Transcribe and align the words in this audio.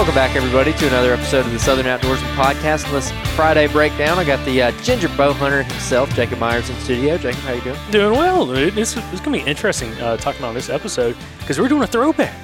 Welcome 0.00 0.14
back, 0.14 0.34
everybody, 0.34 0.72
to 0.72 0.86
another 0.86 1.12
episode 1.12 1.44
of 1.44 1.52
the 1.52 1.58
Southern 1.58 1.84
Outdoorsman 1.84 2.34
Podcast. 2.34 2.90
This 2.90 3.10
Friday 3.36 3.66
breakdown, 3.66 4.18
I 4.18 4.24
got 4.24 4.42
the 4.46 4.62
uh, 4.62 4.70
ginger 4.80 5.08
bow 5.10 5.34
hunter 5.34 5.62
himself, 5.62 6.08
Jacob 6.14 6.38
Myers, 6.38 6.70
in 6.70 6.76
studio. 6.76 7.18
Jacob, 7.18 7.42
how 7.42 7.52
you 7.52 7.60
doing? 7.60 7.78
Doing 7.90 8.12
well. 8.12 8.46
dude. 8.46 8.72
This 8.72 8.94
this 8.94 9.12
is 9.12 9.20
going 9.20 9.38
to 9.38 9.44
be 9.44 9.50
interesting 9.50 9.92
uh, 10.00 10.16
talking 10.16 10.40
about 10.40 10.54
this 10.54 10.70
episode 10.70 11.18
because 11.40 11.60
we're 11.60 11.68
doing 11.68 11.82
a 11.82 11.86
throwback. 11.86 12.34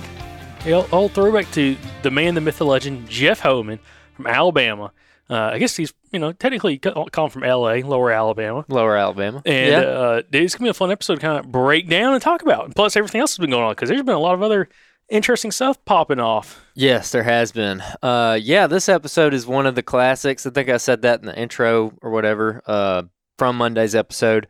A 0.66 0.72
old- 0.72 0.88
old 0.92 1.12
throwback 1.12 1.50
to 1.52 1.78
the 2.02 2.10
man, 2.10 2.34
the 2.34 2.42
myth, 2.42 2.58
the 2.58 2.66
legend, 2.66 3.08
Jeff 3.08 3.40
Homan 3.40 3.78
from 4.12 4.26
Alabama. 4.26 4.92
Uh, 5.30 5.52
I 5.54 5.58
guess 5.58 5.74
he's, 5.74 5.94
you 6.12 6.18
know, 6.18 6.32
technically 6.32 6.76
ca- 6.76 7.06
calling 7.06 7.30
from 7.30 7.42
L.A., 7.42 7.82
Lower 7.82 8.12
Alabama. 8.12 8.66
Lower 8.68 8.98
Alabama. 8.98 9.40
And 9.46 9.72
yeah. 9.72 9.88
uh, 9.88 10.22
dude, 10.30 10.42
it's 10.42 10.54
gonna 10.56 10.66
be 10.66 10.70
a 10.70 10.74
fun 10.74 10.90
episode 10.90 11.14
to 11.14 11.20
kind 11.22 11.38
of 11.38 11.50
break 11.50 11.88
down 11.88 12.12
and 12.12 12.20
talk 12.20 12.42
about. 12.42 12.66
And 12.66 12.76
plus, 12.76 12.96
everything 12.96 13.22
else 13.22 13.34
has 13.34 13.38
been 13.38 13.50
going 13.50 13.64
on 13.64 13.72
because 13.72 13.88
there's 13.88 14.02
been 14.02 14.14
a 14.14 14.20
lot 14.20 14.34
of 14.34 14.42
other 14.42 14.68
interesting 15.08 15.50
stuff 15.50 15.82
popping 15.84 16.20
off. 16.20 16.64
Yes, 16.74 17.10
there 17.12 17.22
has 17.22 17.52
been. 17.52 17.82
Uh, 18.02 18.38
yeah, 18.40 18.66
this 18.66 18.88
episode 18.88 19.34
is 19.34 19.46
one 19.46 19.66
of 19.66 19.74
the 19.74 19.82
classics. 19.82 20.46
I 20.46 20.50
think 20.50 20.68
I 20.68 20.76
said 20.76 21.02
that 21.02 21.20
in 21.20 21.26
the 21.26 21.38
intro 21.38 21.92
or 22.02 22.10
whatever 22.10 22.62
uh, 22.66 23.02
from 23.38 23.56
Monday's 23.56 23.94
episode. 23.94 24.46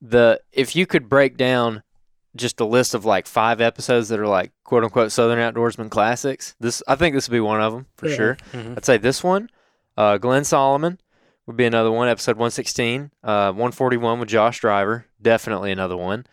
The 0.00 0.40
if 0.52 0.76
you 0.76 0.86
could 0.86 1.08
break 1.08 1.36
down 1.36 1.82
just 2.36 2.60
a 2.60 2.64
list 2.64 2.94
of 2.94 3.04
like 3.04 3.26
five 3.26 3.60
episodes 3.60 4.08
that 4.10 4.20
are 4.20 4.28
like 4.28 4.52
quote 4.64 4.84
unquote 4.84 5.10
Southern 5.10 5.38
Outdoorsman 5.38 5.90
classics, 5.90 6.54
this 6.60 6.82
I 6.86 6.94
think 6.94 7.14
this 7.14 7.28
would 7.28 7.34
be 7.34 7.40
one 7.40 7.60
of 7.60 7.72
them 7.72 7.86
for 7.96 8.08
Yeah. 8.08 8.16
sure. 8.16 8.36
Mhm. 8.52 8.76
I'd 8.76 8.84
say 8.84 8.96
this 8.98 9.24
one, 9.24 9.50
uh, 9.96 10.18
Glenn 10.18 10.44
Solomon 10.44 11.00
would 11.46 11.56
be 11.56 11.64
another 11.64 11.90
one. 11.90 12.08
Episode 12.08 12.36
one 12.36 12.52
sixteen, 12.52 13.10
uh, 13.24 13.50
one 13.52 13.72
forty 13.72 13.96
one 13.96 14.20
with 14.20 14.28
Josh 14.28 14.60
Driver, 14.60 15.06
definitely 15.20 15.72
another 15.72 15.96
one. 15.96 16.24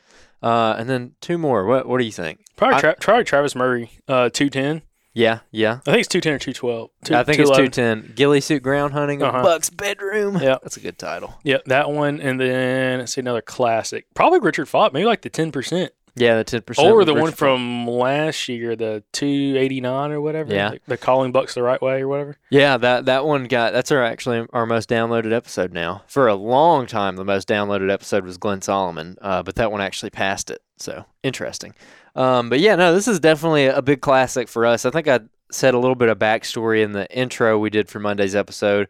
Uh, 0.44 0.76
and 0.78 0.90
then 0.90 1.14
two 1.22 1.38
more. 1.38 1.66
What 1.66 1.88
What 1.88 2.00
do 2.00 2.06
you 2.06 2.12
think? 2.12 2.40
Probably, 2.56 2.76
I- 2.78 2.80
tra- 2.82 2.96
probably 3.00 3.24
Travis 3.24 3.56
Murray, 3.56 3.90
uh, 4.08 4.30
two 4.30 4.50
ten. 4.50 4.82
Yeah, 5.18 5.40
yeah. 5.50 5.80
I 5.88 5.92
think 5.92 6.00
it's 6.00 6.08
two 6.10 6.20
ten 6.20 6.34
or 6.34 6.40
two 6.40 6.52
twelve. 6.54 6.90
I 7.10 7.24
think 7.24 7.40
it's 7.40 7.50
two 7.56 7.70
ten. 7.70 8.12
Ghillie 8.16 8.42
suit 8.42 8.62
ground 8.62 8.94
hunting 8.94 9.22
in 9.22 9.26
Uh-huh. 9.26 9.44
Buck's 9.44 9.70
bedroom. 9.70 10.38
Yeah. 10.42 10.58
that's 10.62 10.76
a 10.78 10.82
good 10.82 10.98
title. 11.00 11.36
Yeah, 11.44 11.60
that 11.68 11.90
one, 11.90 12.20
and 12.20 12.40
then 12.40 13.00
let's 13.00 13.14
see 13.14 13.22
another 13.22 13.42
classic. 13.42 14.08
Probably 14.14 14.40
Richard 14.40 14.68
Fott, 14.68 14.92
maybe 14.92 15.06
like 15.06 15.22
the 15.22 15.30
ten 15.30 15.52
percent, 15.54 15.94
Yeah, 16.18 16.38
the 16.38 16.44
ten 16.46 16.62
percent. 16.62 16.88
or 16.88 17.04
the 17.04 17.14
one 17.14 17.34
from 17.34 17.88
last 17.88 18.48
year, 18.48 18.76
the 18.76 19.04
two 19.12 19.56
eighty 19.58 19.82
nine 19.82 20.12
or 20.12 20.22
whatever. 20.22 20.54
Yeah. 20.54 20.70
the, 20.72 20.80
the 20.88 20.98
calling 20.98 21.34
bucks 21.34 21.56
the 21.56 21.62
right 21.64 21.82
way 21.82 22.02
or 22.02 22.08
whatever. 22.08 22.38
Yeah, 22.50 22.78
that 22.78 23.06
that 23.06 23.26
one 23.26 23.46
got 23.46 23.74
that's 23.74 23.92
our 23.92 24.02
actually 24.02 24.48
our 24.54 24.66
most 24.66 24.88
downloaded 24.88 25.34
episode 25.34 25.74
now. 25.74 26.04
For 26.08 26.28
a 26.28 26.36
long 26.36 26.86
time, 26.86 27.18
the 27.18 27.26
most 27.26 27.50
downloaded 27.50 27.92
episode 27.92 28.24
was 28.24 28.38
Glenn 28.38 28.62
Solomon, 28.62 29.18
uh, 29.22 29.44
but 29.44 29.56
that 29.56 29.72
one 29.72 29.82
actually 29.82 30.10
passed 30.10 30.50
it. 30.50 30.62
So 30.78 31.06
interesting. 31.22 31.74
Um, 32.16 32.50
but 32.50 32.62
yeah, 32.62 32.76
no, 32.76 32.94
this 32.94 33.10
is 33.10 33.20
definitely 33.20 33.66
a 33.66 33.82
big 33.82 34.00
classic 34.00 34.48
for 34.48 34.66
us. 34.66 34.86
I 34.86 34.92
think 34.92 35.10
I 35.10 35.20
said 35.52 35.74
a 35.74 35.80
little 35.80 35.96
bit 35.96 36.08
of 36.10 36.18
backstory 36.18 36.82
in 36.82 36.94
the 36.94 37.12
intro 37.16 37.60
we 37.60 37.70
did 37.70 37.90
for 37.90 38.00
Monday's 38.00 38.36
episode, 38.36 38.88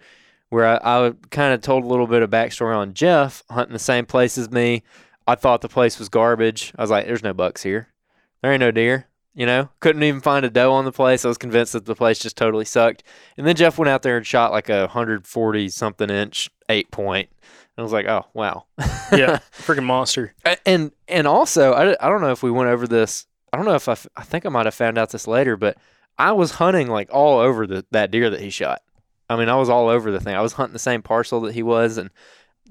where 0.50 0.66
I, 0.66 1.08
I 1.08 1.14
kind 1.32 1.54
of 1.54 1.62
told 1.62 1.84
a 1.84 1.88
little 1.88 2.06
bit 2.06 2.22
of 2.22 2.30
backstory 2.30 2.76
on 2.76 2.94
Jeff 2.94 3.44
hunting 3.50 3.74
the 3.74 3.80
same 3.80 4.06
place 4.06 4.38
as 4.38 4.52
me. 4.52 4.84
I 5.28 5.36
thought 5.36 5.62
the 5.62 5.70
place 5.70 5.98
was 6.00 6.10
garbage. 6.10 6.74
I 6.78 6.82
was 6.82 6.92
like, 6.92 7.06
"There's 7.06 7.24
no 7.24 7.34
bucks 7.34 7.64
here. 7.64 7.90
There 8.42 8.52
ain't 8.52 8.60
no 8.60 8.72
deer." 8.72 9.08
You 9.38 9.46
know, 9.46 9.68
couldn't 9.82 10.04
even 10.04 10.22
find 10.22 10.46
a 10.46 10.50
doe 10.50 10.72
on 10.72 10.86
the 10.86 10.94
place. 10.94 11.26
I 11.26 11.28
was 11.28 11.38
convinced 11.38 11.74
that 11.74 11.86
the 11.86 11.94
place 11.96 12.20
just 12.20 12.38
totally 12.38 12.64
sucked. 12.64 13.04
And 13.38 13.46
then 13.46 13.58
Jeff 13.58 13.78
went 13.78 13.90
out 13.90 14.02
there 14.02 14.16
and 14.16 14.26
shot 14.26 14.54
like 14.54 14.70
a 14.70 14.82
140 14.82 15.68
something 15.70 16.10
inch 16.10 16.50
eight 16.70 16.90
point. 16.90 17.28
And 17.76 17.82
I 17.82 17.84
was 17.84 17.92
like, 17.92 18.06
oh, 18.06 18.28
wow. 18.34 18.64
Yeah, 19.12 19.40
freaking 19.58 19.84
monster. 19.84 20.34
And 20.66 20.94
and 21.10 21.28
also, 21.28 21.74
I, 21.74 21.98
I 22.00 22.10
don't 22.10 22.22
know 22.22 22.32
if 22.32 22.44
we 22.44 22.52
went 22.52 22.70
over 22.70 22.88
this. 22.88 23.26
I 23.52 23.58
don't 23.58 23.66
know 23.66 23.76
if 23.76 23.90
I, 23.90 23.94
f- 23.94 24.08
I 24.16 24.24
think 24.24 24.46
I 24.46 24.50
might 24.50 24.68
have 24.68 24.74
found 24.74 24.98
out 24.98 25.10
this 25.10 25.28
later, 25.28 25.58
but 25.58 25.78
I 26.18 26.32
was 26.32 26.52
hunting 26.52 26.88
like 26.88 27.10
all 27.12 27.40
over 27.40 27.68
the, 27.68 27.86
that 27.92 28.12
deer 28.12 28.30
that 28.30 28.40
he 28.40 28.50
shot. 28.50 28.84
I 29.30 29.36
mean, 29.36 29.50
I 29.50 29.56
was 29.56 29.68
all 29.70 29.90
over 29.90 30.12
the 30.12 30.22
thing. 30.22 30.36
I 30.36 30.42
was 30.42 30.54
hunting 30.54 30.74
the 30.74 30.80
same 30.80 31.02
parcel 31.02 31.42
that 31.42 31.56
he 31.56 31.64
was 31.64 31.98
and 31.98 32.10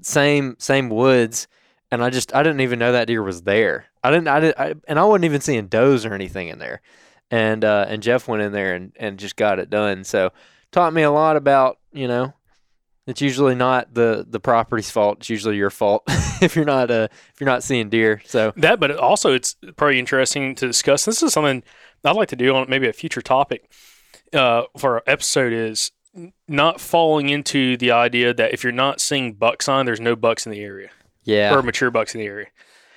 same 0.01 0.55
same 0.57 0.89
woods. 0.89 1.47
And 1.95 2.03
I 2.03 2.09
just 2.09 2.35
I 2.35 2.43
didn't 2.43 2.59
even 2.59 2.77
know 2.77 2.91
that 2.91 3.07
deer 3.07 3.23
was 3.23 3.43
there. 3.43 3.85
I 4.03 4.11
didn't 4.11 4.27
I, 4.27 4.39
did, 4.41 4.55
I 4.57 4.75
and 4.85 4.99
I 4.99 5.05
wasn't 5.05 5.25
even 5.25 5.39
seeing 5.39 5.67
does 5.67 6.05
or 6.05 6.13
anything 6.13 6.49
in 6.49 6.59
there. 6.59 6.81
And 7.31 7.63
uh, 7.63 7.85
and 7.87 8.03
Jeff 8.03 8.27
went 8.27 8.43
in 8.43 8.51
there 8.51 8.75
and, 8.75 8.91
and 8.97 9.17
just 9.17 9.37
got 9.37 9.59
it 9.59 9.69
done. 9.69 10.03
So 10.03 10.31
taught 10.73 10.93
me 10.93 11.03
a 11.03 11.11
lot 11.11 11.37
about 11.37 11.79
you 11.93 12.07
know 12.09 12.33
it's 13.07 13.21
usually 13.21 13.55
not 13.55 13.93
the 13.93 14.25
the 14.27 14.41
property's 14.41 14.91
fault. 14.91 15.19
It's 15.19 15.29
usually 15.29 15.55
your 15.55 15.69
fault 15.69 16.03
if 16.41 16.57
you're 16.57 16.65
not 16.65 16.91
uh 16.91 17.07
if 17.33 17.39
you're 17.39 17.49
not 17.49 17.63
seeing 17.63 17.89
deer. 17.89 18.21
So 18.25 18.51
That, 18.57 18.81
but 18.81 18.91
also 18.97 19.33
it's 19.33 19.55
probably 19.77 19.97
interesting 19.97 20.53
to 20.55 20.67
discuss. 20.67 21.05
This 21.05 21.23
is 21.23 21.31
something 21.31 21.63
I'd 22.03 22.15
like 22.17 22.29
to 22.29 22.35
do 22.35 22.53
on 22.55 22.69
maybe 22.69 22.89
a 22.89 22.93
future 22.93 23.21
topic 23.21 23.71
uh, 24.33 24.63
for 24.77 24.95
our 24.95 25.03
episode 25.07 25.53
is 25.53 25.91
not 26.47 26.81
falling 26.81 27.29
into 27.29 27.77
the 27.77 27.91
idea 27.91 28.33
that 28.33 28.53
if 28.53 28.63
you're 28.63 28.73
not 28.73 28.99
seeing 28.99 29.33
buck 29.33 29.61
sign, 29.61 29.85
there's 29.85 30.01
no 30.01 30.17
bucks 30.17 30.45
in 30.45 30.51
the 30.51 30.61
area 30.61 30.89
yeah, 31.25 31.53
or 31.53 31.61
mature 31.61 31.91
bucks 31.91 32.15
in 32.15 32.21
the 32.21 32.27
area. 32.27 32.47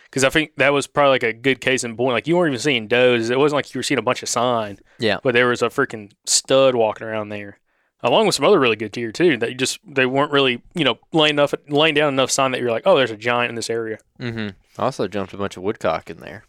Because 0.04 0.24
I 0.24 0.30
think 0.30 0.52
that 0.56 0.72
was 0.72 0.86
probably 0.86 1.10
like 1.10 1.22
a 1.22 1.32
good 1.34 1.60
case 1.60 1.84
in 1.84 1.94
point. 1.96 2.12
Like 2.14 2.26
you 2.26 2.36
weren't 2.36 2.52
even 2.52 2.60
seeing 2.62 2.88
does. 2.88 3.28
It 3.28 3.38
wasn't 3.38 3.56
like 3.58 3.74
you 3.74 3.78
were 3.78 3.82
seeing 3.82 3.98
a 3.98 4.02
bunch 4.02 4.22
of 4.22 4.28
sign. 4.30 4.78
Yeah. 4.98 5.18
But 5.22 5.34
there 5.34 5.48
was 5.48 5.60
a 5.60 5.66
freaking 5.68 6.12
stud 6.24 6.74
walking 6.74 7.06
around 7.06 7.28
there, 7.28 7.58
along 8.02 8.24
with 8.24 8.34
some 8.34 8.46
other 8.46 8.58
really 8.58 8.76
good 8.76 8.92
deer 8.92 9.12
too. 9.12 9.36
That 9.36 9.50
you 9.50 9.54
just 9.54 9.80
they 9.86 10.06
weren't 10.06 10.32
really 10.32 10.62
you 10.74 10.84
know 10.84 10.98
laying 11.12 11.34
enough 11.34 11.52
laying 11.68 11.94
down 11.94 12.12
enough 12.14 12.30
sign 12.30 12.52
that 12.52 12.60
you're 12.62 12.70
like, 12.70 12.84
oh, 12.86 12.96
there's 12.96 13.10
a 13.10 13.16
giant 13.18 13.50
in 13.50 13.54
this 13.56 13.68
area. 13.68 13.98
mm-hmm. 14.18 14.48
I 14.80 14.84
also 14.84 15.08
jumped 15.08 15.34
a 15.34 15.36
bunch 15.36 15.56
of 15.56 15.62
woodcock 15.62 16.08
in 16.08 16.18
there. 16.20 16.44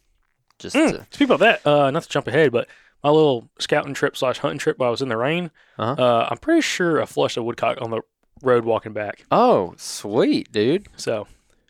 Just 0.59 0.75
Mm. 0.75 0.91
to, 0.91 1.07
speak 1.09 1.29
about 1.29 1.39
that, 1.39 1.65
uh, 1.67 1.89
not 1.89 2.03
to 2.03 2.09
jump 2.09 2.27
ahead, 2.27 2.51
but 2.51 2.67
my 3.03 3.09
little 3.09 3.49
scouting 3.59 3.93
trip 3.93 4.15
slash 4.17 4.37
hunting 4.39 4.59
trip 4.59 4.77
while 4.77 4.89
I 4.89 4.91
was 4.91 5.01
in 5.01 5.07
the 5.09 5.15
rain, 5.17 5.51
Uh-huh. 5.77 6.01
uh, 6.01 6.27
I'm 6.29 6.37
pretty 6.37 6.61
sure 6.61 7.01
I 7.01 7.05
flushed 7.05 7.37
a 7.37 7.43
woodcock 7.43 7.77
on 7.81 7.89
the 7.91 8.01
road 8.43 8.65
walking 8.65 8.91
back. 8.93 9.25
oh, 9.31 9.73
sweet, 9.77 10.51
dude. 10.51 10.87
So 10.97 11.27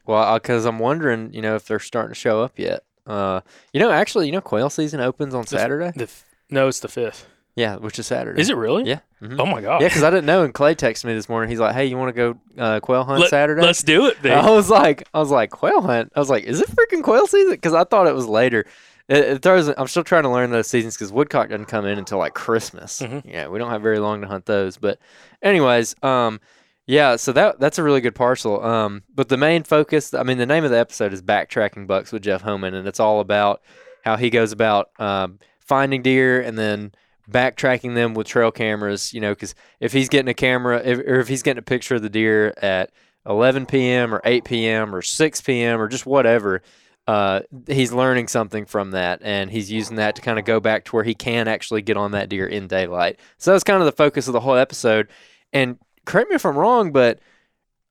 Well, 0.09 0.33
because 0.39 0.65
I'm 0.65 0.79
wondering, 0.79 1.31
you 1.33 1.41
know, 1.41 1.55
if 1.55 1.65
they're 1.65 1.79
starting 1.79 2.11
to 2.11 2.19
show 2.19 2.41
up 2.43 2.57
yet. 2.59 2.83
Uh, 3.07 3.41
you 3.73 3.79
know, 3.79 3.91
actually, 3.91 4.25
you 4.25 4.31
know, 4.31 4.41
quail 4.41 4.69
season 4.69 4.99
opens 4.99 5.33
on 5.33 5.45
Saturday. 5.47 5.91
the 5.95 6.03
f- 6.03 6.25
no, 6.49 6.67
it's 6.67 6.79
the 6.79 6.87
fifth. 6.87 7.25
Yeah, 7.55 7.75
which 7.77 7.97
is 7.99 8.07
Saturday. 8.07 8.39
Is 8.39 8.49
it 8.49 8.55
really? 8.55 8.83
Yeah. 8.87 8.99
mhm. 9.21 9.35
Oh 9.39 9.45
my 9.45 9.61
god. 9.61 9.81
Yeah, 9.81 9.87
because 9.87 10.03
I 10.03 10.09
didn't 10.09 10.25
know, 10.27 10.43
and 10.43 10.53
Clay 10.53 10.75
texted 10.75 11.05
me 11.05 11.13
this 11.13 11.27
morning. 11.27 11.49
He's 11.49 11.59
like, 11.59 11.73
"Hey, 11.75 11.85
you 11.85 11.97
want 11.97 12.15
to 12.15 12.33
go 12.33 12.39
uh, 12.57 12.79
quail 12.79 13.03
hunt 13.03 13.19
Let, 13.21 13.29
Saturday?" 13.29 13.61
Let's 13.61 13.83
do 13.83 14.05
it, 14.07 14.21
dude. 14.21 14.31
I 14.31 14.49
was 14.51 14.69
like, 14.69 15.07
I 15.13 15.19
was 15.19 15.29
like, 15.31 15.49
quail 15.49 15.81
hunt. 15.81 16.11
I 16.15 16.19
was 16.19 16.29
like, 16.29 16.43
is 16.45 16.61
it 16.61 16.69
freaking 16.69 17.03
quail 17.03 17.27
season? 17.27 17.51
Because 17.51 17.73
I 17.73 17.83
thought 17.83 18.07
it 18.07 18.15
was 18.15 18.27
later. 18.27 18.65
It, 19.09 19.17
it 19.17 19.41
throws. 19.41 19.67
I'm 19.77 19.87
still 19.87 20.03
trying 20.03 20.23
to 20.23 20.29
learn 20.29 20.51
those 20.51 20.67
seasons 20.67 20.95
because 20.95 21.11
woodcock 21.11 21.49
doesn't 21.49 21.65
come 21.65 21.85
in 21.85 21.97
until 21.97 22.17
like 22.19 22.33
Christmas. 22.35 23.01
Mhm. 23.01 23.23
Yeah, 23.25 23.47
we 23.47 23.57
don't 23.59 23.71
have 23.71 23.81
very 23.81 23.99
long 23.99 24.21
to 24.21 24.27
hunt 24.27 24.45
those. 24.45 24.77
But, 24.77 24.99
anyways, 25.41 25.95
um, 26.03 26.39
yeah. 26.89 27.17
So 27.17 27.31
that 27.33 27.59
that's 27.59 27.77
a 27.77 27.83
really 27.83 28.01
good 28.01 28.15
parcel. 28.15 28.63
Um, 28.65 29.03
but 29.13 29.29
the 29.29 29.37
main 29.37 29.61
focus, 29.61 30.11
I 30.11 30.23
mean, 30.23 30.39
the 30.39 30.47
name 30.47 30.63
of 30.63 30.71
the 30.71 30.79
episode 30.79 31.13
is 31.13 31.21
backtracking 31.21 31.85
bucks 31.85 32.11
with 32.11 32.23
Jeff 32.23 32.41
Homan, 32.41 32.73
and 32.73 32.87
it's 32.87 32.99
all 32.99 33.19
about 33.19 33.61
how 34.03 34.17
he 34.17 34.31
goes 34.31 34.51
about 34.51 34.89
um, 34.99 35.37
finding 35.59 36.01
deer 36.01 36.41
and 36.41 36.57
then 36.57 36.91
backtracking 37.29 37.93
them 37.93 38.15
with 38.15 38.25
trail 38.25 38.51
cameras. 38.51 39.13
You 39.13 39.21
know, 39.21 39.33
because 39.35 39.53
if 39.79 39.93
he's 39.93 40.09
getting 40.09 40.29
a 40.29 40.33
camera, 40.33 40.81
if, 40.83 40.97
or 40.97 41.19
if 41.19 41.27
he's 41.27 41.43
getting 41.43 41.59
a 41.59 41.61
picture 41.61 41.93
of 41.93 42.01
the 42.01 42.09
deer 42.09 42.55
at 42.57 42.91
11 43.27 43.67
p.m. 43.67 44.11
or 44.11 44.19
8 44.25 44.43
p.m. 44.43 44.95
or 44.95 45.03
6 45.03 45.41
p.m. 45.41 45.79
or 45.79 45.89
just 45.89 46.07
whatever, 46.07 46.63
uh, 47.05 47.41
he's 47.67 47.93
learning 47.93 48.29
something 48.29 48.65
from 48.65 48.91
that, 48.91 49.21
and 49.21 49.51
he's 49.51 49.71
using 49.71 49.97
that 49.97 50.15
to 50.15 50.23
kind 50.23 50.39
of 50.39 50.45
go 50.45 50.59
back 50.59 50.85
to 50.85 50.95
where 50.95 51.03
he 51.03 51.13
can 51.13 51.47
actually 51.47 51.83
get 51.83 51.97
on 51.97 52.13
that 52.13 52.29
deer 52.29 52.47
in 52.47 52.65
daylight. 52.65 53.19
So 53.37 53.51
that's 53.51 53.63
kind 53.63 53.79
of 53.79 53.85
the 53.85 53.91
focus 53.91 54.25
of 54.25 54.33
the 54.33 54.39
whole 54.39 54.55
episode. 54.55 55.09
And 55.53 55.77
correct 56.09 56.29
me 56.29 56.35
if 56.35 56.45
I'm 56.45 56.57
wrong, 56.57 56.91
but 56.91 57.19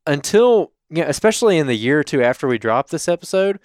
until 0.06 0.72
yeah, 0.90 1.04
especially 1.04 1.56
in 1.56 1.66
the 1.66 1.76
year 1.76 2.00
or 2.00 2.04
two 2.04 2.22
after 2.22 2.48
we 2.48 2.58
dropped 2.58 2.90
this 2.90 3.08
episode, 3.08 3.60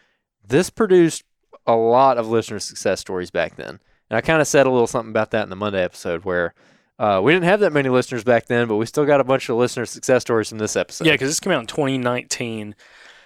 this 0.46 0.70
produced 0.70 1.24
a 1.66 1.76
lot 1.76 2.18
of 2.18 2.28
listener 2.28 2.60
success 2.60 3.00
stories 3.00 3.32
back 3.32 3.56
then. 3.56 3.80
And 4.10 4.18
I 4.18 4.22
kind 4.22 4.42
of 4.42 4.48
said 4.48 4.68
a 4.68 4.70
little 4.70 4.88
something 4.88 5.10
about 5.10 5.32
that 5.32 5.44
in 5.44 5.50
the 5.50 5.56
Monday 5.56 5.84
episode 5.84 6.24
where 6.24 6.54
uh, 7.00 7.20
we 7.24 7.34
didn't 7.34 7.46
have 7.46 7.62
that 7.62 7.74
many 7.74 7.90
listeners 7.90 8.24
back 8.24 8.46
then, 8.46 8.68
but 8.68 8.76
we 8.76 8.86
still 8.86 9.06
got 9.06 9.20
a 9.20 9.24
bunch 9.24 9.50
of 9.50 9.58
listener 9.58 9.86
success 9.86 10.22
stories 10.22 10.50
from 10.50 10.60
this 10.60 10.76
episode. 10.76 11.08
Yeah, 11.08 11.14
because 11.14 11.30
this 11.30 11.40
came 11.40 11.54
out 11.54 11.62
in 11.62 11.68
2019. 11.68 12.76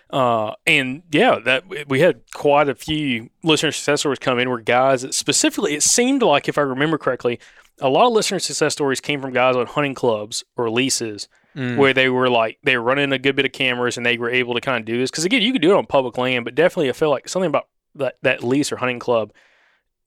Uh, 0.10 0.54
and 0.66 1.04
yeah, 1.12 1.40
that 1.44 1.90
we 1.90 2.00
had 2.00 2.22
quite 2.34 2.70
a 2.70 2.76
few 2.76 3.30
listener 3.44 3.74
success 3.74 4.00
stories 4.00 4.20
come 4.20 4.40
in 4.40 4.50
where 4.50 4.60
guys 4.60 5.06
specifically, 5.14 5.74
it 5.74 5.84
seemed 5.84 6.22
like, 6.22 6.48
if 6.48 6.58
I 6.58 6.62
remember 6.62 6.98
correctly, 6.98 7.40
a 7.80 7.90
lot 7.90 8.08
of 8.08 8.14
listener 8.14 8.40
success 8.40 8.74
stories 8.74 9.00
came 9.02 9.22
from 9.22 9.34
guys 9.34 9.56
on 9.56 9.66
hunting 9.68 9.94
clubs 9.94 10.44
or 10.56 10.70
leases 10.70 11.28
Mm. 11.56 11.78
where 11.78 11.92
they 11.92 12.08
were 12.08 12.30
like, 12.30 12.60
they 12.64 12.78
were 12.78 12.84
running 12.84 13.12
a 13.12 13.18
good 13.18 13.36
bit 13.36 13.44
of 13.46 13.52
cameras 13.52 13.98
and 13.98 14.06
they 14.06 14.16
were 14.20 14.30
able 14.30 14.54
to 14.54 14.62
kind 14.62 14.78
of 14.80 14.86
do 14.86 14.96
this. 15.00 15.10
Because 15.10 15.26
again, 15.26 15.42
you 15.42 15.52
could 15.52 15.62
do 15.62 15.72
it 15.72 15.76
on 15.76 15.88
public 15.88 16.16
land, 16.16 16.46
but 16.46 16.54
definitely 16.54 16.88
I 16.90 16.92
feel 16.94 17.10
like 17.10 17.28
something 17.28 17.50
about 17.50 17.68
that, 17.96 18.18
that 18.22 18.44
lease 18.44 18.72
or 18.72 18.76
hunting 18.76 19.00
club, 19.00 19.34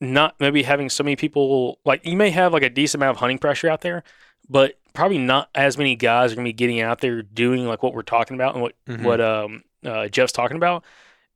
not 0.00 0.36
maybe 0.38 0.62
having 0.62 0.88
so 0.88 1.02
many 1.02 1.16
people, 1.16 1.80
like 1.84 2.06
you 2.06 2.16
may 2.16 2.30
have 2.30 2.52
like 2.52 2.62
a 2.62 2.70
decent 2.70 3.00
amount 3.02 3.16
of 3.16 3.20
hunting 3.20 3.38
pressure 3.38 3.68
out 3.68 3.80
there, 3.80 4.04
but 4.48 4.78
probably 4.92 5.18
not 5.18 5.48
as 5.56 5.76
many 5.76 5.96
guys 5.96 6.30
are 6.30 6.36
going 6.36 6.44
to 6.44 6.48
be 6.50 6.52
getting 6.52 6.80
out 6.80 7.00
there 7.00 7.20
doing 7.22 7.66
like 7.66 7.82
what 7.82 7.94
we're 7.94 8.02
talking 8.02 8.36
about 8.36 8.54
and 8.54 8.62
what 8.62 8.74
Mhm. 8.88 9.02
what 9.02 9.20
um 9.20 9.64
uh, 9.84 10.06
Jeff's 10.08 10.30
talking 10.32 10.56
about. 10.56 10.84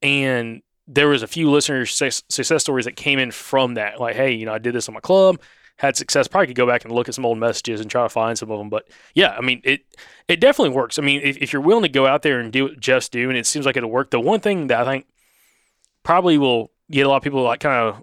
And 0.01 0.63
there 0.87 1.09
was 1.09 1.23
a 1.23 1.27
few 1.27 1.51
listener 1.51 1.87
success 1.87 2.63
stories 2.63 2.85
that 2.85 2.95
came 2.95 3.19
in 3.19 3.31
from 3.33 3.75
that, 3.75 3.99
like, 4.01 4.15
hey, 4.17 4.33
you 4.33 4.45
know, 4.47 4.53
I 4.53 4.59
did 4.59 4.75
this 4.75 4.87
on 4.89 4.95
my 4.95 5.01
club, 5.01 5.41
had 5.77 5.97
success. 5.97 6.29
Probably 6.29 6.49
could 6.49 6.57
go 6.57 6.67
back 6.67 6.85
and 6.85 6.93
look 6.93 7.09
at 7.09 7.15
some 7.15 7.27
old 7.27 7.39
messages 7.39 7.81
and 7.81 7.91
try 7.91 8.03
to 8.03 8.09
find 8.09 8.39
some 8.39 8.51
of 8.51 8.59
them. 8.59 8.71
But 8.71 8.89
yeah, 9.15 9.35
I 9.37 9.41
mean, 9.41 9.61
it 9.65 9.83
it 10.29 10.41
definitely 10.41 10.75
works. 10.75 10.99
I 10.99 11.03
mean, 11.03 11.21
if, 11.23 11.37
if 11.39 11.53
you're 11.53 11.63
willing 11.63 11.83
to 11.83 11.89
go 11.89 12.07
out 12.07 12.23
there 12.23 12.41
and 12.41 12.53
do 12.53 12.65
what 12.65 12.81
Jeff's 12.81 13.09
and 13.13 13.37
it 13.37 13.47
seems 13.47 13.67
like 13.67 13.77
it'll 13.77 13.91
work. 13.91 14.11
The 14.11 14.21
one 14.21 14.41
thing 14.41 14.69
that 14.69 14.81
I 14.81 14.85
think 14.85 15.07
probably 16.03 16.39
will 16.39 16.71
get 16.91 17.07
a 17.07 17.09
lot 17.09 17.17
of 17.17 17.23
people 17.23 17.43
like 17.43 17.61
kind 17.61 17.89
of 17.89 18.03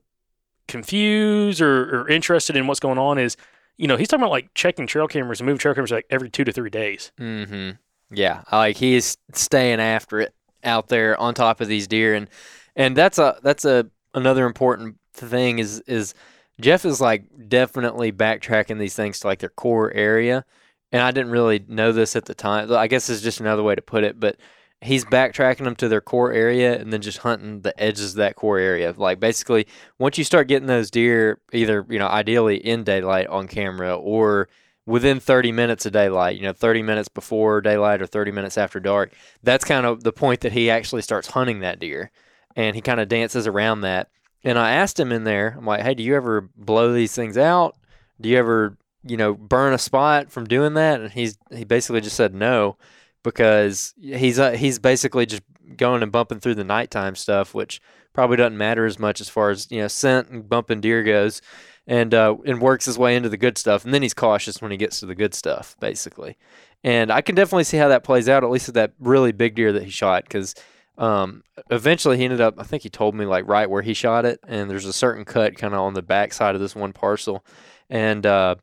confused 0.68 1.62
or, 1.62 2.01
or 2.01 2.10
interested 2.10 2.56
in 2.56 2.68
what's 2.68 2.80
going 2.80 2.98
on 2.98 3.18
is, 3.18 3.38
you 3.78 3.88
know, 3.88 3.98
he's 3.98 4.08
talking 4.08 4.24
about 4.24 4.32
like 4.32 4.54
checking 4.54 4.88
trail 4.88 5.08
cameras 5.08 5.40
and 5.40 5.46
moving 5.46 5.60
trail 5.60 5.74
cameras 5.74 5.92
like 5.92 6.06
every 6.10 6.30
two 6.30 6.44
to 6.44 6.51
three 6.51 6.70
days. 6.70 7.12
Mm-hmm. 7.20 7.72
Yeah, 8.13 8.44
like 8.51 8.78
he 8.78 8.96
is 8.96 9.18
staying 9.34 9.80
after 9.80 10.20
it 10.20 10.34
out 10.63 10.90
there 10.90 11.20
on 11.20 11.34
top 11.34 11.62
of 11.62 11.68
these 11.68 11.88
deer, 11.88 12.13
and 12.13 12.30
and 12.75 12.96
that's 12.96 13.18
a 13.18 13.40
that's 13.42 13.63
a 13.63 13.90
another 14.13 14.46
important 14.46 14.98
thing 15.13 15.60
is 15.60 15.80
is 15.88 16.13
Jeff 16.62 16.86
is 16.86 17.01
like 17.01 17.25
definitely 17.50 18.12
backtracking 18.12 18.80
these 18.80 18.96
things 18.96 19.20
to 19.20 19.27
like 19.27 19.39
their 19.39 19.50
core 19.50 19.91
area, 19.94 20.46
and 20.91 21.01
I 21.01 21.12
didn't 21.12 21.32
really 21.32 21.63
know 21.68 21.91
this 21.91 22.15
at 22.15 22.25
the 22.25 22.36
time. 22.36 22.72
I 22.72 22.88
guess 22.88 23.10
it's 23.10 23.22
just 23.22 23.39
another 23.39 23.63
way 23.63 23.75
to 23.75 23.82
put 23.82 24.03
it, 24.03 24.20
but 24.20 24.38
he's 24.82 25.06
backtracking 25.06 25.63
them 25.63 25.75
to 25.77 25.88
their 25.88 26.01
core 26.01 26.32
area 26.34 26.80
and 26.80 26.91
then 26.91 27.01
just 27.01 27.20
hunting 27.20 27.62
the 27.62 27.80
edges 27.82 28.12
of 28.12 28.18
that 28.18 28.36
core 28.36 28.58
area. 28.60 28.94
Like 28.98 29.20
basically, 29.20 29.68
once 30.00 30.18
you 30.18 30.24
start 30.24 30.48
getting 30.48 30.68
those 30.68 30.91
deer, 30.91 31.39
either 31.53 31.86
you 31.89 32.00
know 32.00 32.08
ideally 32.08 32.58
in 32.58 32.84
daylight 32.84 33.27
on 33.27 33.48
camera 33.48 33.96
or 33.96 34.50
within 34.86 35.20
30 35.20 35.51
minutes 35.51 35.86
of 35.86 35.94
daylight, 35.94 36.38
you 36.38 36.44
know, 36.44 36.53
30 36.53 36.82
minutes 36.82 37.08
before 37.08 37.62
daylight 37.62 38.01
or 38.01 38.08
30 38.08 38.32
minutes 38.32 38.58
after 38.58 38.80
dark, 38.80 39.13
that's 39.44 39.63
kind 39.63 39.86
of 39.86 40.03
the 40.03 40.12
point 40.12 40.41
that 40.41 40.51
he 40.51 40.70
actually 40.72 41.01
starts 41.03 41.27
hunting 41.30 41.60
that 41.60 41.80
deer. 41.80 42.12
and 42.56 42.75
he 42.75 42.82
kind 42.82 43.00
of 43.00 43.08
dances 43.08 43.48
around 43.48 43.82
that. 43.82 44.10
And 44.44 44.58
I 44.58 44.72
asked 44.72 45.00
him 45.00 45.12
in 45.12 45.24
there, 45.24 45.56
I'm 45.58 45.66
like, 45.66 45.82
hey, 45.82 45.94
do 45.94 46.04
you 46.04 46.16
ever 46.16 46.50
blow 46.56 46.94
these 46.94 47.14
things 47.14 47.38
out? 47.38 47.76
Do 48.20 48.30
you 48.30 48.38
ever, 48.38 48.78
you 49.06 49.18
know, 49.18 49.34
burn 49.34 49.74
a 49.74 49.78
spot 49.78 50.32
from 50.32 50.46
doing 50.46 50.74
that? 50.76 51.02
And 51.02 51.12
he's 51.12 51.38
he 51.52 51.64
basically 51.64 52.02
just 52.02 52.16
said 52.16 52.34
no, 52.34 52.78
because 53.24 53.94
he's 54.00 54.40
uh, 54.40 54.52
he's 54.52 54.80
basically 54.80 55.26
just 55.26 55.44
going 55.78 56.04
and 56.04 56.12
bumping 56.12 56.40
through 56.40 56.56
the 56.56 56.64
nighttime 56.64 57.16
stuff, 57.16 57.54
which 57.54 57.82
probably 58.14 58.38
doesn't 58.38 58.58
matter 58.58 58.86
as 58.86 59.00
much 59.00 59.22
as 59.22 59.30
far 59.30 59.50
as 59.52 59.70
you 59.72 59.82
know 59.82 59.88
scent 59.88 60.30
and 60.30 60.50
bumping 60.50 60.82
deer 60.82 61.04
goes, 61.04 61.42
and 61.88 62.14
uh, 62.14 62.36
and 62.46 62.62
works 62.62 62.86
his 62.86 62.98
way 62.98 63.16
into 63.16 63.30
the 63.30 63.38
good 63.38 63.58
stuff. 63.58 63.86
And 63.86 63.94
then 63.94 64.02
he's 64.02 64.14
cautious 64.14 64.62
when 64.62 64.72
he 64.72 64.78
gets 64.78 65.00
to 65.00 65.06
the 65.06 65.16
good 65.16 65.34
stuff, 65.34 65.76
basically. 65.80 66.38
And 66.84 67.12
I 67.12 67.22
can 67.22 67.36
definitely 67.36 67.66
see 67.66 67.78
how 67.78 67.90
that 67.90 68.04
plays 68.04 68.28
out, 68.28 68.44
at 68.44 68.50
least 68.50 68.68
with 68.68 68.76
that 68.76 68.94
really 69.00 69.32
big 69.32 69.56
deer 69.56 69.72
that 69.72 69.84
he 69.84 69.92
shot, 69.92 70.24
because 70.24 70.56
um, 71.01 71.43
eventually 71.72 72.17
he 72.17 72.24
ended 72.24 72.41
up, 72.41 72.55
I 72.60 72.63
think 72.63 72.84
he 72.84 72.89
told 72.89 73.15
me 73.15 73.25
like 73.25 73.48
right 73.48 73.67
where 73.67 73.81
he 73.81 73.96
shot 73.96 74.24
it, 74.24 74.39
and 74.48 74.70
there's 74.70 74.86
a 74.86 74.93
certain 74.93 75.25
cut 75.25 75.58
kind 75.58 75.74
of 75.74 75.79
on 75.79 75.96
the 75.96 76.03
back 76.03 76.31
side 76.31 76.53
of 76.53 76.62
this 76.62 76.75
one 76.75 76.93
parcel, 76.93 77.43
and 77.89 78.24
uh, 78.24 78.55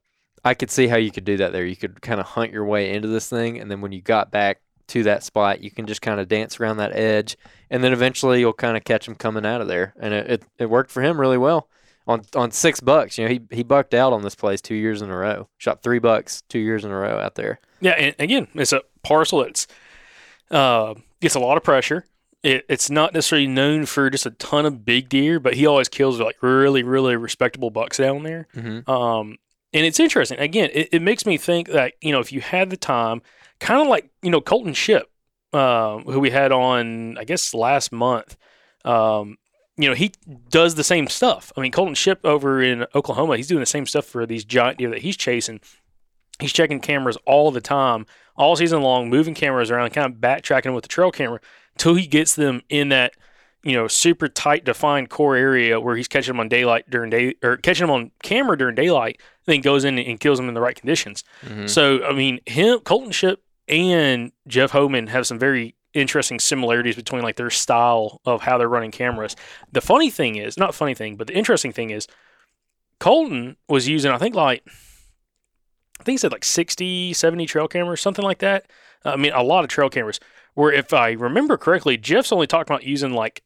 I 0.45 0.55
could 0.55 0.71
see 0.71 0.87
how 0.87 0.97
you 0.97 1.11
could 1.11 1.25
do 1.25 1.37
that 1.39 1.53
there. 1.53 1.67
You 1.67 1.75
could 1.75 2.01
kind 2.01 2.21
of 2.21 2.27
hunt 2.27 2.53
your 2.53 2.65
way 2.65 2.95
into 2.95 3.09
this 3.09 3.29
thing, 3.29 3.59
and 3.59 3.69
then 3.69 3.81
when 3.81 3.91
you 3.91 4.01
got 4.01 4.31
back 4.31 4.61
to 4.87 5.03
that 5.03 5.25
spot, 5.25 5.63
you 5.63 5.73
can 5.73 5.87
just 5.87 6.01
kind 6.01 6.21
of 6.21 6.29
dance 6.29 6.61
around 6.61 6.77
that 6.77 6.95
edge, 6.95 7.37
and 7.71 7.83
then 7.83 7.93
eventually 7.93 8.39
you'll 8.39 8.53
kind 8.53 8.77
of 8.77 8.85
catch 8.85 9.09
him 9.09 9.17
coming 9.17 9.45
out 9.45 9.61
of 9.61 9.67
there, 9.67 9.95
and 9.99 10.15
it, 10.15 10.31
it, 10.31 10.43
it 10.59 10.71
worked 10.71 10.93
for 10.93 11.03
him 11.03 11.21
really 11.21 11.39
well 11.39 11.69
on 12.07 12.23
on 12.37 12.53
six 12.53 12.79
bucks. 12.79 13.19
You 13.19 13.25
know, 13.25 13.31
he 13.31 13.41
he 13.51 13.65
bucked 13.65 13.95
out 13.95 14.13
on 14.13 14.23
this 14.23 14.37
place 14.37 14.61
two 14.61 14.77
years 14.77 15.03
in 15.03 15.11
a 15.11 15.17
row. 15.17 15.49
Shot 15.59 15.83
three 15.83 15.99
bucks 15.99 16.43
two 16.49 16.61
years 16.61 16.85
in 16.85 16.93
a 16.93 16.97
row 16.97 17.19
out 17.19 17.35
there. 17.35 17.59
Yeah, 17.81 17.93
and 17.93 18.15
again, 18.21 18.47
it's 18.55 18.73
a 18.73 18.83
parcel 19.03 19.43
that's 19.43 19.67
uh, 20.53 20.95
gets 21.21 21.35
a 21.35 21.41
lot 21.41 21.57
of 21.57 21.65
pressure. 21.65 22.05
It, 22.43 22.65
it's 22.69 22.89
not 22.89 23.15
necessarily 23.15 23.49
known 23.49 23.87
for 23.87 24.11
just 24.11 24.27
a 24.27 24.31
ton 24.31 24.65
of 24.65 24.85
big 24.85 25.09
deer, 25.09 25.41
but 25.41 25.55
he 25.55 25.67
always 25.67 25.89
kills 25.89 26.21
like 26.21 26.37
really, 26.41 26.83
really 26.83 27.17
respectable 27.17 27.71
bucks 27.71 27.99
down 27.99 28.23
there. 28.23 28.47
Mm-hmm. 28.55 28.89
Um, 28.89 29.39
and 29.73 29.85
it's 29.85 30.01
interesting. 30.01 30.39
Again, 30.39 30.71
it, 30.73 30.89
it 30.93 31.03
makes 31.03 31.27
me 31.27 31.37
think 31.37 31.69
that 31.69 31.95
you 32.01 32.13
know 32.13 32.21
if 32.21 32.33
you 32.33 32.41
had 32.41 32.71
the 32.71 32.77
time, 32.77 33.23
kind 33.61 33.81
of 33.81 33.89
like 33.89 34.11
you 34.23 34.31
know 34.31 34.41
Colton 34.41 34.75
Ship, 34.75 35.11
uh, 35.53 35.99
who 35.99 36.21
we 36.21 36.31
had 36.31 36.53
on 36.53 37.19
I 37.19 37.25
guess 37.25 37.53
last 37.55 37.93
month. 37.93 38.37
Um, 38.85 39.37
you 39.77 39.89
know 39.89 39.95
he 39.95 40.13
does 40.49 40.75
the 40.75 40.85
same 40.85 41.09
stuff. 41.09 41.53
I 41.57 41.61
mean 41.61 41.73
Colton 41.73 41.95
Ship 41.95 42.21
over 42.25 42.63
in 42.63 42.87
Oklahoma, 42.95 43.37
he's 43.37 43.49
doing 43.49 43.61
the 43.61 43.67
same 43.67 43.87
stuff 43.87 44.07
for 44.07 44.27
these 44.27 44.45
giant 44.45 44.79
deer 44.79 44.91
that 44.91 45.03
he's 45.03 45.17
chasing. 45.17 45.61
He's 46.41 46.53
checking 46.53 46.81
cameras 46.81 47.19
all 47.27 47.51
the 47.51 47.61
time, 47.61 48.07
all 48.37 48.55
season 48.55 48.81
long, 48.81 49.11
moving 49.11 49.35
cameras 49.35 49.73
around, 49.73 49.91
kind 49.91 50.13
of 50.13 50.21
backtracking 50.21 50.73
with 50.73 50.83
the 50.83 50.89
trail 50.89 51.11
camera 51.11 51.41
till 51.79 51.95
he 51.95 52.07
gets 52.07 52.35
them 52.35 52.61
in 52.69 52.91
that 52.91 53.15
you 53.63 53.73
know 53.73 53.89
super 53.89 54.29
tight 54.29 54.65
defined 54.65 55.11
core 55.11 55.37
area 55.37 55.81
where 55.81 55.97
he's 55.97 56.09
catching 56.09 56.33
them 56.33 56.41
on 56.41 56.49
daylight 56.49 56.89
during 56.91 57.11
day 57.11 57.35
or 57.43 57.57
catching 57.57 57.87
them 57.87 57.95
on 57.95 58.11
camera 58.23 58.57
during 58.57 58.75
daylight 58.75 59.21
then 59.47 59.61
goes 59.61 59.85
in 59.85 59.99
and 59.99 60.21
kills 60.21 60.39
them 60.39 60.49
in 60.49 60.55
the 60.55 60.61
right 60.61 60.77
conditions. 60.77 61.25
Mm-hmm. 61.43 61.67
so 61.67 62.05
i 62.05 62.13
mean 62.13 62.41
him 62.47 62.81
colton 62.81 63.11
ship 63.13 63.43
and 63.67 64.33
jeff 64.47 64.71
homan 64.71 65.07
have 65.09 65.27
some 65.27 65.39
very 65.39 65.75
interesting 65.95 66.39
similarities 66.39 66.97
between 66.97 67.23
like 67.23 67.37
their 67.37 67.51
style 67.51 68.21
of 68.27 68.43
how 68.43 68.59
they're 68.59 68.69
running 68.69 68.91
cameras. 68.91 69.35
The 69.73 69.81
funny 69.81 70.11
thing 70.11 70.37
is 70.37 70.57
not 70.57 70.75
funny 70.75 70.95
thing 70.95 71.17
but 71.17 71.27
the 71.27 71.35
interesting 71.35 71.73
thing 71.73 71.91
is 71.91 72.07
colton 73.01 73.57
was 73.69 73.89
using 73.89 74.13
i 74.13 74.19
think 74.19 74.35
like 74.35 74.63
i 76.01 76.05
think 76.05 76.15
he 76.15 76.19
said 76.19 76.31
like 76.33 76.45
60 76.45 77.13
70 77.15 77.47
trail 77.47 77.69
cameras 77.69 78.01
something 78.01 78.25
like 78.25 78.39
that. 78.39 78.67
I 79.05 79.17
mean 79.17 79.33
a 79.33 79.43
lot 79.43 79.65
of 79.65 79.71
trail 79.71 79.89
cameras 79.89 80.21
where 80.59 80.73
if 80.73 80.93
I 80.93 81.13
remember 81.13 81.57
correctly, 81.57 81.97
Jeff's 81.97 82.33
only 82.33 82.49
talking 82.49 82.75
about 82.75 82.83
using 82.83 83.13
like 83.13 83.45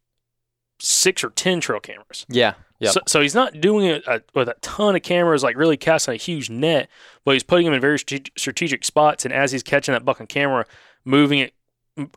six 0.81 1.23
or 1.23 1.29
ten 1.29 1.61
trail 1.61 1.79
cameras. 1.79 2.25
Yeah. 2.31 2.55
Yep. 2.79 2.93
So, 2.95 3.01
so 3.07 3.21
he's 3.21 3.35
not 3.35 3.61
doing 3.61 3.85
it 3.85 4.09
uh, 4.09 4.21
with 4.35 4.49
a 4.49 4.55
ton 4.63 4.97
of 4.97 5.03
cameras, 5.03 5.43
like 5.43 5.55
really 5.55 5.77
casting 5.77 6.15
a 6.15 6.17
huge 6.17 6.49
net, 6.49 6.89
but 7.27 7.33
he's 7.33 7.43
putting 7.43 7.67
them 7.67 7.75
in 7.75 7.83
very 7.83 7.99
strategic 7.99 8.83
spots. 8.83 9.27
And 9.27 9.35
as 9.35 9.53
he's 9.53 9.63
catching 9.63 9.93
that 9.93 10.07
buck 10.07 10.23
on 10.23 10.27
camera, 10.27 10.65
moving 11.05 11.41
it 11.41 11.53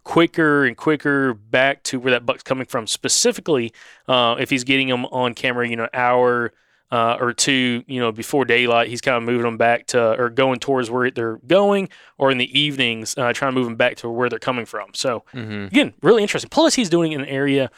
quicker 0.06 0.64
and 0.64 0.78
quicker 0.78 1.34
back 1.34 1.84
to 1.84 2.00
where 2.00 2.12
that 2.12 2.26
buck's 2.26 2.44
coming 2.44 2.66
from. 2.66 2.88
Specifically, 2.88 3.74
uh, 4.08 4.38
if 4.40 4.50
he's 4.50 4.64
getting 4.64 4.88
them 4.88 5.06
on 5.08 5.34
camera, 5.34 5.68
you 5.68 5.76
know, 5.76 5.90
hour 5.94 6.54
uh, 6.92 7.18
or 7.20 7.34
two, 7.34 7.84
you 7.88 8.00
know, 8.00 8.12
before 8.12 8.46
daylight, 8.46 8.90
he's 8.90 9.02
kind 9.02 9.18
of 9.18 9.24
moving 9.24 9.44
them 9.44 9.58
back 9.58 9.88
to 9.88 10.20
or 10.20 10.30
going 10.30 10.60
towards 10.60 10.90
where 10.90 11.10
they're 11.10 11.38
going, 11.48 11.90
or 12.18 12.32
in 12.32 12.38
the 12.38 12.60
evenings, 12.60 13.18
uh, 13.18 13.34
trying 13.34 13.52
to 13.52 13.56
move 13.56 13.66
them 13.66 13.76
back 13.76 13.98
to 13.98 14.10
where 14.10 14.30
they're 14.30 14.40
coming 14.40 14.66
from. 14.66 14.94
So 14.94 15.24
mm-hmm. 15.34 15.66
again, 15.66 15.94
really 16.02 16.22
interesting. 16.22 16.50
Plus, 16.50 16.76
he's 16.76 16.90
doing 16.90 17.12
it 17.12 17.16
in 17.16 17.22
an 17.22 17.28
area. 17.28 17.72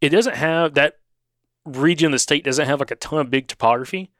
It 0.00 0.10
doesn't 0.10 0.36
have 0.36 0.74
that 0.74 0.98
region 1.64 2.06
of 2.06 2.12
the 2.12 2.18
state 2.18 2.44
doesn't 2.44 2.66
have 2.66 2.80
like 2.80 2.90
a 2.90 2.96
ton 2.96 3.20
of 3.20 3.30
big 3.30 3.48
topography, 3.48 4.10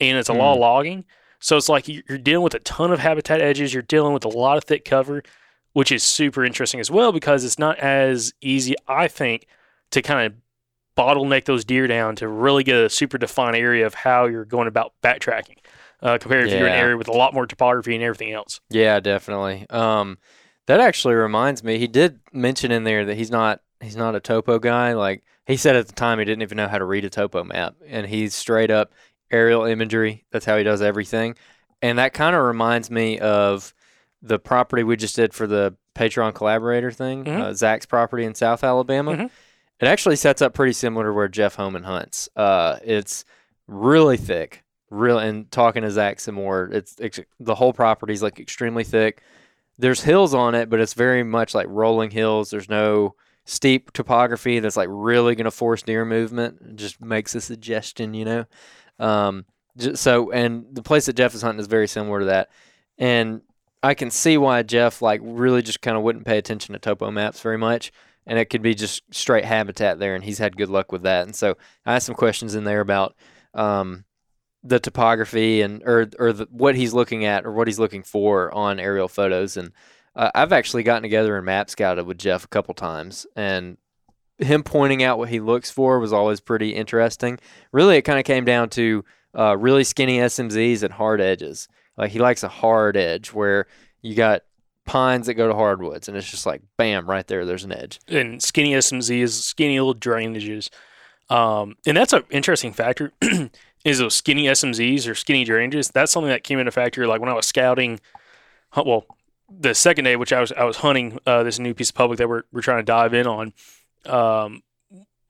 and 0.00 0.18
it's 0.18 0.28
a 0.28 0.34
lot 0.34 0.54
of 0.54 0.58
logging. 0.58 1.04
So 1.40 1.56
it's 1.56 1.68
like 1.68 1.86
you're 1.88 2.18
dealing 2.18 2.42
with 2.42 2.54
a 2.54 2.60
ton 2.60 2.92
of 2.92 2.98
habitat 2.98 3.40
edges. 3.40 3.72
You're 3.72 3.82
dealing 3.82 4.12
with 4.12 4.24
a 4.24 4.28
lot 4.28 4.58
of 4.58 4.64
thick 4.64 4.84
cover, 4.84 5.22
which 5.72 5.92
is 5.92 6.02
super 6.02 6.44
interesting 6.44 6.80
as 6.80 6.90
well 6.90 7.12
because 7.12 7.44
it's 7.44 7.58
not 7.58 7.78
as 7.78 8.32
easy, 8.40 8.74
I 8.86 9.08
think, 9.08 9.46
to 9.92 10.02
kind 10.02 10.26
of 10.26 10.38
bottleneck 10.98 11.44
those 11.44 11.64
deer 11.64 11.86
down 11.86 12.16
to 12.16 12.26
really 12.28 12.64
get 12.64 12.76
a 12.76 12.90
super 12.90 13.16
defined 13.18 13.54
area 13.56 13.86
of 13.86 13.94
how 13.94 14.26
you're 14.26 14.44
going 14.44 14.66
about 14.68 14.92
backtracking. 15.02 15.56
Uh, 16.00 16.16
compared 16.18 16.46
if 16.46 16.50
you're 16.52 16.66
in 16.66 16.72
an 16.72 16.78
area 16.78 16.96
with 16.96 17.08
a 17.08 17.12
lot 17.12 17.34
more 17.34 17.44
topography 17.46 17.94
and 17.94 18.04
everything 18.04 18.32
else. 18.32 18.60
Yeah, 18.70 19.00
definitely. 19.00 19.66
Um, 19.68 20.18
that 20.66 20.78
actually 20.80 21.14
reminds 21.14 21.64
me. 21.64 21.78
He 21.78 21.88
did 21.88 22.20
mention 22.32 22.70
in 22.70 22.84
there 22.84 23.04
that 23.04 23.16
he's 23.16 23.30
not 23.30 23.60
he's 23.80 23.96
not 23.96 24.14
a 24.14 24.20
topo 24.20 24.58
guy. 24.60 24.92
Like 24.92 25.24
he 25.46 25.56
said 25.56 25.74
at 25.76 25.86
the 25.88 25.92
time, 25.94 26.18
he 26.20 26.24
didn't 26.24 26.42
even 26.42 26.56
know 26.56 26.68
how 26.68 26.78
to 26.78 26.84
read 26.84 27.04
a 27.04 27.10
topo 27.10 27.42
map, 27.42 27.74
and 27.86 28.06
he's 28.06 28.34
straight 28.34 28.70
up 28.70 28.92
aerial 29.30 29.64
imagery. 29.64 30.24
That's 30.30 30.44
how 30.44 30.56
he 30.56 30.62
does 30.62 30.82
everything. 30.82 31.34
And 31.82 31.98
that 31.98 32.12
kind 32.12 32.36
of 32.36 32.42
reminds 32.44 32.90
me 32.92 33.18
of 33.18 33.74
the 34.22 34.38
property 34.38 34.82
we 34.84 34.96
just 34.96 35.16
did 35.16 35.34
for 35.34 35.46
the 35.48 35.74
Patreon 35.96 36.32
collaborator 36.34 36.90
thing, 36.92 37.24
Mhm. 37.24 37.40
uh, 37.40 37.54
Zach's 37.54 37.86
property 37.86 38.24
in 38.24 38.34
South 38.36 38.62
Alabama. 38.62 39.14
Mhm. 39.16 39.30
It 39.80 39.86
actually 39.86 40.16
sets 40.16 40.42
up 40.42 40.54
pretty 40.54 40.72
similar 40.72 41.06
to 41.06 41.12
where 41.12 41.28
Jeff 41.28 41.54
Homan 41.54 41.84
hunts. 41.84 42.28
Uh, 42.34 42.78
it's 42.82 43.24
really 43.66 44.16
thick, 44.16 44.64
real. 44.90 45.18
And 45.18 45.50
talking 45.50 45.82
to 45.82 45.90
Zach 45.90 46.20
some 46.20 46.34
more, 46.34 46.68
it's, 46.72 46.96
it's 46.98 47.20
the 47.38 47.54
whole 47.54 47.72
property 47.72 48.12
is 48.12 48.22
like 48.22 48.40
extremely 48.40 48.84
thick. 48.84 49.22
There's 49.78 50.02
hills 50.02 50.34
on 50.34 50.54
it, 50.56 50.68
but 50.68 50.80
it's 50.80 50.94
very 50.94 51.22
much 51.22 51.54
like 51.54 51.66
rolling 51.68 52.10
hills. 52.10 52.50
There's 52.50 52.68
no 52.68 53.14
steep 53.44 53.92
topography 53.92 54.58
that's 54.58 54.76
like 54.76 54.88
really 54.90 55.34
going 55.34 55.44
to 55.44 55.50
force 55.50 55.82
deer 55.82 56.04
movement. 56.04 56.58
It 56.60 56.76
just 56.76 57.00
makes 57.00 57.34
a 57.34 57.40
suggestion, 57.40 58.14
you 58.14 58.24
know. 58.24 58.44
Um, 58.98 59.44
so, 59.94 60.32
and 60.32 60.66
the 60.72 60.82
place 60.82 61.06
that 61.06 61.16
Jeff 61.16 61.34
is 61.34 61.42
hunting 61.42 61.60
is 61.60 61.68
very 61.68 61.86
similar 61.86 62.20
to 62.20 62.26
that. 62.26 62.50
And 62.98 63.42
I 63.82 63.94
can 63.94 64.10
see 64.10 64.36
why 64.36 64.62
Jeff 64.64 65.00
like 65.00 65.20
really 65.22 65.62
just 65.62 65.80
kind 65.80 65.96
of 65.96 66.02
wouldn't 66.02 66.26
pay 66.26 66.36
attention 66.36 66.72
to 66.72 66.78
topo 66.78 67.10
maps 67.10 67.40
very 67.40 67.58
much, 67.58 67.92
and 68.28 68.38
it 68.38 68.50
could 68.50 68.62
be 68.62 68.74
just 68.74 69.02
straight 69.10 69.46
habitat 69.46 69.98
there, 69.98 70.14
and 70.14 70.22
he's 70.22 70.38
had 70.38 70.56
good 70.56 70.68
luck 70.68 70.92
with 70.92 71.02
that. 71.02 71.24
And 71.24 71.34
so 71.34 71.56
I 71.84 71.96
asked 71.96 72.06
some 72.06 72.14
questions 72.14 72.54
in 72.54 72.64
there 72.64 72.80
about 72.80 73.16
um, 73.54 74.04
the 74.62 74.78
topography 74.78 75.62
and 75.62 75.82
or 75.82 76.08
or 76.18 76.32
the, 76.34 76.46
what 76.50 76.76
he's 76.76 76.92
looking 76.92 77.24
at 77.24 77.46
or 77.46 77.52
what 77.52 77.66
he's 77.66 77.78
looking 77.78 78.02
for 78.02 78.54
on 78.54 78.78
aerial 78.78 79.08
photos. 79.08 79.56
And 79.56 79.72
uh, 80.14 80.30
I've 80.34 80.52
actually 80.52 80.82
gotten 80.82 81.02
together 81.02 81.36
and 81.36 81.46
map 81.46 81.70
scouted 81.70 82.06
with 82.06 82.18
Jeff 82.18 82.44
a 82.44 82.48
couple 82.48 82.74
times, 82.74 83.26
and 83.34 83.78
him 84.36 84.62
pointing 84.62 85.02
out 85.02 85.18
what 85.18 85.30
he 85.30 85.40
looks 85.40 85.70
for 85.70 85.98
was 85.98 86.12
always 86.12 86.40
pretty 86.40 86.74
interesting. 86.74 87.38
Really, 87.72 87.96
it 87.96 88.02
kind 88.02 88.18
of 88.18 88.26
came 88.26 88.44
down 88.44 88.68
to 88.70 89.04
uh, 89.36 89.56
really 89.56 89.84
skinny 89.84 90.18
SMZs 90.18 90.82
and 90.82 90.92
hard 90.92 91.22
edges. 91.22 91.66
Like 91.96 92.10
he 92.10 92.18
likes 92.18 92.42
a 92.42 92.48
hard 92.48 92.96
edge 92.96 93.32
where 93.32 93.66
you 94.02 94.14
got 94.14 94.42
pines 94.88 95.26
that 95.26 95.34
go 95.34 95.46
to 95.46 95.54
hardwoods, 95.54 96.08
and 96.08 96.16
it's 96.16 96.28
just 96.28 96.46
like 96.46 96.62
bam, 96.78 97.08
right 97.08 97.26
there. 97.26 97.44
There's 97.44 97.64
an 97.64 97.72
edge. 97.72 98.00
and 98.08 98.42
skinny 98.42 98.72
SMZs, 98.72 99.30
skinny 99.30 99.78
little 99.78 99.94
drainages. 99.94 100.70
Um, 101.30 101.76
and 101.86 101.94
that's 101.94 102.14
an 102.14 102.24
interesting 102.30 102.72
factor 102.72 103.12
is 103.84 103.98
those 103.98 104.14
skinny 104.14 104.44
SMZs 104.44 105.06
or 105.06 105.14
skinny 105.14 105.44
drainages. 105.44 105.92
That's 105.92 106.10
something 106.10 106.30
that 106.30 106.42
came 106.42 106.58
into 106.58 106.72
factor 106.72 107.06
like 107.06 107.20
when 107.20 107.28
I 107.28 107.34
was 107.34 107.46
scouting. 107.46 108.00
Well, 108.74 109.04
the 109.50 109.74
second 109.74 110.04
day, 110.04 110.16
which 110.16 110.32
I 110.32 110.40
was 110.40 110.52
I 110.52 110.64
was 110.64 110.78
hunting 110.78 111.18
uh, 111.26 111.42
this 111.42 111.58
new 111.58 111.74
piece 111.74 111.90
of 111.90 111.94
public 111.94 112.18
that 112.18 112.28
we're, 112.28 112.44
we're 112.50 112.62
trying 112.62 112.78
to 112.78 112.82
dive 112.82 113.12
in 113.12 113.26
on. 113.26 113.52
Um, 114.06 114.62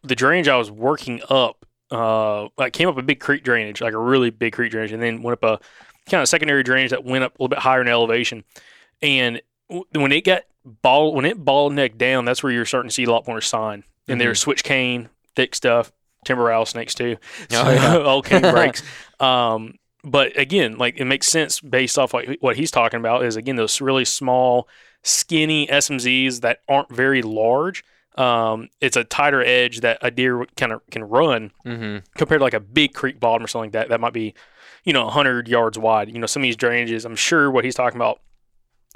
the 0.04 0.14
drainage 0.14 0.46
I 0.46 0.56
was 0.56 0.70
working 0.70 1.20
up, 1.28 1.66
uh, 1.90 2.48
came 2.72 2.88
up 2.88 2.96
a 2.96 3.02
big 3.02 3.18
creek 3.18 3.42
drainage, 3.42 3.80
like 3.80 3.94
a 3.94 3.98
really 3.98 4.30
big 4.30 4.52
creek 4.52 4.70
drainage, 4.70 4.92
and 4.92 5.02
then 5.02 5.22
went 5.22 5.42
up 5.42 5.60
a 5.60 5.64
kind 6.08 6.22
of 6.22 6.28
secondary 6.28 6.62
drainage 6.62 6.90
that 6.90 7.04
went 7.04 7.24
up 7.24 7.32
a 7.32 7.42
little 7.42 7.48
bit 7.48 7.58
higher 7.58 7.80
in 7.80 7.88
elevation. 7.88 8.44
And 9.02 9.40
when 9.92 10.12
it 10.12 10.24
got 10.24 10.42
ball 10.64 11.14
when 11.14 11.24
it 11.24 11.42
ball 11.44 11.70
neck 11.70 11.96
down, 11.98 12.24
that's 12.24 12.42
where 12.42 12.52
you're 12.52 12.64
starting 12.64 12.88
to 12.88 12.94
see 12.94 13.04
a 13.04 13.10
lot 13.10 13.26
more 13.26 13.40
sign. 13.40 13.84
And 14.06 14.20
there's 14.20 14.40
switch 14.40 14.64
cane, 14.64 15.08
thick 15.36 15.54
stuff, 15.54 15.92
timber 16.24 16.44
rattlesnakes 16.44 16.94
too. 16.94 17.16
Oh, 17.52 17.70
yeah. 17.70 17.96
all 18.04 18.22
cane 18.22 18.42
brakes. 18.42 18.82
Um, 19.20 19.74
but 20.04 20.38
again, 20.38 20.78
like 20.78 20.96
it 20.98 21.04
makes 21.04 21.26
sense 21.26 21.60
based 21.60 21.98
off 21.98 22.14
like 22.14 22.38
what 22.40 22.56
he's 22.56 22.70
talking 22.70 23.00
about 23.00 23.24
is 23.24 23.34
again 23.36 23.56
those 23.56 23.80
really 23.80 24.04
small, 24.04 24.68
skinny 25.02 25.66
SMZs 25.66 26.40
that 26.42 26.60
aren't 26.68 26.88
very 26.94 27.20
large. 27.22 27.82
um, 28.16 28.68
it's 28.80 28.96
a 28.96 29.04
tighter 29.04 29.42
edge 29.44 29.80
that 29.80 29.98
a 30.02 30.10
deer 30.10 30.44
kind 30.56 30.72
of 30.72 30.82
can 30.90 31.02
run 31.04 31.50
Mm-hmm. 31.66 31.98
compared 32.16 32.40
to 32.40 32.44
like 32.44 32.54
a 32.54 32.60
big 32.60 32.94
creek 32.94 33.18
bottom 33.20 33.44
or 33.44 33.48
something 33.48 33.66
like 33.66 33.72
that. 33.72 33.88
That 33.90 34.00
might 34.00 34.12
be, 34.12 34.34
you 34.84 34.92
know, 34.92 35.04
100 35.04 35.48
yards 35.48 35.78
wide. 35.78 36.08
You 36.08 36.18
know, 36.20 36.26
some 36.26 36.42
of 36.42 36.44
these 36.44 36.56
drainages, 36.56 37.04
I'm 37.04 37.16
sure 37.16 37.50
what 37.50 37.64
he's 37.64 37.74
talking 37.74 37.96
about, 37.98 38.20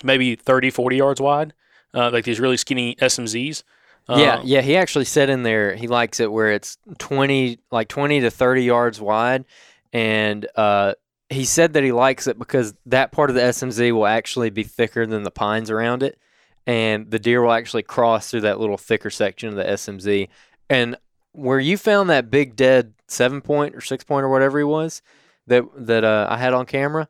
maybe 0.03 0.35
30, 0.37 0.71
40 0.71 0.97
yards 0.97 1.21
wide, 1.21 1.53
uh, 1.95 2.11
like 2.13 2.25
these 2.25 2.41
really 2.41 2.57
skinny 2.57 2.95
SMZs. 2.97 3.63
yeah, 4.09 4.37
Um, 4.37 4.43
yeah. 4.45 4.61
He 4.63 4.77
actually 4.77 5.05
said 5.05 5.31
in 5.31 5.43
there 5.43 5.75
he 5.77 5.87
likes 5.87 6.19
it 6.21 6.33
where 6.33 6.51
it's 6.53 6.77
twenty, 6.99 7.59
like 7.71 7.89
twenty 7.89 8.21
to 8.21 8.31
thirty 8.31 8.65
yards 8.65 9.01
wide, 9.01 9.45
and 9.93 10.47
uh, 10.57 10.95
he 11.31 11.45
said 11.45 11.75
that 11.75 11.85
he 11.85 11.93
likes 11.93 12.27
it 12.27 12.39
because 12.39 12.75
that 12.87 13.13
part 13.13 13.31
of 13.31 13.37
the 13.37 13.43
SMZ 13.43 13.93
will 13.93 14.07
actually 14.07 14.51
be 14.51 14.65
thicker 14.65 15.07
than 15.07 15.23
the 15.23 15.31
pines 15.31 15.71
around 15.71 16.03
it, 16.03 16.19
and 16.67 17.11
the 17.11 17.19
deer 17.21 17.43
will 17.43 17.53
actually 17.53 17.85
cross 17.85 18.31
through 18.31 18.41
that 18.41 18.59
little 18.59 18.77
thicker 18.77 19.11
section 19.11 19.51
of 19.51 19.55
the 19.55 19.65
SMZ. 19.65 20.29
And 20.69 20.97
where 21.33 21.61
you 21.61 21.79
found 21.79 22.11
that 22.11 22.31
big 22.31 22.57
dead 22.57 22.95
seven 23.07 23.41
point 23.41 23.75
or 23.77 23.81
six 23.81 24.03
point 24.03 24.25
or 24.25 24.29
whatever 24.29 24.59
he 24.59 24.65
was 24.65 25.01
that 25.47 25.65
that 25.77 26.03
uh, 26.03 26.27
I 26.29 26.39
had 26.39 26.55
on 26.55 26.67
camera. 26.67 27.09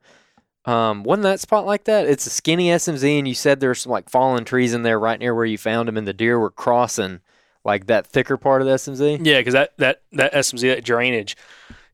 Um, 0.65 1.03
wasn't 1.03 1.25
that 1.25 1.41
spot 1.41 1.67
like 1.67 1.85
that? 1.85 2.07
It's 2.07 2.27
a 2.27 2.31
skinny 2.31 2.69
SMZ, 2.69 3.19
and 3.19 3.27
you 3.27 3.35
said 3.35 3.61
there's 3.61 3.81
some 3.83 3.93
like 3.93 4.09
fallen 4.09 4.45
trees 4.45 4.75
in 4.75 4.83
there 4.83 4.99
right 4.99 5.19
near 5.19 5.35
where 5.35 5.45
you 5.45 5.59
found 5.59 5.89
them, 5.89 5.97
and 5.97 6.07
the 6.07 6.13
deer 6.13 6.39
were 6.39 6.51
crossing 6.51 7.21
like 7.65 7.87
that 7.87 8.07
thicker 8.07 8.37
part 8.37 8.63
of 8.63 8.69
the 8.69 8.75
SMZ. 8.75 9.25
Yeah, 9.25 9.39
because 9.39 9.55
that, 9.55 9.77
that, 9.79 10.03
that 10.13 10.33
SMZ, 10.33 10.75
that 10.75 10.85
drainage, 10.85 11.37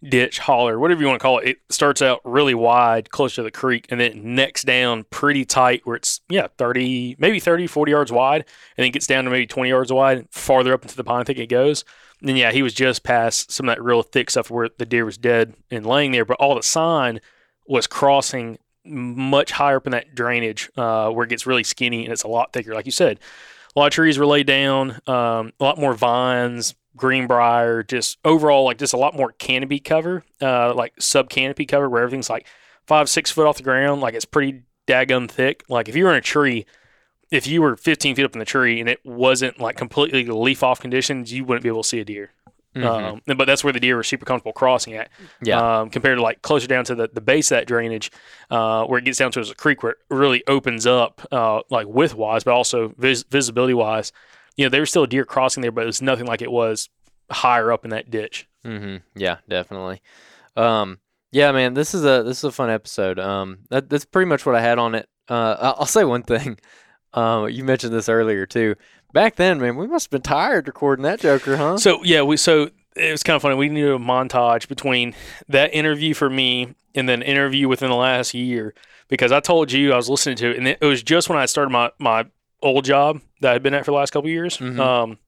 ditch, 0.02 0.38
holler, 0.38 0.78
whatever 0.78 1.00
you 1.00 1.06
want 1.06 1.18
to 1.18 1.22
call 1.22 1.38
it, 1.38 1.48
it 1.48 1.58
starts 1.70 2.02
out 2.02 2.20
really 2.24 2.54
wide, 2.54 3.10
close 3.10 3.34
to 3.34 3.42
the 3.42 3.50
creek, 3.50 3.86
and 3.90 4.00
then 4.00 4.34
necks 4.34 4.62
down 4.62 5.04
pretty 5.04 5.44
tight 5.44 5.82
where 5.84 5.96
it's, 5.96 6.20
yeah, 6.28 6.48
30, 6.58 7.16
maybe 7.18 7.40
30, 7.40 7.66
40 7.66 7.90
yards 7.90 8.12
wide, 8.12 8.44
and 8.76 8.84
then 8.84 8.92
gets 8.92 9.06
down 9.06 9.24
to 9.24 9.30
maybe 9.30 9.46
20 9.46 9.68
yards 9.68 9.92
wide, 9.92 10.26
farther 10.30 10.72
up 10.72 10.82
into 10.82 10.96
the 10.96 11.04
pine 11.04 11.24
thicket 11.24 11.44
it 11.44 11.46
goes. 11.48 11.84
And 12.20 12.28
then, 12.28 12.36
yeah, 12.36 12.50
he 12.50 12.62
was 12.62 12.74
just 12.74 13.02
past 13.02 13.52
some 13.52 13.68
of 13.68 13.74
that 13.74 13.82
real 13.82 14.02
thick 14.02 14.30
stuff 14.30 14.50
where 14.50 14.68
the 14.76 14.86
deer 14.86 15.04
was 15.04 15.18
dead 15.18 15.54
and 15.70 15.86
laying 15.86 16.12
there, 16.12 16.24
but 16.24 16.38
all 16.38 16.54
the 16.54 16.62
sign 16.62 17.20
was 17.68 17.86
crossing 17.86 18.58
much 18.84 19.52
higher 19.52 19.76
up 19.76 19.86
in 19.86 19.92
that 19.92 20.14
drainage 20.14 20.70
uh, 20.76 21.10
where 21.10 21.24
it 21.24 21.28
gets 21.28 21.46
really 21.46 21.62
skinny 21.62 22.04
and 22.04 22.12
it's 22.12 22.22
a 22.22 22.28
lot 22.28 22.52
thicker. 22.52 22.74
Like 22.74 22.86
you 22.86 22.92
said, 22.92 23.20
a 23.76 23.78
lot 23.78 23.86
of 23.86 23.92
trees 23.92 24.18
were 24.18 24.26
laid 24.26 24.46
down, 24.46 24.92
um, 25.06 25.52
a 25.60 25.64
lot 25.64 25.78
more 25.78 25.94
vines, 25.94 26.74
greenbrier, 26.96 27.82
just 27.82 28.18
overall 28.24 28.64
like 28.64 28.78
just 28.78 28.94
a 28.94 28.98
lot 28.98 29.14
more 29.14 29.32
canopy 29.32 29.78
cover, 29.78 30.24
uh, 30.40 30.74
like 30.74 30.94
sub 30.98 31.28
canopy 31.28 31.66
cover 31.66 31.88
where 31.88 32.02
everything's 32.02 32.30
like 32.30 32.46
five, 32.86 33.08
six 33.08 33.30
foot 33.30 33.46
off 33.46 33.58
the 33.58 33.62
ground. 33.62 34.00
Like 34.00 34.14
it's 34.14 34.24
pretty 34.24 34.62
daggum 34.86 35.30
thick. 35.30 35.64
Like 35.68 35.88
if 35.88 35.94
you 35.94 36.04
were 36.04 36.10
in 36.10 36.16
a 36.16 36.22
tree, 36.22 36.66
if 37.30 37.46
you 37.46 37.60
were 37.60 37.76
15 37.76 38.16
feet 38.16 38.24
up 38.24 38.32
in 38.32 38.38
the 38.38 38.44
tree 38.44 38.80
and 38.80 38.88
it 38.88 39.04
wasn't 39.04 39.60
like 39.60 39.76
completely 39.76 40.24
leaf 40.24 40.62
off 40.62 40.80
conditions, 40.80 41.32
you 41.32 41.44
wouldn't 41.44 41.62
be 41.62 41.68
able 41.68 41.82
to 41.82 41.88
see 41.88 42.00
a 42.00 42.04
deer. 42.04 42.30
Um, 42.84 43.22
but 43.26 43.46
that's 43.46 43.64
where 43.64 43.72
the 43.72 43.80
deer 43.80 43.96
were 43.96 44.02
super 44.02 44.24
comfortable 44.24 44.52
crossing 44.52 44.94
at. 44.94 45.10
Yeah. 45.42 45.80
Um, 45.80 45.90
compared 45.90 46.18
to 46.18 46.22
like 46.22 46.42
closer 46.42 46.66
down 46.66 46.84
to 46.84 46.94
the, 46.94 47.08
the 47.12 47.20
base 47.20 47.50
of 47.50 47.56
that 47.56 47.66
drainage, 47.66 48.10
uh, 48.50 48.84
where 48.84 48.98
it 48.98 49.04
gets 49.04 49.18
down 49.18 49.32
to 49.32 49.40
as 49.40 49.50
a 49.50 49.54
creek 49.54 49.82
where 49.82 49.92
it 49.92 49.98
really 50.10 50.42
opens 50.46 50.86
up, 50.86 51.26
uh, 51.32 51.60
like 51.70 51.86
width 51.86 52.14
wise, 52.14 52.44
but 52.44 52.52
also 52.52 52.94
vis- 52.98 53.24
visibility 53.24 53.74
wise. 53.74 54.12
You 54.56 54.64
know, 54.64 54.70
there 54.70 54.80
was 54.80 54.90
still 54.90 55.04
a 55.04 55.08
deer 55.08 55.24
crossing 55.24 55.60
there, 55.60 55.72
but 55.72 55.84
it 55.84 55.86
was 55.86 56.02
nothing 56.02 56.26
like 56.26 56.42
it 56.42 56.50
was 56.50 56.88
higher 57.30 57.70
up 57.72 57.84
in 57.84 57.90
that 57.90 58.10
ditch. 58.10 58.48
Mm-hmm. 58.64 58.96
Yeah, 59.18 59.38
definitely. 59.48 60.02
Um, 60.56 60.98
yeah, 61.30 61.52
man, 61.52 61.74
this 61.74 61.94
is 61.94 62.04
a 62.04 62.22
this 62.22 62.38
is 62.38 62.44
a 62.44 62.52
fun 62.52 62.70
episode. 62.70 63.18
Um, 63.18 63.58
that, 63.70 63.88
that's 63.88 64.04
pretty 64.04 64.28
much 64.28 64.46
what 64.46 64.54
I 64.54 64.60
had 64.60 64.78
on 64.78 64.94
it. 64.94 65.08
Uh, 65.28 65.74
I'll 65.78 65.86
say 65.86 66.04
one 66.04 66.22
thing. 66.22 66.58
Um, 67.14 67.48
you 67.48 67.64
mentioned 67.64 67.94
this 67.94 68.10
earlier 68.10 68.44
too. 68.44 68.76
Back 69.12 69.36
then, 69.36 69.58
man, 69.60 69.76
we 69.76 69.86
must 69.86 70.06
have 70.06 70.10
been 70.10 70.22
tired 70.22 70.66
recording 70.66 71.02
that 71.04 71.20
Joker, 71.20 71.56
huh? 71.56 71.78
So 71.78 72.02
yeah, 72.04 72.22
we 72.22 72.36
so 72.36 72.70
it 72.94 73.10
was 73.10 73.22
kind 73.22 73.36
of 73.36 73.42
funny. 73.42 73.54
We 73.54 73.68
needed 73.68 73.90
a 73.92 73.98
montage 73.98 74.68
between 74.68 75.14
that 75.48 75.72
interview 75.72 76.14
for 76.14 76.28
me 76.28 76.74
and 76.94 77.08
then 77.08 77.22
interview 77.22 77.68
within 77.68 77.88
the 77.90 77.96
last 77.96 78.34
year 78.34 78.74
because 79.08 79.32
I 79.32 79.40
told 79.40 79.72
you 79.72 79.92
I 79.92 79.96
was 79.96 80.10
listening 80.10 80.36
to 80.36 80.50
it, 80.50 80.58
and 80.58 80.68
it 80.68 80.80
was 80.82 81.02
just 81.02 81.28
when 81.28 81.38
I 81.38 81.46
started 81.46 81.70
my 81.70 81.90
my 81.98 82.26
old 82.62 82.84
job 82.84 83.20
that 83.40 83.54
I'd 83.54 83.62
been 83.62 83.72
at 83.74 83.84
for 83.84 83.92
the 83.92 83.96
last 83.96 84.10
couple 84.10 84.28
of 84.28 84.32
years, 84.32 84.58
Mhm. 84.58 84.78
um, 84.80 85.18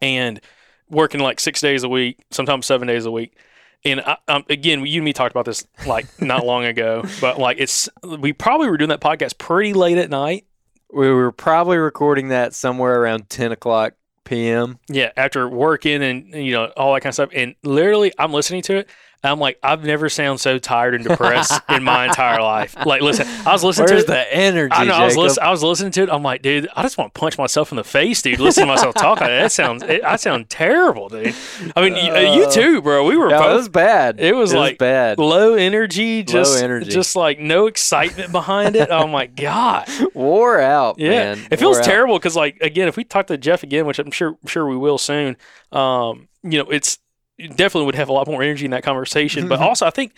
and 0.00 0.40
working 0.88 1.20
like 1.20 1.40
six 1.40 1.60
days 1.60 1.82
a 1.82 1.88
week, 1.88 2.18
sometimes 2.30 2.64
seven 2.66 2.86
days 2.88 3.04
a 3.06 3.10
week. 3.10 3.36
And 3.84 4.00
I, 4.00 4.16
um, 4.28 4.44
again, 4.48 4.86
you 4.86 5.00
and 5.00 5.04
me 5.04 5.12
talked 5.12 5.32
about 5.32 5.44
this 5.44 5.66
like 5.86 6.06
not 6.22 6.46
long 6.46 6.64
ago, 6.64 7.04
but 7.20 7.38
like 7.38 7.58
it's 7.60 7.88
we 8.18 8.32
probably 8.32 8.68
were 8.68 8.78
doing 8.78 8.88
that 8.90 9.00
podcast 9.00 9.36
pretty 9.36 9.74
late 9.74 9.98
at 9.98 10.08
night. 10.08 10.46
We 10.94 11.10
were 11.10 11.32
probably 11.32 11.76
recording 11.76 12.28
that 12.28 12.54
somewhere 12.54 13.00
around 13.00 13.28
ten 13.28 13.52
o'clock 13.52 13.94
p.m. 14.24 14.78
Yeah, 14.88 15.12
after 15.16 15.48
working 15.48 16.02
and 16.02 16.32
you 16.34 16.52
know 16.52 16.66
all 16.76 16.94
that 16.94 17.00
kind 17.00 17.10
of 17.10 17.14
stuff, 17.14 17.30
and 17.34 17.54
literally, 17.62 18.12
I'm 18.18 18.32
listening 18.32 18.62
to 18.62 18.78
it. 18.78 18.88
I'm 19.32 19.38
like, 19.40 19.58
I've 19.62 19.84
never 19.84 20.08
sounded 20.08 20.38
so 20.40 20.58
tired 20.58 20.94
and 20.94 21.04
depressed 21.04 21.60
in 21.68 21.82
my 21.84 22.06
entire 22.06 22.42
life. 22.42 22.74
Like, 22.84 23.02
listen, 23.02 23.26
I 23.46 23.52
was 23.52 23.64
listening 23.64 23.88
Where's 23.88 24.04
to 24.04 24.12
it. 24.12 24.14
the 24.14 24.34
energy? 24.34 24.74
I 24.74 24.84
know. 24.84 24.94
I 24.94 25.14
was? 25.16 25.38
I 25.38 25.50
was 25.50 25.62
listening 25.62 25.92
to 25.92 26.02
it. 26.04 26.10
I'm 26.10 26.22
like, 26.22 26.42
dude, 26.42 26.68
I 26.74 26.82
just 26.82 26.98
want 26.98 27.14
to 27.14 27.18
punch 27.20 27.38
myself 27.38 27.72
in 27.72 27.76
the 27.76 27.84
face, 27.84 28.22
dude. 28.22 28.40
Listen 28.40 28.62
to 28.62 28.66
myself 28.66 28.94
talk. 28.94 29.18
That 29.20 29.52
sounds. 29.52 29.82
It, 29.82 30.04
I 30.04 30.16
sound 30.16 30.50
terrible, 30.50 31.08
dude. 31.08 31.34
I 31.76 31.82
mean, 31.82 31.96
you, 31.96 32.12
uh, 32.12 32.18
you 32.36 32.44
Uh, 32.44 32.50
too, 32.50 32.82
bro. 32.82 33.04
We 33.04 33.16
were 33.16 33.30
Yeah, 33.30 33.50
it 33.50 33.54
was 33.54 33.68
bad. 33.68 34.20
It 34.20 34.34
was 34.34 34.52
like 34.54 34.78
bad. 34.78 35.18
low 35.18 35.54
energy, 35.54 36.22
just 36.22 36.62
energy. 36.62 36.90
just 36.90 37.16
like 37.16 37.38
no 37.38 37.66
excitement 37.66 38.32
behind 38.32 38.76
it. 38.76 38.88
Oh 38.90 39.06
my 39.06 39.26
god. 39.26 39.88
Wore 40.14 40.60
out. 40.60 40.98
Yeah, 40.98 41.34
man. 41.34 41.46
it 41.50 41.58
feels 41.58 41.80
terrible 41.80 42.18
because, 42.18 42.36
like, 42.36 42.58
again, 42.60 42.88
if 42.88 42.96
we 42.96 43.04
talk 43.04 43.26
to 43.28 43.36
Jeff 43.38 43.62
again, 43.62 43.86
which 43.86 43.98
I'm 43.98 44.10
sure 44.10 44.36
sure 44.46 44.66
we 44.68 44.76
will 44.76 44.98
soon, 44.98 45.36
um, 45.72 46.28
you 46.42 46.58
know, 46.58 46.70
it's 46.70 46.98
definitely 47.38 47.86
would 47.86 47.94
have 47.94 48.08
a 48.08 48.12
lot 48.12 48.26
more 48.26 48.42
energy 48.42 48.64
in 48.64 48.70
that 48.72 48.82
conversation. 48.82 49.48
but 49.48 49.60
also, 49.60 49.86
I 49.86 49.90
think 49.90 50.16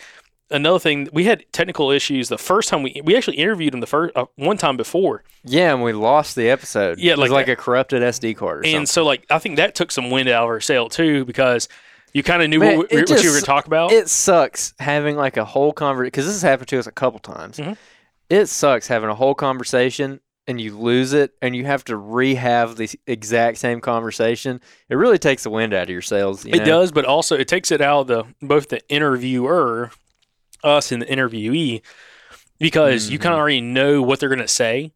another 0.49 0.79
thing 0.79 1.09
we 1.11 1.25
had 1.25 1.43
technical 1.51 1.91
issues 1.91 2.29
the 2.29 2.37
first 2.37 2.69
time 2.69 2.81
we 2.83 3.01
we 3.03 3.15
actually 3.17 3.37
interviewed 3.37 3.73
him 3.73 3.79
the 3.81 3.87
first 3.87 4.15
uh, 4.15 4.25
one 4.35 4.57
time 4.57 4.77
before, 4.77 5.23
Yeah, 5.43 5.73
and 5.73 5.83
we 5.83 5.93
lost 5.93 6.35
the 6.35 6.49
episode. 6.49 6.99
Yeah, 6.99 7.13
it 7.13 7.17
was 7.17 7.31
like 7.31 7.47
like 7.47 7.57
a 7.57 7.61
corrupted 7.61 8.01
SD 8.01 8.35
card 8.37 8.59
or 8.59 8.63
something. 8.63 8.77
and 8.77 8.89
so 8.89 9.03
like 9.03 9.25
I 9.29 9.39
think 9.39 9.57
that 9.57 9.75
took 9.75 9.91
some 9.91 10.09
wind 10.09 10.29
out 10.29 10.43
of 10.43 10.49
our 10.49 10.61
sail 10.61 10.87
too 10.89 11.25
because 11.25 11.67
you 12.13 12.23
kind 12.23 12.41
of 12.41 12.49
knew 12.49 12.59
Man, 12.59 12.77
what, 12.77 12.89
we- 12.91 13.01
what 13.01 13.09
you 13.09 13.15
were 13.15 13.23
going 13.23 13.39
to 13.41 13.45
talk 13.45 13.67
about. 13.67 13.91
It 13.91 14.09
sucks 14.09 14.73
having 14.79 15.17
like 15.17 15.35
a 15.37 15.43
whole 15.45 15.73
conversation 15.73 16.07
because 16.07 16.25
this 16.25 16.35
has 16.35 16.41
happened 16.41 16.69
to 16.69 16.79
us 16.79 16.87
a 16.87 16.91
couple 16.91 17.19
times. 17.19 17.57
Mhm. 17.57 17.77
It 18.29 18.45
sucks 18.47 18.87
having 18.87 19.09
a 19.09 19.15
whole 19.15 19.35
conversation 19.35 20.21
and 20.47 20.61
you 20.61 20.77
lose 20.77 21.13
it 21.13 21.33
and 21.41 21.55
you 21.55 21.65
have 21.65 21.83
to 21.85 21.93
rehave 21.93 22.77
the 22.77 22.89
exact 23.05 23.57
same 23.57 23.81
conversation. 23.81 24.61
It 24.89 24.95
really 24.95 25.17
takes 25.17 25.43
the 25.43 25.49
wind 25.49 25.73
out 25.73 25.83
of 25.83 25.89
your 25.89 26.01
sails. 26.01 26.45
you 26.45 26.53
It 26.53 26.59
know? 26.59 26.65
does, 26.65 26.91
but 26.91 27.05
also 27.05 27.35
it 27.35 27.47
takes 27.47 27.71
it 27.71 27.81
out 27.81 28.01
of 28.01 28.07
the 28.07 28.23
both 28.41 28.69
the 28.69 28.79
interviewer, 28.89 29.91
us, 30.63 30.91
and 30.91 31.01
the 31.01 31.05
interviewee, 31.05 31.81
because 32.59 33.09
you 33.09 33.19
mm-hmm. 33.19 33.23
kind 33.23 33.33
of 33.33 33.39
already 33.39 33.61
know 33.61 34.01
what 34.01 34.19
they're 34.19 34.29
going 34.29 34.39
to 34.39 34.47
say, 34.47 34.91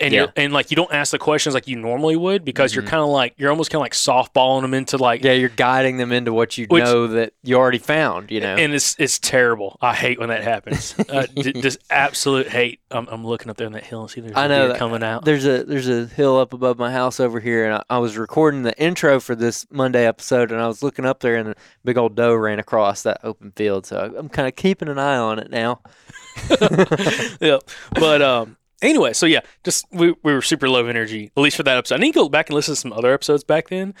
and 0.00 0.12
Yeah. 0.12 0.20
you're, 0.22 0.32
and 0.36 0.52
like 0.52 0.70
you 0.70 0.76
don't 0.76 0.92
ask 0.92 1.10
the 1.12 1.18
questions 1.18 1.54
like 1.54 1.68
you 1.68 1.76
normally 1.76 2.16
would 2.16 2.44
because 2.44 2.74
you're 2.74 2.84
kind 2.84 3.02
of 3.02 3.08
like 3.08 3.34
you're 3.36 3.50
almost 3.50 3.70
kind 3.70 3.80
of 3.80 3.84
like 3.84 3.92
softballing 3.92 4.62
them 4.62 4.74
into 4.74 4.96
like. 4.96 5.22
Yeah, 5.22 5.32
you're 5.32 5.48
guiding 5.50 5.96
them 5.98 6.10
into 6.12 6.32
what 6.32 6.56
you 6.58 6.66
Which- 6.68 6.84
know 6.84 7.06
that 7.08 7.32
you 7.42 7.56
already 7.56 7.78
found. 7.78 8.30
You 8.30 8.40
know. 8.40 8.56
And 8.56 8.74
it's 8.74 8.96
it's 8.98 9.18
terrible. 9.18 9.76
I 9.80 9.94
hate 9.94 10.18
when 10.18 10.28
that 10.30 10.42
happens. 10.42 10.94
Uh, 11.08 11.26
j- 11.36 11.52
just 11.60 11.78
absolute 11.90 12.48
hate. 12.48 12.80
I'm, 12.90 13.06
I'm 13.08 13.26
looking 13.26 13.50
up 13.50 13.56
there 13.56 13.66
on 13.66 13.72
that 13.74 13.84
hill 13.84 14.00
and 14.02 14.10
see 14.10 14.20
if 14.20 14.26
there's 14.26 14.36
I 14.36 14.46
know 14.48 14.68
that- 14.68 14.78
coming 14.78 15.02
out. 15.02 15.24
There's 15.24 15.46
a 15.46 15.64
there's 15.64 15.88
a 15.88 16.06
hill 16.06 16.38
up 16.38 16.52
above 16.52 16.78
my 16.78 16.90
house 16.90 17.20
over 17.20 17.38
here, 17.40 17.64
and 17.66 17.74
I, 17.74 17.82
I 17.96 17.98
was 17.98 18.16
recording 18.16 18.62
the 18.62 18.76
intro 18.80 19.20
for 19.20 19.34
this 19.34 19.66
Monday 19.70 20.06
episode, 20.06 20.50
and 20.50 20.60
I 20.60 20.66
was 20.66 20.82
looking 20.82 21.04
up 21.04 21.20
there, 21.20 21.36
and 21.36 21.48
a 21.50 21.54
big 21.84 21.98
old 21.98 22.14
doe 22.14 22.34
ran 22.34 22.58
across 22.58 23.02
that 23.02 23.20
open 23.22 23.52
field. 23.54 23.86
So 23.86 24.14
I'm 24.18 24.28
kind 24.28 24.48
of 24.48 24.56
keeping 24.56 24.88
an 24.88 24.98
eye 24.98 25.16
on 25.16 25.38
it 25.38 25.50
now. 25.50 25.80
yeah. 27.40 27.58
But 27.94 28.22
um 28.22 28.56
anyway, 28.82 29.12
so 29.12 29.26
yeah, 29.26 29.40
just 29.64 29.86
we, 29.90 30.14
we 30.22 30.32
were 30.32 30.42
super 30.42 30.68
low 30.68 30.86
energy, 30.86 31.30
at 31.36 31.40
least 31.40 31.56
for 31.56 31.62
that 31.64 31.76
episode. 31.76 31.96
I 31.96 31.98
need 31.98 32.12
to 32.12 32.20
go 32.20 32.28
back 32.28 32.48
and 32.48 32.54
listen 32.54 32.72
to 32.74 32.80
some 32.80 32.92
other 32.92 33.12
episodes 33.12 33.44
back 33.44 33.68
then. 33.68 33.94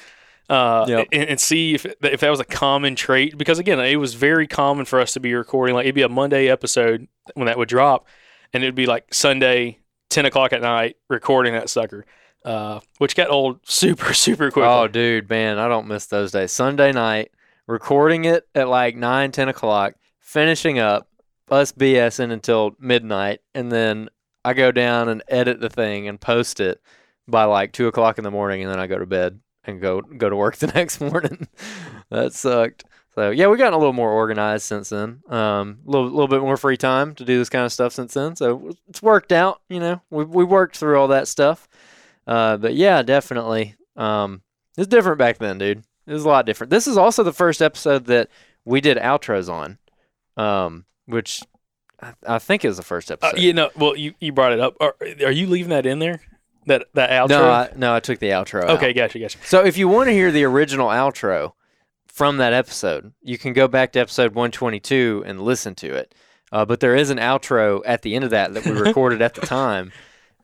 Uh, 0.48 0.84
Yep. 0.88 1.08
and, 1.12 1.28
and 1.30 1.40
see 1.40 1.74
if 1.74 1.86
if 2.02 2.20
that 2.20 2.28
was 2.30 2.40
a 2.40 2.44
common 2.44 2.96
trait 2.96 3.38
because 3.38 3.60
again 3.60 3.78
it 3.78 3.94
was 3.96 4.14
very 4.14 4.48
common 4.48 4.84
for 4.84 5.00
us 5.00 5.12
to 5.12 5.20
be 5.20 5.32
recording 5.32 5.76
like 5.76 5.84
it'd 5.84 5.94
be 5.94 6.02
a 6.02 6.08
Monday 6.08 6.48
episode 6.48 7.06
when 7.34 7.46
that 7.46 7.56
would 7.56 7.68
drop 7.68 8.04
and 8.52 8.64
it'd 8.64 8.74
be 8.74 8.86
like 8.86 9.14
Sunday 9.14 9.78
ten 10.08 10.26
o'clock 10.26 10.52
at 10.52 10.60
night 10.60 10.96
recording 11.08 11.52
that 11.52 11.70
sucker 11.70 12.04
uh, 12.44 12.80
which 12.98 13.14
got 13.14 13.30
old 13.30 13.60
super 13.64 14.12
super 14.12 14.50
quickly 14.50 14.68
Oh, 14.68 14.88
dude, 14.88 15.30
man, 15.30 15.56
I 15.58 15.68
don't 15.68 15.86
miss 15.86 16.06
those 16.06 16.32
days. 16.32 16.50
Sunday 16.50 16.90
night, 16.90 17.30
recording 17.68 18.24
it 18.24 18.48
at 18.52 18.66
like 18.66 18.96
9, 18.96 19.30
10 19.30 19.48
o'clock, 19.50 19.94
finishing 20.18 20.80
up, 20.80 21.06
us 21.48 21.70
BSing 21.70 22.32
until 22.32 22.74
midnight, 22.80 23.40
and 23.54 23.70
then 23.70 24.08
I 24.44 24.54
go 24.54 24.72
down 24.72 25.08
and 25.08 25.22
edit 25.28 25.60
the 25.60 25.68
thing 25.70 26.08
and 26.08 26.20
post 26.20 26.60
it 26.60 26.80
by 27.28 27.44
like 27.44 27.72
2 27.72 27.86
o'clock 27.86 28.18
in 28.18 28.24
the 28.24 28.30
morning, 28.30 28.62
and 28.62 28.70
then 28.70 28.80
I 28.80 28.86
go 28.86 28.98
to 28.98 29.06
bed 29.06 29.40
and 29.64 29.80
go 29.80 30.00
go 30.00 30.28
to 30.30 30.36
work 30.36 30.56
the 30.58 30.68
next 30.68 31.00
morning. 31.00 31.48
that 32.10 32.32
sucked. 32.32 32.84
So 33.14 33.30
yeah, 33.30 33.48
we've 33.48 33.58
gotten 33.58 33.74
a 33.74 33.78
little 33.78 33.92
more 33.92 34.10
organized 34.10 34.64
since 34.64 34.88
then. 34.90 35.20
Um, 35.28 35.80
a 35.86 35.90
little, 35.90 36.08
little 36.08 36.28
bit 36.28 36.40
more 36.40 36.56
free 36.56 36.76
time 36.76 37.14
to 37.16 37.24
do 37.24 37.38
this 37.38 37.48
kind 37.48 37.64
of 37.64 37.72
stuff 37.72 37.92
since 37.92 38.14
then. 38.14 38.36
So 38.36 38.70
it's 38.88 39.02
worked 39.02 39.32
out. 39.32 39.60
You 39.68 39.80
know, 39.80 40.00
we 40.10 40.24
we 40.24 40.44
worked 40.44 40.76
through 40.76 40.98
all 40.98 41.08
that 41.08 41.28
stuff. 41.28 41.68
Uh, 42.26 42.56
but 42.56 42.74
yeah, 42.74 43.02
definitely 43.02 43.74
Um, 43.96 44.42
it's 44.78 44.86
different 44.86 45.18
back 45.18 45.38
then, 45.38 45.58
dude. 45.58 45.82
It 46.06 46.12
was 46.12 46.24
a 46.24 46.28
lot 46.28 46.46
different. 46.46 46.70
This 46.70 46.86
is 46.86 46.96
also 46.96 47.22
the 47.22 47.32
first 47.32 47.60
episode 47.60 48.06
that 48.06 48.28
we 48.64 48.80
did 48.80 48.96
outros 48.96 49.48
on, 49.52 49.78
um, 50.36 50.84
which 51.06 51.42
I, 52.02 52.12
I 52.26 52.38
think 52.38 52.64
was 52.64 52.76
the 52.76 52.82
first 52.82 53.10
Uh, 53.10 53.14
episode. 53.14 53.38
you 53.40 53.52
know, 53.52 53.70
well, 53.76 53.96
you, 53.96 54.14
you 54.20 54.32
brought 54.32 54.52
it 54.52 54.60
up. 54.60 54.76
Are, 54.80 54.94
are 55.24 55.30
you 55.32 55.46
leaving 55.46 55.70
that 55.70 55.86
in 55.86 55.98
there? 55.98 56.20
That 56.66 56.86
that 56.94 57.10
outro? 57.10 57.28
no, 57.30 57.50
I, 57.50 57.68
no, 57.76 57.94
I 57.94 58.00
took 58.00 58.18
the 58.18 58.28
outro. 58.30 58.64
out. 58.64 58.70
okay, 58.70 58.92
gotcha, 58.92 59.18
gotcha. 59.18 59.38
So 59.44 59.64
if 59.64 59.76
you 59.78 59.88
want 59.88 60.08
to 60.08 60.12
hear 60.12 60.30
the 60.30 60.44
original 60.44 60.88
outro 60.88 61.52
from 62.06 62.36
that 62.36 62.52
episode, 62.52 63.12
you 63.22 63.38
can 63.38 63.52
go 63.54 63.66
back 63.66 63.92
to 63.92 64.00
episode 64.00 64.34
122 64.34 65.22
and 65.26 65.40
listen 65.40 65.74
to 65.76 65.94
it. 65.94 66.14
Uh, 66.52 66.64
but 66.64 66.80
there 66.80 66.94
is 66.96 67.10
an 67.10 67.18
outro 67.18 67.80
at 67.86 68.02
the 68.02 68.14
end 68.14 68.24
of 68.24 68.30
that 68.30 68.52
that 68.54 68.64
we 68.66 68.72
recorded 68.80 69.22
at 69.22 69.34
the 69.34 69.40
time, 69.40 69.90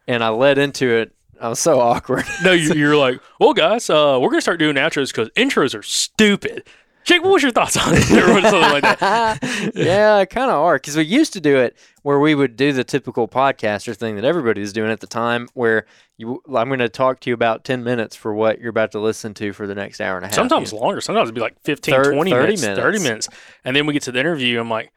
and 0.09 0.23
I 0.25 0.29
led 0.31 0.57
into 0.59 0.89
it. 0.89 1.13
I 1.41 1.49
was 1.51 1.59
so 1.61 1.81
awkward. 1.81 2.25
No, 2.43 2.53
you, 2.53 2.73
you're 2.75 2.97
like, 2.97 3.21
well, 3.39 3.53
guys, 3.53 3.91
uh, 3.91 4.19
we're 4.21 4.31
gonna 4.31 4.41
start 4.41 4.59
doing 4.59 4.77
outros 4.77 5.09
because 5.09 5.29
intros 5.31 5.79
are 5.79 5.83
stupid. 5.83 6.65
Jake, 7.07 7.23
what 7.23 7.33
was 7.33 7.43
your 7.43 7.53
thoughts 7.53 7.77
on 7.77 7.95
it? 7.95 8.11
or 8.11 8.41
something 8.43 8.61
like 8.61 8.83
that. 8.83 9.73
yeah, 9.77 10.25
kind 10.25 10.51
of 10.51 10.57
are 10.57 10.75
because 10.75 10.97
we 10.97 11.05
used 11.05 11.33
to 11.35 11.41
do 11.41 11.57
it 11.57 11.77
where 12.03 12.19
we 12.19 12.35
would 12.35 12.57
do 12.57 12.73
the 12.73 12.83
typical 12.83 13.29
podcaster 13.29 13.97
thing 13.97 14.17
that 14.17 14.25
everybody 14.25 14.61
was 14.61 14.73
doing 14.73 14.91
at 14.91 14.99
the 14.99 15.07
time, 15.07 15.49
where 15.55 15.87
you, 16.19 16.43
I'm 16.53 16.69
going 16.69 16.81
to 16.81 16.89
talk 16.89 17.21
to 17.21 17.31
you 17.31 17.35
about 17.35 17.65
10 17.65 17.85
minutes 17.85 18.17
for 18.17 18.35
what 18.35 18.59
you're 18.61 18.71
about 18.71 18.91
to 18.93 19.01
listen 19.01 19.35
to 19.35 19.53
for 19.53 19.69
the 19.69 19.75
next 19.75 20.01
hour 20.01 20.17
and 20.17 20.25
a 20.25 20.29
half. 20.29 20.35
Sometimes 20.35 20.73
you 20.73 20.79
know? 20.79 20.85
longer. 20.85 21.01
Sometimes 21.01 21.27
it'd 21.27 21.35
be 21.37 21.41
like 21.41 21.61
15, 21.63 21.95
Thir- 21.95 22.13
20 22.13 22.31
30 22.31 22.43
minutes, 22.43 22.63
minutes. 22.63 22.81
30 22.81 22.99
minutes. 22.99 23.29
And 23.65 23.77
then 23.77 23.87
we 23.87 23.93
get 23.93 24.03
to 24.03 24.13
the 24.13 24.19
interview. 24.19 24.59
I'm 24.59 24.69
like, 24.69 24.93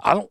I 0.00 0.14
don't 0.14 0.30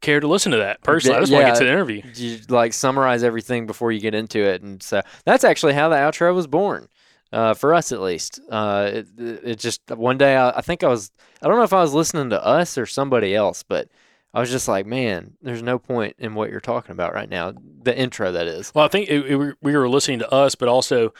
care 0.00 0.20
to 0.20 0.26
listen 0.26 0.52
to 0.52 0.58
that 0.58 0.82
personally. 0.82 1.16
I 1.16 1.20
just 1.20 1.32
want 1.32 1.44
to 1.44 1.52
get 1.52 1.58
to 1.58 1.64
the 1.64 1.70
interview. 1.70 2.02
you 2.14 2.38
like 2.48 2.72
summarize 2.72 3.22
everything 3.22 3.66
before 3.66 3.92
you 3.92 4.00
get 4.00 4.14
into 4.14 4.40
it, 4.40 4.62
and 4.62 4.82
so 4.82 5.00
that's 5.24 5.44
actually 5.44 5.72
how 5.72 5.88
the 5.88 5.96
outro 5.96 6.34
was 6.34 6.46
born, 6.46 6.88
uh, 7.32 7.54
for 7.54 7.74
us 7.74 7.92
at 7.92 8.00
least. 8.00 8.40
Uh, 8.50 8.90
it, 8.92 9.06
it 9.18 9.58
just 9.58 9.80
one 9.90 10.18
day 10.18 10.36
I, 10.36 10.50
I 10.50 10.60
think 10.60 10.82
I 10.84 10.88
was 10.88 11.10
I 11.42 11.48
don't 11.48 11.56
know 11.56 11.62
if 11.64 11.72
I 11.72 11.80
was 11.82 11.94
listening 11.94 12.30
to 12.30 12.44
us 12.44 12.76
or 12.78 12.86
somebody 12.86 13.34
else, 13.34 13.62
but 13.62 13.88
I 14.34 14.40
was 14.40 14.50
just 14.50 14.68
like, 14.68 14.86
man, 14.86 15.34
there's 15.42 15.62
no 15.62 15.78
point 15.78 16.16
in 16.18 16.34
what 16.34 16.50
you're 16.50 16.60
talking 16.60 16.92
about 16.92 17.12
right 17.14 17.28
now. 17.28 17.52
The 17.82 17.96
intro 17.96 18.32
that 18.32 18.46
is. 18.46 18.72
Well, 18.74 18.84
I 18.84 18.88
think 18.88 19.08
it, 19.10 19.30
it, 19.30 19.56
we 19.60 19.76
were 19.76 19.88
listening 19.88 20.20
to 20.20 20.32
us, 20.32 20.54
but 20.54 20.68
also 20.68 21.12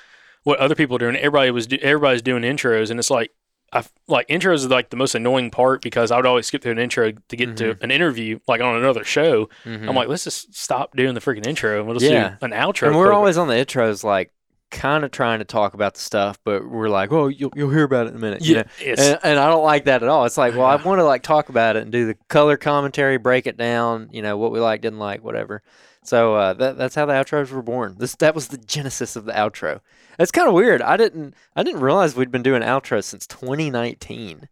what 0.45 0.59
other 0.61 0.75
people 0.75 0.97
are 0.97 0.99
doing. 0.99 1.17
Everybody 1.17 1.51
was 1.51 1.67
do, 1.67 1.77
everybody's 1.83 2.23
doing 2.23 2.43
intros, 2.43 2.91
and 2.91 2.99
it's 2.99 3.11
like 3.11 3.31
I 3.75 3.85
like 4.07 4.29
intros 4.29 4.57
is 4.57 4.69
like 4.69 4.91
the 4.91 4.97
most 4.97 5.15
annoying 5.15 5.51
part 5.51 5.83
because 5.83 6.11
I 6.11 6.17
would 6.17 6.27
always 6.27 6.47
skip 6.47 6.63
through 6.63 6.73
an 6.73 6.79
intro 6.79 7.13
to 7.13 7.37
get 7.37 7.57
to 7.59 7.77
an 7.83 7.91
interview, 7.91 8.39
like 8.47 8.61
on 8.61 8.77
another 8.77 9.03
show. 9.05 9.49
Mhm. 9.65 9.89
I'm 9.89 9.95
like, 9.95 10.09
let's 10.09 10.25
just 10.25 10.55
stop 10.55 10.95
doing 10.97 11.15
the 11.15 11.21
freaking 11.21 11.47
intro 11.47 11.79
and 11.79 11.87
we'll 11.87 11.99
just 11.99 12.11
Yeah. 12.11 12.37
do 12.41 12.45
an 12.47 12.51
outro. 12.53 12.89
and 12.89 12.97
we're 12.99 13.13
always 13.13 13.37
on 13.39 13.49
the 13.49 13.55
intros 13.55 14.05
like 14.05 14.31
kind 14.73 15.05
of 15.05 15.13
trying 15.13 15.39
to 15.39 15.45
talk 15.45 15.75
about 15.75 15.95
the 15.95 16.01
stuff, 16.01 16.39
but 16.45 16.69
we're 16.69 16.89
like, 16.89 17.13
oh, 17.13 17.29
you'll 17.29 17.53
you'll 17.55 17.71
hear 17.71 17.85
about 17.85 18.07
it 18.07 18.11
in 18.11 18.17
a 18.17 18.19
minute. 18.19 18.43
you 18.43 18.57
yeah, 18.57 18.63
know? 18.63 18.69
it's, 18.81 19.01
and, 19.01 19.19
and 19.23 19.39
I 19.39 19.49
don't 19.49 19.63
like 19.63 19.85
that 19.85 20.03
at 20.03 20.09
all. 20.09 20.25
It's 20.25 20.39
like, 20.39 20.55
well, 20.55 20.67
I 20.67 20.77
want 20.77 20.99
to 20.99 21.05
like 21.05 21.23
talk 21.23 21.49
about 21.49 21.77
it 21.77 21.83
and 21.83 21.93
do 21.93 22.07
the 22.07 22.15
color 22.29 22.57
commentary, 22.57 23.19
break 23.19 23.47
it 23.47 23.57
down, 23.57 24.09
you 24.11 24.23
know, 24.23 24.37
what 24.37 24.51
we 24.51 24.59
like, 24.59 24.81
didn't 24.81 24.99
like, 24.99 25.23
whatever. 25.23 25.63
So 26.03 26.35
uh, 26.35 26.53
that 26.55 26.77
that's 26.77 26.95
how 26.95 27.07
the 27.07 27.13
outros 27.13 27.53
were 27.53 27.63
born. 27.63 27.97
This 27.99 28.17
that 28.17 28.35
was 28.35 28.49
the 28.49 28.59
genesis 28.59 29.15
of 29.15 29.25
the 29.25 29.33
outro. 29.33 29.81
It's 30.19 30.33
kind 30.33 30.49
of 30.49 30.55
weird. 30.55 30.83
I 30.83 30.97
didn't 30.97 31.35
I 31.55 31.63
didn't 31.63 31.81
realize 31.81 32.17
we'd 32.17 32.33
been 32.33 32.43
doing 32.43 32.63
outros 32.63 33.05
since 33.05 33.27
2019. 33.27 34.49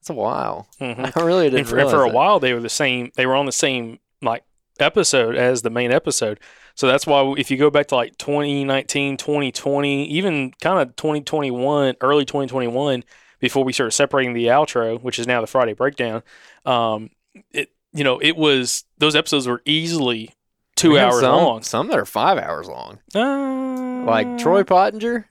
That's 0.00 0.10
a 0.10 0.14
while. 0.14 0.68
mhm. 0.80 1.12
I 1.16 1.24
really 1.24 1.46
didn't 1.46 1.60
and 1.60 1.68
for, 1.68 1.76
realize 1.76 1.92
for 1.94 2.04
a 2.04 2.08
that. 2.08 2.14
while 2.14 2.40
they 2.40 2.52
were 2.52 2.60
the 2.60 2.68
same. 2.68 3.12
They 3.16 3.26
were 3.26 3.36
on 3.36 3.46
the 3.46 3.52
same 3.52 3.98
like 4.20 4.44
episode 4.78 5.36
as 5.36 5.62
the 5.62 5.70
main 5.70 5.92
episode. 5.92 6.40
So 6.74 6.86
that's 6.86 7.06
why 7.06 7.34
if 7.36 7.50
you 7.50 7.56
go 7.56 7.70
back 7.70 7.88
to 7.88 7.96
like 7.96 8.16
2019, 8.18 9.16
2020, 9.16 10.06
even 10.06 10.52
kind 10.60 10.80
of 10.80 10.96
2021, 10.96 11.96
early 12.00 12.24
2021, 12.24 13.04
before 13.40 13.64
we 13.64 13.72
started 13.72 13.92
separating 13.92 14.34
the 14.34 14.46
outro, 14.46 15.00
which 15.02 15.18
is 15.18 15.26
now 15.26 15.40
the 15.40 15.46
Friday 15.46 15.72
breakdown, 15.72 16.22
um, 16.66 17.10
it 17.52 17.70
you 17.92 18.04
know 18.04 18.18
it 18.20 18.36
was 18.36 18.84
those 18.98 19.16
episodes 19.16 19.46
were 19.48 19.62
easily 19.64 20.30
two 20.76 20.92
We 20.92 20.98
hours 20.98 21.20
some, 21.20 21.36
long. 21.36 21.62
Some 21.62 21.88
that 21.88 21.98
are 21.98 22.04
five 22.04 22.38
hours 22.38 22.68
long. 22.68 22.98
Uh, 23.14 24.04
Like 24.04 24.38
Troy 24.38 24.64
Pottinger. 24.64 25.28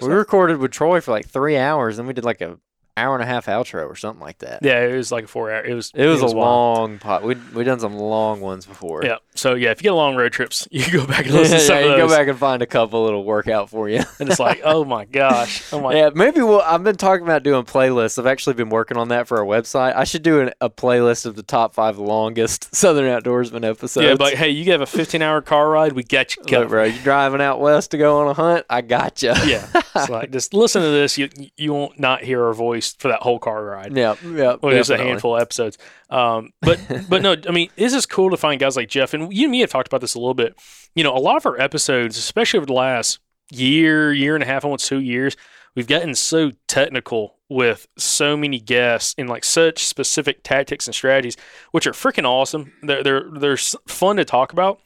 We 0.00 0.08
that? 0.08 0.14
recorded 0.14 0.58
with 0.58 0.70
Troy 0.72 1.00
for 1.00 1.10
like 1.12 1.26
three 1.26 1.56
hours, 1.56 1.98
and 1.98 2.06
we 2.08 2.14
did 2.14 2.24
like 2.24 2.40
a 2.40 2.58
hour 2.96 3.14
and 3.14 3.22
a 3.22 3.26
half 3.26 3.46
outro 3.46 3.88
or 3.88 3.96
something 3.96 4.20
like 4.20 4.38
that. 4.38 4.60
Yeah, 4.62 4.80
it 4.80 4.94
was 4.94 5.10
like 5.10 5.24
a 5.24 5.28
four 5.28 5.50
hour. 5.50 5.64
It 5.64 5.74
was 5.74 5.90
It 5.94 6.06
was, 6.06 6.20
a 6.20 6.26
long 6.26 6.98
pot. 6.98 7.22
We 7.22 7.36
we 7.54 7.64
done 7.64 7.80
some 7.80 7.96
long 7.96 8.40
ones 8.40 8.66
before. 8.66 9.02
Yeah. 9.04 9.16
So 9.34 9.54
yeah, 9.54 9.70
if 9.70 9.80
you 9.80 9.84
get 9.84 9.92
long 9.92 10.14
road 10.14 10.32
trips, 10.32 10.68
you 10.70 10.90
go 10.90 11.06
back 11.06 11.24
and 11.26 11.34
listen 11.34 11.54
yeah, 11.54 11.58
to 11.58 11.64
some 11.64 11.78
you 11.78 11.90
of 11.92 11.96
go 11.96 12.08
back 12.08 12.28
and 12.28 12.38
find 12.38 12.62
a 12.62 12.66
couple 12.66 13.02
little 13.04 13.24
workout 13.24 13.70
for 13.70 13.88
you. 13.88 14.02
And 14.18 14.28
it's 14.28 14.38
like, 14.38 14.60
oh 14.64 14.84
my 14.84 15.04
gosh. 15.06 15.72
Oh 15.72 15.80
my 15.80 15.94
yeah, 15.96 16.10
maybe 16.14 16.42
we'll. 16.42 16.60
I've 16.60 16.84
been 16.84 16.96
talking 16.96 17.24
about 17.24 17.42
doing 17.42 17.64
playlists. 17.64 18.18
I've 18.18 18.26
actually 18.26 18.54
been 18.54 18.68
working 18.70 18.96
on 18.96 19.08
that 19.08 19.26
for 19.26 19.38
our 19.38 19.44
website. 19.44 19.96
I 19.96 20.04
should 20.04 20.22
do 20.22 20.40
an, 20.40 20.52
a 20.60 20.68
playlist 20.68 21.24
of 21.24 21.34
the 21.34 21.42
top 21.42 21.74
five 21.74 21.98
longest 21.98 22.74
Southern 22.74 23.04
Outdoorsman 23.06 23.64
episodes. 23.64 24.06
Yeah, 24.06 24.14
but 24.16 24.34
hey, 24.34 24.50
you 24.50 24.70
have 24.72 24.82
a 24.82 24.86
15 24.86 25.22
hour 25.22 25.40
car 25.40 25.70
ride, 25.70 25.92
we 25.92 26.02
got 26.02 26.36
you 26.36 26.42
Look, 26.42 26.50
covered. 26.50 26.68
bro, 26.68 26.84
you 26.84 27.00
driving 27.00 27.40
out 27.40 27.60
west 27.60 27.92
to 27.92 27.98
go 27.98 28.20
on 28.20 28.28
a 28.28 28.34
hunt? 28.34 28.66
I 28.68 28.82
got 28.82 29.22
you. 29.22 29.32
Yeah, 29.46 29.66
it's 29.96 30.08
like 30.10 30.30
just 30.30 30.52
listen 30.52 30.82
to 30.82 30.88
this. 30.88 31.16
You 31.16 31.30
you 31.56 31.72
won't 31.72 31.98
not 31.98 32.22
hear 32.22 32.44
our 32.44 32.52
voice 32.52 32.81
for 32.90 33.08
that 33.08 33.22
whole 33.22 33.38
car 33.38 33.64
ride. 33.64 33.96
Yeah, 33.96 34.14
yeah. 34.24 34.56
Well, 34.60 34.72
just 34.72 34.90
a 34.90 34.98
handful 34.98 35.36
of 35.36 35.42
episodes. 35.42 35.78
Um, 36.10 36.52
but 36.60 36.80
but 37.08 37.22
no, 37.22 37.36
I 37.48 37.52
mean, 37.52 37.70
this 37.76 37.94
is 37.94 38.06
cool 38.06 38.30
to 38.30 38.36
find 38.36 38.60
guys 38.60 38.76
like 38.76 38.88
Jeff 38.88 39.14
and 39.14 39.32
you 39.32 39.44
and 39.44 39.52
me 39.52 39.60
have 39.60 39.70
talked 39.70 39.88
about 39.88 40.00
this 40.00 40.14
a 40.14 40.18
little 40.18 40.34
bit. 40.34 40.54
You 40.94 41.04
know, 41.04 41.16
a 41.16 41.18
lot 41.18 41.36
of 41.36 41.46
our 41.46 41.60
episodes, 41.60 42.18
especially 42.18 42.58
over 42.58 42.66
the 42.66 42.72
last 42.72 43.18
year, 43.50 44.12
year 44.12 44.34
and 44.34 44.42
a 44.42 44.46
half, 44.46 44.64
almost 44.64 44.86
two 44.86 45.00
years, 45.00 45.36
we've 45.74 45.86
gotten 45.86 46.14
so 46.14 46.52
technical 46.68 47.36
with 47.48 47.86
so 47.98 48.36
many 48.36 48.58
guests 48.58 49.14
and 49.18 49.28
like 49.28 49.44
such 49.44 49.84
specific 49.84 50.42
tactics 50.42 50.86
and 50.86 50.94
strategies, 50.94 51.36
which 51.70 51.86
are 51.86 51.92
freaking 51.92 52.24
awesome. 52.24 52.72
They're 52.82 53.02
they're 53.02 53.30
they're 53.30 53.56
fun 53.56 54.16
to 54.16 54.24
talk 54.24 54.52
about. 54.52 54.80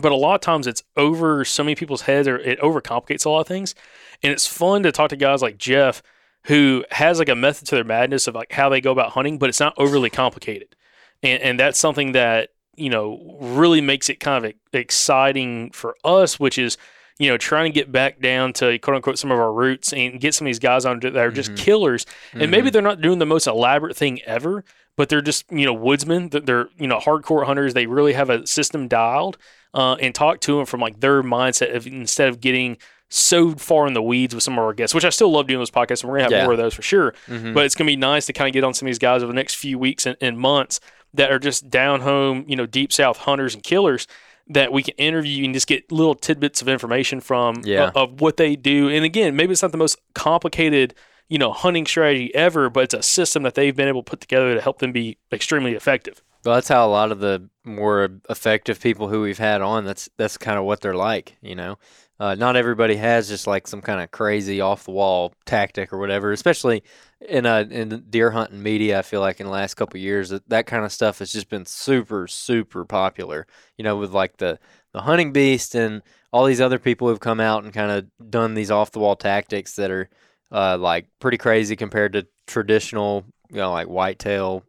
But 0.00 0.12
a 0.12 0.16
lot 0.16 0.36
of 0.36 0.40
times 0.40 0.66
it's 0.66 0.82
over 0.96 1.44
so 1.44 1.64
many 1.64 1.74
people's 1.74 2.02
heads, 2.02 2.28
or 2.28 2.38
it 2.38 2.60
overcomplicates 2.60 3.26
a 3.26 3.30
lot 3.30 3.40
of 3.40 3.48
things. 3.48 3.74
And 4.22 4.32
it's 4.32 4.46
fun 4.46 4.82
to 4.84 4.92
talk 4.92 5.10
to 5.10 5.16
guys 5.16 5.42
like 5.42 5.58
Jeff, 5.58 6.02
who 6.44 6.84
has 6.90 7.18
like 7.18 7.28
a 7.28 7.34
method 7.36 7.66
to 7.68 7.74
their 7.74 7.84
madness 7.84 8.26
of 8.26 8.34
like 8.34 8.52
how 8.52 8.68
they 8.68 8.80
go 8.80 8.92
about 8.92 9.10
hunting, 9.12 9.38
but 9.38 9.48
it's 9.48 9.60
not 9.60 9.74
overly 9.76 10.10
complicated. 10.10 10.74
And 11.22 11.42
and 11.42 11.60
that's 11.60 11.78
something 11.78 12.12
that, 12.12 12.50
you 12.76 12.88
know, 12.88 13.36
really 13.40 13.80
makes 13.80 14.08
it 14.08 14.20
kind 14.20 14.44
of 14.44 14.52
exciting 14.72 15.70
for 15.72 15.96
us, 16.04 16.40
which 16.40 16.58
is, 16.58 16.76
you 17.18 17.28
know, 17.28 17.36
trying 17.36 17.70
to 17.70 17.74
get 17.74 17.92
back 17.92 18.20
down 18.20 18.52
to 18.54 18.78
quote 18.78 18.96
unquote 18.96 19.18
some 19.18 19.30
of 19.30 19.38
our 19.38 19.52
roots 19.52 19.92
and 19.92 20.20
get 20.20 20.34
some 20.34 20.46
of 20.46 20.48
these 20.48 20.58
guys 20.58 20.84
on 20.86 21.00
that 21.00 21.16
are 21.16 21.30
just 21.30 21.52
Mhm. 21.52 21.56
killers. 21.56 22.06
And 22.32 22.42
Mm-hmm. 22.42 22.50
maybe 22.50 22.70
they're 22.70 22.82
not 22.82 23.00
doing 23.00 23.18
the 23.18 23.26
most 23.26 23.46
elaborate 23.46 23.96
thing 23.96 24.22
ever, 24.22 24.64
but 24.96 25.08
they're 25.08 25.20
just, 25.22 25.44
you 25.50 25.66
know, 25.66 25.74
woodsmen. 25.74 26.30
that 26.30 26.46
They're, 26.46 26.68
you 26.78 26.86
know, 26.86 26.98
hardcore 26.98 27.44
hunters. 27.46 27.74
They 27.74 27.86
really 27.86 28.14
have 28.14 28.30
a 28.30 28.46
system 28.46 28.88
dialed 28.88 29.36
uh, 29.74 29.96
and 30.00 30.14
talk 30.14 30.40
to 30.40 30.56
them 30.56 30.66
from 30.66 30.80
like 30.80 31.00
their 31.00 31.22
mindset 31.22 31.74
of 31.76 31.86
instead 31.86 32.28
of 32.28 32.40
getting 32.40 32.78
so 33.10 33.52
far 33.52 33.86
in 33.86 33.92
the 33.92 34.00
weeds 34.02 34.34
with 34.34 34.42
some 34.44 34.54
of 34.54 34.60
our 34.64 34.72
guests, 34.72 34.94
which 34.94 35.04
I 35.04 35.10
still 35.10 35.30
love 35.30 35.46
doing 35.48 35.58
those 35.60 35.70
podcasts, 35.70 36.02
and 36.02 36.10
we're 36.10 36.18
gonna 36.18 36.24
have 36.24 36.32
Yeah. 36.32 36.44
more 36.44 36.52
of 36.52 36.58
those 36.58 36.74
for 36.74 36.82
sure. 36.82 37.12
Mhm. 37.28 37.52
But 37.52 37.66
it's 37.66 37.74
gonna 37.74 37.88
be 37.90 37.96
nice 37.96 38.26
to 38.26 38.32
kind 38.32 38.48
of 38.48 38.52
get 38.54 38.64
on 38.64 38.72
some 38.72 38.86
of 38.86 38.90
these 38.90 38.98
guys 38.98 39.22
over 39.22 39.32
the 39.32 39.36
next 39.36 39.56
few 39.56 39.78
weeks 39.78 40.06
and, 40.06 40.16
and 40.20 40.38
months 40.38 40.80
that 41.12 41.30
are 41.32 41.38
just 41.40 41.68
down 41.68 42.00
home, 42.02 42.44
you 42.46 42.54
know, 42.56 42.66
deep 42.66 42.92
south 42.92 43.18
hunters 43.18 43.52
and 43.54 43.62
killers 43.64 44.06
that 44.48 44.72
we 44.72 44.82
can 44.82 44.94
interview 44.96 45.44
and 45.44 45.52
just 45.54 45.66
get 45.66 45.90
little 45.92 46.14
tidbits 46.14 46.62
of 46.62 46.68
information 46.68 47.20
from 47.20 47.62
Yeah. 47.64 47.88
of, 47.88 47.96
of 47.96 48.20
what 48.20 48.36
they 48.36 48.54
do. 48.56 48.88
And 48.88 49.04
again, 49.04 49.34
maybe 49.36 49.52
it's 49.52 49.62
not 49.62 49.72
the 49.72 49.78
most 49.78 49.96
complicated, 50.14 50.94
you 51.28 51.38
know, 51.38 51.52
hunting 51.52 51.86
strategy 51.86 52.32
ever, 52.34 52.70
but 52.70 52.84
it's 52.84 52.94
a 52.94 53.02
system 53.02 53.42
that 53.42 53.54
they've 53.54 53.74
been 53.74 53.88
able 53.88 54.02
to 54.04 54.10
put 54.10 54.20
together 54.20 54.54
to 54.54 54.60
help 54.60 54.78
them 54.78 54.92
be 54.92 55.18
extremely 55.32 55.74
effective. 55.74 56.22
Well, 56.44 56.54
that's 56.54 56.68
how 56.68 56.86
a 56.86 56.88
lot 56.88 57.10
of 57.12 57.18
the 57.20 57.48
more 57.64 58.08
effective 58.30 58.80
people 58.80 59.08
who 59.08 59.20
we've 59.20 59.38
had 59.38 59.60
on. 59.62 59.84
That's 59.84 60.08
that's 60.16 60.38
kind 60.38 60.58
of 60.58 60.64
what 60.64 60.80
they're 60.80 60.94
like, 60.94 61.36
you 61.42 61.54
know. 61.54 61.76
Uh, 62.20 62.34
not 62.34 62.54
everybody 62.54 62.96
has 62.96 63.28
just 63.28 63.46
like 63.46 63.66
some 63.66 63.80
kind 63.80 63.98
of 63.98 64.10
crazy 64.10 64.60
off 64.60 64.84
the 64.84 64.90
wall 64.90 65.32
tactic 65.46 65.90
or 65.90 65.98
whatever. 65.98 66.32
Especially 66.32 66.82
in 67.26 67.46
uh 67.46 67.64
in 67.70 68.04
deer 68.10 68.30
hunting 68.30 68.62
media, 68.62 68.98
I 68.98 69.02
feel 69.02 69.20
like 69.22 69.40
in 69.40 69.46
the 69.46 69.52
last 69.52 69.74
couple 69.74 69.96
of 69.96 70.02
years 70.02 70.28
that 70.28 70.46
that 70.50 70.66
kind 70.66 70.84
of 70.84 70.92
stuff 70.92 71.20
has 71.20 71.32
just 71.32 71.48
been 71.48 71.64
super 71.64 72.26
super 72.26 72.84
popular. 72.84 73.46
You 73.78 73.84
know, 73.84 73.96
with 73.96 74.12
like 74.12 74.36
the 74.36 74.58
the 74.92 75.00
hunting 75.00 75.32
beast 75.32 75.74
and 75.74 76.02
all 76.30 76.44
these 76.44 76.60
other 76.60 76.78
people 76.78 77.08
who've 77.08 77.18
come 77.20 77.40
out 77.40 77.64
and 77.64 77.72
kind 77.72 77.90
of 77.90 78.30
done 78.30 78.52
these 78.52 78.70
off 78.70 78.92
the 78.92 78.98
wall 79.00 79.16
tactics 79.16 79.76
that 79.76 79.90
are 79.90 80.10
uh, 80.52 80.76
like 80.76 81.06
pretty 81.20 81.38
crazy 81.38 81.74
compared 81.74 82.12
to 82.12 82.26
traditional, 82.46 83.24
you 83.50 83.56
know, 83.56 83.72
like 83.72 83.86
whitetail 83.86 84.62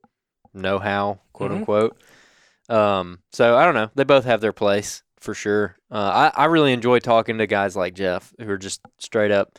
know 0.54 0.80
how, 0.80 1.20
quote 1.34 1.52
Mhm. 1.52 1.56
unquote. 1.56 1.98
Um, 2.70 3.20
so 3.34 3.58
I 3.58 3.66
don't 3.66 3.74
know. 3.76 3.90
They 3.96 4.06
both 4.06 4.24
have 4.26 4.40
their 4.42 4.54
place 4.54 5.04
for 5.22 5.34
sure. 5.34 5.78
Uh, 5.90 6.32
I 6.36 6.44
I 6.44 6.46
really 6.46 6.74
enjoy 6.74 7.00
talking 7.00 7.38
to 7.38 7.48
guys 7.48 7.76
like 7.76 7.94
Jeff 7.94 8.34
who 8.40 8.50
are 8.50 8.58
just 8.58 8.82
straight 8.98 9.32
up, 9.32 9.58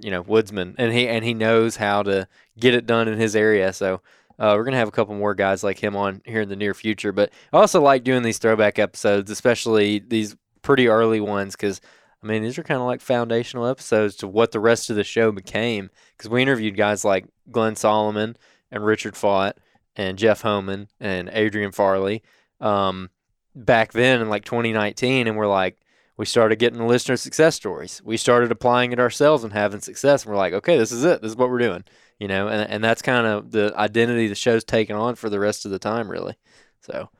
you 0.00 0.10
know, 0.10 0.22
woodsmen, 0.22 0.74
and 0.78 0.92
he 0.92 1.08
and 1.08 1.24
he 1.24 1.34
knows 1.34 1.76
how 1.76 2.02
to 2.04 2.28
get 2.58 2.74
it 2.74 2.86
done 2.86 3.08
in 3.08 3.18
his 3.18 3.36
area. 3.36 3.72
So. 3.72 4.00
Uh, 4.38 4.52
we're 4.54 4.64
gonna 4.64 4.76
have 4.76 4.86
a 4.86 4.92
couple 4.92 5.14
more 5.14 5.34
guys 5.34 5.64
like 5.64 5.78
him 5.78 5.96
on 5.96 6.20
here 6.26 6.42
in 6.42 6.50
the 6.50 6.56
near 6.56 6.74
future, 6.74 7.10
but 7.10 7.32
I 7.54 7.56
also 7.56 7.80
like 7.80 8.04
doing 8.04 8.22
these 8.22 8.36
throwback 8.36 8.78
episodes, 8.78 9.30
especially 9.30 9.98
these 9.98 10.36
pretty 10.60 10.88
early 10.88 11.20
ones, 11.20 11.56
because 11.56 11.80
I 12.22 12.26
mean, 12.26 12.42
these 12.42 12.58
are 12.58 12.62
kind 12.62 12.80
of 12.80 12.86
like 12.86 13.00
foundational 13.00 13.66
episodes 13.66 14.16
to 14.16 14.28
what 14.28 14.52
the 14.52 14.60
rest 14.60 14.90
of 14.90 14.96
the 14.96 15.04
show 15.04 15.32
became 15.32 15.90
because 16.16 16.28
we 16.28 16.42
interviewed 16.42 16.76
guys 16.76 17.04
like 17.04 17.26
Glenn 17.50 17.76
Solomon 17.76 18.36
and 18.70 18.84
Richard 18.84 19.14
Fott 19.14 19.52
and 19.94 20.18
Jeff 20.18 20.42
Homan 20.42 20.88
and 20.98 21.30
Adrian 21.32 21.72
Farley 21.72 22.22
um, 22.60 23.10
back 23.56 23.92
then 23.92 24.20
in 24.20 24.28
like 24.28 24.44
2019, 24.44 25.26
and 25.26 25.36
we're 25.36 25.46
like, 25.46 25.78
we 26.16 26.24
started 26.24 26.58
getting 26.58 26.86
listener 26.86 27.16
success 27.16 27.54
stories. 27.54 28.00
We 28.04 28.16
started 28.16 28.50
applying 28.50 28.92
it 28.92 29.00
ourselves 29.00 29.44
and 29.44 29.52
having 29.52 29.80
success. 29.80 30.24
And 30.24 30.32
we're 30.32 30.38
like, 30.38 30.54
okay, 30.54 30.78
this 30.78 30.92
is 30.92 31.04
it. 31.04 31.20
This 31.20 31.32
is 31.32 31.36
what 31.36 31.50
we're 31.50 31.58
doing. 31.58 31.84
You 32.18 32.28
know, 32.28 32.48
and, 32.48 32.70
and 32.70 32.82
that's 32.82 33.02
kind 33.02 33.26
of 33.26 33.50
the 33.50 33.74
identity 33.76 34.26
the 34.26 34.34
show's 34.34 34.64
taken 34.64 34.96
on 34.96 35.16
for 35.16 35.28
the 35.28 35.38
rest 35.38 35.66
of 35.66 35.70
the 35.70 35.78
time, 35.78 36.10
really. 36.10 36.36
So, 36.80 37.10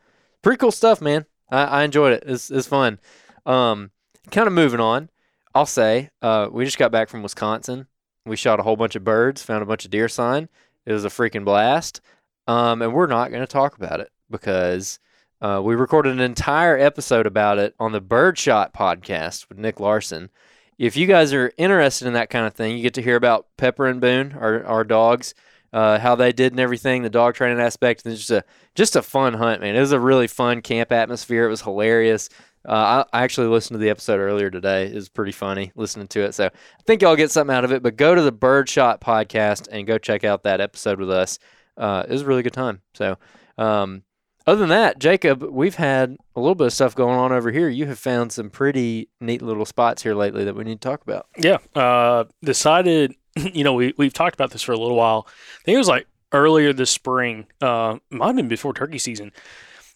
pretty 0.40 0.56
cool 0.56 0.72
stuff, 0.72 1.02
man. 1.02 1.26
I, 1.50 1.64
I 1.64 1.84
enjoyed 1.84 2.14
it. 2.14 2.24
It's, 2.26 2.50
it's 2.50 2.66
fun. 2.66 2.98
Um, 3.44 3.90
kind 4.30 4.46
of 4.46 4.54
moving 4.54 4.80
on, 4.80 5.10
I'll 5.54 5.66
say 5.66 6.10
uh, 6.22 6.48
we 6.50 6.64
just 6.64 6.78
got 6.78 6.92
back 6.92 7.10
from 7.10 7.22
Wisconsin. 7.22 7.86
We 8.24 8.36
shot 8.36 8.58
a 8.58 8.62
whole 8.62 8.76
bunch 8.76 8.96
of 8.96 9.04
birds, 9.04 9.42
found 9.42 9.62
a 9.62 9.66
bunch 9.66 9.84
of 9.84 9.90
deer 9.90 10.08
sign. 10.08 10.48
It 10.86 10.92
was 10.92 11.04
a 11.04 11.08
freaking 11.08 11.44
blast. 11.44 12.00
Um, 12.46 12.80
and 12.80 12.92
we're 12.92 13.06
not 13.06 13.30
going 13.30 13.42
to 13.42 13.46
talk 13.46 13.76
about 13.76 14.00
it 14.00 14.10
because 14.30 14.98
uh, 15.40 15.60
we 15.62 15.74
recorded 15.74 16.12
an 16.12 16.20
entire 16.20 16.78
episode 16.78 17.26
about 17.26 17.58
it 17.58 17.74
on 17.78 17.92
the 17.92 18.00
Birdshot 18.00 18.72
podcast 18.72 19.48
with 19.48 19.58
Nick 19.58 19.80
Larson. 19.80 20.30
If 20.78 20.96
you 20.96 21.06
guys 21.06 21.32
are 21.32 21.52
interested 21.58 22.06
in 22.06 22.14
that 22.14 22.30
kind 22.30 22.46
of 22.46 22.54
thing, 22.54 22.76
you 22.76 22.82
get 22.82 22.94
to 22.94 23.02
hear 23.02 23.16
about 23.16 23.46
Pepper 23.56 23.86
and 23.86 24.00
Boone, 24.00 24.34
our, 24.38 24.64
our 24.64 24.84
dogs, 24.84 25.34
uh, 25.72 25.98
how 25.98 26.14
they 26.14 26.32
did 26.32 26.52
and 26.52 26.60
everything, 26.60 27.02
the 27.02 27.10
dog 27.10 27.34
training 27.34 27.60
aspect. 27.60 28.04
And 28.06 28.16
just 28.16 28.30
a 28.30 28.44
just 28.74 28.96
a 28.96 29.02
fun 29.02 29.34
hunt, 29.34 29.60
man. 29.60 29.76
It 29.76 29.80
was 29.80 29.92
a 29.92 30.00
really 30.00 30.26
fun 30.26 30.62
camp 30.62 30.92
atmosphere. 30.92 31.46
It 31.46 31.50
was 31.50 31.62
hilarious. 31.62 32.28
Uh, 32.66 33.04
I, 33.12 33.18
I, 33.18 33.22
actually 33.22 33.46
listened 33.46 33.76
to 33.76 33.78
the 33.78 33.90
episode 33.90 34.18
earlier 34.18 34.50
today. 34.50 34.86
It 34.86 34.94
was 34.94 35.08
pretty 35.08 35.32
funny 35.32 35.70
listening 35.76 36.08
to 36.08 36.20
it. 36.22 36.34
So 36.34 36.46
I 36.46 36.82
think 36.84 37.00
y'all 37.00 37.14
get 37.14 37.30
something 37.30 37.54
out 37.54 37.64
of 37.64 37.72
it. 37.72 37.82
But 37.82 37.96
go 37.96 38.14
to 38.14 38.22
the 38.22 38.32
Birdshot 38.32 39.00
podcast 39.00 39.68
and 39.70 39.86
go 39.86 39.98
check 39.98 40.24
out 40.24 40.42
that 40.42 40.60
episode 40.60 40.98
with 40.98 41.10
us. 41.10 41.38
Uh, 41.76 42.04
it 42.08 42.12
was 42.12 42.22
a 42.22 42.26
really 42.26 42.42
good 42.42 42.52
time. 42.52 42.80
So 42.94 43.18
um, 43.56 44.02
other 44.46 44.60
than 44.60 44.68
that, 44.68 44.98
Jacob, 45.00 45.42
we've 45.42 45.74
had 45.74 46.16
a 46.36 46.40
little 46.40 46.54
bit 46.54 46.68
of 46.68 46.72
stuff 46.72 46.94
going 46.94 47.18
on 47.18 47.32
over 47.32 47.50
here. 47.50 47.68
You 47.68 47.86
have 47.86 47.98
found 47.98 48.32
some 48.32 48.48
pretty 48.48 49.08
neat 49.20 49.42
little 49.42 49.66
spots 49.66 50.02
here 50.02 50.14
lately 50.14 50.44
that 50.44 50.54
we 50.54 50.62
need 50.62 50.80
to 50.80 50.88
talk 50.88 51.02
about. 51.02 51.26
Yeah. 51.36 51.58
Uh, 51.74 52.24
decided, 52.44 53.14
you 53.36 53.64
know, 53.64 53.74
we, 53.74 53.92
we've 53.96 54.12
talked 54.12 54.34
about 54.34 54.52
this 54.52 54.62
for 54.62 54.72
a 54.72 54.78
little 54.78 54.96
while. 54.96 55.26
I 55.28 55.62
think 55.64 55.74
it 55.74 55.78
was 55.78 55.88
like 55.88 56.06
earlier 56.32 56.72
this 56.72 56.90
spring, 56.90 57.46
uh, 57.60 57.98
might 58.10 58.28
have 58.28 58.36
been 58.36 58.48
before 58.48 58.72
turkey 58.72 58.98
season. 58.98 59.32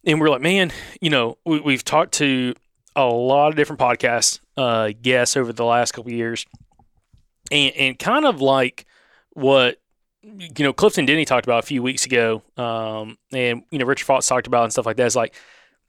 And 0.04 0.20
we're 0.20 0.30
like, 0.30 0.40
man, 0.40 0.72
you 1.00 1.10
know, 1.10 1.38
we, 1.44 1.60
we've 1.60 1.84
talked 1.84 2.12
to 2.14 2.54
a 2.96 3.04
lot 3.04 3.48
of 3.48 3.56
different 3.56 3.80
podcast 3.80 4.40
uh, 4.56 4.90
guests 5.00 5.36
over 5.36 5.52
the 5.52 5.64
last 5.64 5.92
couple 5.92 6.10
years. 6.10 6.44
And, 7.52 7.74
and 7.76 7.98
kind 7.98 8.24
of 8.24 8.40
like 8.40 8.86
what 9.30 9.80
you 10.22 10.64
know, 10.64 10.72
Clifton 10.72 11.06
Denny 11.06 11.24
talked 11.24 11.46
about 11.46 11.64
a 11.64 11.66
few 11.66 11.82
weeks 11.82 12.04
ago, 12.04 12.42
um, 12.56 13.16
and 13.32 13.62
you 13.70 13.78
know, 13.78 13.86
Richard 13.86 14.04
Fox 14.04 14.26
talked 14.26 14.46
about 14.46 14.64
and 14.64 14.72
stuff 14.72 14.86
like 14.86 14.96
that. 14.96 15.06
It's 15.06 15.16
like, 15.16 15.34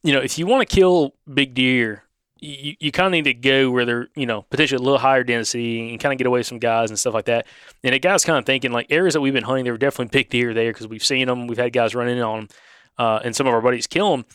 you 0.04 0.13
know, 0.13 0.20
if 0.20 0.38
you 0.38 0.46
want 0.48 0.67
to 0.67 0.76
kill 0.76 1.15
big 1.32 1.54
deer, 1.54 2.04
you, 2.39 2.76
you 2.80 2.91
kind 2.91 3.08
of 3.08 3.12
need 3.12 3.26
to 3.26 3.34
go 3.34 3.70
where 3.70 3.86
they're, 3.86 4.08
you 4.15 4.26
know, 4.26 4.44
potentially 4.44 4.78
a 4.78 4.82
little 4.82 5.00
higher 5.00 5.24
density 5.24 5.91
and 5.91 6.00
kind 6.00 6.13
of 6.13 6.17
get 6.17 6.28
away 6.28 6.44
from 6.44 6.60
guys 6.60 6.89
and 6.89 6.98
stuff 6.98 7.13
like 7.13 7.26
that. 7.26 7.46
And 7.84 7.94
the 7.94 8.00
guys 8.00 8.26
kind 8.26 8.39
of 8.39 8.46
thinking 8.46 8.72
like 8.72 8.88
areas 8.89 9.13
that 9.13 9.22
we've 9.22 9.34
been 9.34 9.44
hunting, 9.44 9.63
there 9.63 9.74
were 9.74 9.78
definitely 9.78 10.17
big 10.17 10.30
deer 10.30 10.54
there 10.54 10.72
because 10.72 10.88
we've 10.88 11.06
seen 11.06 11.28
them. 11.28 11.48
We've 11.48 11.58
had 11.58 11.74
guys 11.74 11.94
running 11.94 12.17
in 12.17 12.24
on 12.24 12.39
them, 12.39 12.48
uh, 12.98 13.20
and 13.24 13.36
some 13.36 13.48
of 13.48 13.54
our 13.54 13.62
buddies 13.62 13.86
kill 13.86 14.12
them. 14.12 14.26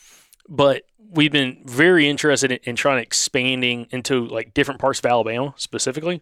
But 0.49 0.83
we've 1.11 1.33
been 1.33 1.63
very 1.65 2.09
interested 2.09 2.53
in, 2.53 2.59
in 2.65 2.77
trying 2.77 2.99
to 2.99 3.03
expanding 3.03 3.89
into 3.91 4.27
like 4.27 4.55
different 4.55 4.81
parts 4.81 4.99
of 4.99 5.07
Alabama 5.07 5.55
specifically 5.57 6.21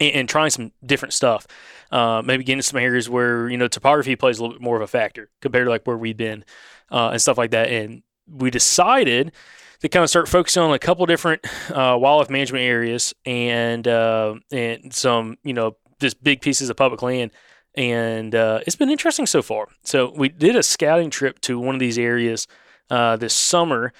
and, 0.00 0.12
and 0.12 0.28
trying 0.28 0.50
some 0.50 0.72
different 0.84 1.12
stuff. 1.12 1.46
Uh, 1.90 2.22
maybe 2.24 2.42
getting 2.42 2.62
some 2.62 2.80
areas 2.80 3.08
where 3.08 3.48
you 3.48 3.56
know 3.56 3.68
topography 3.68 4.16
plays 4.16 4.38
a 4.38 4.42
little 4.42 4.54
bit 4.54 4.62
more 4.62 4.76
of 4.76 4.82
a 4.82 4.86
factor 4.86 5.30
compared 5.40 5.66
to 5.66 5.70
like 5.70 5.86
where 5.86 5.96
we've 5.96 6.16
been 6.16 6.44
uh, 6.90 7.10
and 7.10 7.22
stuff 7.22 7.38
like 7.38 7.52
that. 7.52 7.68
And 7.68 8.02
we 8.26 8.50
decided 8.50 9.32
to 9.80 9.88
kind 9.88 10.02
of 10.02 10.10
start 10.10 10.28
focusing 10.28 10.62
on 10.62 10.72
a 10.72 10.78
couple 10.78 11.06
different 11.06 11.44
uh, 11.70 11.96
wildlife 11.98 12.30
management 12.30 12.64
areas 12.64 13.14
and 13.24 13.86
uh, 13.86 14.34
and 14.50 14.92
some 14.92 15.36
you 15.44 15.52
know 15.52 15.76
just 16.00 16.22
big 16.22 16.40
pieces 16.40 16.70
of 16.70 16.76
public 16.76 17.02
land. 17.02 17.30
And 17.74 18.34
uh, 18.34 18.60
it's 18.66 18.76
been 18.76 18.90
interesting 18.90 19.26
so 19.26 19.42
far. 19.42 19.68
So 19.84 20.10
we 20.16 20.30
did 20.30 20.56
a 20.56 20.62
scouting 20.62 21.10
trip 21.10 21.40
to 21.42 21.58
one 21.58 21.74
of 21.74 21.78
these 21.78 21.98
areas 21.98 22.46
uh, 22.88 23.16
this 23.16 23.34
summer 23.34 23.92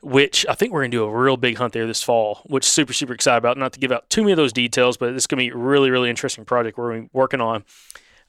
which 0.00 0.46
I 0.48 0.54
think 0.54 0.72
we're 0.72 0.82
going 0.82 0.92
to 0.92 0.96
do 0.96 1.04
a 1.04 1.10
real 1.10 1.36
big 1.36 1.56
hunt 1.56 1.72
there 1.72 1.86
this 1.86 2.02
fall, 2.02 2.42
which 2.46 2.64
super, 2.64 2.92
super 2.92 3.12
excited 3.12 3.38
about. 3.38 3.56
Not 3.56 3.72
to 3.72 3.80
give 3.80 3.90
out 3.90 4.08
too 4.08 4.22
many 4.22 4.32
of 4.32 4.36
those 4.36 4.52
details, 4.52 4.96
but 4.96 5.12
it's 5.12 5.26
going 5.26 5.38
to 5.44 5.50
be 5.50 5.54
a 5.54 5.56
really, 5.56 5.90
really 5.90 6.10
interesting 6.10 6.44
project 6.44 6.78
we're 6.78 7.06
working 7.12 7.40
on. 7.40 7.64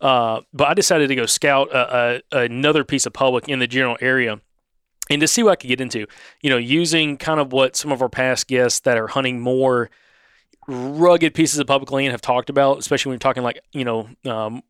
Uh, 0.01 0.41
but 0.53 0.67
I 0.67 0.73
decided 0.73 1.09
to 1.09 1.15
go 1.15 1.25
scout 1.25 1.69
a, 1.71 2.23
a, 2.31 2.39
another 2.39 2.83
piece 2.83 3.05
of 3.05 3.13
public 3.13 3.47
in 3.47 3.59
the 3.59 3.67
general 3.67 3.97
area 4.01 4.39
and 5.09 5.19
to 5.21 5.27
see 5.27 5.43
what 5.43 5.51
I 5.51 5.55
could 5.57 5.67
get 5.67 5.81
into. 5.81 6.07
You 6.41 6.49
know, 6.49 6.57
using 6.57 7.17
kind 7.17 7.39
of 7.39 7.51
what 7.51 7.75
some 7.75 7.91
of 7.91 8.01
our 8.01 8.09
past 8.09 8.47
guests 8.47 8.79
that 8.81 8.97
are 8.97 9.07
hunting 9.07 9.39
more 9.39 9.89
rugged 10.67 11.33
pieces 11.33 11.59
of 11.59 11.67
public 11.67 11.91
land 11.91 12.11
have 12.11 12.21
talked 12.21 12.49
about, 12.49 12.79
especially 12.79 13.09
when 13.09 13.15
you're 13.15 13.19
talking 13.19 13.43
like, 13.43 13.59
you 13.73 13.83
know, 13.85 14.09
um, 14.25 14.63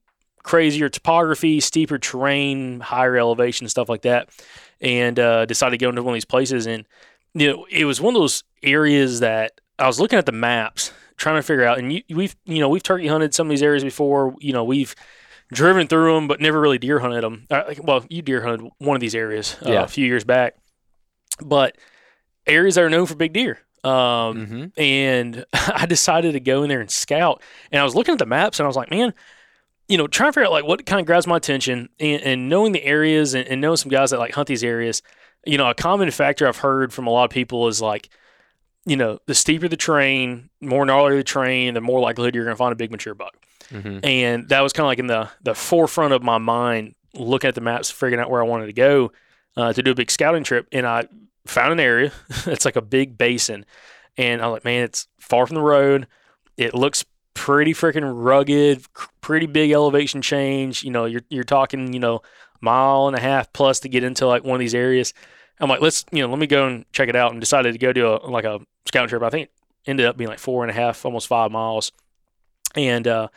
crazier 0.44 0.90
topography, 0.90 1.60
steeper 1.60 1.98
terrain, 1.98 2.80
higher 2.80 3.18
elevation, 3.18 3.70
stuff 3.70 3.88
like 3.88 4.02
that 4.02 4.30
and 4.82 5.20
uh, 5.20 5.46
decided 5.46 5.80
to 5.80 5.84
go 5.84 5.90
into 5.90 6.04
one 6.04 6.14
of 6.14 6.16
these 6.16 6.26
places. 6.26 6.68
And 6.68 6.86
you 7.34 7.52
know, 7.52 7.66
it 7.70 7.86
was 7.86 8.02
one 8.02 8.16
of 8.16 8.22
those 8.22 8.44
areas 8.64 9.20
that 9.20 9.60
I 9.78 9.88
was 9.88 10.00
looking 10.00 10.20
at 10.20 10.26
the 10.26 10.32
maps, 10.32 10.92
trying 11.18 11.36
to 11.36 11.44
figure 11.44 11.66
out. 11.66 11.80
And 11.80 11.94
you, 11.94 12.04
we've 12.10 12.36
you 12.46 12.60
know 12.60 12.70
we've 12.70 12.84
turkey 12.84 13.08
hunted 13.08 13.34
some 13.34 13.48
of 13.48 13.52
these 13.52 13.64
areas 13.64 13.84
before. 13.84 14.36
You 14.40 14.54
know, 14.54 14.64
we've 14.64 14.96
driven 15.52 15.88
through 15.88 16.16
them, 16.16 16.28
but 16.28 16.42
never 16.42 16.60
really 16.60 16.78
deer 16.78 17.00
hunted 17.00 17.24
them. 17.24 17.48
Uh, 17.50 17.74
well, 17.82 18.06
you 18.10 18.22
deer 18.22 18.42
hunted 18.42 18.70
one 18.78 18.96
of 18.96 19.02
these 19.02 19.16
areas 19.16 19.58
uh, 19.66 19.72
yeah. 19.72 19.84
a 19.84 19.88
few 19.88 20.06
years 20.06 20.24
back, 20.24 20.56
but 21.44 21.78
areas 22.46 22.76
that 22.76 22.84
are 22.84 22.90
known 22.90 23.06
for 23.06 23.16
big 23.16 23.34
deer. 23.34 23.60
Um, 23.84 23.92
mm-hmm. 23.92 24.66
And 24.78 25.46
I 25.54 25.86
decided 25.86 26.34
to 26.34 26.40
go 26.40 26.64
in 26.64 26.70
there 26.70 26.82
and 26.82 26.92
scout. 26.92 27.42
And 27.72 27.80
I 27.80 27.84
was 27.84 27.96
looking 27.96 28.14
at 28.14 28.20
the 28.20 28.26
maps, 28.26 28.60
and 28.60 28.66
I 28.66 28.68
was 28.68 28.76
like, 28.76 28.90
man 28.90 29.14
you 29.90 29.98
know, 29.98 30.08
trying 30.08 30.30
to 30.30 30.34
figure 30.34 30.46
out 30.46 30.52
like 30.52 30.66
what 30.66 30.86
kind 30.86 31.00
of 31.00 31.08
grabs 31.08 31.28
my 31.28 31.36
attention 31.36 31.90
and, 32.00 32.22
and 32.22 32.50
knowing 32.50 32.72
the 32.72 32.84
areas 32.84 33.34
and, 33.34 33.48
and, 33.48 33.60
knowing 33.60 33.76
some 33.76 33.90
guys 33.90 34.12
that 34.12 34.20
like 34.20 34.34
hunt 34.34 34.48
these 34.48 34.64
areas. 34.64 35.02
You 35.46 35.58
know, 35.58 35.68
a 35.70 35.74
common 35.74 36.12
factor 36.12 36.48
I've 36.48 36.58
heard 36.58 36.94
from 36.94 37.08
a 37.08 37.10
lot 37.10 37.26
of 37.26 37.32
people 37.32 37.68
is 37.68 37.82
like, 37.82 38.10
you 38.86 38.96
know, 38.96 39.20
the 39.26 39.34
steeper 39.34 39.68
the 39.68 39.76
terrain, 39.76 40.50
more 40.62 40.86
gnarly 40.86 41.18
the 41.18 41.24
terrain, 41.24 41.74
the 41.74 41.82
more 41.82 42.00
likelihood 42.00 42.36
you're 42.36 42.44
going 42.46 42.54
to 42.54 42.58
find 42.58 42.72
a 42.72 42.76
big 42.76 42.92
mature 42.92 43.16
buck. 43.16 43.36
Mm-hmm. 43.72 44.00
And 44.04 44.50
that 44.50 44.62
was 44.62 44.74
kind 44.74 44.86
of 44.86 44.88
like 44.88 45.00
in 45.00 45.08
the 45.08 45.30
the 45.42 45.56
forefront 45.56 46.14
of 46.14 46.24
my 46.24 46.38
mind, 46.38 46.96
looking 47.16 47.48
at 47.48 47.56
the 47.56 47.62
maps, 47.62 47.90
figuring 47.90 48.20
out 48.20 48.30
where 48.30 48.42
I 48.42 48.46
wanted 48.46 48.68
to 48.68 48.74
go 48.74 49.12
uh, 49.58 49.74
to 49.74 49.82
do 49.82 49.92
a 49.92 49.96
big 49.96 50.12
scouting 50.12 50.44
trip. 50.44 50.68
And 50.72 50.86
I 50.86 51.08
found 51.46 51.74
an 51.74 51.80
area. 51.80 52.12
it's 52.46 52.66
like 52.66 52.76
a 52.76 52.82
big 52.82 53.18
basin, 53.18 53.66
and 54.18 54.42
I'm 54.42 54.52
like, 54.52 54.66
man, 54.66 54.84
it's 54.84 55.08
far 55.20 55.48
from 55.48 55.56
the 55.56 55.62
road. 55.62 56.08
It 56.58 56.74
looks 56.74 57.06
pretty 57.34 57.74
freaking 57.74 58.12
rugged, 58.14 58.86
pretty 59.22 59.46
big 59.46 59.72
elevation 59.72 60.22
change. 60.22 60.84
You 60.84 60.92
know, 60.92 61.06
you're 61.06 61.24
you're 61.30 61.44
talking, 61.44 61.94
you 61.94 62.00
know, 62.00 62.22
mile 62.62 63.08
and 63.08 63.16
a 63.16 63.20
half 63.20 63.52
plus 63.54 63.80
to 63.82 63.90
get 63.90 64.04
into 64.04 64.28
like 64.28 64.44
one 64.44 64.56
of 64.56 64.60
these 64.60 64.76
areas. 64.76 65.14
I'm 65.62 65.70
like, 65.70 65.82
let's, 65.82 66.06
you 66.12 66.22
know, 66.22 66.30
let 66.30 66.40
me 66.40 66.48
go 66.48 66.68
and 66.68 66.86
check 66.94 67.10
it 67.10 67.16
out. 67.16 67.32
And 67.32 67.40
decided 67.42 67.74
to 67.74 67.80
go 67.80 67.92
do 67.92 68.08
a 68.08 68.16
like 68.30 68.46
a 68.46 68.60
scout 68.86 69.10
trip. 69.10 69.24
I 69.24 69.30
think 69.30 69.50
ended 69.86 70.06
up 70.06 70.18
being 70.18 70.30
like 70.30 70.40
four 70.40 70.64
and 70.64 70.72
a 70.72 70.74
half, 70.74 71.06
almost 71.06 71.28
five 71.28 71.52
miles. 71.52 71.92
And 72.76 73.08
uh, 73.08 73.28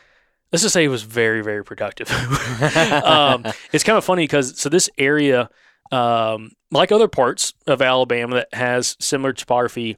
let's 0.53 0.63
just 0.63 0.73
say 0.73 0.85
it 0.85 0.89
was 0.89 1.03
very, 1.03 1.43
very 1.43 1.65
productive. 1.65 2.11
um, 3.05 3.45
it's 3.73 3.85
kind 3.85 3.99
of 3.99 4.05
funny 4.05 4.25
because 4.25 4.61
so 4.61 4.69
this 4.69 4.91
area, 4.99 5.49
um, 5.91 6.53
like 6.71 6.93
other 6.93 7.09
parts 7.09 7.55
of 7.67 7.83
Alabama 7.83 8.37
that 8.37 8.55
has 8.55 8.97
similar 9.01 9.33
topography, 9.33 9.97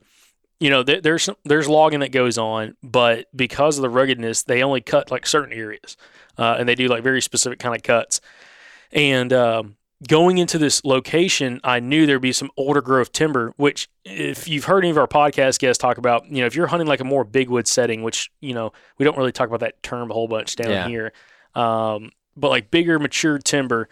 you 0.59 0.69
know, 0.69 0.83
there's 0.83 1.29
there's 1.43 1.67
logging 1.67 1.99
that 1.99 2.11
goes 2.11 2.37
on, 2.37 2.75
but 2.81 3.27
because 3.35 3.77
of 3.77 3.81
the 3.81 3.89
ruggedness, 3.89 4.43
they 4.43 4.63
only 4.63 4.81
cut 4.81 5.11
like 5.11 5.27
certain 5.27 5.53
areas, 5.53 5.97
uh, 6.37 6.55
and 6.57 6.67
they 6.67 6.75
do 6.75 6.87
like 6.87 7.03
very 7.03 7.21
specific 7.21 7.59
kind 7.59 7.75
of 7.75 7.83
cuts. 7.83 8.21
And 8.91 9.33
um, 9.33 9.75
going 10.07 10.37
into 10.37 10.57
this 10.57 10.85
location, 10.85 11.59
I 11.63 11.81
knew 11.81 12.05
there'd 12.05 12.21
be 12.21 12.31
some 12.31 12.51
older 12.55 12.81
growth 12.81 13.11
timber. 13.11 13.53
Which, 13.57 13.89
if 14.05 14.47
you've 14.47 14.63
heard 14.63 14.85
any 14.85 14.91
of 14.91 14.97
our 14.97 15.07
podcast 15.07 15.59
guests 15.59 15.81
talk 15.81 15.97
about, 15.97 16.25
you 16.31 16.39
know, 16.39 16.45
if 16.45 16.55
you're 16.55 16.67
hunting 16.67 16.87
like 16.87 17.01
a 17.01 17.05
more 17.05 17.25
big 17.25 17.49
wood 17.49 17.67
setting, 17.67 18.01
which 18.01 18.31
you 18.39 18.53
know 18.53 18.71
we 18.97 19.03
don't 19.03 19.17
really 19.17 19.33
talk 19.33 19.49
about 19.49 19.59
that 19.59 19.83
term 19.83 20.09
a 20.09 20.13
whole 20.13 20.29
bunch 20.29 20.55
down 20.55 20.71
yeah. 20.71 20.87
here, 20.87 21.13
um, 21.53 22.11
but 22.37 22.49
like 22.49 22.71
bigger 22.71 22.97
mature 22.97 23.39
timber. 23.39 23.89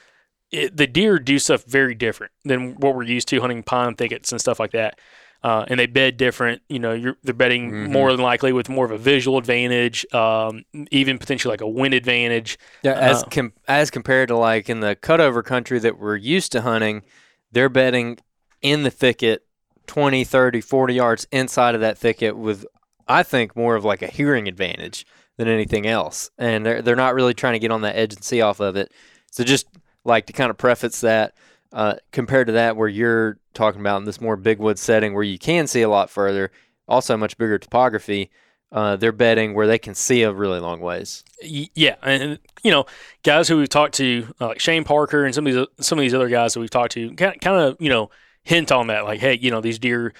It, 0.49 0.77
the 0.77 0.85
deer 0.85 1.17
do 1.17 1.39
stuff 1.39 1.63
very 1.63 1.95
different 1.95 2.31
than 2.45 2.75
what 2.75 2.95
we're 2.95 3.03
used 3.03 3.27
to 3.29 3.41
hunting 3.41 3.63
pine 3.63 3.95
thickets 3.95 4.31
and 4.31 4.39
stuff 4.39 4.59
like 4.59 4.71
that 4.73 4.99
uh, 5.43 5.65
and 5.67 5.79
they 5.79 5.85
bed 5.85 6.17
different. 6.17 6.61
You 6.69 6.79
know, 6.79 6.93
you're, 6.93 7.17
they're 7.23 7.33
bedding 7.33 7.71
mm-hmm. 7.71 7.91
more 7.91 8.11
than 8.11 8.21
likely 8.21 8.53
with 8.53 8.69
more 8.69 8.85
of 8.85 8.91
a 8.91 8.97
visual 8.97 9.37
advantage, 9.37 10.05
um, 10.13 10.63
even 10.91 11.17
potentially 11.17 11.51
like 11.51 11.61
a 11.61 11.67
wind 11.67 11.93
advantage. 11.93 12.57
Yeah, 12.81 12.93
as 12.93 13.23
uh, 13.23 13.27
com- 13.27 13.53
as 13.67 13.91
compared 13.91 14.29
to 14.29 14.37
like 14.37 14.69
in 14.69 14.79
the 14.79 14.95
cutover 14.95 15.43
country 15.43 15.79
that 15.79 15.99
we're 15.99 16.15
used 16.15 16.51
to 16.53 16.61
hunting, 16.61 17.03
they're 17.51 17.69
bedding 17.69 18.19
in 18.61 18.83
the 18.83 18.91
thicket 18.91 19.45
20, 19.87 20.23
30, 20.23 20.61
40 20.61 20.93
yards 20.93 21.27
inside 21.31 21.75
of 21.75 21.81
that 21.81 21.97
thicket 21.97 22.37
with 22.37 22.65
I 23.07 23.23
think, 23.23 23.55
more 23.55 23.75
of 23.75 23.85
like 23.85 24.01
a 24.01 24.07
hearing 24.07 24.47
advantage 24.47 25.05
than 25.37 25.47
anything 25.47 25.85
else, 25.87 26.29
and 26.37 26.65
they're 26.65 26.81
they're 26.81 26.95
not 26.95 27.15
really 27.15 27.33
trying 27.33 27.53
to 27.53 27.59
get 27.59 27.71
on 27.71 27.81
that 27.81 27.95
edge 27.95 28.13
and 28.13 28.23
see 28.23 28.41
off 28.41 28.59
of 28.59 28.75
it. 28.75 28.91
So 29.31 29.43
just 29.43 29.67
like 30.05 30.27
to 30.27 30.33
kind 30.33 30.49
of 30.49 30.57
preface 30.57 31.01
that, 31.01 31.33
uh, 31.73 31.95
compared 32.11 32.47
to 32.47 32.53
that, 32.53 32.77
where 32.77 32.87
you're 32.87 33.39
talking 33.53 33.81
about 33.81 33.97
in 33.97 34.05
this 34.05 34.21
more 34.21 34.37
big 34.37 34.59
wood 34.59 34.77
setting 34.77 35.13
where 35.13 35.23
you 35.23 35.39
can 35.39 35.67
see 35.67 35.81
a 35.81 35.89
lot 35.89 36.09
further, 36.09 36.51
also 36.87 37.17
much 37.17 37.37
bigger 37.37 37.57
topography. 37.57 38.29
Uh, 38.71 38.95
they're 38.95 39.11
bedding 39.11 39.53
where 39.53 39.67
they 39.67 39.77
can 39.77 39.93
see 39.93 40.23
a 40.23 40.31
really 40.31 40.59
long 40.59 40.79
ways. 40.79 41.23
Yeah, 41.41 41.95
and 42.01 42.39
you 42.63 42.71
know, 42.71 42.85
guys 43.23 43.47
who 43.47 43.57
we've 43.57 43.69
talked 43.69 43.95
to, 43.95 44.33
uh, 44.39 44.47
like 44.47 44.59
Shane 44.59 44.83
Parker 44.83 45.25
and 45.25 45.33
some 45.33 45.45
of 45.45 45.53
these 45.53 45.85
some 45.85 45.99
of 45.99 46.03
these 46.03 46.13
other 46.13 46.29
guys 46.29 46.53
that 46.53 46.59
we've 46.59 46.69
talked 46.69 46.93
to, 46.93 47.13
kind 47.15 47.45
of 47.45 47.77
you 47.79 47.89
know 47.89 48.09
hint 48.43 48.71
on 48.71 48.87
that, 48.87 49.05
like, 49.05 49.19
hey, 49.19 49.37
you 49.39 49.51
know, 49.51 49.61
these 49.61 49.79
deer, 49.79 50.13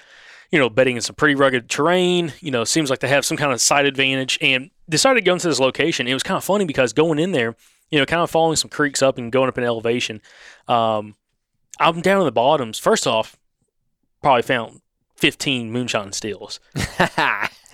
you 0.50 0.58
know, 0.58 0.70
bedding 0.70 0.96
in 0.96 1.02
some 1.02 1.16
pretty 1.16 1.34
rugged 1.34 1.68
terrain. 1.68 2.32
You 2.40 2.50
know, 2.50 2.64
seems 2.64 2.90
like 2.90 3.00
they 3.00 3.08
have 3.08 3.24
some 3.24 3.36
kind 3.36 3.52
of 3.52 3.60
sight 3.60 3.86
advantage, 3.86 4.38
and 4.40 4.70
decided 4.88 5.20
to 5.20 5.24
go 5.24 5.32
into 5.32 5.48
this 5.48 5.60
location. 5.60 6.06
It 6.06 6.14
was 6.14 6.22
kind 6.22 6.36
of 6.36 6.44
funny 6.44 6.64
because 6.64 6.92
going 6.92 7.18
in 7.18 7.32
there, 7.32 7.56
you 7.90 7.98
know, 7.98 8.06
kind 8.06 8.22
of 8.22 8.30
following 8.30 8.56
some 8.56 8.70
creeks 8.70 9.02
up 9.02 9.18
and 9.18 9.32
going 9.32 9.48
up 9.48 9.58
in 9.58 9.64
elevation. 9.64 10.20
Um, 10.68 11.16
I'm 11.80 12.00
down 12.00 12.20
in 12.20 12.24
the 12.26 12.32
bottoms. 12.32 12.78
First 12.78 13.06
off, 13.06 13.36
probably 14.22 14.42
found 14.42 14.80
15 15.16 15.70
moonshine 15.70 16.12
stills, 16.12 16.60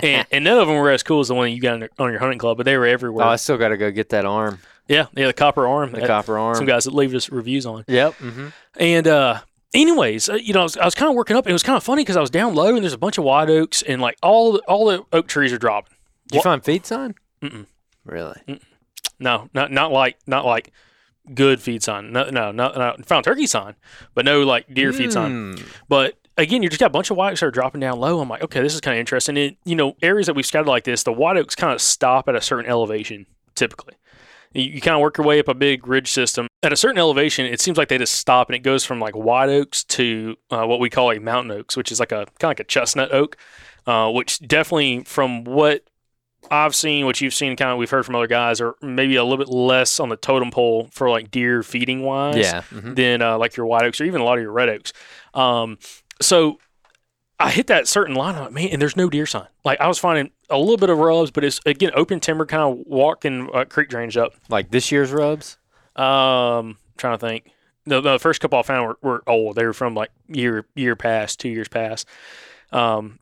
and, 0.01 0.27
and 0.31 0.45
none 0.45 0.59
of 0.59 0.69
them 0.69 0.77
were 0.77 0.91
as 0.91 1.03
cool 1.03 1.21
as 1.21 1.29
the 1.29 1.35
one 1.35 1.51
you 1.53 1.61
got 1.61 1.75
on 1.75 1.81
your, 1.81 1.91
on 1.99 2.11
your 2.11 2.21
hunting 2.21 2.39
club, 2.39 2.57
but 2.57 2.65
they 2.65 2.77
were 2.77 2.87
everywhere. 2.87 3.27
Oh, 3.27 3.31
I 3.31 3.37
still 3.37 3.57
got 3.59 3.69
to 3.69 3.77
go 3.77 3.91
get 3.91 4.11
that 4.11 4.25
arm, 4.25 4.61
Yeah, 4.89 5.07
yeah, 5.17 5.27
the 5.27 5.33
copper 5.33 5.67
arm. 5.67 5.93
the 5.93 6.01
that 6.01 6.07
copper 6.07 6.39
arm. 6.39 6.55
Some 6.57 6.67
guys 6.67 6.85
that 6.85 6.95
leave 6.95 7.15
us 7.15 7.31
reviews 7.31 7.67
on. 7.67 7.85
Yep. 7.89 8.15
Mm-hmm. 8.19 8.49
And 8.79 9.07
uh, 9.09 9.41
anyways, 9.75 10.29
uh, 10.29 10.35
you 10.35 10.53
know, 10.55 10.61
I 10.61 10.63
was, 10.65 10.77
I 10.77 10.85
was 10.85 10.95
kind 10.95 11.09
of 11.11 11.17
working 11.17 11.37
up. 11.37 11.45
And 11.47 11.51
it 11.51 11.55
was 11.55 11.63
kind 11.63 11.77
of 11.77 11.83
funny 11.85 12.03
because 12.03 12.17
I 12.17 12.21
was 12.21 12.31
down 12.31 12.55
low 12.55 12.75
and 12.75 12.83
there's 12.83 12.93
a 12.93 12.99
bunch 12.99 13.19
of 13.19 13.25
white 13.25 13.51
oaks 13.51 13.83
and 13.83 14.01
like 14.01 14.17
all 14.23 14.53
the, 14.53 14.59
all 14.61 14.87
the 14.87 15.05
oak 15.13 15.27
trees 15.29 15.53
are 15.53 15.59
dropping. 15.59 15.95
Did 16.29 16.35
you 16.35 16.39
What- 16.39 16.45
find 16.45 16.65
feed 16.65 16.87
sign? 16.87 17.15
Mm-mm. 17.43 17.67
Really? 18.05 18.41
No, 19.19 19.49
not 19.55 19.71
not 19.71 19.93
like 19.93 20.17
not 20.27 20.45
like 20.47 20.73
good 21.35 21.61
feed 21.61 21.83
sign. 21.83 22.13
No, 22.13 22.31
no, 22.31 22.53
no, 22.53 22.73
no 22.73 22.97
found 23.05 23.25
turkey 23.25 23.47
sign, 23.47 23.75
but 24.15 24.25
no 24.25 24.43
like 24.43 24.73
deer 24.73 24.93
feed 24.93 25.13
sign. 25.13 25.57
Mm. 25.57 25.67
But 25.89 26.17
again, 26.37 26.63
you 26.63 26.69
just 26.69 26.81
got 26.81 26.87
a 26.87 26.91
bunch 26.91 27.11
of 27.11 27.17
white 27.17 27.33
oaks 27.33 27.41
that 27.41 27.47
are 27.47 27.51
dropping 27.51 27.81
down 27.81 27.99
low. 27.99 28.21
I'm 28.21 28.29
like, 28.29 28.43
okay, 28.43 28.61
this 28.63 28.75
is 28.75 28.81
kind 28.81 28.97
of 28.97 29.01
interesting. 29.01 29.37
And 29.37 29.57
you 29.65 29.77
know, 29.77 29.97
areas 30.03 30.27
that 30.27 30.35
we've 30.35 30.47
scouted 30.47 30.69
like 30.69 30.85
this, 30.85 31.03
the 31.03 31.13
white 31.13 31.37
oaks 31.37 31.55
kind 31.55 31.73
of 31.73 31.81
stop 31.81 32.29
at 32.29 32.35
a 32.35 32.41
certain 32.41 32.71
elevation 32.71 33.27
typically. 33.55 33.95
You, 34.53 34.65
you 34.65 34.81
kind 34.81 34.95
of 34.95 35.01
work 35.01 35.19
your 35.19 35.27
way 35.27 35.39
up 35.39 35.49
a 35.49 35.55
big 35.55 35.87
ridge 35.87 36.11
system. 36.11 36.49
At 36.63 36.73
a 36.73 36.77
certain 36.77 36.99
elevation, 36.99 37.47
it 37.47 37.61
seems 37.61 37.79
like 37.79 37.89
they 37.89 37.99
just 37.99 38.15
stop 38.15 38.49
and 38.49 38.57
it 38.57 38.61
goes 38.61 38.85
from 38.85 39.01
like 39.01 39.15
white 39.15 39.49
oaks 39.49 39.85
to 39.85 40.37
uh, 40.51 40.65
what 40.65 40.81
we 40.81 40.91
call 40.91 41.13
a 41.13 41.21
mountain 41.21 41.53
oaks, 41.53 41.77
which 41.77 41.93
is 41.93 42.01
like 42.01 42.13
a 42.13 42.27
kind 42.39 42.45
of 42.45 42.51
like 42.51 42.61
a 42.61 42.65
chestnut 42.65 43.13
oak, 43.13 43.37
uh, 43.87 44.11
which 44.11 44.41
definitely 44.41 45.05
from 45.05 45.45
what 45.45 45.85
I've 46.51 46.75
seen, 46.75 47.07
what 47.07 47.21
you've 47.21 47.35
seen, 47.35 47.57
kind 47.57 47.71
of 47.73 47.79
we've 47.79 47.91
heard 47.91 48.07
from 48.07 48.15
other 48.15 48.27
guys, 48.27 48.61
are 48.61 48.75
maybe 48.83 49.17
a 49.17 49.23
little 49.25 49.39
bit 49.39 49.49
less 49.49 49.99
on 50.01 50.09
the 50.09 50.17
totem 50.17 50.51
pole 50.51 50.89
for 50.93 51.11
like 51.11 51.31
deer 51.31 51.63
feeding 51.63 52.03
wise 52.03 52.37
Yeah. 52.37 52.63
mhm. 52.71 52.95
than 52.97 53.23
uh, 53.23 53.39
like 53.39 53.57
your 53.57 53.67
white 53.67 53.85
oaks 53.85 54.01
or 54.01 54.05
even 54.05 54.21
a 54.21 54.25
lot 54.25 54.39
of 54.39 54.43
your 54.43 54.53
red 54.53 54.69
oaks. 54.69 54.93
Um, 55.35 55.79
so 56.21 56.59
I 57.39 57.51
hit 57.51 57.69
that 57.69 57.89
certain 57.89 58.15
line, 58.15 58.35
I'm 58.35 58.43
like, 58.45 58.53
man, 58.53 58.69
and 58.69 58.83
there's 58.83 58.97
no 58.97 59.09
deer 59.09 59.27
sign. 59.27 59.47
Like 59.65 59.81
I 59.81 59.87
was 59.89 59.99
finding 59.99 60.31
a 60.49 60.59
little 60.59 60.77
bit 60.77 60.91
of 60.91 60.99
rubs, 60.99 61.31
but 61.31 61.45
it's 61.45 61.61
again 61.67 61.91
open 61.95 62.21
timber, 62.21 62.47
kind 62.47 62.63
of 62.73 62.87
walking 62.87 63.49
uh, 63.55 63.65
creek 63.65 63.89
drainage 63.89 64.17
up. 64.17 64.35
Like 64.49 64.71
this 64.71 64.91
year's 64.93 65.13
rubs. 65.13 65.57
Um, 65.97 66.79
trying 66.97 67.19
to 67.19 67.27
think. 67.27 67.51
The, 67.87 68.01
the 68.01 68.19
first 68.19 68.41
couple 68.41 68.59
I 68.59 68.63
found 68.63 68.89
were, 68.89 68.99
were 69.03 69.23
old. 69.27 69.57
They 69.57 69.65
were 69.65 69.73
from 69.73 69.95
like 69.95 70.11
year 70.29 70.67
year 70.75 70.97
past, 70.97 71.41
two 71.41 71.49
years 71.49 71.69
past. 71.69 72.07
Um, 72.73 73.19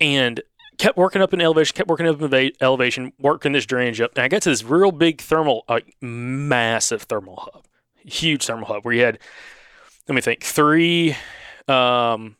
and 0.00 0.40
kept 0.80 0.96
working 0.96 1.20
up 1.22 1.32
in 1.34 1.40
elevation, 1.40 1.74
kept 1.74 1.88
working 1.88 2.06
up 2.08 2.20
in 2.22 2.52
elevation, 2.60 3.12
working 3.18 3.52
this 3.52 3.66
drainage 3.66 4.00
up. 4.00 4.12
And 4.16 4.24
I 4.24 4.28
got 4.28 4.42
to 4.42 4.48
this 4.50 4.64
real 4.64 4.92
big 4.92 5.20
thermal, 5.20 5.64
like 5.68 5.94
massive 6.00 7.02
thermal 7.02 7.36
hub, 7.52 7.64
huge 8.04 8.46
thermal 8.46 8.66
hub 8.66 8.84
where 8.84 8.94
you 8.94 9.02
had, 9.02 9.18
let 10.08 10.14
me 10.14 10.20
think, 10.20 10.42
three, 10.42 11.16
um, 11.68 12.36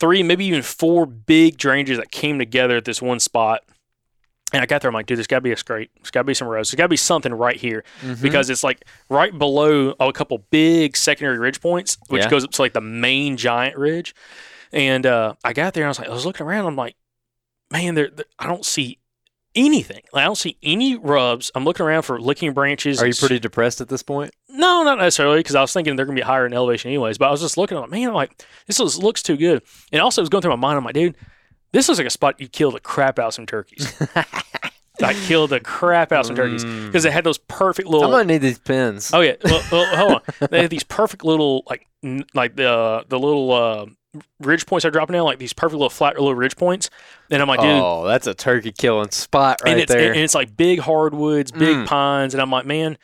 three, 0.00 0.22
maybe 0.22 0.44
even 0.46 0.62
four 0.62 1.06
big 1.06 1.56
drainages 1.58 1.96
that 1.96 2.10
came 2.10 2.38
together 2.38 2.76
at 2.76 2.84
this 2.84 3.00
one 3.00 3.20
spot. 3.20 3.62
And 4.52 4.62
I 4.62 4.66
got 4.66 4.80
there, 4.82 4.88
I'm 4.88 4.94
like, 4.94 5.06
dude, 5.06 5.18
there's 5.18 5.26
got 5.26 5.38
to 5.38 5.42
be 5.42 5.52
a 5.52 5.56
scrape. 5.56 5.90
There's 5.96 6.10
got 6.10 6.20
to 6.20 6.24
be 6.24 6.34
some 6.34 6.46
rows. 6.48 6.70
There's 6.70 6.76
got 6.78 6.84
to 6.84 6.88
be 6.88 6.96
something 6.96 7.32
right 7.34 7.56
here 7.56 7.84
Mm-hmm. 8.00 8.22
because 8.22 8.48
it's 8.50 8.62
like 8.64 8.84
right 9.08 9.36
below 9.36 9.94
a 9.98 10.12
couple 10.12 10.38
big 10.50 10.96
secondary 10.96 11.38
ridge 11.38 11.60
points, 11.60 11.98
which 12.08 12.22
Yeah. 12.24 12.30
goes 12.30 12.44
up 12.44 12.50
to 12.52 12.62
like 12.62 12.72
the 12.72 12.80
main 12.80 13.36
giant 13.36 13.76
ridge. 13.76 14.14
And 14.72 15.04
uh, 15.06 15.34
I 15.44 15.52
got 15.52 15.74
there 15.74 15.82
and 15.84 15.88
I 15.88 15.90
was 15.90 15.98
like, 15.98 16.08
I 16.08 16.12
was 16.12 16.26
looking 16.26 16.46
around. 16.46 16.66
I'm 16.66 16.76
like, 16.76 16.94
man, 17.70 17.94
there, 17.94 18.10
I 18.38 18.46
don't 18.46 18.64
see 18.64 18.98
anything. 19.54 20.02
Like, 20.12 20.22
I 20.22 20.26
don't 20.26 20.36
see 20.36 20.56
any 20.62 20.96
rubs. 20.96 21.50
I'm 21.54 21.64
looking 21.64 21.86
around 21.86 22.02
for 22.02 22.20
licking 22.20 22.52
branches. 22.52 23.00
Are 23.02 23.06
you 23.06 23.14
pretty 23.14 23.38
depressed 23.38 23.80
at 23.80 23.88
this 23.88 24.02
point? 24.02 24.32
no, 24.48 24.82
not 24.84 24.96
necessarily, 24.98 25.40
because 25.40 25.54
I 25.54 25.60
was 25.60 25.72
thinking 25.72 25.96
they're 25.96 26.06
gonna 26.06 26.16
be 26.16 26.22
higher 26.22 26.46
in 26.46 26.54
elevation 26.54 26.88
anyways. 26.90 27.18
But 27.18 27.28
I 27.28 27.30
was 27.30 27.40
just 27.42 27.56
looking, 27.58 27.76
I'm 27.76 27.82
like, 27.82 27.90
man, 27.90 28.08
I'm 28.08 28.14
like 28.14 28.42
this 28.66 28.78
looks, 28.78 28.96
looks 28.96 29.22
too 29.22 29.36
good. 29.36 29.62
And 29.92 30.00
also, 30.00 30.20
it 30.20 30.24
was 30.24 30.28
going 30.30 30.40
through 30.42 30.52
my 30.52 30.56
mind. 30.56 30.78
I'm 30.78 30.84
like, 30.84 30.94
dude, 30.94 31.16
this 31.72 31.88
looks 31.88 31.98
like 31.98 32.06
a 32.06 32.10
spot 32.10 32.40
you 32.40 32.48
kill 32.48 32.70
the 32.70 32.80
crap 32.80 33.18
out 33.18 33.28
of 33.28 33.34
some 33.34 33.44
turkeys. 33.46 33.92
like 35.00 35.16
kill 35.26 35.46
the 35.46 35.60
crap 35.60 36.10
out 36.10 36.20
of 36.20 36.26
some 36.26 36.36
turkeys 36.36 36.64
because 36.64 37.02
they 37.02 37.10
had 37.10 37.24
those 37.24 37.36
perfect 37.36 37.86
little. 37.86 38.06
I'm 38.06 38.10
gonna 38.12 38.24
need 38.24 38.38
these 38.38 38.58
pins. 38.58 39.10
Oh 39.12 39.20
yeah, 39.20 39.34
well, 39.44 39.62
well, 39.70 39.96
hold 39.96 40.12
on. 40.12 40.48
They 40.50 40.62
had 40.62 40.70
these 40.70 40.84
perfect 40.84 41.22
little 41.22 41.64
like 41.68 41.86
n- 42.02 42.24
like 42.32 42.56
the 42.56 43.04
the 43.08 43.18
little 43.18 43.52
uh, 43.52 43.86
ridge 44.40 44.66
points 44.66 44.84
are 44.84 44.90
dropping 44.90 45.14
down, 45.14 45.24
like 45.24 45.38
these 45.38 45.52
perfect 45.52 45.74
little 45.76 45.90
flat 45.90 46.14
little 46.14 46.34
ridge 46.34 46.56
points. 46.56 46.90
And 47.30 47.42
I'm 47.42 47.48
like, 47.48 47.60
dude, 47.60 47.68
Oh, 47.70 48.06
that's 48.06 48.26
a 48.26 48.34
turkey 48.34 48.72
killing 48.72 49.10
spot 49.10 49.60
right 49.64 49.72
and 49.72 49.80
it's 49.80 49.92
there. 49.92 50.12
and 50.12 50.20
it's 50.20 50.34
like 50.34 50.56
big 50.56 50.80
hardwoods, 50.80 51.52
big 51.52 51.76
Mm. 51.76 51.86
pines, 51.86 52.34
and 52.34 52.40
I'm 52.40 52.50
like, 52.50 52.66
man, 52.66 52.96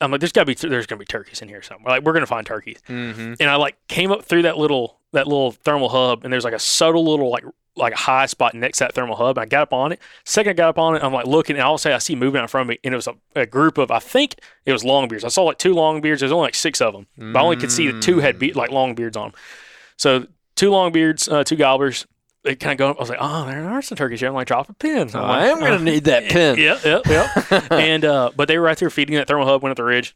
I'm 0.00 0.10
like, 0.10 0.20
there's 0.20 0.32
gotta 0.32 0.46
be 0.46 0.54
there's 0.54 0.86
gonna 0.86 0.98
be 0.98 1.04
turkeys 1.06 1.40
in 1.42 1.48
here 1.48 1.62
somewhere. 1.62 1.94
Like 1.96 2.02
we're 2.04 2.12
gonna 2.12 2.26
find 2.26 2.46
turkeys. 2.46 2.78
mm-hmm. 2.88 3.34
And 3.40 3.50
I 3.50 3.56
like 3.56 3.76
came 3.88 4.10
up 4.12 4.24
through 4.24 4.42
that 4.42 4.56
little 4.58 4.98
that 5.12 5.26
little 5.26 5.52
thermal 5.52 5.88
hub, 5.88 6.24
and 6.24 6.32
there's 6.32 6.44
like 6.44 6.54
a 6.54 6.58
subtle 6.58 7.04
little 7.04 7.30
like 7.30 7.44
like 7.76 7.92
a 7.94 7.98
high 7.98 8.26
spot 8.26 8.52
next 8.52 8.78
to 8.78 8.84
that 8.84 8.94
thermal 8.94 9.16
hub. 9.16 9.38
And 9.38 9.42
I 9.44 9.46
got 9.46 9.62
up 9.62 9.72
on 9.72 9.92
it. 9.92 10.00
Second, 10.24 10.50
I 10.50 10.52
got 10.54 10.68
up 10.70 10.78
on 10.78 10.96
it, 10.96 11.02
I'm 11.04 11.12
like 11.12 11.26
looking, 11.26 11.56
and 11.56 11.62
all 11.62 11.74
of 11.74 11.78
a 11.78 11.82
sudden 11.82 11.96
I 11.96 11.98
see 11.98 12.14
movement 12.16 12.42
in 12.42 12.48
front 12.48 12.62
of 12.62 12.68
me, 12.68 12.78
and 12.84 12.92
it 12.92 12.96
was 12.96 13.06
a, 13.08 13.14
a 13.36 13.46
group 13.46 13.78
of 13.78 13.90
I 13.90 13.98
think 14.00 14.36
it 14.66 14.72
was 14.72 14.82
longbeards. 14.82 15.24
I 15.24 15.28
saw 15.28 15.42
like 15.44 15.58
two 15.58 15.72
long 15.74 16.02
longbeards. 16.02 16.18
There's 16.20 16.32
only 16.32 16.46
like 16.48 16.54
six 16.54 16.80
of 16.80 16.92
them, 16.92 17.06
but 17.16 17.38
I 17.38 17.42
only 17.42 17.56
could 17.56 17.72
see 17.72 17.90
the 17.90 18.00
two 18.00 18.18
had 18.20 18.38
be- 18.38 18.52
like 18.52 18.70
long 18.70 18.94
beards 18.94 19.16
on 19.16 19.30
them. 19.30 19.40
So 19.96 20.26
two 20.60 20.70
longbeards, 20.70 21.32
uh, 21.32 21.42
two 21.42 21.56
gobblers. 21.56 22.06
They 22.44 22.54
kind 22.54 22.72
of 22.72 22.78
go 22.78 22.90
up. 22.90 22.96
I 22.98 23.00
was 23.00 23.08
like, 23.08 23.18
oh, 23.20 23.46
there 23.46 23.68
are 23.68 23.82
some 23.82 23.96
turkeys 23.96 24.20
here. 24.20 24.28
I'm 24.28 24.34
like, 24.34 24.46
drop 24.46 24.68
a 24.68 24.74
pin. 24.74 25.08
I'm 25.14 25.22
like, 25.22 25.42
I 25.42 25.46
am 25.48 25.58
gonna 25.58 25.76
uh, 25.76 25.78
need 25.78 26.04
that 26.04 26.24
pin. 26.30 26.58
yeah, 26.58 26.78
yeah, 26.84 27.00
yeah. 27.08 27.66
and 27.70 28.04
uh, 28.04 28.30
but 28.36 28.46
they 28.46 28.58
were 28.58 28.64
right 28.64 28.76
there 28.76 28.90
feeding 28.90 29.16
that 29.16 29.26
thermal 29.26 29.46
hub, 29.46 29.62
went 29.62 29.70
up 29.70 29.76
the 29.78 29.84
ridge. 29.84 30.14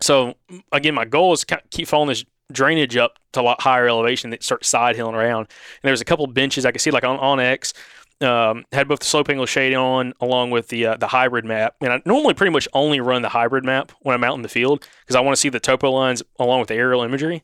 So 0.00 0.34
again, 0.70 0.94
my 0.94 1.04
goal 1.04 1.32
is 1.32 1.44
to 1.44 1.60
keep 1.70 1.88
following 1.88 2.08
this 2.08 2.24
drainage 2.52 2.96
up 2.96 3.18
to 3.32 3.40
a 3.40 3.42
lot 3.42 3.60
higher 3.60 3.88
elevation 3.88 4.30
that 4.30 4.44
starts 4.44 4.68
side 4.68 4.94
hilling 4.94 5.16
around. 5.16 5.40
And 5.40 5.88
there's 5.88 6.00
a 6.00 6.04
couple 6.04 6.26
benches 6.28 6.64
I 6.64 6.70
could 6.70 6.80
see 6.80 6.92
like 6.92 7.04
on, 7.04 7.18
onX. 7.18 7.72
Um, 8.20 8.64
had 8.72 8.88
both 8.88 9.00
the 9.00 9.04
slope 9.04 9.28
angle 9.28 9.44
shade 9.46 9.74
on 9.74 10.14
along 10.20 10.50
with 10.50 10.68
the 10.68 10.86
uh, 10.86 10.96
the 10.96 11.08
hybrid 11.08 11.44
map. 11.44 11.74
And 11.80 11.92
I 11.92 12.02
normally 12.06 12.34
pretty 12.34 12.52
much 12.52 12.68
only 12.72 13.00
run 13.00 13.22
the 13.22 13.28
hybrid 13.28 13.64
map 13.64 13.92
when 14.00 14.14
I'm 14.14 14.24
out 14.24 14.36
in 14.36 14.42
the 14.42 14.48
field 14.48 14.86
because 15.00 15.16
I 15.16 15.20
want 15.20 15.36
to 15.36 15.40
see 15.40 15.48
the 15.48 15.60
topo 15.60 15.90
lines 15.90 16.22
along 16.38 16.60
with 16.60 16.68
the 16.68 16.76
aerial 16.76 17.02
imagery. 17.02 17.42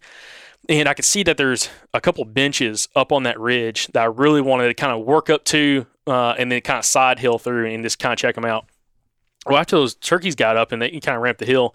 And 0.69 0.89
I 0.89 0.95
could 0.95 1.05
see 1.05 1.23
that 1.25 1.37
there's 1.37 1.69
a 1.93 2.01
couple 2.01 2.25
benches 2.25 2.89
up 2.95 3.11
on 3.11 3.25
that 3.25 3.39
ridge 3.39 3.89
that 3.89 4.03
I 4.03 4.07
really 4.07 4.41
wanted 4.41 4.69
to 4.69 4.75
kind 4.75 4.93
of 4.93 5.05
work 5.05 5.29
up 5.29 5.45
to 5.47 5.87
uh, 6.07 6.35
and 6.39 6.53
then 6.53 6.61
kind 6.61 6.79
of 6.79 6.85
side 6.85 7.19
hill 7.19 7.39
through 7.39 7.67
and 7.67 7.83
just 7.83 7.99
kind 7.99 8.13
of 8.13 8.19
check 8.19 8.35
them 8.35 8.45
out. 8.45 8.67
Well, 9.47 9.59
after 9.59 9.77
those 9.77 9.95
turkeys 9.97 10.37
got 10.37 10.57
up 10.57 10.71
and 10.71 10.81
they 10.81 10.91
kind 11.01 11.17
of 11.17 11.23
ramped 11.23 11.41
the 11.41 11.47
hill, 11.47 11.75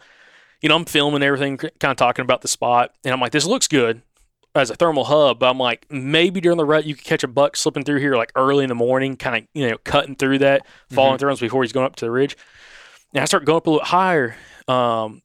you 0.62 0.70
know, 0.70 0.76
I'm 0.76 0.86
filming 0.86 1.22
everything, 1.22 1.58
kind 1.58 1.92
of 1.92 1.98
talking 1.98 2.24
about 2.24 2.42
the 2.42 2.48
spot, 2.48 2.94
and 3.04 3.14
I'm 3.14 3.20
like, 3.20 3.32
this 3.32 3.46
looks 3.46 3.68
good 3.68 4.02
as 4.56 4.70
a 4.70 4.76
thermal 4.76 5.06
hub, 5.06 5.40
but 5.40 5.50
I'm 5.50 5.60
like, 5.60 5.86
maybe 5.92 6.42
during 6.42 6.58
the 6.58 6.66
rut 6.66 6.86
you 6.86 6.96
could 6.96 7.04
catch 7.04 7.24
a 7.24 7.28
buck 7.28 7.56
slipping 7.56 7.84
through 7.84 8.00
here 8.00 8.16
like 8.16 8.32
early 8.36 8.64
in 8.64 8.70
the 8.70 8.76
morning, 8.76 9.16
kind 9.16 9.36
of 9.36 9.48
you 9.54 9.70
know 9.70 9.78
cutting 9.84 10.16
through 10.16 10.40
that, 10.40 10.66
following 10.90 11.18
through 11.18 11.32
us 11.32 11.40
before 11.40 11.64
he's 11.64 11.74
going 11.74 11.86
up 11.86 11.96
to 11.98 12.06
the 12.06 12.12
ridge. 12.12 12.38
And 13.14 13.22
I 13.22 13.26
start 13.26 13.46
going 13.46 13.58
up 13.58 13.68
a 13.68 13.70
little 13.70 13.86
higher, 13.86 14.36
um, 14.68 15.22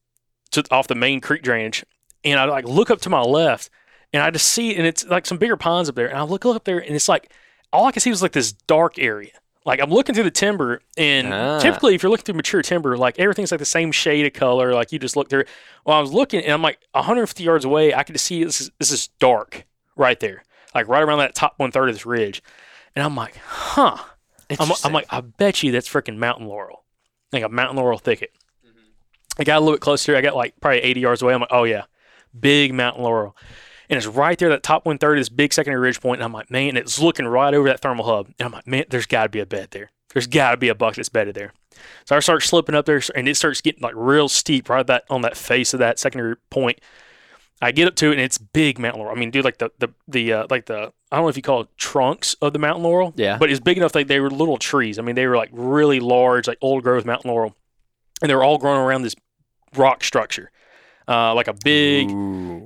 to 0.50 0.64
off 0.70 0.86
the 0.86 0.94
main 0.94 1.20
creek 1.20 1.42
drainage, 1.42 1.84
and 2.24 2.38
I 2.38 2.44
like 2.44 2.66
look 2.66 2.90
up 2.90 3.00
to 3.02 3.10
my 3.10 3.20
left, 3.22 3.70
and 4.12 4.22
I 4.22 4.30
just 4.30 4.48
see, 4.48 4.74
and 4.76 4.86
it's 4.86 5.04
like 5.06 5.26
some 5.26 5.38
bigger 5.38 5.56
ponds 5.56 5.88
up 5.88 5.94
there, 5.94 6.08
and 6.08 6.18
I 6.18 6.22
look 6.22 6.44
up 6.46 6.64
there, 6.64 6.78
and 6.78 6.94
it's 6.94 7.08
like 7.08 7.30
all 7.72 7.86
I 7.86 7.92
can 7.92 8.00
see 8.00 8.10
was 8.10 8.22
like 8.22 8.32
this 8.32 8.52
dark 8.52 8.98
area. 8.98 9.30
Like 9.64 9.80
I'm 9.80 9.90
looking 9.90 10.14
through 10.14 10.24
the 10.24 10.30
timber, 10.32 10.82
and 10.98 11.32
Ah. 11.32 11.58
typically, 11.60 11.94
if 11.94 12.02
you're 12.02 12.10
looking 12.10 12.24
through 12.24 12.34
mature 12.34 12.62
timber, 12.62 12.96
like 12.96 13.18
everything's 13.18 13.52
like 13.52 13.60
the 13.60 13.64
same 13.64 13.92
shade 13.92 14.26
of 14.26 14.32
color. 14.32 14.74
Like 14.74 14.90
you 14.92 14.98
just 14.98 15.16
look 15.16 15.28
through. 15.30 15.44
Well, 15.84 15.96
I 15.96 16.00
was 16.00 16.12
looking, 16.12 16.42
and 16.42 16.52
I'm 16.52 16.62
like 16.62 16.78
150 16.92 17.44
yards 17.44 17.64
away. 17.64 17.94
I 17.94 18.02
could 18.02 18.14
just 18.14 18.24
see 18.24 18.42
this 18.44 18.60
is 18.60 18.70
this 18.78 18.90
is 18.90 19.08
dark 19.20 19.64
right 19.96 20.18
there, 20.18 20.42
like 20.74 20.88
right 20.88 21.02
around 21.02 21.18
that 21.18 21.34
top 21.34 21.54
one 21.58 21.70
third 21.70 21.88
of 21.88 21.94
this 21.94 22.04
ridge. 22.06 22.42
And 22.96 23.04
I'm 23.04 23.14
like, 23.16 23.36
huh. 23.36 23.96
I'm, 24.60 24.68
I'm 24.84 24.92
like, 24.92 25.06
I 25.10 25.20
bet 25.22 25.62
you 25.62 25.72
that's 25.72 25.88
freaking 25.88 26.16
mountain 26.18 26.46
laurel, 26.46 26.84
like 27.32 27.42
a 27.42 27.48
mountain 27.48 27.76
laurel 27.76 27.98
thicket. 27.98 28.30
I 29.38 29.44
got 29.44 29.58
a 29.58 29.60
little 29.60 29.74
bit 29.76 29.80
closer. 29.80 30.14
I 30.16 30.20
got 30.20 30.36
like 30.36 30.54
probably 30.60 30.80
80 30.80 31.00
yards 31.00 31.22
away. 31.22 31.32
I'm 31.32 31.40
like, 31.40 31.48
oh 31.52 31.64
yeah, 31.64 31.84
big 32.38 32.72
mountain 32.74 33.02
laurel. 33.02 33.36
and 33.90 33.96
it's 33.98 34.06
right 34.06 34.38
there, 34.38 34.48
that 34.48 34.62
top 34.62 34.86
one 34.86 34.98
third, 34.98 35.18
this 35.18 35.28
big 35.28 35.52
secondary 35.52 35.80
ridge 35.82 36.00
point, 36.00 36.20
and 36.20 36.24
I'm 36.24 36.32
like, 36.32 36.50
man, 36.50 36.76
it's 36.76 36.98
looking 36.98 37.26
right 37.26 37.52
over 37.52 37.68
that 37.68 37.80
thermal 37.80 38.04
hub, 38.06 38.26
and 38.38 38.46
I'm 38.46 38.52
like, 38.52 38.66
man, 38.66 38.84
there's 38.90 39.06
got 39.06 39.24
to 39.24 39.28
be 39.28 39.40
a 39.40 39.46
bed 39.46 39.68
there. 39.72 39.90
There's 40.14 40.26
got 40.26 40.50
to 40.52 40.56
be 40.56 40.68
a 40.68 40.74
buck 40.74 40.94
that's 40.94 41.08
bedded 41.08 41.34
there. 41.34 41.52
So 42.04 42.14
I 42.16 42.20
start 42.20 42.42
slipping 42.42 42.74
up 42.74 42.84
there, 42.86 43.00
and 43.14 43.28
it 43.28 43.36
starts 43.36 43.60
getting 43.60 43.82
like 43.82 43.94
real 43.96 44.28
steep 44.28 44.68
right 44.68 44.86
that 44.86 45.04
on 45.10 45.22
that 45.22 45.36
face 45.36 45.72
of 45.74 45.80
that 45.80 45.98
secondary 45.98 46.36
point. 46.50 46.78
I 47.62 47.70
get 47.72 47.86
up 47.88 47.94
to 47.96 48.08
it, 48.08 48.12
and 48.12 48.20
it's 48.20 48.38
big 48.38 48.78
mountain 48.78 49.00
laurel. 49.00 49.16
I 49.16 49.18
mean, 49.18 49.30
dude, 49.30 49.44
like 49.44 49.58
the 49.58 49.70
the 49.78 49.88
the 50.08 50.32
uh, 50.32 50.46
like 50.50 50.66
the 50.66 50.92
I 51.10 51.16
don't 51.16 51.24
know 51.24 51.28
if 51.28 51.36
you 51.36 51.42
call 51.42 51.62
it 51.62 51.68
trunks 51.76 52.34
of 52.42 52.52
the 52.52 52.58
mountain 52.58 52.82
laurel, 52.82 53.12
Yeah. 53.16 53.38
but 53.38 53.50
it's 53.50 53.60
big 53.60 53.76
enough 53.78 53.92
that 53.92 54.08
they 54.08 54.20
were 54.20 54.30
little 54.30 54.56
trees. 54.56 54.98
I 54.98 55.02
mean, 55.02 55.14
they 55.14 55.26
were 55.26 55.36
like 55.36 55.50
really 55.52 56.00
large, 56.00 56.46
like 56.48 56.58
old 56.60 56.82
growth 56.82 57.04
mountain 57.04 57.30
laurel, 57.30 57.54
and 58.20 58.28
they 58.30 58.34
were 58.34 58.42
all 58.44 58.58
growing 58.58 58.80
around 58.80 59.02
this 59.02 59.14
rock 59.76 60.02
structure, 60.04 60.50
uh, 61.08 61.34
like 61.34 61.48
a 61.48 61.54
big 61.64 62.08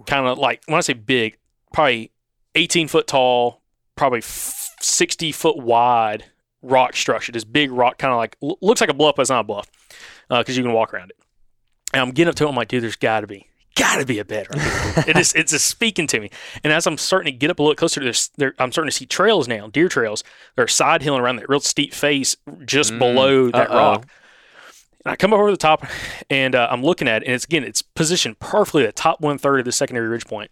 kind 0.06 0.26
of 0.26 0.38
like 0.38 0.62
when 0.66 0.76
I 0.76 0.80
say 0.80 0.92
big, 0.94 1.36
probably 1.72 2.10
18 2.54 2.88
foot 2.88 3.06
tall, 3.06 3.62
probably 3.96 4.18
f- 4.18 4.74
60 4.80 5.32
foot 5.32 5.56
wide 5.58 6.24
rock 6.62 6.94
structure. 6.96 7.32
This 7.32 7.44
big 7.44 7.70
rock, 7.70 7.98
kind 7.98 8.12
of 8.12 8.18
like 8.18 8.36
l- 8.42 8.58
looks 8.60 8.80
like 8.80 8.90
a 8.90 8.94
bluff, 8.94 9.16
but 9.16 9.22
it's 9.22 9.30
not 9.30 9.40
a 9.40 9.44
bluff 9.44 9.68
because 10.28 10.56
you 10.56 10.62
can 10.62 10.72
walk 10.72 10.92
around 10.94 11.10
it. 11.10 11.16
And 11.92 12.02
I'm 12.02 12.10
getting 12.10 12.28
up 12.30 12.34
to 12.36 12.44
it. 12.44 12.48
I'm 12.48 12.56
like, 12.56 12.68
dude, 12.68 12.82
there's 12.82 12.96
got 12.96 13.20
to 13.20 13.26
be, 13.26 13.46
got 13.76 13.96
to 14.00 14.06
be 14.06 14.18
a 14.18 14.24
bed 14.24 14.48
right 14.50 15.06
it 15.08 15.16
is, 15.16 15.32
it's 15.34 15.52
just 15.52 15.66
speaking 15.66 16.06
to 16.08 16.18
me. 16.20 16.30
And 16.64 16.72
as 16.72 16.86
I'm 16.86 16.98
starting 16.98 17.32
to 17.32 17.38
get 17.38 17.50
up 17.50 17.58
a 17.58 17.62
little 17.62 17.76
closer 17.76 18.00
to 18.00 18.06
this, 18.06 18.28
there, 18.36 18.54
I'm 18.58 18.72
starting 18.72 18.90
to 18.90 18.96
see 18.96 19.06
trails 19.06 19.46
now, 19.48 19.68
deer 19.68 19.88
trails. 19.88 20.24
They're 20.56 20.66
side 20.68 21.02
hilling 21.02 21.20
around 21.22 21.36
that 21.36 21.48
real 21.48 21.60
steep 21.60 21.94
face 21.94 22.36
just 22.64 22.92
Mm, 22.92 22.98
below 22.98 23.50
that 23.52 23.70
uh-oh. 23.70 23.76
rock. 23.76 24.06
And 25.06 25.12
I 25.12 25.16
come 25.16 25.32
up 25.32 25.38
over 25.38 25.52
the 25.52 25.56
top, 25.56 25.86
and 26.28 26.56
uh, 26.56 26.66
I'm 26.68 26.82
looking 26.82 27.06
at 27.06 27.22
it, 27.22 27.26
and 27.26 27.34
it's 27.36 27.44
again, 27.44 27.62
it's 27.62 27.80
positioned 27.80 28.40
perfectly 28.40 28.82
at 28.82 28.86
the 28.88 29.00
top 29.00 29.20
one 29.20 29.38
third 29.38 29.60
of 29.60 29.64
the 29.64 29.70
secondary 29.70 30.08
ridge 30.08 30.26
point, 30.26 30.50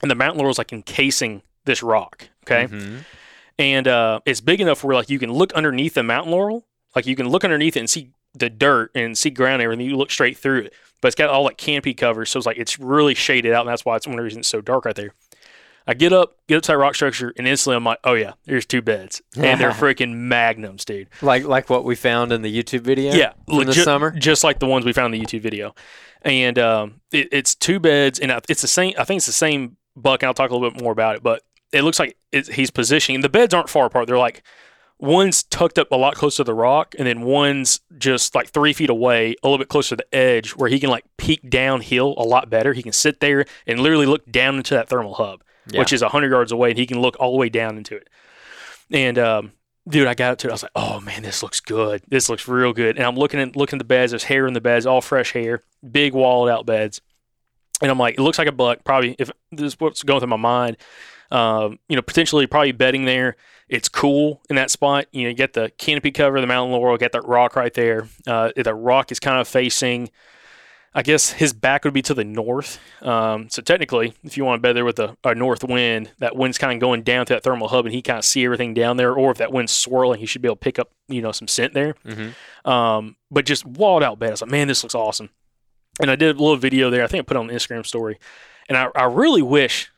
and 0.00 0.10
the 0.10 0.14
mountain 0.14 0.38
laurel 0.38 0.50
is 0.50 0.56
like 0.56 0.72
encasing 0.72 1.42
this 1.66 1.82
rock. 1.82 2.30
Okay, 2.46 2.68
Mhm. 2.72 3.04
and 3.58 3.86
uh, 3.86 4.20
it's 4.24 4.40
big 4.40 4.62
enough 4.62 4.82
where 4.82 4.96
like 4.96 5.10
you 5.10 5.18
can 5.18 5.30
look 5.30 5.52
underneath 5.52 5.92
the 5.92 6.02
mountain 6.02 6.32
laurel, 6.32 6.64
like 6.96 7.04
you 7.06 7.14
can 7.14 7.28
look 7.28 7.44
underneath 7.44 7.76
it 7.76 7.80
and 7.80 7.90
see 7.90 8.12
the 8.32 8.48
dirt 8.48 8.92
and 8.94 9.18
see 9.18 9.28
ground 9.28 9.56
and 9.56 9.62
everything. 9.64 9.84
You 9.84 9.96
look 9.98 10.10
straight 10.10 10.38
through 10.38 10.60
it, 10.62 10.72
but 11.02 11.08
it's 11.08 11.14
got 11.14 11.28
all 11.28 11.44
that 11.44 11.58
canopy 11.58 11.92
cover, 11.92 12.24
so 12.24 12.38
it's 12.38 12.46
like 12.46 12.56
it's 12.56 12.78
really 12.78 13.14
shaded 13.14 13.52
out, 13.52 13.60
and 13.60 13.68
that's 13.68 13.84
why 13.84 13.94
it's 13.96 14.06
one 14.06 14.16
reason 14.16 14.38
it's 14.40 14.48
so 14.48 14.62
dark 14.62 14.86
right 14.86 14.96
there. 14.96 15.12
I 15.86 15.94
get 15.94 16.12
up, 16.12 16.36
get 16.46 16.56
up 16.56 16.62
to 16.64 16.72
that 16.72 16.78
rock 16.78 16.94
structure, 16.94 17.32
and 17.36 17.48
instantly 17.48 17.76
I'm 17.76 17.84
like, 17.84 17.98
oh 18.04 18.14
yeah, 18.14 18.32
there's 18.44 18.66
two 18.66 18.82
beds, 18.82 19.22
and 19.36 19.60
they're 19.60 19.70
freaking 19.72 20.14
magnums, 20.14 20.84
dude. 20.84 21.08
Like 21.22 21.44
like 21.44 21.68
what 21.70 21.84
we 21.84 21.94
found 21.96 22.32
in 22.32 22.42
the 22.42 22.62
YouTube 22.62 22.82
video. 22.82 23.12
Yeah, 23.12 23.32
from 23.46 23.58
the 23.58 23.64
legit- 23.66 23.84
summer. 23.84 24.10
just 24.10 24.44
like 24.44 24.58
the 24.58 24.66
ones 24.66 24.84
we 24.84 24.92
found 24.92 25.14
in 25.14 25.20
the 25.20 25.26
YouTube 25.26 25.40
video. 25.40 25.74
And 26.22 26.58
um, 26.58 27.00
it, 27.12 27.28
it's 27.32 27.54
two 27.54 27.80
beds, 27.80 28.18
and 28.18 28.30
it's 28.48 28.62
the 28.62 28.68
same. 28.68 28.94
I 28.98 29.04
think 29.04 29.18
it's 29.18 29.26
the 29.26 29.32
same 29.32 29.76
buck, 29.96 30.22
and 30.22 30.28
I'll 30.28 30.34
talk 30.34 30.50
a 30.50 30.54
little 30.54 30.70
bit 30.70 30.82
more 30.82 30.92
about 30.92 31.16
it. 31.16 31.22
But 31.22 31.42
it 31.72 31.82
looks 31.82 31.98
like 31.98 32.16
he's 32.30 32.70
positioning. 32.70 33.22
The 33.22 33.28
beds 33.30 33.54
aren't 33.54 33.70
far 33.70 33.86
apart; 33.86 34.06
they're 34.06 34.18
like 34.18 34.42
one's 35.00 35.42
tucked 35.44 35.78
up 35.78 35.90
a 35.90 35.96
lot 35.96 36.14
closer 36.14 36.38
to 36.38 36.44
the 36.44 36.54
rock, 36.54 36.94
and 36.98 37.06
then 37.06 37.22
one's 37.22 37.80
just 37.98 38.34
like 38.34 38.50
three 38.50 38.72
feet 38.72 38.90
away, 38.90 39.34
a 39.42 39.48
little 39.48 39.58
bit 39.58 39.68
closer 39.68 39.96
to 39.96 40.04
the 40.04 40.14
edge, 40.14 40.50
where 40.50 40.68
he 40.68 40.78
can 40.78 40.90
like 40.90 41.04
peek 41.16 41.48
downhill 41.48 42.14
a 42.18 42.22
lot 42.22 42.50
better. 42.50 42.72
He 42.74 42.82
can 42.82 42.92
sit 42.92 43.20
there 43.20 43.44
and 43.66 43.80
literally 43.80 44.06
look 44.06 44.30
down 44.30 44.56
into 44.56 44.74
that 44.74 44.88
thermal 44.88 45.14
hub, 45.14 45.42
Yeah. 45.72 45.80
which 45.80 45.92
is 45.92 46.02
hundred 46.02 46.30
yards 46.30 46.52
away, 46.52 46.70
and 46.70 46.78
he 46.78 46.86
can 46.86 47.00
look 47.00 47.16
all 47.18 47.32
the 47.32 47.38
way 47.38 47.48
down 47.48 47.76
into 47.76 47.96
it. 47.96 48.08
And 48.90 49.18
um, 49.18 49.52
dude, 49.88 50.06
I 50.06 50.14
got 50.14 50.32
up 50.32 50.38
to 50.38 50.48
it. 50.48 50.50
I 50.50 50.54
was 50.54 50.62
like, 50.62 50.72
oh 50.74 51.00
man, 51.00 51.22
this 51.22 51.42
looks 51.42 51.60
good. 51.60 52.02
This 52.08 52.28
looks 52.28 52.46
real 52.48 52.72
good. 52.72 52.96
And 52.96 53.06
I'm 53.06 53.16
looking 53.16 53.40
at 53.40 53.56
looking 53.56 53.76
at 53.76 53.80
the 53.80 53.84
beds. 53.84 54.12
There's 54.12 54.24
hair 54.24 54.46
in 54.46 54.54
the 54.54 54.60
beds, 54.60 54.86
all 54.86 55.00
fresh 55.00 55.32
hair, 55.32 55.62
big 55.88 56.12
walled 56.14 56.48
out 56.48 56.66
beds. 56.66 57.00
And 57.82 57.90
I'm 57.90 57.98
like, 57.98 58.18
it 58.18 58.20
looks 58.20 58.38
like 58.38 58.48
a 58.48 58.52
buck. 58.52 58.84
Probably 58.84 59.16
if 59.18 59.30
this 59.52 59.74
is 59.74 59.80
what's 59.80 60.02
going 60.02 60.20
through 60.20 60.28
my 60.28 60.36
mind. 60.36 60.76
Um, 61.30 61.78
you 61.88 61.94
know, 61.94 62.02
potentially 62.02 62.46
probably 62.48 62.72
bedding 62.72 63.04
there. 63.04 63.36
It's 63.68 63.88
cool 63.88 64.42
in 64.50 64.56
that 64.56 64.70
spot. 64.70 65.06
You 65.12 65.22
know, 65.22 65.28
you 65.28 65.34
get 65.34 65.52
the 65.52 65.70
canopy 65.78 66.10
cover, 66.10 66.40
the 66.40 66.46
mountain 66.48 66.72
laurel, 66.72 66.96
get 66.96 67.12
that 67.12 67.24
rock 67.24 67.54
right 67.54 67.72
there. 67.72 68.08
Uh, 68.26 68.50
the 68.56 68.74
rock 68.74 69.12
is 69.12 69.20
kind 69.20 69.40
of 69.40 69.46
facing. 69.46 70.10
I 70.92 71.02
guess 71.02 71.30
his 71.30 71.52
back 71.52 71.84
would 71.84 71.94
be 71.94 72.02
to 72.02 72.14
the 72.14 72.24
north. 72.24 72.80
Um, 73.00 73.48
so 73.48 73.62
technically, 73.62 74.14
if 74.24 74.36
you 74.36 74.44
want 74.44 74.58
to 74.58 74.62
bed 74.62 74.74
there 74.74 74.84
with 74.84 74.98
a, 74.98 75.16
a 75.22 75.36
north 75.36 75.62
wind, 75.62 76.10
that 76.18 76.34
wind's 76.34 76.58
kind 76.58 76.72
of 76.72 76.80
going 76.80 77.02
down 77.02 77.26
to 77.26 77.34
that 77.34 77.44
thermal 77.44 77.68
hub, 77.68 77.86
and 77.86 77.94
he 77.94 78.02
kind 78.02 78.18
of 78.18 78.24
see 78.24 78.44
everything 78.44 78.74
down 78.74 78.96
there. 78.96 79.12
Or 79.14 79.30
if 79.30 79.38
that 79.38 79.52
wind's 79.52 79.70
swirling, 79.72 80.18
he 80.18 80.26
should 80.26 80.42
be 80.42 80.48
able 80.48 80.56
to 80.56 80.60
pick 80.60 80.78
up 80.80 80.90
you 81.08 81.22
know 81.22 81.30
some 81.32 81.46
scent 81.46 81.74
there. 81.74 81.94
Mhm. 82.04 82.34
Um, 82.68 83.16
but 83.30 83.46
just 83.46 83.64
walled 83.64 84.02
out 84.02 84.18
bed. 84.18 84.28
I 84.28 84.32
was 84.32 84.42
like, 84.42 84.50
man, 84.50 84.66
this 84.66 84.82
looks 84.82 84.94
awesome. 84.96 85.30
And 86.00 86.10
I 86.10 86.16
did 86.16 86.34
a 86.36 86.38
little 86.40 86.56
video 86.56 86.90
there. 86.90 87.04
I 87.04 87.06
think 87.06 87.22
I 87.22 87.24
put 87.24 87.36
it 87.36 87.40
on 87.40 87.46
the 87.46 87.54
Instagram 87.54 87.86
story. 87.86 88.18
And 88.68 88.76
I, 88.76 88.88
I 88.94 89.04
really 89.04 89.42
wish. 89.42 89.90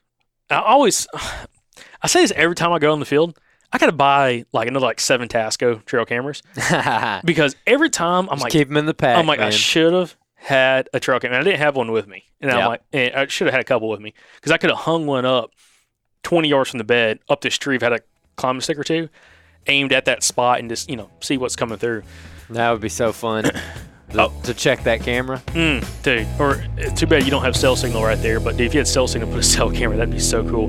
I 0.51 0.57
always, 0.61 1.07
I 2.03 2.07
say 2.07 2.21
this 2.23 2.33
every 2.37 2.57
time 2.57 2.73
I 2.73 2.79
go 2.79 2.93
on 2.93 3.01
the 3.01 3.07
field. 3.07 3.39
I 3.73 3.79
got 3.79 3.87
to 3.87 3.93
buy 3.93 4.45
like 4.53 4.69
another 4.69 4.85
like 4.85 5.01
seven 5.01 5.29
Tasco 5.29 5.83
trail 5.87 6.05
cameras 6.05 6.43
because 7.25 7.57
every 7.67 7.89
time 7.89 8.29
I'm 8.29 8.37
Just 8.37 8.43
like, 8.43 8.53
keep 8.53 8.69
them 8.69 8.77
in 8.77 8.85
the 8.85 8.93
pack. 8.93 9.17
I'm 9.17 9.27
like, 9.27 9.41
I 9.41 9.49
should 9.49 9.95
have 9.95 10.15
had 10.43 10.89
a 10.93 10.99
trail 11.01 11.21
camera. 11.21 11.37
And 11.39 11.47
I 11.47 11.49
didn't 11.51 11.61
have 11.61 11.77
one 11.77 11.93
with 11.93 12.07
me, 12.09 12.25
and 12.41 12.51
I'm 12.51 12.67
like, 12.69 12.83
and 12.93 13.15
I 13.15 13.27
should 13.29 13.47
have 13.47 13.53
had 13.55 13.61
a 13.61 13.65
couple 13.65 13.89
with 13.89 14.01
me 14.01 14.13
because 14.37 14.51
I 14.53 14.59
could 14.59 14.71
have 14.71 14.81
hung 14.81 15.07
one 15.07 15.25
up 15.25 15.53
20 16.25 16.49
yards 16.49 16.71
from 16.71 16.79
the 16.79 16.85
bed 16.85 17.21
up 17.29 17.41
this 17.41 17.57
tree. 17.57 17.77
If 17.77 17.83
I 17.83 17.87
had 17.87 17.93
a 17.95 18.01
climbing 18.37 18.61
stick 18.61 18.79
or 18.79 18.85
two, 18.85 19.09
aimed 19.69 19.93
at 19.93 20.05
that 20.07 20.23
spot 20.25 20.59
and 20.59 20.69
just 20.69 20.91
you 20.91 20.97
know 20.97 21.11
see 21.21 21.39
what's 21.39 21.57
coming 21.57 21.79
through. 21.79 22.03
that 22.51 22.71
would 22.71 22.81
be 22.81 22.89
so 22.89 23.13
fun. 23.13 23.45
to, 24.11 24.21
Oh. 24.21 24.33
to 24.43 24.53
check 24.53 24.83
that 24.85 25.01
camera. 25.01 25.41
Mm, 25.49 26.03
dude, 26.03 26.27
or 26.39 26.63
too 26.97 27.07
bad 27.07 27.25
you 27.25 27.31
don't 27.31 27.45
have 27.45 27.57
cell 27.57 27.77
signal 27.77 28.03
right 28.05 28.19
there. 28.21 28.41
But 28.41 28.57
dude, 28.59 28.67
if 28.67 28.75
you 28.75 28.81
had 28.81 28.89
cell 28.89 29.07
signal, 29.07 29.31
put 29.31 29.39
a 29.39 29.43
cell 29.43 29.71
camera. 29.71 29.97
That'd 29.97 30.13
be 30.13 30.21
so 30.21 30.43
cool. 30.49 30.69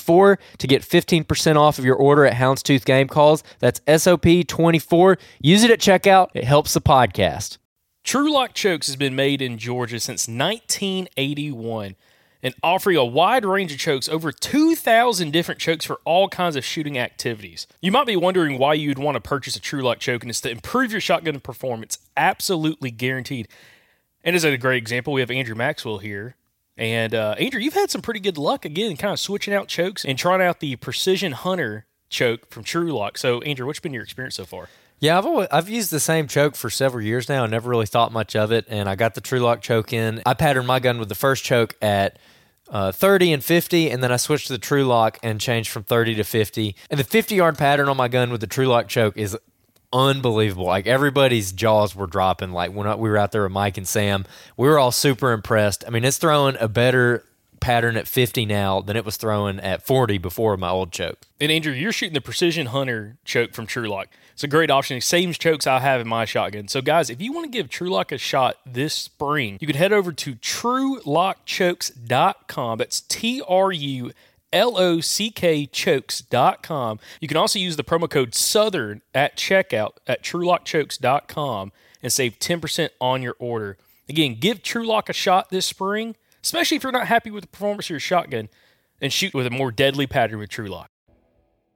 SOP24 0.01 0.37
to 0.57 0.67
get 0.67 0.81
15% 0.81 1.55
off 1.55 1.79
of 1.79 1.85
your 1.85 1.95
order 1.95 2.25
at 2.25 2.35
Houndstooth 2.35 2.85
Game 2.85 3.07
Calls. 3.07 3.43
That's 3.59 3.79
SOP24. 3.81 5.17
Use 5.41 5.63
it 5.63 5.71
at 5.71 5.79
checkout. 5.79 6.29
It 6.33 6.43
helps 6.43 6.73
the 6.73 6.81
podcast. 6.81 7.57
Trulock 8.03 8.53
Chokes 8.53 8.87
has 8.87 8.95
been 8.95 9.15
made 9.15 9.41
in 9.41 9.57
Georgia 9.57 9.99
since 9.99 10.27
1981 10.27 11.95
and 12.43 12.55
offering 12.63 12.97
a 12.97 13.05
wide 13.05 13.45
range 13.45 13.71
of 13.71 13.77
chokes, 13.77 14.09
over 14.09 14.31
2,000 14.31 15.31
different 15.31 15.61
chokes 15.61 15.85
for 15.85 16.01
all 16.05 16.27
kinds 16.27 16.55
of 16.55 16.65
shooting 16.65 16.97
activities. 16.97 17.67
You 17.81 17.91
might 17.91 18.07
be 18.07 18.15
wondering 18.15 18.57
why 18.57 18.73
you'd 18.73 18.97
want 18.97 19.13
to 19.13 19.21
purchase 19.21 19.55
a 19.55 19.61
Trulock 19.61 19.99
choke, 19.99 20.23
and 20.23 20.31
it's 20.31 20.41
to 20.41 20.49
improve 20.49 20.91
your 20.91 21.01
shotgun 21.01 21.39
performance, 21.39 21.99
absolutely 22.17 22.89
guaranteed. 22.89 23.47
And 24.23 24.35
as 24.35 24.43
a 24.43 24.57
great 24.57 24.77
example, 24.77 25.13
we 25.13 25.21
have 25.21 25.29
Andrew 25.29 25.53
Maxwell 25.53 25.99
here. 25.99 26.35
And 26.81 27.13
uh, 27.13 27.35
Andrew, 27.37 27.61
you've 27.61 27.75
had 27.75 27.91
some 27.91 28.01
pretty 28.01 28.19
good 28.19 28.39
luck 28.39 28.65
again, 28.65 28.97
kind 28.97 29.13
of 29.13 29.19
switching 29.19 29.53
out 29.53 29.67
chokes 29.67 30.03
and 30.03 30.17
trying 30.17 30.41
out 30.41 30.61
the 30.61 30.75
Precision 30.77 31.31
Hunter 31.31 31.85
choke 32.09 32.49
from 32.49 32.63
Trulock. 32.63 33.19
So, 33.19 33.39
Andrew, 33.41 33.67
what's 33.67 33.79
been 33.79 33.93
your 33.93 34.01
experience 34.01 34.33
so 34.33 34.45
far? 34.45 34.67
Yeah, 34.99 35.19
I've 35.19 35.25
always, 35.27 35.47
I've 35.51 35.69
used 35.69 35.91
the 35.91 35.99
same 35.99 36.27
choke 36.27 36.55
for 36.55 36.71
several 36.71 37.05
years 37.05 37.29
now. 37.29 37.43
I 37.43 37.47
never 37.47 37.69
really 37.69 37.85
thought 37.85 38.11
much 38.11 38.35
of 38.35 38.51
it, 38.51 38.65
and 38.67 38.89
I 38.89 38.95
got 38.95 39.13
the 39.13 39.21
Trulock 39.21 39.61
choke 39.61 39.93
in. 39.93 40.23
I 40.25 40.33
patterned 40.33 40.65
my 40.65 40.79
gun 40.79 40.97
with 40.97 41.09
the 41.09 41.15
first 41.15 41.43
choke 41.43 41.75
at 41.83 42.17
uh, 42.67 42.91
30 42.91 43.33
and 43.33 43.43
50, 43.43 43.91
and 43.91 44.01
then 44.01 44.11
I 44.11 44.17
switched 44.17 44.47
to 44.47 44.53
the 44.53 44.59
Trulock 44.59 45.19
and 45.21 45.39
changed 45.39 45.69
from 45.69 45.83
30 45.83 46.15
to 46.15 46.23
50. 46.23 46.75
And 46.89 46.99
the 46.99 47.03
50 47.03 47.35
yard 47.35 47.59
pattern 47.59 47.89
on 47.89 47.97
my 47.97 48.07
gun 48.07 48.31
with 48.31 48.41
the 48.41 48.47
Trulock 48.47 48.87
choke 48.87 49.17
is 49.17 49.37
unbelievable. 49.93 50.65
Like 50.65 50.87
everybody's 50.87 51.51
jaws 51.51 51.95
were 51.95 52.07
dropping. 52.07 52.51
Like 52.51 52.71
when 52.71 52.87
we 52.99 53.09
were 53.09 53.17
out 53.17 53.31
there 53.31 53.43
with 53.43 53.51
Mike 53.51 53.77
and 53.77 53.87
Sam, 53.87 54.25
we 54.57 54.67
were 54.67 54.79
all 54.79 54.91
super 54.91 55.31
impressed. 55.31 55.83
I 55.87 55.89
mean, 55.89 56.03
it's 56.03 56.17
throwing 56.17 56.57
a 56.59 56.67
better 56.67 57.23
pattern 57.59 57.95
at 57.95 58.07
50 58.07 58.45
now 58.45 58.81
than 58.81 58.97
it 58.97 59.05
was 59.05 59.17
throwing 59.17 59.59
at 59.59 59.85
40 59.85 60.17
before 60.17 60.57
my 60.57 60.69
old 60.69 60.91
choke. 60.91 61.19
And 61.39 61.51
Andrew, 61.51 61.73
you're 61.73 61.91
shooting 61.91 62.15
the 62.15 62.21
Precision 62.21 62.67
Hunter 62.67 63.17
choke 63.23 63.53
from 63.53 63.67
Trulock. 63.67 64.07
It's 64.33 64.43
a 64.43 64.47
great 64.47 64.71
option. 64.71 64.99
Same 64.99 65.31
chokes 65.33 65.67
I 65.67 65.79
have 65.79 66.01
in 66.01 66.07
my 66.07 66.25
shotgun. 66.25 66.67
So, 66.67 66.81
guys, 66.81 67.11
if 67.11 67.21
you 67.21 67.31
want 67.31 67.45
to 67.45 67.51
give 67.51 67.69
Trulock 67.69 68.11
a 68.11 68.17
shot 68.17 68.57
this 68.65 68.95
spring, 68.95 69.59
you 69.61 69.67
can 69.67 69.75
head 69.75 69.93
over 69.93 70.11
to 70.11 70.33
trulockchokes.com. 70.35 72.77
That's 72.79 73.01
T 73.01 73.43
R 73.47 73.71
U 73.71 74.11
L 74.53 74.77
O 74.77 74.99
C 74.99 75.29
K 75.29 75.65
chokes.com. 75.65 76.99
You 77.19 77.27
can 77.27 77.37
also 77.37 77.59
use 77.59 77.75
the 77.75 77.83
promo 77.83 78.09
code 78.09 78.35
Southern 78.35 79.01
at 79.13 79.37
checkout 79.37 79.93
at 80.07 80.23
trulockchokes.com 80.23 81.71
and 82.03 82.11
save 82.11 82.39
10% 82.39 82.89
on 82.99 83.21
your 83.21 83.35
order. 83.39 83.77
Again, 84.09 84.37
give 84.39 84.61
Trulock 84.61 85.09
a 85.09 85.13
shot 85.13 85.49
this 85.49 85.65
spring, 85.65 86.15
especially 86.43 86.77
if 86.77 86.83
you're 86.83 86.91
not 86.91 87.07
happy 87.07 87.31
with 87.31 87.43
the 87.43 87.47
performance 87.47 87.85
of 87.85 87.91
your 87.91 87.99
shotgun, 87.99 88.49
and 88.99 89.13
shoot 89.13 89.33
with 89.33 89.47
a 89.47 89.51
more 89.51 89.71
deadly 89.71 90.07
pattern 90.07 90.39
with 90.39 90.49
Trulock. 90.49 90.89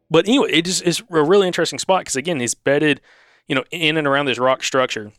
But 0.10 0.28
anyway, 0.28 0.52
it 0.52 0.66
just 0.66 0.84
is 0.84 1.02
a 1.10 1.24
really 1.24 1.48
interesting 1.48 1.80
spot 1.80 2.02
because 2.02 2.16
again, 2.16 2.40
it's 2.42 2.54
bedded, 2.54 3.02
you 3.48 3.56
know, 3.56 3.64
in 3.72 3.98
and 3.98 4.08
around 4.08 4.26
this 4.26 4.38
rock 4.38 4.64
structure, 4.64 5.12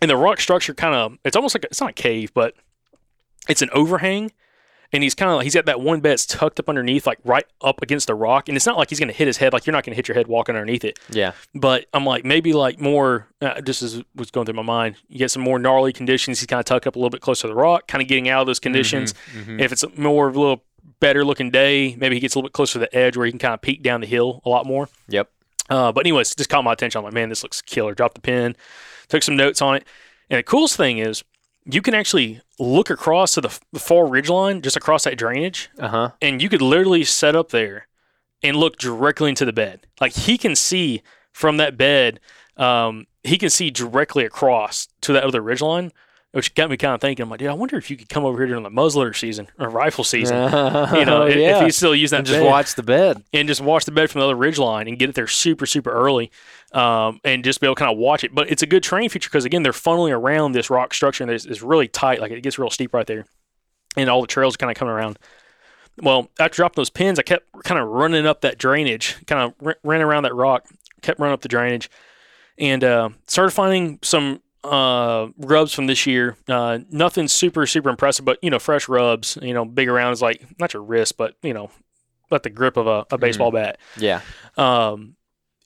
and 0.00 0.10
the 0.10 0.16
rock 0.16 0.40
structure 0.40 0.74
kind 0.74 0.94
of 0.94 1.18
it's 1.24 1.36
almost 1.36 1.54
like 1.54 1.64
a, 1.64 1.68
it's 1.68 1.80
not 1.80 1.90
a 1.90 1.94
cave, 1.94 2.32
but 2.34 2.54
it's 3.48 3.62
an 3.62 3.70
overhang, 3.72 4.32
and 4.92 5.02
he's 5.02 5.14
kind 5.14 5.30
of 5.30 5.36
like 5.38 5.44
he's 5.44 5.54
got 5.54 5.66
that 5.66 5.80
one 5.80 6.00
bed 6.00 6.12
that's 6.12 6.26
tucked 6.26 6.60
up 6.60 6.68
underneath, 6.68 7.06
like 7.06 7.18
right 7.24 7.46
up 7.62 7.82
against 7.82 8.06
the 8.06 8.14
rock, 8.14 8.48
and 8.48 8.56
it's 8.56 8.66
not 8.66 8.76
like 8.76 8.90
he's 8.90 8.98
going 8.98 9.08
to 9.08 9.14
hit 9.14 9.26
his 9.26 9.38
head, 9.38 9.52
like 9.52 9.66
you're 9.66 9.72
not 9.72 9.84
going 9.84 9.92
to 9.92 9.96
hit 9.96 10.08
your 10.08 10.14
head 10.14 10.26
walking 10.26 10.54
underneath 10.54 10.84
it. 10.84 10.98
Yeah. 11.10 11.32
But 11.54 11.86
I'm 11.94 12.04
like 12.04 12.24
maybe 12.24 12.52
like 12.52 12.80
more. 12.80 13.28
Uh, 13.40 13.60
just 13.60 13.82
as 13.82 14.02
was 14.14 14.30
going 14.30 14.46
through 14.46 14.54
my 14.54 14.62
mind, 14.62 14.96
you 15.08 15.18
get 15.18 15.30
some 15.30 15.42
more 15.42 15.58
gnarly 15.58 15.92
conditions. 15.92 16.38
He's 16.38 16.46
kind 16.46 16.60
of 16.60 16.64
tucked 16.64 16.86
up 16.86 16.94
a 16.94 16.98
little 16.98 17.10
bit 17.10 17.20
closer 17.20 17.42
to 17.42 17.48
the 17.48 17.54
rock, 17.54 17.88
kind 17.88 18.00
of 18.00 18.08
getting 18.08 18.28
out 18.28 18.42
of 18.42 18.46
those 18.46 18.60
conditions. 18.60 19.14
If 19.60 19.72
it's 19.72 19.82
a 19.82 19.88
more 19.96 20.28
of 20.28 20.36
a 20.36 20.40
little 20.40 20.64
better 21.00 21.24
looking 21.24 21.50
day, 21.50 21.96
maybe 21.96 22.14
he 22.14 22.20
gets 22.20 22.34
a 22.34 22.38
little 22.38 22.48
bit 22.48 22.52
closer 22.52 22.74
to 22.74 22.78
the 22.78 22.94
edge 22.96 23.16
where 23.16 23.26
he 23.26 23.32
can 23.32 23.40
kind 23.40 23.54
of 23.54 23.60
peek 23.60 23.82
down 23.82 24.00
the 24.00 24.06
hill 24.06 24.40
a 24.44 24.48
lot 24.48 24.66
more. 24.66 24.88
Yep. 25.08 25.28
Uh, 25.68 25.90
but 25.90 26.00
anyways, 26.00 26.34
just 26.34 26.50
caught 26.50 26.62
my 26.62 26.72
attention. 26.72 26.98
I'm 26.98 27.04
like, 27.04 27.14
man, 27.14 27.28
this 27.28 27.42
looks 27.42 27.62
killer. 27.62 27.94
Dropped 27.94 28.14
the 28.14 28.20
pin, 28.20 28.54
took 29.08 29.22
some 29.22 29.36
notes 29.36 29.62
on 29.62 29.76
it. 29.76 29.86
And 30.30 30.38
the 30.38 30.42
coolest 30.42 30.76
thing 30.76 30.98
is 30.98 31.24
you 31.64 31.80
can 31.82 31.94
actually 31.94 32.40
look 32.58 32.90
across 32.90 33.34
to 33.34 33.40
the, 33.40 33.58
the 33.72 33.78
far 33.80 34.06
ridge 34.06 34.28
line, 34.28 34.62
just 34.62 34.76
across 34.76 35.04
that 35.04 35.16
drainage, 35.18 35.70
Uh 35.78 35.88
huh. 35.88 36.10
and 36.20 36.42
you 36.42 36.48
could 36.48 36.62
literally 36.62 37.04
set 37.04 37.36
up 37.36 37.50
there 37.50 37.88
and 38.42 38.56
look 38.56 38.76
directly 38.78 39.28
into 39.28 39.44
the 39.44 39.52
bed. 39.52 39.86
Like 40.00 40.12
he 40.12 40.36
can 40.38 40.56
see 40.56 41.02
from 41.32 41.56
that 41.58 41.76
bed, 41.76 42.20
um, 42.56 43.06
he 43.22 43.38
can 43.38 43.50
see 43.50 43.70
directly 43.70 44.24
across 44.24 44.88
to 45.02 45.12
that 45.12 45.22
other 45.24 45.40
ridge 45.40 45.60
line, 45.62 45.92
which 46.32 46.54
got 46.54 46.70
me 46.70 46.76
kind 46.76 46.94
of 46.94 47.00
thinking. 47.00 47.22
I'm 47.22 47.30
like, 47.30 47.38
dude, 47.38 47.48
I 47.48 47.54
wonder 47.54 47.76
if 47.76 47.90
you 47.90 47.96
could 47.96 48.08
come 48.08 48.24
over 48.24 48.38
here 48.38 48.46
during 48.46 48.62
the 48.62 48.70
muzzleloader 48.70 49.14
season 49.16 49.48
or 49.58 49.68
rifle 49.68 50.04
season. 50.04 50.36
You 50.92 51.04
know, 51.04 51.26
if, 51.26 51.36
if 51.36 51.62
he's 51.62 51.76
still 51.76 51.94
use 51.94 52.10
that 52.10 52.18
and 52.18 52.26
just 52.26 52.38
bed 52.40 52.46
watch 52.46 52.74
the 52.74 52.82
bed. 52.82 53.22
and 53.32 53.46
just 53.48 53.60
watch 53.60 53.84
the 53.84 53.92
bed 53.92 54.10
from 54.10 54.20
the 54.20 54.26
other 54.26 54.36
ridge 54.36 54.58
line 54.58 54.88
and 54.88 54.98
get 54.98 55.08
it 55.10 55.14
there 55.14 55.26
super, 55.26 55.66
super 55.66 55.90
early 55.90 56.30
um, 56.72 57.20
and 57.24 57.44
just 57.44 57.60
be 57.60 57.66
able 57.66 57.74
to 57.74 57.78
kind 57.78 57.92
of 57.92 57.98
watch 57.98 58.24
it. 58.24 58.34
But 58.34 58.50
it's 58.50 58.62
a 58.62 58.66
good 58.66 58.82
terrain 58.82 59.08
feature 59.08 59.28
because, 59.28 59.44
again, 59.44 59.62
they're 59.62 59.72
funneling 59.72 60.12
around 60.12 60.52
this 60.52 60.70
rock 60.70 60.94
structure 60.94 61.22
and 61.22 61.30
it's, 61.30 61.44
it's 61.44 61.62
really 61.62 61.88
tight. 61.88 62.20
Like 62.20 62.32
it 62.32 62.42
gets 62.42 62.58
real 62.58 62.70
steep 62.70 62.94
right 62.94 63.06
there. 63.06 63.26
And 63.96 64.08
all 64.08 64.20
the 64.22 64.26
trails 64.26 64.56
kind 64.56 64.70
of 64.70 64.76
coming 64.76 64.92
around. 64.94 65.18
Well, 66.00 66.30
after 66.40 66.56
dropping 66.56 66.76
those 66.76 66.90
pins, 66.90 67.18
I 67.18 67.22
kept 67.22 67.46
kind 67.64 67.78
of 67.78 67.88
running 67.88 68.26
up 68.26 68.40
that 68.40 68.56
drainage, 68.56 69.16
kind 69.26 69.42
of 69.42 69.66
r- 69.66 69.76
ran 69.82 70.00
around 70.00 70.22
that 70.22 70.34
rock, 70.34 70.66
kept 71.02 71.20
running 71.20 71.34
up 71.34 71.42
the 71.42 71.48
drainage, 71.48 71.90
and 72.58 72.82
uh, 72.82 73.10
started 73.26 73.50
finding 73.50 73.98
some 74.02 74.40
uh, 74.64 75.28
rubs 75.38 75.72
from 75.72 75.86
this 75.86 76.06
year. 76.06 76.36
Uh, 76.48 76.80
nothing 76.90 77.28
super, 77.28 77.66
super 77.66 77.90
impressive, 77.90 78.24
but, 78.24 78.38
you 78.42 78.50
know, 78.50 78.58
fresh 78.58 78.88
rubs, 78.88 79.38
you 79.42 79.54
know, 79.54 79.64
big 79.64 79.88
around 79.88 80.12
is 80.12 80.22
like, 80.22 80.44
not 80.58 80.72
your 80.74 80.82
wrist, 80.82 81.16
but, 81.16 81.34
you 81.42 81.52
know, 81.52 81.70
like 82.30 82.42
the 82.42 82.50
grip 82.50 82.76
of 82.76 82.86
a, 82.86 83.06
a 83.10 83.18
baseball 83.18 83.50
bat. 83.50 83.78
Yeah. 83.98 84.22
Um, 84.56 85.16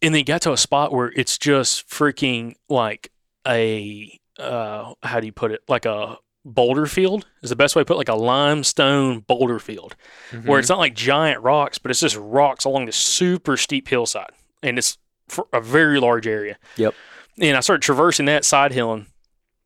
and 0.03 0.13
then 0.13 0.19
you 0.19 0.25
got 0.25 0.43
to 0.43 0.53
a 0.53 0.57
spot 0.57 0.93
where 0.93 1.13
it's 1.15 1.39
just 1.39 1.89
freaking 1.89 2.55
like 2.69 3.13
a 3.47 4.19
uh, 4.39 4.95
how 5.03 5.21
do 5.21 5.27
you 5.27 5.33
put 5.33 5.53
it? 5.53 5.63
Like 5.69 5.87
a 5.87 6.19
boulder 6.45 6.87
field 6.87 7.27
is 7.43 7.51
the 7.51 7.57
best 7.57 7.75
way 7.75 7.83
to 7.83 7.85
put 7.87 7.95
it, 7.95 7.99
like 7.99 8.09
a 8.09 8.15
limestone 8.15 9.21
boulder 9.21 9.59
field, 9.59 9.97
where 10.45 10.59
it's 10.59 10.69
not 10.69 10.79
like 10.79 10.95
giant 10.95 11.43
rocks, 11.43 11.79
but 11.79 11.91
it's 11.91 12.01
just 12.01 12.17
rocks 12.17 12.65
along 12.65 12.87
this 12.87 12.97
super 12.97 13.57
steep 13.57 13.89
hillside, 13.89 14.31
and 14.63 14.79
it's 14.79 14.99
for 15.29 15.47
a 15.53 15.61
very 15.61 15.99
large 15.99 16.27
area. 16.27 16.59
Yep. 16.77 16.95
And 17.41 17.57
I 17.57 17.61
started 17.61 17.83
traversing 17.83 18.27
that 18.27 18.45
side 18.45 18.73
hilling 18.73 19.07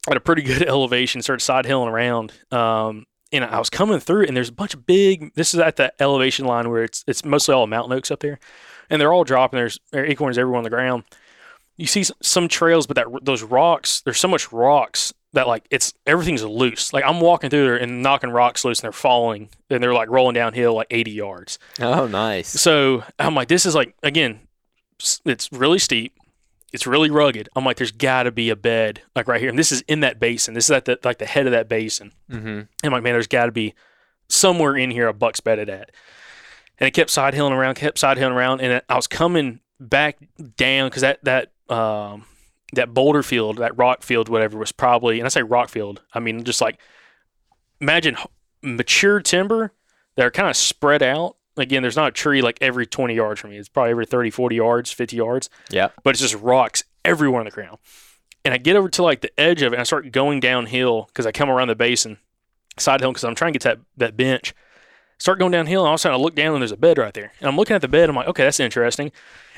at 0.09 0.17
a 0.17 0.21
pretty 0.21 0.43
good 0.43 0.63
elevation. 0.63 1.23
Started 1.23 1.43
side 1.45 1.67
hilling 1.67 1.89
around. 1.89 2.33
Um, 2.51 3.07
and 3.33 3.45
I 3.45 3.59
was 3.59 3.71
coming 3.71 4.01
through, 4.01 4.25
and 4.25 4.37
there's 4.37 4.49
a 4.49 4.53
bunch 4.53 4.75
of 4.75 4.87
big. 4.87 5.35
This 5.35 5.55
is 5.55 5.61
at 5.61 5.77
the 5.77 5.93
elevation 6.03 6.47
line 6.47 6.69
where 6.69 6.83
it's 6.83 7.05
it's 7.07 7.25
mostly 7.25 7.55
all 7.55 7.67
mountain 7.67 7.93
oaks 7.93 8.11
up 8.11 8.21
there, 8.21 8.39
and 8.89 9.01
they're 9.01 9.13
all 9.13 9.25
dropping. 9.25 9.59
There's 9.59 9.79
there 9.93 10.05
acorns 10.05 10.37
everywhere 10.37 10.59
on 10.59 10.65
the 10.65 10.71
ground. 10.71 11.05
You 11.77 11.87
see 11.87 12.05
some 12.21 12.49
trails, 12.49 12.87
but 12.87 12.97
that 12.97 13.07
those 13.23 13.43
rocks, 13.43 14.01
there's 14.03 14.19
so 14.19 14.29
much 14.29 14.53
rocks 14.53 15.15
that 15.33 15.47
like 15.47 15.67
it's 15.71 15.95
everything's 16.07 16.43
loose. 16.43 16.93
Like 16.93 17.05
I'm 17.07 17.21
walking 17.21 17.51
through 17.51 17.65
there 17.65 17.77
and 17.77 18.03
knocking 18.03 18.31
rocks 18.31 18.65
loose, 18.65 18.81
and 18.81 18.85
they're 18.85 18.93
falling, 18.93 19.49
and 19.71 19.83
they're 19.83 19.95
like 19.95 20.09
rolling 20.11 20.35
downhill 20.35 20.75
like 20.75 20.89
80 20.91 21.11
yards. 21.13 21.59
Oh, 21.81 22.07
nice. 22.07 22.49
So 22.49 23.05
I'm 23.19 23.35
like, 23.35 23.49
this 23.49 23.65
is 23.65 23.75
like 23.75 23.95
again, 24.03 24.41
it's 25.25 25.53
really 25.53 25.79
steep. 25.79 26.15
It's 26.73 26.87
really 26.87 27.11
rugged. 27.11 27.49
I'm 27.57 27.65
like, 27.65 27.77
there's 27.79 27.93
got 27.93 28.25
to 28.25 28.31
be 28.31 28.51
a 28.51 28.57
bed 28.57 29.03
like 29.17 29.27
right 29.27 29.41
here, 29.41 29.51
and 29.51 29.59
this 29.59 29.73
is 29.73 29.81
in 29.83 30.01
that 30.01 30.21
basin. 30.21 30.55
This 30.55 30.67
is 30.67 30.71
at 30.71 30.85
the 30.85 30.99
like 31.05 31.19
the 31.19 31.27
head 31.27 31.47
of 31.47 31.53
that 31.53 31.69
basin. 31.69 32.13
Mm-hmm. 32.31 32.61
I'm 32.85 32.93
like, 32.93 33.03
man, 33.03 33.15
there's 33.15 33.27
got 33.27 33.47
to 33.47 33.53
be 33.53 33.75
somewhere 34.29 34.77
in 34.77 34.91
here 34.91 35.09
a 35.09 35.13
buck's 35.13 35.41
bedded 35.41 35.69
at. 35.69 35.91
And 36.79 36.87
it 36.87 36.93
kept 36.93 37.11
side 37.11 37.35
hilling 37.35 37.53
around, 37.53 37.75
kept 37.75 37.99
side 37.99 38.17
hilling 38.17 38.35
around, 38.35 38.61
and 38.61 38.83
I 38.89 38.97
was 38.97 39.07
coming 39.07 39.61
back 39.79 40.19
down 40.57 40.89
because 40.89 41.03
that 41.03 41.23
that 41.25 41.53
um, 41.75 42.25
that 42.73 42.95
boulder 42.95 43.23
field, 43.23 43.59
that 43.59 43.77
rock 43.77 44.03
field, 44.03 44.29
whatever, 44.29 44.59
was 44.59 44.73
probably, 44.73 45.19
and 45.19 45.27
I 45.27 45.29
say 45.29 45.43
rock 45.43 45.69
field, 45.69 46.03
I 46.15 46.21
mean 46.21 46.45
just 46.45 46.61
like 46.61 46.79
imagine 47.81 48.17
mature 48.63 49.21
timber 49.21 49.73
that 50.17 50.25
are 50.25 50.31
kind 50.31 50.49
of 50.49 50.57
spread 50.57 51.03
out. 51.03 51.37
Again, 51.61 51.83
there's 51.83 51.97
not 51.97 52.09
a 52.09 52.13
tree 52.13 52.43
like 52.43 52.59
every 52.61 52.87
20 52.87 53.15
yards 53.15 53.41
from 53.41 53.51
me. 53.51 53.57
It's 53.59 53.69
probably 53.69 53.91
every 53.91 54.07
30, 54.07 54.31
40 54.31 54.57
yards, 54.57 54.91
50 54.93 55.17
yards 55.17 55.51
Yeah. 55.71 55.89
but 56.03 56.11
it's 56.11 56.21
just 56.21 56.35
rocks 56.37 56.85
everywhere 57.05 57.41
on 57.41 57.45
the 57.47 57.51
ground. 57.51 57.79
And 58.45 58.55
I 58.55 58.59
get 58.59 58.77
over 58.77 58.89
to 58.89 59.03
like 59.03 59.21
the 59.21 59.39
edge 59.39 59.63
of 59.63 59.73
it 59.73 59.77
and 59.77 59.81
I 59.81 59.85
start 59.85 60.11
going 60.13 60.41
downhill 60.41 61.05
because 61.09 61.27
I 61.27 61.33
come 61.33 61.51
around 61.51 61.69
the 61.69 61.75
basin, 61.75 62.19
side 62.79 63.01
hill, 63.01 63.11
because 63.11 63.25
I'm 63.25 63.35
trying 63.35 63.53
to 63.53 63.59
get 63.59 63.63
to 63.63 63.69
that, 63.69 63.79
that 63.99 64.17
bench. 64.17 64.55
Start 65.19 65.39
going 65.39 65.53
downhill 65.53 65.83
and 65.83 65.89
all 65.89 65.95
of 65.95 65.99
a 65.99 66.01
sudden 66.01 66.19
I 66.19 66.23
look 66.23 66.35
down 66.35 66.55
and 66.55 66.63
there's 66.63 66.73
a 66.73 66.77
bed 66.79 66.97
right 66.97 67.13
there. 67.13 67.33
And 67.41 67.49
I'm 67.49 67.57
looking 67.57 67.77
at 67.77 67.83
the 67.83 67.89
bed. 67.89 68.09
I'm 68.09 68.17
like, 68.17 68.29
okay, 68.29 68.45
that's 68.45 68.59
interesting. 68.61 69.13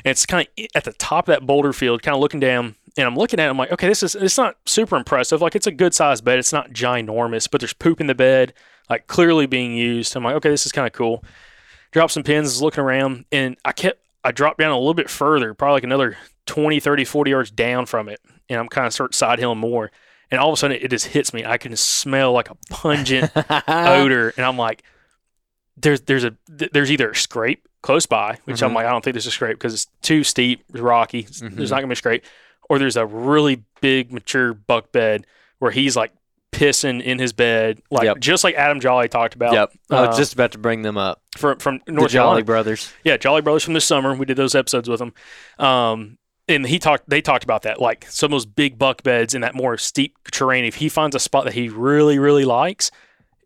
And 0.05 0.11
it's 0.11 0.27
kind 0.27 0.49
of 0.59 0.67
at 0.75 0.83
the 0.83 0.93
top 0.95 1.29
of 1.29 1.33
that 1.33 1.47
boulder 1.47 1.73
field, 1.73 2.03
kind 2.03 2.17
of 2.17 2.21
looking 2.21 2.41
down. 2.41 2.75
And 2.97 3.07
I'm 3.07 3.15
looking 3.15 3.39
at 3.39 3.47
it. 3.47 3.51
I'm 3.51 3.57
like, 3.57 3.71
okay, 3.71 3.87
this 3.87 4.03
is, 4.03 4.17
it's 4.17 4.37
not 4.37 4.57
super 4.67 4.97
impressive. 4.97 5.41
Like 5.41 5.55
it's 5.55 5.69
a 5.69 5.73
good 5.73 5.95
sized 5.95 6.25
bed. 6.25 6.41
It's 6.41 6.53
not 6.53 6.71
ginormous, 6.71 7.49
but 7.49 7.61
there's 7.61 7.73
poop 7.73 8.01
in 8.01 8.09
the 8.09 8.15
bed, 8.17 8.53
like 8.91 9.07
clearly 9.07 9.47
being 9.47 9.77
used. 9.77 10.17
I'm 10.17 10.25
like, 10.25 10.35
okay, 10.35 10.51
this 10.51 10.67
is 10.67 10.73
kind 10.73 10.89
of 10.89 10.93
cool. 10.93 11.23
Drop 11.93 12.11
some 12.11 12.23
pins, 12.23 12.61
looking 12.63 12.83
around, 12.83 13.27
and 13.31 13.57
I 13.65 13.73
kept, 13.73 14.01
I 14.25 14.33
dropped 14.33 14.59
down 14.59 14.71
a 14.73 14.79
little 14.79 14.95
bit 14.95 15.11
further, 15.11 15.55
probably 15.55 15.75
like 15.77 15.85
another 15.85 16.17
20, 16.47 16.81
30, 16.81 17.05
40 17.05 17.31
yards 17.31 17.51
down 17.51 17.87
from 17.87 18.09
it. 18.09 18.21
And 18.49 18.59
I'm 18.59 18.69
kind 18.69 18.87
of 18.87 18.93
start 18.93 19.15
side 19.15 19.39
hilling 19.39 19.59
more. 19.59 19.91
And 20.31 20.41
all 20.41 20.49
of 20.49 20.55
a 20.55 20.57
sudden 20.57 20.79
it 20.81 20.89
just 20.89 21.07
hits 21.07 21.35
me. 21.35 21.45
I 21.45 21.59
can 21.59 21.77
smell 21.77 22.33
like 22.33 22.49
a 22.51 22.57
pungent 22.71 23.31
odor. 23.69 24.33
And 24.37 24.45
I'm 24.47 24.57
like, 24.57 24.83
there's, 25.77 26.01
there's 26.03 26.25
a, 26.25 26.35
there's 26.49 26.91
either 26.91 27.11
a 27.11 27.15
scrape 27.17 27.69
close 27.83 28.07
by, 28.07 28.39
which 28.45 28.63
I'm 28.63 28.71
Mhm. 28.71 28.75
like, 28.77 28.87
I 28.87 28.91
don't 28.91 29.03
think 29.05 29.15
there's 29.15 29.27
a 29.27 29.31
scrape 29.31 29.59
because 29.59 29.75
it's 29.75 29.87
too 30.03 30.25
steep, 30.25 30.65
it's 30.71 30.81
rocky. 30.81 31.25
Mhm. 31.25 31.57
There's 31.57 31.71
not 31.71 31.77
gonna 31.79 31.89
be 31.89 31.93
a 31.95 31.97
scrape. 31.97 32.25
Or 32.71 32.79
there's 32.79 32.97
a 32.97 33.05
really 33.05 33.65
big 33.81 34.13
mature 34.13 34.55
buck 34.55 34.93
bed 34.93 35.27
where 35.59 35.71
he's 35.71 35.97
like 35.97 36.13
pissing 36.63 37.03
in 37.03 37.19
his 37.19 37.33
bed, 37.33 37.83
like 37.91 38.05
Yep. 38.05 38.21
just 38.21 38.45
like 38.45 38.55
Adam 38.55 38.81
Jolly 38.81 39.09
talked 39.09 39.35
about. 39.35 39.53
Yep. 39.53 39.73
I 39.91 39.97
uh, 39.97 40.07
was 40.09 40.17
just 40.17 40.33
about 40.33 40.53
to 40.53 40.59
bring 40.59 40.83
them 40.83 40.97
up. 40.97 41.21
from 41.37 41.59
from 41.59 41.81
The 41.87 41.93
North 41.93 42.11
Jolly 42.13 42.43
Carolina. 42.43 42.45
Brothers. 42.45 42.93
Yeah, 43.05 43.17
Jolly 43.17 43.43
Brothers 43.43 43.65
from 43.65 43.75
this 43.75 43.85
summer. 43.85 44.15
We 44.15 44.27
did 44.27 44.37
those 44.37 44.55
episodes 44.55 44.89
with 44.89 45.01
them. 45.01 45.13
Um, 45.59 46.19
and 46.49 46.67
he 46.67 46.79
talked. 46.79 47.09
They 47.09 47.21
talked 47.21 47.45
about 47.45 47.63
that, 47.63 47.81
like 47.81 48.07
some 48.09 48.27
of 48.29 48.33
those 48.33 48.47
big 48.47 48.79
buck 48.79 49.03
beds 49.03 49.35
in 49.35 49.41
that 49.41 49.55
more 49.55 49.77
steep 49.77 50.17
terrain. 50.31 50.65
If 50.65 50.77
he 50.77 50.89
finds 50.89 51.17
a 51.17 51.21
spot 51.21 51.45
that 51.45 51.55
he 51.55 51.69
really, 51.69 52.19
really 52.19 52.45
likes, 52.45 52.91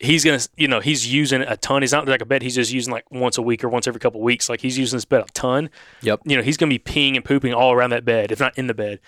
he's 0.00 0.24
gonna, 0.24 0.40
you 0.56 0.68
know, 0.68 0.80
he's 0.80 1.10
using 1.10 1.42
it 1.42 1.48
a 1.50 1.56
ton. 1.56 1.82
He's 1.82 1.92
not 1.92 2.06
like 2.08 2.22
a 2.22 2.26
bed 2.26 2.42
he's 2.42 2.54
just 2.54 2.72
using 2.72 2.92
like 2.92 3.10
once 3.10 3.38
a 3.38 3.42
week 3.42 3.64
or 3.64 3.68
once 3.68 3.86
every 3.86 4.00
couple 4.00 4.20
of 4.20 4.24
weeks. 4.24 4.48
Like 4.48 4.60
he's 4.60 4.78
using 4.78 4.96
this 4.96 5.04
bed 5.04 5.22
a 5.22 5.32
ton. 5.32 5.70
Yep. 6.02 6.20
You 6.24 6.36
know, 6.36 6.42
he's 6.42 6.56
gonna 6.56 6.70
be 6.70 6.78
peeing 6.78 7.16
and 7.16 7.24
pooping 7.24 7.54
all 7.54 7.72
around 7.72 7.90
that 7.90 8.04
bed, 8.04 8.32
if 8.32 8.40
not 8.40 8.56
in 8.58 8.66
the 8.66 8.74
bed. 8.74 9.00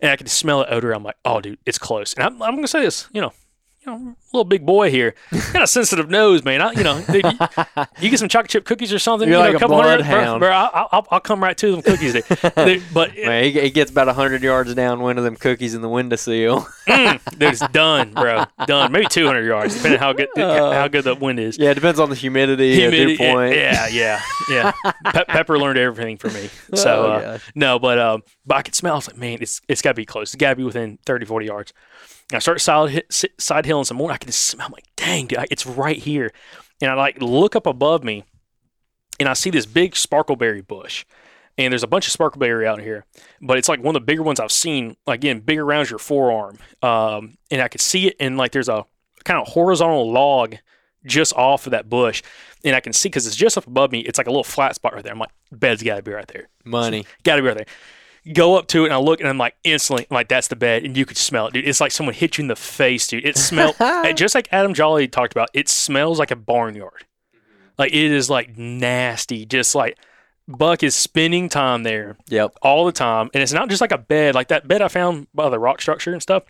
And 0.00 0.10
I 0.10 0.16
can 0.16 0.26
smell 0.26 0.58
the 0.58 0.72
odor. 0.72 0.92
I'm 0.92 1.04
like, 1.04 1.16
oh, 1.24 1.40
dude, 1.40 1.58
it's 1.64 1.78
close. 1.78 2.12
And 2.14 2.24
I'm, 2.24 2.42
I'm 2.42 2.54
gonna 2.56 2.66
say 2.68 2.82
this, 2.82 3.08
you 3.12 3.20
know. 3.20 3.32
You 3.86 3.92
know, 3.92 4.16
little 4.32 4.44
big 4.44 4.64
boy 4.64 4.90
here, 4.90 5.14
got 5.52 5.62
a 5.62 5.66
sensitive 5.66 6.08
nose, 6.08 6.42
man. 6.42 6.62
I, 6.62 6.72
you 6.72 6.82
know, 6.82 7.02
dude, 7.10 7.24
you, 7.24 7.84
you 8.00 8.10
get 8.10 8.18
some 8.18 8.28
chocolate 8.28 8.50
chip 8.50 8.64
cookies 8.64 8.92
or 8.92 8.98
something. 8.98 9.28
You're 9.28 9.38
you 9.38 9.44
know, 9.44 9.48
like 9.50 9.56
a 9.56 9.60
couple 9.60 9.76
hundred, 9.76 10.04
bro, 10.04 10.10
bloodhound. 10.10 10.40
bro, 10.40 10.50
I'll, 10.50 10.88
I'll, 10.90 11.06
I'll 11.10 11.20
come 11.20 11.42
right 11.42 11.56
to 11.58 11.70
them 11.72 11.82
cookies. 11.82 12.14
Dude. 12.14 12.82
But 12.94 13.14
Man, 13.16 13.44
he, 13.44 13.50
he 13.60 13.70
gets 13.70 13.90
about 13.90 14.06
100 14.06 14.42
yards 14.42 14.74
down 14.74 15.00
one 15.00 15.18
of 15.18 15.24
them 15.24 15.36
cookies 15.36 15.74
in 15.74 15.82
the 15.82 15.88
windowsill. 15.88 16.60
mm, 16.88 17.24
dude, 17.38 17.42
it's 17.42 17.68
done, 17.68 18.14
bro. 18.14 18.44
Done. 18.66 18.90
Maybe 18.90 19.06
200 19.06 19.44
yards, 19.44 19.74
depending 19.76 20.00
how 20.00 20.12
good 20.14 20.28
how 20.36 20.88
good 20.88 21.04
the 21.04 21.14
wind 21.14 21.38
is. 21.38 21.58
yeah, 21.58 21.70
it 21.70 21.74
depends 21.74 22.00
on 22.00 22.08
the 22.08 22.16
humidity, 22.16 22.76
Humidity- 22.76 23.12
at 23.14 23.18
dew 23.18 23.32
point. 23.34 23.54
Yeah, 23.54 23.86
yeah, 23.88 24.22
yeah. 24.48 24.72
Pe- 25.12 25.24
Pepper 25.26 25.58
learned 25.58 25.78
everything 25.78 26.16
from 26.16 26.32
me. 26.34 26.48
So 26.74 27.06
Oh, 27.06 27.12
uh, 27.12 27.38
no, 27.54 27.78
but 27.78 27.98
um, 27.98 28.22
but 28.46 28.56
I 28.56 28.62
could 28.62 28.74
smell. 28.74 28.94
I 28.94 28.96
was 28.96 29.08
like, 29.08 29.18
man, 29.18 29.38
it's 29.40 29.60
it's 29.68 29.82
got 29.82 29.90
to 29.90 29.94
be 29.94 30.04
close. 30.06 30.34
It's 30.34 30.40
got 30.40 30.50
to 30.50 30.56
be 30.56 30.64
within 30.64 30.98
30, 31.04 31.26
40 31.26 31.46
yards. 31.46 31.72
And 32.30 32.36
I 32.36 32.38
start 32.38 32.60
side 32.60 33.04
side 33.38 33.66
hilling 33.66 33.84
some 33.84 33.96
more. 33.98 34.10
I 34.10 34.16
can 34.16 34.28
just 34.28 34.46
smell. 34.46 34.66
I'm 34.66 34.72
like, 34.72 34.88
dang, 34.96 35.26
dude, 35.26 35.38
it's 35.50 35.66
right 35.66 35.98
here. 35.98 36.32
And 36.80 36.90
I 36.90 36.94
like 36.94 37.20
look 37.20 37.54
up 37.54 37.66
above 37.66 38.02
me, 38.02 38.24
and 39.20 39.28
I 39.28 39.34
see 39.34 39.50
this 39.50 39.66
big 39.66 39.92
sparkleberry 39.94 40.66
bush. 40.66 41.04
and 41.56 41.72
there's 41.72 41.82
a 41.82 41.88
bunch 41.88 42.08
of 42.08 42.14
sparkleberry 42.14 42.66
out 42.66 42.80
here, 42.80 43.04
but 43.40 43.58
it's 43.58 43.68
like 43.68 43.80
one 43.80 43.94
of 43.94 44.02
the 44.02 44.06
bigger 44.06 44.22
ones 44.22 44.40
I've 44.40 44.52
seen. 44.52 44.96
Again, 45.06 45.40
big 45.40 45.58
around 45.58 45.90
your 45.90 45.98
forearm, 45.98 46.58
um, 46.82 47.36
and 47.50 47.62
I 47.62 47.68
could 47.68 47.80
see 47.80 48.08
it, 48.08 48.16
and 48.18 48.36
like 48.36 48.52
there's 48.52 48.68
a 48.68 48.84
kind 49.24 49.40
of 49.40 49.48
horizontal 49.48 50.10
log 50.10 50.56
just 51.06 51.32
off 51.34 51.66
of 51.66 51.70
that 51.70 51.88
bush, 51.88 52.22
and 52.64 52.74
I 52.74 52.80
can 52.80 52.92
see 52.92 53.08
because 53.08 53.26
it's 53.26 53.36
just 53.36 53.56
up 53.56 53.66
above 53.66 53.92
me. 53.92 54.00
It's 54.00 54.18
like 54.18 54.26
a 54.26 54.30
little 54.30 54.44
flat 54.44 54.74
spot 54.74 54.94
right 54.94 55.02
there. 55.02 55.12
I'm 55.12 55.18
like, 55.18 55.30
bed's 55.52 55.82
got 55.82 55.96
to 55.96 56.02
be 56.02 56.12
right 56.12 56.26
there. 56.28 56.48
Money. 56.64 57.06
Got 57.22 57.36
to 57.36 57.42
be 57.42 57.48
right 57.48 57.56
there. 57.56 57.66
Go 58.32 58.56
up 58.56 58.68
to 58.68 58.82
it 58.82 58.86
and 58.86 58.94
I 58.94 58.98
look 58.98 59.20
and 59.20 59.28
I'm 59.28 59.36
like 59.36 59.54
instantly 59.64 60.06
I'm 60.10 60.14
like 60.14 60.28
that's 60.28 60.48
the 60.48 60.56
bed 60.56 60.82
and 60.84 60.96
you 60.96 61.04
could 61.04 61.18
smell 61.18 61.48
it, 61.48 61.52
dude. 61.52 61.68
It's 61.68 61.80
like 61.80 61.92
someone 61.92 62.14
hit 62.14 62.38
you 62.38 62.42
in 62.42 62.48
the 62.48 62.56
face, 62.56 63.06
dude. 63.06 63.24
It 63.26 63.36
smelled 63.36 63.76
just 64.16 64.34
like 64.34 64.48
Adam 64.50 64.72
Jolly 64.72 65.08
talked 65.08 65.32
about. 65.32 65.50
It 65.52 65.68
smells 65.68 66.18
like 66.18 66.30
a 66.30 66.36
barnyard. 66.36 67.04
Like 67.76 67.92
it 67.92 68.10
is 68.12 68.30
like 68.30 68.56
nasty. 68.56 69.44
Just 69.44 69.74
like 69.74 69.98
Buck 70.48 70.82
is 70.82 70.94
spending 70.94 71.48
time 71.48 71.82
there 71.82 72.16
Yep. 72.28 72.54
all 72.62 72.84
the 72.86 72.92
time, 72.92 73.30
and 73.34 73.42
it's 73.42 73.52
not 73.52 73.68
just 73.68 73.80
like 73.80 73.92
a 73.92 73.98
bed. 73.98 74.34
Like 74.34 74.48
that 74.48 74.68
bed 74.68 74.80
I 74.82 74.88
found 74.88 75.26
by 75.34 75.48
the 75.48 75.58
rock 75.58 75.80
structure 75.82 76.12
and 76.12 76.22
stuff. 76.22 76.44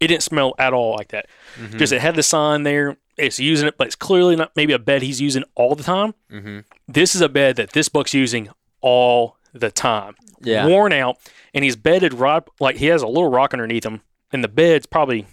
It 0.00 0.06
didn't 0.08 0.22
smell 0.22 0.54
at 0.58 0.72
all 0.72 0.94
like 0.96 1.08
that. 1.08 1.26
Mm-hmm. 1.60 1.76
Just 1.78 1.92
it 1.92 2.00
had 2.00 2.14
the 2.16 2.22
sign 2.22 2.62
there. 2.62 2.96
It's 3.18 3.38
using 3.38 3.68
it, 3.68 3.76
but 3.76 3.86
it's 3.88 3.96
clearly 3.96 4.34
not 4.34 4.52
maybe 4.56 4.72
a 4.72 4.78
bed 4.78 5.02
he's 5.02 5.20
using 5.20 5.44
all 5.54 5.74
the 5.74 5.82
time. 5.82 6.14
Mhm. 6.32 6.64
This 6.88 7.14
is 7.14 7.20
a 7.20 7.28
bed 7.28 7.56
that 7.56 7.70
this 7.72 7.88
buck's 7.90 8.14
using 8.14 8.48
all 8.80 9.36
the 9.52 9.70
time. 9.70 10.14
Yeah. 10.42 10.66
Worn 10.66 10.92
out, 10.92 11.18
and 11.54 11.64
he's 11.64 11.76
bedded 11.76 12.14
right 12.14 12.42
like 12.60 12.76
he 12.76 12.86
has 12.86 13.02
a 13.02 13.06
little 13.06 13.30
rock 13.30 13.52
underneath 13.52 13.84
him, 13.84 14.00
and 14.32 14.42
the 14.44 14.48
bed's 14.48 14.86
probably 14.86 15.26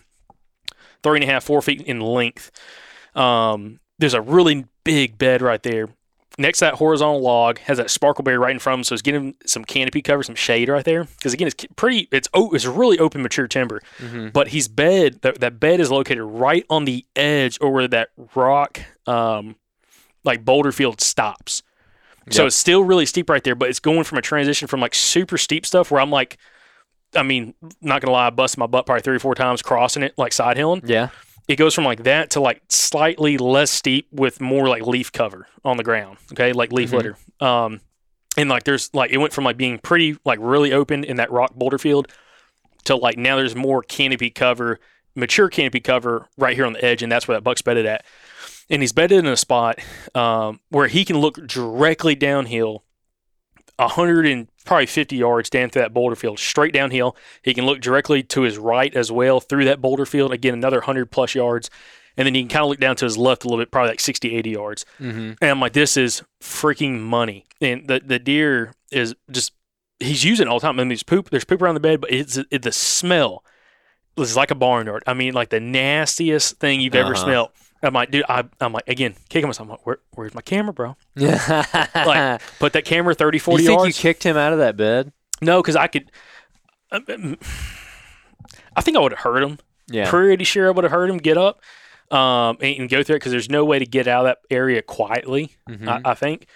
three 1.04 1.18
and 1.20 1.24
a 1.24 1.32
half, 1.32 1.44
four 1.44 1.62
feet 1.62 1.82
in 1.82 2.02
length. 2.02 2.52
Um, 3.16 3.80
there's 4.00 4.14
a 4.14 4.22
really 4.22 4.66
big 4.84 5.18
bed 5.18 5.42
right 5.42 5.62
there. 5.64 5.90
Next 6.40 6.60
to 6.60 6.66
that 6.66 6.74
horizontal 6.76 7.20
log 7.22 7.58
has 7.60 7.78
that 7.78 7.88
sparkleberry 7.88 8.38
right 8.40 8.52
in 8.52 8.60
front 8.60 8.76
of 8.76 8.80
him, 8.80 8.84
so 8.84 8.94
it's 8.94 9.02
getting 9.02 9.36
some 9.48 9.66
canopy 9.66 10.04
cover, 10.04 10.22
some 10.22 10.36
shade 10.36 10.70
right 10.70 10.86
there. 10.86 11.06
Because 11.06 11.34
again, 11.34 11.48
it's 11.48 11.66
pretty, 11.76 12.08
it's 12.12 12.28
o- 12.34 12.52
it's 12.52 12.66
really 12.66 13.00
open, 13.00 13.24
mature 13.24 13.48
timber. 13.48 13.82
But 14.34 14.50
he's 14.50 14.68
bed 14.68 15.22
that 15.24 15.40
that 15.40 15.60
bed 15.60 15.80
is 15.80 15.90
located 15.90 16.22
right 16.22 16.64
on 16.70 16.86
the 16.86 17.06
edge 17.16 17.58
or 17.60 17.72
where 17.72 17.88
that 17.88 18.10
rock, 18.36 18.82
um, 19.08 19.56
like 20.24 20.46
boulder 20.46 20.72
field 20.72 21.02
stops. 21.02 21.64
So 22.30 22.46
it's 22.46 22.56
still 22.56 22.84
really 22.84 23.06
steep 23.06 23.30
right 23.30 23.44
there, 23.44 23.56
but 23.56 23.70
it's 23.70 23.80
going 23.80 24.04
from 24.04 24.18
a 24.18 24.22
transition 24.22 24.68
from 24.68 24.80
like 24.82 24.94
super 24.96 25.38
steep 25.38 25.66
stuff 25.66 25.92
where 25.92 26.02
I'm 26.02 26.12
like, 26.12 26.38
I 27.16 27.24
mean, 27.24 27.54
not 27.82 28.02
gonna 28.02 28.12
lie, 28.12 28.28
I 28.28 28.30
busted 28.32 28.60
my 28.60 28.68
butt 28.68 28.86
probably 28.86 29.02
three 29.02 29.16
or 29.16 29.20
four 29.20 29.34
times 29.36 29.62
crossing 29.62 30.04
it, 30.04 30.14
like 30.18 30.34
side 30.34 30.58
hilling 30.58 30.82
Yeah. 30.86 31.10
it 31.48 31.56
goes 31.56 31.74
from 31.74 31.86
like 31.86 32.04
that 32.04 32.32
to 32.32 32.42
like 32.42 32.62
slightly 32.70 33.38
less 33.38 33.72
steep 33.72 34.08
with 34.12 34.42
more 34.42 34.68
like 34.68 34.86
leaf 34.86 35.12
cover 35.12 35.48
on 35.64 35.78
the 35.78 35.84
ground. 35.84 36.18
Okay, 36.34 36.52
like 36.52 36.72
leaf 36.74 36.92
litter. 36.92 37.16
Um, 37.40 37.80
and 38.36 38.50
like 38.50 38.64
there's 38.66 38.94
like 38.94 39.12
it 39.12 39.18
went 39.18 39.32
from 39.34 39.46
like 39.46 39.56
being 39.58 39.80
pretty 39.80 40.18
like 40.26 40.40
really 40.42 40.74
open 40.74 41.04
in 41.06 41.16
that 41.18 41.32
rock 41.32 41.56
boulder 41.56 41.78
field 41.78 42.12
to 42.84 42.96
like 42.96 43.18
now 43.18 43.36
there's 43.38 43.56
more 43.56 43.82
canopy 43.84 44.30
cover, 44.30 44.80
mature 45.16 45.50
canopy 45.50 45.80
cover 45.80 46.28
right 46.38 46.56
here 46.56 46.66
on 46.66 46.74
the 46.74 46.84
edge, 46.84 47.02
and 47.04 47.12
that's 47.12 47.28
where 47.28 47.38
that 47.38 47.42
buck's 47.44 47.62
bedded 47.62 47.86
at. 47.86 48.06
And 48.70 48.82
he's 48.82 48.92
bedded 48.92 49.20
in 49.20 49.28
a 49.28 49.38
spot 49.38 49.80
um, 50.14 50.60
where 50.70 50.88
he 50.88 51.06
can 51.06 51.18
look 51.20 51.46
directly 51.48 52.16
downhill, 52.16 52.84
a 53.80 53.88
hundred 53.88 54.26
and 54.26 54.48
probably 54.66 54.86
fifty 54.88 55.16
yards 55.18 55.50
down 55.50 55.70
through 55.70 55.84
that 55.84 55.94
boulder 55.94 56.16
field, 56.16 56.38
straight 56.40 56.74
downhill. 56.74 57.16
He 57.42 57.54
can 57.54 57.66
look 57.66 57.80
directly 57.80 58.24
to 58.24 58.42
his 58.42 58.58
right 58.58 58.94
as 58.96 59.12
well 59.12 59.40
through 59.40 59.66
that 59.66 59.80
boulder 59.82 60.06
field. 60.06 60.34
Again, 60.34 60.54
another 60.54 60.78
100 60.80 61.12
plus 61.12 61.34
yards. 61.36 61.70
And 62.20 62.26
then 62.26 62.34
he 62.34 62.42
can 62.42 62.50
kind 62.50 62.64
of 62.64 62.70
look 62.70 62.80
down 62.80 62.96
to 62.96 63.06
his 63.06 63.16
left 63.16 63.44
a 63.46 63.48
little 63.48 63.62
bit, 63.64 63.70
probably 63.72 63.90
like 63.92 64.00
60, 64.00 64.36
80 64.36 64.50
yards. 64.50 64.86
Mm-hmm. 65.00 65.34
And 65.40 65.52
I'm 65.52 65.60
like, 65.62 65.74
this 65.74 65.96
is 65.96 66.24
freaking 66.42 67.00
money. 67.00 67.46
And 67.62 67.88
the, 67.88 68.02
the 68.04 68.18
deer 68.18 68.74
is 68.92 69.14
just, 69.30 69.52
he's 70.00 70.24
using 70.26 70.48
it 70.48 70.50
all 70.50 70.58
the 70.60 70.66
time. 70.66 70.80
I 70.80 70.82
mean, 70.82 70.88
there's 70.90 71.04
poop, 71.04 71.30
there's 71.30 71.46
poop 71.46 71.62
around 71.62 71.76
the 71.76 71.80
bed, 71.80 72.02
but 72.02 72.12
it's 72.12 72.40
it, 72.50 72.64
the 72.64 72.72
smell 72.72 73.44
is 74.18 74.36
like 74.36 74.50
a 74.50 74.56
barnyard. 74.56 75.04
I 75.06 75.14
mean, 75.14 75.36
like 75.36 75.50
the 75.50 75.60
nastiest 75.60 76.58
thing 76.58 76.82
you've 76.82 76.96
ever 76.96 77.14
Uh-huh. 77.14 77.24
smelled. 77.24 77.50
I'm 77.84 77.94
like, 77.94 78.10
dude, 78.12 78.26
I, 78.28 78.44
I'm 78.60 78.74
like, 78.74 78.88
again, 78.88 79.16
kicking 79.30 79.48
myself. 79.48 79.68
I'm 79.68 79.72
like, 79.72 79.86
Where, 79.86 79.98
where's 80.16 80.34
my 80.34 80.42
camera, 80.42 80.74
bro? 80.74 80.96
like, 81.16 81.48
Like, 81.96 82.42
put 82.60 82.74
that 82.74 82.86
camera 82.86 83.14
30, 83.14 83.40
40 83.40 83.64
you 83.64 83.68
think 83.68 83.80
yards. 83.80 83.98
you 83.98 84.02
kicked 84.02 84.24
him 84.24 84.36
out 84.38 84.54
of 84.54 84.60
that 84.60 84.76
bed? 84.78 85.12
no, 85.42 85.62
because 85.62 85.76
I 85.76 85.88
could, 85.88 86.12
um, 86.92 87.38
I 88.76 88.82
think 88.82 88.98
I 88.98 89.00
would 89.00 89.12
have 89.12 89.20
hurt 89.20 89.44
him. 89.44 89.60
Yeah. 89.90 90.10
pretty 90.10 90.44
sure 90.44 90.68
I 90.68 90.72
would 90.72 90.84
have 90.84 90.92
heard 90.92 91.10
him 91.10 91.18
get 91.18 91.38
up 91.38 91.62
um, 92.12 92.58
and, 92.62 92.80
and 92.82 92.90
go 92.90 93.04
through 93.04 93.16
it 93.16 93.20
because 93.20 93.32
there's 93.32 93.50
no 93.50 93.64
way 93.64 93.80
to 93.80 93.86
get 93.86 94.08
out 94.08 94.26
of 94.26 94.30
that 94.32 94.40
area 94.50 94.82
quietly. 94.82 95.56
Mhm. 95.70 95.88
I, 95.88 96.12
I 96.12 96.14
think. 96.14 96.48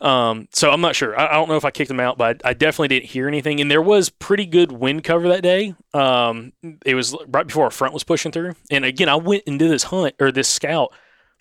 Um, 0.00 0.46
so 0.52 0.70
I'm 0.70 0.80
not 0.80 0.94
sure. 0.94 1.18
I, 1.18 1.26
I 1.28 1.32
don't 1.34 1.48
know 1.48 1.56
if 1.56 1.64
I 1.64 1.70
kicked 1.72 1.88
them 1.88 1.98
out, 2.00 2.18
but 2.18 2.40
I, 2.44 2.50
I 2.50 2.52
definitely 2.54 2.88
didn't 2.88 3.06
hear 3.10 3.26
anything. 3.26 3.60
And 3.60 3.70
there 3.70 3.82
was 3.82 4.10
pretty 4.10 4.46
good 4.46 4.70
wind 4.70 5.02
cover 5.04 5.28
that 5.28 5.42
day. 5.42 5.74
Um, 5.92 6.52
it 6.86 6.94
was 6.94 7.16
right 7.28 7.46
before 7.46 7.64
our 7.64 7.70
front 7.70 7.94
was 7.94 8.04
pushing 8.04 8.30
through. 8.30 8.54
And 8.70 8.84
again, 8.84 9.08
I 9.08 9.16
went 9.16 9.42
into 9.46 9.66
this 9.68 9.84
hunt 9.84 10.14
or 10.20 10.30
this 10.30 10.48
scout 10.48 10.92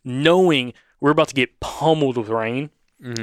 knowing 0.04 0.74
we're 1.00 1.12
about 1.12 1.28
to 1.28 1.36
get 1.36 1.60
pummeled 1.60 2.18
with 2.18 2.30
rain. 2.30 2.70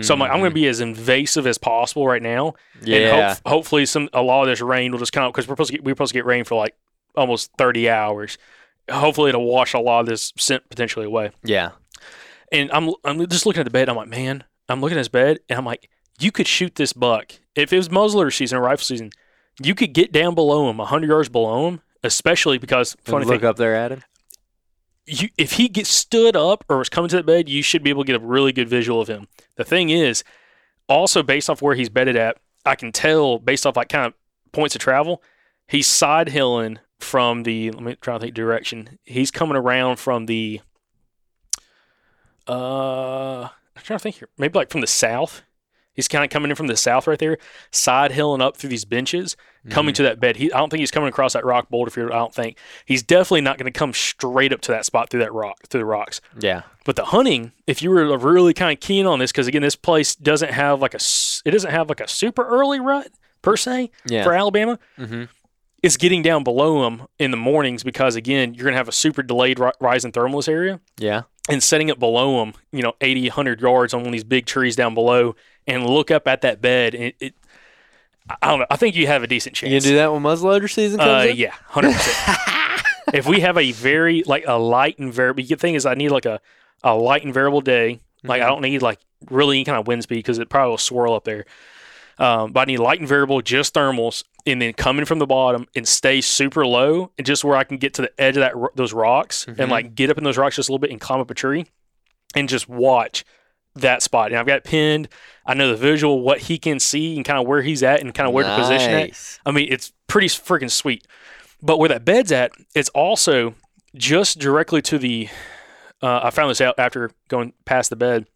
So 0.03 0.15
I'm 0.15 0.21
like, 0.21 0.31
I'm 0.31 0.39
going 0.39 0.53
to 0.53 0.55
be 0.55 0.69
as 0.69 0.79
invasive 0.81 1.49
as 1.49 1.59
possible 1.59 2.07
right 2.07 2.23
now. 2.23 2.55
And 2.75 2.85
Yeah. 2.87 3.29
hope, 3.35 3.39
hopefully, 3.49 3.87
some 3.87 4.09
a 4.13 4.23
lot 4.23 4.43
of 4.43 4.49
this 4.49 4.61
rain 4.61 4.93
will 4.93 5.01
just 5.01 5.13
come 5.13 5.33
because 5.33 5.49
we're 5.49 5.55
supposed 5.55 5.71
to 5.73 5.77
get, 5.79 5.85
we're 5.85 5.93
supposed 5.95 6.13
to 6.13 6.19
get 6.19 6.25
rain 6.27 6.45
for 6.45 6.55
like 6.55 6.77
almost 7.17 7.51
30 7.59 7.91
hours. 7.91 8.39
Hopefully, 8.89 9.31
it'll 9.31 9.45
wash 9.47 9.75
a 9.75 9.81
lot 9.81 9.99
of 10.01 10.07
this 10.07 10.33
scent 10.39 10.63
potentially 10.71 11.07
away. 11.07 11.33
yeah. 11.43 11.71
And 12.53 12.71
I'm 12.71 12.91
I'm 13.05 13.27
just 13.27 13.47
looking 13.47 13.63
at 13.63 13.65
the 13.65 13.71
bed. 13.71 13.89
I'm 13.89 13.97
like, 13.97 14.07
man, 14.07 14.45
I'm 14.69 14.81
looking 14.81 14.97
at 14.97 15.01
his 15.01 15.09
bed, 15.09 15.39
and 15.49 15.59
I'm 15.59 15.65
like, 15.65 15.89
you 16.19 16.33
could 16.33 16.47
shoot 16.47 16.75
this 16.77 16.93
buck 16.93 17.33
if 17.55 17.73
it 17.73 17.77
was 17.77 17.89
muzzleloader 17.89 18.33
season 18.33 18.59
or 18.59 18.63
rifle 18.63 18.85
season. 18.85 19.11
You 19.63 19.75
could 19.75 19.93
get 19.93 20.13
down 20.13 20.35
below 20.35 20.69
him, 20.69 20.79
100 20.79 21.09
yards 21.09 21.29
below 21.29 21.69
him, 21.69 21.81
especially 22.03 22.59
because 22.59 22.97
funny 23.05 23.25
look 23.25 23.41
thing, 23.41 23.49
up 23.49 23.57
there 23.57 23.75
at 23.75 23.93
him. 23.93 24.03
you, 25.07 25.29
if 25.39 25.53
he 25.53 25.69
gets 25.69 25.91
stood 25.91 26.35
up 26.35 26.65
or 26.69 26.79
was 26.79 26.89
coming 26.89 27.09
to 27.11 27.17
that 27.17 27.27
bed, 27.27 27.49
you 27.49 27.63
should 27.63 27.83
be 27.83 27.91
able 27.91 28.05
to 28.05 28.07
get 28.07 28.21
a 28.21 28.25
really 28.25 28.53
good 28.53 28.69
visual 28.69 29.01
of 29.01 29.09
him. 29.09 29.29
The 29.57 29.65
thing 29.65 29.91
is, 29.91 30.25
also 30.89 31.23
based 31.23 31.49
off 31.49 31.63
where 31.63 31.75
he's 31.75 31.89
bedded 31.89 32.17
at, 32.17 32.39
I 32.67 32.75
can 32.75 32.93
tell 32.93 33.39
based 33.39 33.67
off 33.67 33.77
like 33.77 33.89
kind 33.89 34.07
of 34.07 34.15
points 34.53 34.75
of 34.75 34.81
travel, 34.81 35.23
he's 35.69 35.87
side 35.87 36.31
hilling 36.31 36.79
from 36.99 37.43
the. 37.43 37.71
Let 37.71 37.83
me 37.83 37.97
try 38.01 38.15
to 38.15 38.21
think 38.21 38.35
direction. 38.35 38.99
He's 39.05 39.31
coming 39.31 39.57
around 39.57 39.97
from 39.97 40.27
the. 40.27 40.61
Uh, 42.47 43.49
I'm 43.77 43.83
trying 43.83 43.99
to 43.99 44.03
think 44.03 44.17
here. 44.17 44.29
Maybe 44.39 44.59
like 44.59 44.71
from 44.71 44.81
the 44.81 44.87
south. 44.87 45.43
He's 45.93 46.09
kind 46.09 46.25
of 46.25 46.31
coming 46.31 46.51
in 46.51 46.57
from 46.57 46.67
the 46.67 46.77
south 46.77 47.07
right 47.07 47.21
there, 47.21 47.39
side 47.71 48.11
hilling 48.11 48.41
up 48.43 48.57
through 48.57 48.71
these 48.71 48.85
benches, 48.85 49.37
coming 49.71 49.95
to 49.95 50.03
that 50.03 50.19
bed. 50.19 50.35
He, 50.39 50.53
I 50.53 50.59
don't 50.59 50.69
think 50.69 50.81
he's 50.81 50.91
coming 50.91 51.09
across 51.09 51.35
that 51.35 51.45
rock 51.45 51.69
boulder 51.69 51.89
field. 51.93 52.11
I 52.11 52.17
don't 52.17 52.35
think 52.35 52.59
he's 52.85 53.01
definitely 53.05 53.43
not 53.43 53.59
going 53.59 53.73
to 53.73 53.79
come 53.79 53.93
straight 53.93 54.53
up 54.53 54.61
to 54.63 54.73
that 54.73 54.85
spot 54.85 55.09
through 55.09 55.21
that 55.21 55.33
rock, 55.33 55.69
through 55.69 55.79
the 55.79 55.85
rocks. 55.85 56.21
Yeah. 56.37 56.63
But 56.85 56.97
the 56.97 57.05
hunting, 57.05 57.53
if 57.69 57.81
you 57.81 57.91
were 57.91 58.19
really 58.19 58.53
kind 58.55 58.77
of 58.77 58.81
keen 58.81 59.07
on 59.07 59.21
this, 59.21 59.31
because 59.31 59.47
again, 59.47 59.63
this 59.63 59.77
place 59.77 60.17
doesn't 60.17 60.51
have 60.51 60.81
like 60.83 60.95
a, 60.95 61.01
it 61.45 61.53
doesn't 61.53 61.71
have 61.71 61.89
like 61.89 62.01
a 62.01 62.09
super 62.09 62.45
early 62.45 62.81
rut 62.81 63.07
per 63.43 63.57
se 63.57 63.93
Yeah. 64.05 64.25
for 64.25 64.33
Alabama. 64.35 64.81
Mhm. 64.99 65.29
It's 65.85 65.97
getting 65.97 66.23
down 66.23 66.45
below 66.45 66.83
them 66.83 67.07
in 67.19 67.31
the 67.31 67.37
mornings 67.37 67.83
because 67.83 68.17
again, 68.17 68.55
you're 68.55 68.65
going 68.65 68.73
to 68.75 68.79
have 68.79 68.89
a 68.89 68.93
super 68.93 69.23
delayed 69.23 69.59
ri- 69.59 69.73
rise 69.81 70.05
in 70.05 70.13
thermal 70.13 70.39
this 70.41 70.49
area 70.49 70.81
Yeah. 70.99 71.23
and 71.49 71.63
setting 71.63 71.89
it 71.91 71.99
below 71.99 72.39
them, 72.45 72.55
you 72.73 72.83
know, 72.83 72.95
80, 73.01 73.29
100 73.29 73.61
yards 73.61 73.93
on 73.93 74.01
one 74.01 74.07
of 74.09 74.13
these 74.13 74.25
big 74.25 74.47
trees 74.47 74.77
down 74.77 74.95
below 74.95 75.37
and 75.67 75.87
look 75.87 76.11
up 76.11 76.27
at 76.27 76.41
that 76.41 76.61
bed. 76.63 76.95
And 76.95 77.05
it, 77.05 77.17
it 77.21 77.35
I- 78.41 78.49
don't 78.51 78.61
know. 78.61 78.67
I 78.71 78.77
think 78.77 78.97
you 78.97 79.07
have 79.07 79.23
a 79.23 79.27
decent 79.27 79.55
chance. 79.55 79.73
You 79.73 79.81
do 79.81 79.97
that 79.97 80.11
when 80.13 80.23
muzzleloader 80.23 80.71
season 80.73 80.99
Uh, 81.01 81.05
comes 81.05 81.31
in? 81.33 81.37
yeah, 81.37 81.53
hundred 81.67 81.93
percent. 81.93 82.39
If 83.13 83.27
we 83.29 83.41
have 83.41 83.59
a 83.59 83.71
very 83.73 84.23
like 84.25 84.45
a 84.49 84.55
light 84.55 84.99
and 84.99 85.13
variable, 85.13 85.45
the 85.45 85.55
thing 85.57 85.75
is, 85.75 85.85
I 85.87 85.95
need 85.95 86.09
like 86.09 86.25
a, 86.25 86.41
a 86.83 86.95
light 86.97 87.23
and 87.23 87.35
variable 87.35 87.61
day. 87.61 88.01
Like 88.25 88.41
Mm-hmm. 88.41 88.47
I 88.47 88.49
don't 88.49 88.63
need 88.63 88.81
like 88.81 88.99
really 89.31 89.59
any 89.59 89.65
kind 89.67 89.79
of 89.79 89.87
wind 89.87 90.03
speed 90.03 90.17
because 90.17 90.39
it 90.39 90.49
probably 90.49 90.71
will 90.71 90.79
swirl 90.79 91.13
up 91.15 91.25
there. 91.25 91.45
Um, 92.19 92.53
but 92.53 92.61
I 92.61 92.65
need 92.65 92.79
light 92.79 93.01
and 93.01 93.09
variable, 93.09 93.43
just 93.43 93.75
thermals, 93.75 94.25
and 94.47 94.61
then 94.61 94.73
coming 94.75 95.05
from 95.05 95.19
the 95.19 95.27
bottom 95.27 95.67
and 95.75 95.87
stay 95.89 96.21
super 96.21 96.67
low, 96.67 97.11
and 97.17 97.27
just 97.27 97.45
where 97.45 97.57
I 97.57 97.65
can 97.65 97.79
get 97.79 97.95
to 97.95 98.03
the 98.03 98.21
edge 98.21 98.37
of 98.37 98.41
that 98.41 98.55
those 98.77 98.93
rocks 98.93 99.47
Mm-hmm. 99.47 99.61
and 99.63 99.71
like 99.71 99.95
get 99.95 100.11
up 100.11 100.19
in 100.19 100.25
those 100.25 100.37
rocks 100.39 100.57
just 100.57 100.69
a 100.69 100.73
little 100.73 100.81
bit 100.81 100.91
and 100.91 101.01
climb 101.01 101.21
up 101.21 101.31
a 101.31 101.35
tree, 101.35 101.67
and 102.35 102.49
just 102.49 102.69
watch 102.69 103.25
that 103.77 104.03
spot. 104.03 104.29
And 104.31 104.37
I've 104.39 104.47
got 104.47 104.59
it 104.59 104.65
pinned. 104.65 105.09
I 105.47 105.55
know 105.55 105.69
the 105.71 105.77
visual, 105.77 106.21
what 106.23 106.39
he 106.43 106.59
can 106.59 106.79
see, 106.79 107.17
and 107.17 107.25
kind 107.25 107.39
of 107.39 107.47
where 107.47 107.63
he's 107.63 107.83
at, 107.83 108.01
and 108.01 108.15
kind 108.15 108.27
of 108.29 108.33
where 108.35 108.45
to 108.45 108.51
position 108.63 108.91
it. 108.93 109.11
I 109.45 109.51
mean, 109.51 109.69
it's 109.71 109.93
pretty 110.07 110.29
freaking 110.29 110.71
sweet. 110.71 111.07
But 111.63 111.79
where 111.79 111.89
that 111.89 112.05
bed's 112.05 112.31
at, 112.33 112.53
it's 112.75 112.89
also 112.91 113.55
just 113.95 114.39
directly 114.39 114.83
to 114.83 114.99
the. 114.99 115.29
Uh, 116.03 116.21
I 116.25 116.31
found 116.31 116.51
this 116.51 116.61
out 116.61 116.75
after 116.79 117.11
going 117.29 117.53
past 117.65 117.91
the 117.91 117.97
bed. 117.97 118.27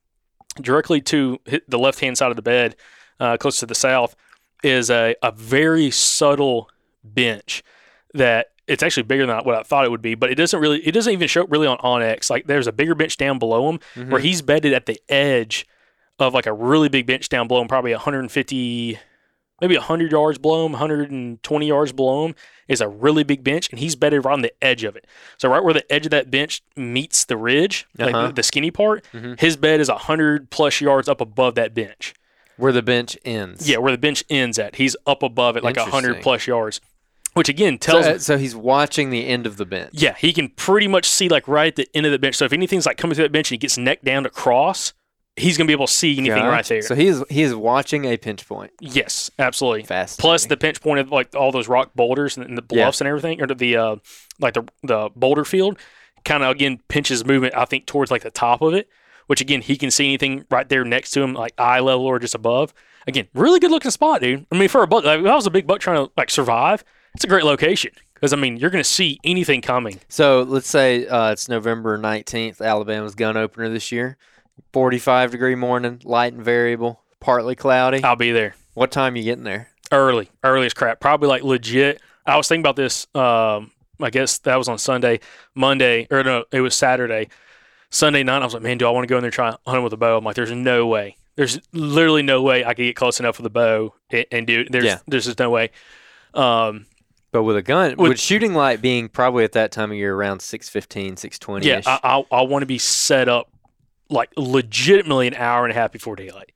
Directly 0.61 1.01
to 1.03 1.39
hit 1.45 1.69
the 1.71 1.79
left 1.79 2.01
hand 2.01 2.19
side 2.19 2.31
of 2.31 2.37
the 2.37 2.43
bed, 2.43 2.75
uh, 3.21 3.37
close 3.37 3.61
to 3.61 3.67
the 3.67 3.75
south, 3.77 4.17
is 4.63 4.91
a, 4.91 5.15
a 5.23 5.33
very 5.33 5.91
subtle 5.91 6.69
bench 7.05 7.63
that 8.15 8.49
it's 8.67 8.83
actually 8.83 9.05
bigger 9.05 9.25
than 9.27 9.37
what 9.45 9.55
I 9.55 9.63
thought 9.63 9.85
it 9.85 9.91
would 9.91 10.03
be. 10.03 10.15
But 10.15 10.31
it 10.31 10.35
doesn't 10.35 10.61
really, 10.61 10.81
it 10.87 10.93
doesn't 10.93 11.13
even 11.13 11.29
show 11.29 11.43
up 11.43 11.51
really 11.51 11.67
on 11.67 11.79
onX. 11.79 12.29
Like 12.31 12.47
there's 12.47 12.67
a 12.67 12.73
bigger 12.73 12.95
bench 12.95 13.17
down 13.17 13.39
below 13.39 13.69
him 13.71 14.09
where 14.09 14.21
he's 14.21 14.43
bedded 14.43 14.73
at 14.73 14.87
the 14.87 15.01
edge 15.09 15.67
of 16.19 16.35
like 16.35 16.47
a 16.47 16.53
really 16.53 16.89
big 16.89 17.07
bench 17.07 17.29
down 17.29 17.49
below 17.49 17.63
him, 17.63 17.69
probably 17.69 17.93
150, 17.93 18.99
maybe 19.61 19.77
100 19.77 20.13
yards 20.13 20.39
below 20.39 20.67
him, 20.67 20.73
120 20.73 21.67
yards 21.67 21.93
below 21.93 22.27
him 22.27 22.35
is 22.67 22.81
a 22.83 22.89
really 22.89 23.23
big 23.25 23.43
bench, 23.43 23.71
and 23.71 23.79
he's 23.79 23.97
bedded 23.97 24.25
right 24.25 24.33
on 24.35 24.43
the 24.43 24.53
edge 24.63 24.85
of 24.85 24.97
it. 24.97 25.07
So 25.39 25.49
right 25.49 25.63
where 25.65 25.73
the 25.73 25.91
edge 25.93 26.05
of 26.07 26.11
that 26.11 26.31
bench 26.31 26.63
meets 26.77 27.25
the 27.25 27.37
ridge, 27.37 27.87
like 27.99 28.15
Uh-huh. 28.15 28.27
the, 28.29 28.33
the 28.35 28.43
skinny 28.43 28.71
part, 28.71 29.05
Mhm. 29.15 29.41
his 29.41 29.57
bed 29.57 29.81
is 29.81 29.89
100 29.89 30.51
plus 30.51 30.81
yards 30.81 31.09
up 31.09 31.21
above 31.21 31.55
that 31.55 31.73
bench. 31.73 32.13
Where 32.59 32.73
the 32.73 32.83
bench 32.83 33.17
ends. 33.25 33.69
Yeah, 33.69 33.79
where 33.79 33.93
the 33.93 33.99
bench 33.99 34.23
ends 34.29 34.59
at, 34.59 34.75
he's 34.77 34.95
up 35.07 35.23
above 35.23 35.57
it 35.57 35.65
like 35.65 35.77
100 35.77 36.21
plus 36.21 36.47
yards, 36.47 36.81
which 37.35 37.49
again 37.49 37.79
tells 37.79 38.05
uh, 38.05 38.19
so 38.19 38.37
he's 38.37 38.55
watching 38.57 39.11
the 39.11 39.27
end 39.27 39.47
of 39.47 39.57
the 39.57 39.65
bench. 39.65 39.91
Yeah, 39.95 40.15
he 40.19 40.33
can 40.33 40.49
pretty 40.51 40.89
much 40.89 41.07
see 41.09 41.29
like 41.29 41.49
right 41.49 41.69
at 41.69 41.77
the 41.77 41.89
end 41.95 42.05
of 42.05 42.13
the 42.13 42.19
bench. 42.19 42.35
So 42.37 42.45
if 42.45 42.53
anything's 42.53 42.85
like 42.85 42.97
coming 42.99 43.15
through 43.15 43.25
that 43.25 43.33
bench 43.33 43.49
and 43.51 43.55
he 43.55 43.59
gets 43.59 43.79
neck 43.79 44.03
down 44.03 44.25
to 44.25 44.31
cross, 44.31 44.93
he's 45.37 45.57
gonna 45.57 45.69
be 45.69 45.73
able 45.73 45.87
to 45.87 45.93
see 45.93 46.19
anything 46.19 46.43
right 46.43 46.59
Gotcha. 46.59 46.75
there. 46.75 46.83
So 46.83 46.95
he's 46.97 47.23
he 47.31 47.43
is 47.43 47.55
watching 47.55 48.05
a 48.07 48.17
pinch 48.17 48.47
point. 48.49 48.73
yes, 48.81 49.31
absolutely. 49.39 49.85
Fascinating. 49.85 50.21
Plus 50.21 50.47
the 50.47 50.57
pinch 50.57 50.81
point 50.81 50.99
of 50.99 51.13
like 51.13 51.37
all 51.37 51.53
those 51.53 51.69
rock 51.69 51.93
boulders 51.95 52.37
and, 52.37 52.59
the 52.59 52.63
Yeah. 52.71 52.85
bluffs 52.85 53.01
and 53.01 53.07
everything, 53.07 53.41
or 53.41 53.47
the 53.47 53.77
uh, 53.77 53.97
like 54.41 54.55
the 54.55 54.65
the 54.83 55.11
boulder 55.15 55.45
field, 55.45 55.79
kind 56.25 56.43
of 56.43 56.51
again 56.51 56.81
pinches 56.89 57.25
movement. 57.25 57.55
I 57.57 57.67
think 57.67 57.87
towards 57.87 58.11
like 58.11 58.23
the 58.23 58.33
top 58.33 58.63
of 58.63 58.75
it, 58.75 58.89
which 59.29 59.41
again 59.41 59.63
he 59.63 59.77
can 59.77 59.91
see 59.91 60.05
anything 60.05 60.45
right 60.51 60.69
there 60.69 60.85
next 60.85 61.13
to 61.13 61.23
him, 61.23 61.33
like 61.33 61.55
eye 61.57 61.79
level 61.81 62.05
or 62.05 62.19
just 62.19 62.35
above. 62.35 62.75
Again, 63.07 63.29
really 63.33 63.61
good 63.61 63.71
looking 63.71 63.93
spot, 63.93 64.21
dude. 64.21 64.45
I 64.53 64.59
mean, 64.59 64.69
for 64.69 64.83
a 64.83 64.87
buck, 64.87 65.05
like, 65.05 65.21
if 65.21 65.27
I 65.27 65.35
was 65.35 65.47
a 65.47 65.51
big 65.51 65.67
buck 65.67 65.81
trying 65.81 66.05
to 66.05 66.13
like 66.17 66.29
survive, 66.29 66.85
it's 67.15 67.25
a 67.25 67.29
great 67.29 67.45
location 67.45 67.93
because 68.15 68.33
I 68.33 68.37
mean 68.37 68.57
you're 68.57 68.71
gonna 68.71 68.85
see 68.85 69.21
anything 69.23 69.63
coming. 69.63 70.01
So 70.09 70.43
let's 70.43 70.69
say 70.69 71.07
uh, 71.07 71.31
it's 71.31 71.49
November 71.49 71.97
nineteenth, 71.97 72.61
Alabama's 72.61 73.15
gun 73.15 73.37
opener 73.37 73.69
this 73.69 73.93
year. 73.93 74.17
Forty-five 74.73 75.31
degree 75.31 75.55
morning, 75.55 76.01
light 76.03 76.33
and 76.33 76.45
variable, 76.45 77.01
partly 77.21 77.55
cloudy. 77.55 78.03
I'll 78.03 78.17
be 78.17 78.33
there. 78.33 78.57
What 78.75 78.91
time 78.91 79.15
you 79.15 79.23
getting 79.23 79.45
there? 79.45 79.69
early, 79.93 80.31
early 80.45 80.67
as 80.67 80.75
crap. 80.75 81.01
Probably 81.01 81.29
like 81.29 81.43
legit. 81.43 82.01
I 82.27 82.37
was 82.37 82.49
thinking 82.49 82.63
about 82.63 82.77
this. 82.77 83.07
Um, 83.15 83.73
I 84.01 84.11
guess 84.11 84.39
that 84.39 84.57
was 84.57 84.69
on 84.69 84.79
Sunday, 84.79 85.21
Monday, 85.55 86.07
or 86.11 86.23
no, 86.23 86.45
it 86.53 86.61
was 86.61 86.75
Saturday. 86.75 87.29
Sunday 87.91 88.23
night, 88.23 88.43
I 88.43 88.45
was 88.45 88.55
like, 88.55 88.63
man, 88.63 88.79
do 88.79 88.87
I 88.87 88.91
want 88.91 89.05
to 89.05 89.09
go 89.09 89.17
in 89.17 89.23
there 89.23 89.29
and 89.29 89.33
try 89.35 89.55
hunting 89.67 89.85
with 89.85 89.93
a 89.93 89.97
bow? 89.97 90.19
I'm 90.19 90.25
like, 90.25 90.37
there's 90.37 90.53
no 90.53 90.87
way. 90.87 91.17
There's 91.37 91.59
literally 91.73 92.23
no 92.23 92.43
way 92.43 92.65
I 92.65 92.75
could 92.75 92.83
get 92.83 92.97
close 92.97 93.21
enough 93.21 93.39
with 93.39 93.47
a 93.47 93.51
bow 93.51 93.95
and, 94.11 94.27
and 94.33 94.47
do 94.47 94.61
it. 94.61 94.73
There's, 94.73 94.85
Yeah. 94.85 94.99
there's 95.07 95.25
just 95.27 95.39
no 95.39 95.51
way. 95.51 95.71
Um, 96.35 96.87
But 97.33 97.45
with 97.45 97.57
a 97.57 97.63
gun, 97.63 97.95
With- 97.97 98.11
with, 98.11 98.21
shooting 98.21 98.55
light 98.55 98.83
being 98.83 99.09
probably 99.09 99.45
at 99.45 99.53
that 99.53 99.71
time 99.73 99.91
of 99.91 99.97
year 99.97 100.15
around 100.15 100.41
615, 100.43 101.17
620 101.17 101.67
yeah, 101.67 101.81
I, 101.87 102.01
I, 102.31 102.39
I 102.39 102.43
want 102.43 102.63
to 102.63 102.67
be 102.67 102.79
set 102.79 103.29
up 103.29 103.51
like 104.11 104.31
legitimately 104.37 105.27
an 105.29 105.35
hour 105.35 105.65
and 105.65 105.73
a 105.73 105.75
half 105.75 105.93
before 105.93 106.17
daylight. 106.17 106.53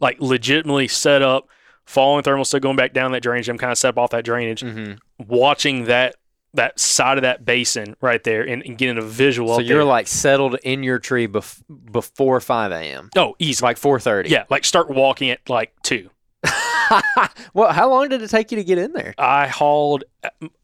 Like 0.00 0.16
legitimately 0.20 0.88
set 0.88 1.22
up, 1.22 1.48
following 1.84 2.22
thermal, 2.22 2.44
still 2.44 2.60
going 2.60 2.76
back 2.76 2.92
down 2.92 3.12
that 3.12 3.22
drainage. 3.22 3.48
I'm 3.48 3.58
kind 3.58 3.72
of 3.72 3.78
set 3.78 3.90
up 3.90 3.98
off 3.98 4.10
that 4.10 4.24
drainage. 4.24 4.60
hmm 4.62 4.92
watching 5.18 5.84
that 5.84 6.14
that 6.56 6.78
side 6.80 7.18
of 7.18 7.22
that 7.22 7.44
basin 7.44 7.96
right 8.00 8.22
there 8.24 8.42
and, 8.46 8.62
and 8.62 8.76
getting 8.76 8.98
a 8.98 9.02
visual. 9.02 9.54
So 9.54 9.60
you're 9.60 9.78
there. 9.78 9.84
like 9.84 10.06
settled 10.08 10.56
in 10.62 10.82
your 10.82 10.98
tree 10.98 11.26
bef- 11.28 11.62
before 11.92 12.40
5 12.40 12.72
a.m. 12.72 13.10
oh, 13.16 13.30
It's 13.38 13.48
easy. 13.48 13.64
like 13.64 13.78
4:30. 13.78 14.28
Yeah, 14.28 14.44
like 14.50 14.64
start 14.64 14.90
walking 14.90 15.30
at 15.30 15.48
like 15.48 15.72
two. 15.82 16.10
well, 17.54 17.72
how 17.72 17.88
long 17.90 18.08
did 18.08 18.22
it 18.22 18.28
take 18.28 18.50
you 18.52 18.56
to 18.56 18.64
get 18.64 18.78
in 18.78 18.92
there? 18.92 19.14
I 19.18 19.46
hauled, 19.48 20.04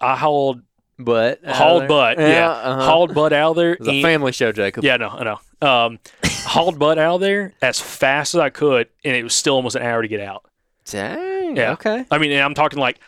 I 0.00 0.16
hauled, 0.16 0.62
But 0.98 1.44
hauled 1.44 1.88
butt. 1.88 2.18
Yeah, 2.18 2.50
uh-huh. 2.50 2.84
hauled 2.84 3.14
butt 3.14 3.32
out 3.32 3.50
of 3.50 3.56
there. 3.56 3.72
It 3.72 3.80
was 3.80 3.88
a 3.88 4.02
family 4.02 4.32
show, 4.32 4.52
Jacob. 4.52 4.84
yeah, 4.84 4.96
no, 4.96 5.08
I 5.08 5.24
know. 5.24 5.40
Um, 5.66 5.98
hauled 6.24 6.78
butt 6.78 6.98
out 6.98 7.16
of 7.16 7.20
there 7.20 7.54
as 7.62 7.80
fast 7.80 8.34
as 8.34 8.40
I 8.40 8.50
could, 8.50 8.88
and 9.04 9.16
it 9.16 9.22
was 9.22 9.34
still 9.34 9.54
almost 9.54 9.76
an 9.76 9.82
hour 9.82 10.02
to 10.02 10.08
get 10.08 10.20
out. 10.20 10.44
Dang. 10.84 11.56
Yeah. 11.56 11.72
Okay. 11.72 12.04
I 12.10 12.18
mean, 12.18 12.32
and 12.32 12.40
I'm 12.40 12.54
talking 12.54 12.78
like 12.78 12.98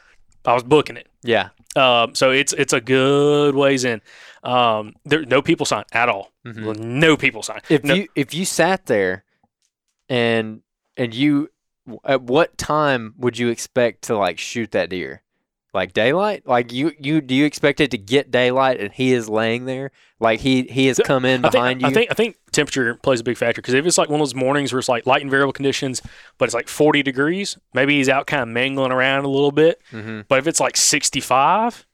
I 0.45 0.55
was 0.55 0.63
booking 0.63 0.97
it. 0.97 1.09
Yeah. 1.23 1.49
Um, 1.77 2.15
so 2.15 2.31
it's 2.31 2.53
it's 2.53 2.73
a 2.73 2.81
good 2.81 3.55
ways 3.55 3.85
in. 3.85 4.01
Um, 4.43 4.95
there 5.05 5.25
no 5.25 5.43
people 5.43 5.67
sign 5.67 5.85
at 5.93 6.09
all. 6.09 6.33
Mhm. 6.47 6.79
No 6.79 7.17
people 7.17 7.43
sign. 7.43 7.61
If 7.69 7.83
no, 7.85 7.95
you 7.95 8.09
if 8.15 8.33
you 8.35 8.45
sat 8.45 8.87
there, 8.87 9.25
and 10.09 10.61
and 10.97 11.13
you, 11.15 11.51
at 12.05 12.23
what 12.23 12.57
time 12.57 13.15
would 13.19 13.39
you 13.39 13.49
expect 13.49 14.03
to 14.03 14.17
like 14.17 14.39
shoot 14.39 14.71
that 14.71 14.91
deer? 14.91 15.23
Like 15.75 15.93
daylight? 15.93 16.47
Like 16.47 16.73
you 16.73 16.93
you 17.01 17.21
do 17.21 17.35
you 17.35 17.45
expect 17.45 17.81
it 17.81 17.91
to 17.91 17.99
get 17.99 18.31
daylight 18.31 18.79
and 18.81 18.93
he 18.93 19.13
is 19.13 19.29
laying 19.29 19.65
there? 19.65 19.91
Like 20.21 20.39
he 20.41 20.63
he 20.63 20.87
has 20.87 21.01
come 21.05 21.25
in 21.25 21.41
I 21.45 21.49
think, 21.51 21.53
behind 21.53 21.83
you. 21.83 21.89
I 21.89 21.91
think 21.93 22.11
I 22.13 22.15
think 22.15 22.37
temperature 22.53 22.95
plays 22.95 23.21
a 23.21 23.25
big 23.25 23.37
factor 23.37 23.61
because 23.61 23.75
if 23.75 23.85
it's 23.85 23.99
like 23.99 24.09
one 24.09 24.21
of 24.21 24.27
those 24.27 24.37
mornings 24.37 24.73
where 24.73 24.79
it's 24.79 24.89
like 24.89 25.05
light 25.05 25.23
and 25.23 25.31
variable 25.33 25.53
conditions, 25.53 26.01
but 26.39 26.45
it's 26.45 26.55
like 26.55 26.69
40 26.69 27.03
degrees, 27.03 27.59
maybe 27.75 27.97
he's 27.97 28.09
out 28.09 28.29
kind 28.29 28.43
of 28.43 28.49
mangling 28.49 28.93
around 28.93 29.25
a 29.25 29.29
little 29.29 29.51
bit. 29.51 29.83
hmm 29.91 30.21
But 30.29 30.39
if 30.39 30.47
it's 30.47 30.61
like 30.61 30.77
65 30.77 31.85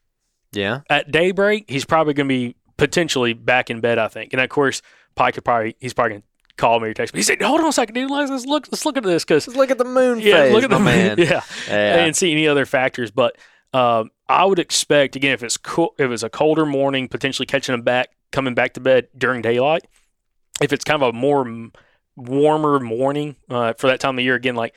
Yeah. 0.53 0.81
at 0.89 1.11
daybreak, 1.11 1.65
he's 1.67 1.83
probably 1.85 2.13
going 2.13 2.27
to 2.27 2.33
be 2.33 2.55
potentially 2.77 3.33
back 3.33 3.69
in 3.71 3.79
bed. 3.81 3.97
I 3.97 4.07
think, 4.09 4.31
and 4.33 4.41
of 4.41 4.49
course, 4.49 4.83
Pike 5.15 5.33
could 5.33 5.43
probably 5.43 5.75
he's 5.79 5.93
probably 5.93 6.11
going 6.11 6.21
to 6.21 6.27
call 6.57 6.79
me 6.79 6.89
or 6.89 6.93
text 6.93 7.13
me. 7.15 7.19
He 7.19 7.23
said, 7.23 7.41
"Hold 7.41 7.61
on 7.61 7.67
a 7.67 7.71
second, 7.73 7.95
dude. 7.95 8.11
Let's 8.11 8.29
let's 8.29 8.45
look 8.45 8.67
let's 8.71 8.85
look 8.85 8.97
at 8.97 9.03
this 9.03 9.23
because 9.25 9.45
Just 9.45 9.57
look 9.57 9.71
at 9.71 9.79
the 9.79 9.85
moon 9.85 10.19
yeah, 10.19 10.43
phase, 10.43 10.53
look 10.53 10.63
at 10.63 10.69
the 10.69 10.79
man. 10.79 11.17
yeah, 11.17 11.41
Yeah. 11.67 12.05
and 12.05 12.15
see 12.15 12.31
any 12.31 12.47
other 12.47 12.65
factors. 12.67 13.09
But 13.09 13.35
um, 13.73 14.11
I 14.27 14.45
would 14.45 14.59
expect 14.59 15.15
again 15.15 15.33
if 15.33 15.43
it's 15.43 15.57
cool, 15.57 15.93
if 15.97 16.09
it's 16.11 16.23
a 16.23 16.29
colder 16.29 16.65
morning, 16.65 17.07
potentially 17.07 17.45
catching 17.45 17.73
him 17.73 17.81
back, 17.81 18.09
coming 18.31 18.53
back 18.53 18.73
to 18.73 18.79
bed 18.79 19.07
during 19.17 19.41
daylight. 19.41 19.85
If 20.61 20.71
it's 20.73 20.83
kind 20.83 21.01
of 21.01 21.09
a 21.09 21.17
more 21.17 21.69
warmer 22.15 22.79
morning 22.79 23.35
uh, 23.49 23.73
for 23.73 23.87
that 23.87 23.99
time 23.99 24.17
of 24.19 24.23
year, 24.23 24.35
again 24.35 24.55
like 24.55 24.75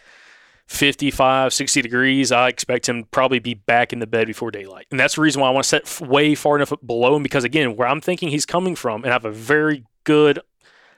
55, 0.67 1.53
60 1.53 1.83
degrees, 1.83 2.33
I 2.33 2.49
expect 2.49 2.89
him 2.89 3.03
to 3.03 3.09
probably 3.11 3.39
be 3.39 3.55
back 3.55 3.93
in 3.93 3.99
the 3.99 4.07
bed 4.07 4.27
before 4.27 4.51
daylight. 4.51 4.87
And 4.91 4.99
that's 4.99 5.17
the 5.17 5.21
reason 5.21 5.43
why 5.43 5.49
I 5.49 5.51
want 5.51 5.65
to 5.65 5.69
set 5.69 5.83
f- 5.83 6.01
way 6.01 6.35
far 6.35 6.57
enough 6.57 6.73
below 6.85 7.17
him 7.17 7.23
because 7.23 7.45
again, 7.45 7.77
where 7.77 7.87
I'm 7.89 8.01
thinking 8.01 8.31
he's 8.31 8.47
coming 8.47 8.75
from, 8.75 9.03
and 9.05 9.11
I 9.11 9.15
have 9.15 9.25
a 9.25 9.31
very 9.31 9.85
good. 10.05 10.39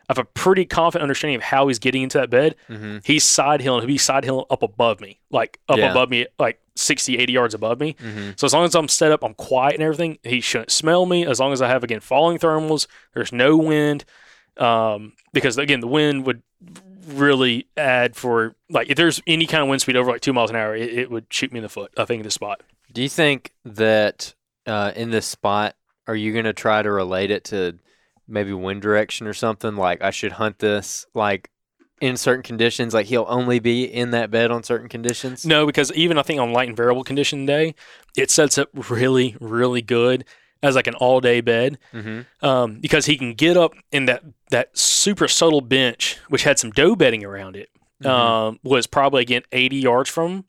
I 0.09 0.13
have 0.13 0.19
a 0.19 0.25
pretty 0.25 0.65
confident 0.67 1.03
understanding 1.03 1.35
of 1.35 1.43
how 1.43 1.67
he's 1.67 1.81
getting 1.81 2.03
into 2.03 2.19
that 2.19 2.31
bed 2.31 2.55
hmm 2.69 2.99
he's 3.03 3.25
side 3.25 3.61
hilling. 3.61 3.81
He'll 3.81 3.89
be 3.89 3.99
side 3.99 4.25
hilling 4.25 4.45
up 4.51 4.63
above 4.63 5.01
me, 5.01 5.19
like 5.31 5.59
up 5.69 5.79
Yeah. 5.79 5.91
above 5.91 6.11
me, 6.11 6.27
like 6.39 6.61
60, 6.77 7.19
80 7.19 7.33
yards 7.33 7.55
above 7.55 7.81
me. 7.81 7.97
hmm 8.01 8.31
So 8.37 8.47
as 8.47 8.53
long 8.53 8.65
as 8.65 8.75
I'm 8.75 8.89
set 8.89 9.13
up, 9.13 9.23
I'm 9.25 9.35
quiet 9.35 9.75
and 9.75 9.83
everything, 9.83 10.19
he 10.23 10.41
shouldn't 10.41 10.71
smell 10.71 11.07
me. 11.07 11.27
As 11.27 11.41
long 11.41 11.53
as 11.53 11.61
I 11.63 11.69
have, 11.69 11.83
again, 11.85 12.01
falling 12.01 12.39
thermals, 12.39 12.87
there's 13.15 13.33
no 13.33 13.57
wind. 13.57 14.05
Um, 14.57 15.13
because, 15.33 15.59
again, 15.59 15.81
the 15.81 15.87
wind 15.87 16.27
would 16.27 16.43
really 17.09 17.67
add 17.77 18.17
for, 18.17 18.55
like, 18.71 18.89
if 18.91 18.97
there's 18.97 19.21
any 19.27 19.47
kind 19.47 19.63
of 19.63 19.69
wind 19.69 19.81
speed 19.83 19.97
over 19.97 20.11
like 20.11 20.21
two 20.21 20.33
miles 20.33 20.51
an 20.51 20.57
hour, 20.57 20.75
it, 20.75 20.93
it 20.93 21.11
would 21.11 21.27
shoot 21.31 21.53
me 21.53 21.59
in 21.59 21.63
the 21.63 21.69
foot, 21.69 21.93
I 21.97 22.05
think, 22.05 22.21
in 22.21 22.25
the 22.25 22.31
spot. 22.31 22.63
Do 22.93 23.03
you 23.03 23.09
think 23.09 23.53
that 23.65 24.35
uh, 24.67 24.93
in 24.97 25.11
this 25.11 25.27
spot, 25.27 25.75
are 26.07 26.17
you 26.17 26.33
going 26.33 26.45
to 26.45 26.53
try 26.53 26.83
to 26.83 26.91
relate 26.91 27.31
it 27.31 27.45
to 27.45 27.79
maybe 28.29 28.53
wind 28.53 28.83
direction 28.83 29.27
or 29.27 29.35
something? 29.35 29.77
Like 29.77 30.03
I 30.03 30.11
should 30.11 30.33
hunt 30.33 30.59
this 30.59 31.07
like 31.15 31.51
in 32.01 32.17
certain 32.17 32.43
conditions. 32.43 32.93
Like 32.95 33.07
he'll 33.07 33.27
only 33.29 33.59
be 33.59 33.85
in 33.85 34.11
that 34.11 34.31
bed 34.31 34.51
on 34.51 34.63
certain 34.63 34.89
conditions. 34.89 35.47
No, 35.47 35.65
because 35.67 35.93
even 35.93 36.19
I 36.19 36.23
think 36.23 36.41
on 36.41 36.53
light 36.53 36.69
and 36.69 36.77
variable 36.77 37.05
condition 37.05 37.47
day, 37.47 37.75
it 38.17 38.31
sets 38.31 38.59
up 38.59 38.69
really, 38.91 39.37
really 39.41 39.83
good 39.83 40.25
as 40.63 40.75
like 40.75 40.87
an 40.87 40.95
all 40.97 41.21
day 41.21 41.41
bed. 41.41 41.79
Mm-hmm. 41.93 42.45
um, 42.47 42.79
because 42.81 43.07
he 43.07 43.17
can 43.17 43.35
get 43.35 43.57
up 43.57 43.73
in 43.93 44.07
that 44.07 44.23
that 44.51 44.77
super 44.77 45.27
subtle 45.29 45.61
bench, 45.61 46.19
which 46.29 46.45
had 46.45 46.59
some 46.59 46.71
doe 46.71 46.95
bedding 46.97 47.25
around 47.25 47.57
it, 47.57 47.69
Mhm. 48.03 48.09
um, 48.09 48.61
was 48.63 48.87
probably 48.87 49.23
again 49.23 49.43
80 49.53 49.77
yards 49.77 50.09
from, 50.11 50.31
him. 50.33 50.45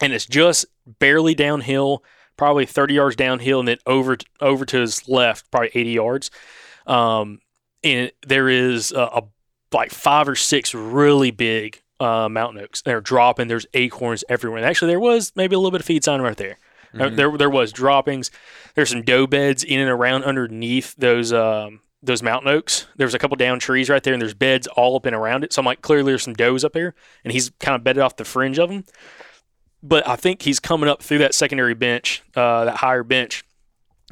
and 0.00 0.12
it's 0.12 0.26
just 0.26 0.64
barely 0.98 1.34
downhill, 1.34 2.02
probably 2.36 2.64
30 2.66 2.94
yards 2.94 3.16
downhill, 3.16 3.58
and 3.60 3.68
then 3.68 3.78
over 3.86 4.16
over 4.40 4.64
to 4.64 4.78
his 4.80 5.08
left, 5.08 5.50
probably 5.50 5.70
80 5.74 5.90
yards. 5.90 6.30
Um, 6.86 7.40
and 7.84 8.10
there 8.26 8.48
is 8.48 8.92
a, 8.92 9.00
a 9.00 9.22
like 9.72 9.90
five 9.92 10.28
or 10.28 10.36
six 10.36 10.74
really 10.74 11.30
big 11.30 11.80
uh, 12.00 12.28
mountain 12.28 12.62
oaks. 12.62 12.82
They're 12.82 13.00
dropping. 13.00 13.48
There's 13.48 13.66
acorns 13.74 14.24
everywhere. 14.28 14.58
And 14.58 14.66
actually, 14.66 14.90
there 14.92 15.00
was 15.00 15.32
maybe 15.36 15.54
a 15.54 15.58
little 15.58 15.70
bit 15.70 15.80
of 15.80 15.86
feed 15.86 16.02
sign 16.04 16.20
right 16.22 16.36
there. 16.36 16.58
There- 16.92 17.10
Mhm. 17.10 17.16
There, 17.16 17.36
there 17.38 17.50
was 17.50 17.72
droppings. 17.72 18.30
There's 18.74 18.90
some 18.90 19.02
doe 19.02 19.26
beds 19.28 19.62
in 19.62 19.78
and 19.80 19.88
around 19.90 20.24
underneath 20.24 20.94
those 20.96 21.32
um, 21.32 21.80
those 22.02 22.22
mountain 22.22 22.48
oaks. 22.50 22.86
There's 22.96 23.14
a 23.14 23.18
couple 23.18 23.36
down 23.36 23.58
trees 23.60 23.88
right 23.90 24.02
there, 24.02 24.12
and 24.14 24.20
there's 24.20 24.34
beds 24.34 24.66
all 24.66 24.96
up 24.96 25.04
and 25.06 25.14
around 25.14 25.44
it. 25.44 25.52
So 25.52 25.60
I'm 25.60 25.66
like, 25.66 25.82
clearly 25.82 26.10
there's 26.12 26.22
some 26.24 26.34
does 26.34 26.64
up 26.64 26.74
here, 26.74 26.94
and 27.22 27.32
he's 27.32 27.50
kind 27.60 27.76
of 27.76 27.84
bedded 27.84 28.02
off 28.02 28.16
the 28.16 28.24
fringe 28.24 28.58
of 28.58 28.70
them. 28.70 28.84
But 29.82 30.08
I 30.08 30.16
think 30.16 30.42
he's 30.42 30.58
coming 30.58 30.88
up 30.88 31.02
through 31.02 31.18
that 31.18 31.34
secondary 31.34 31.74
bench, 31.74 32.22
uh, 32.34 32.64
that 32.64 32.78
higher 32.78 33.02
bench, 33.04 33.44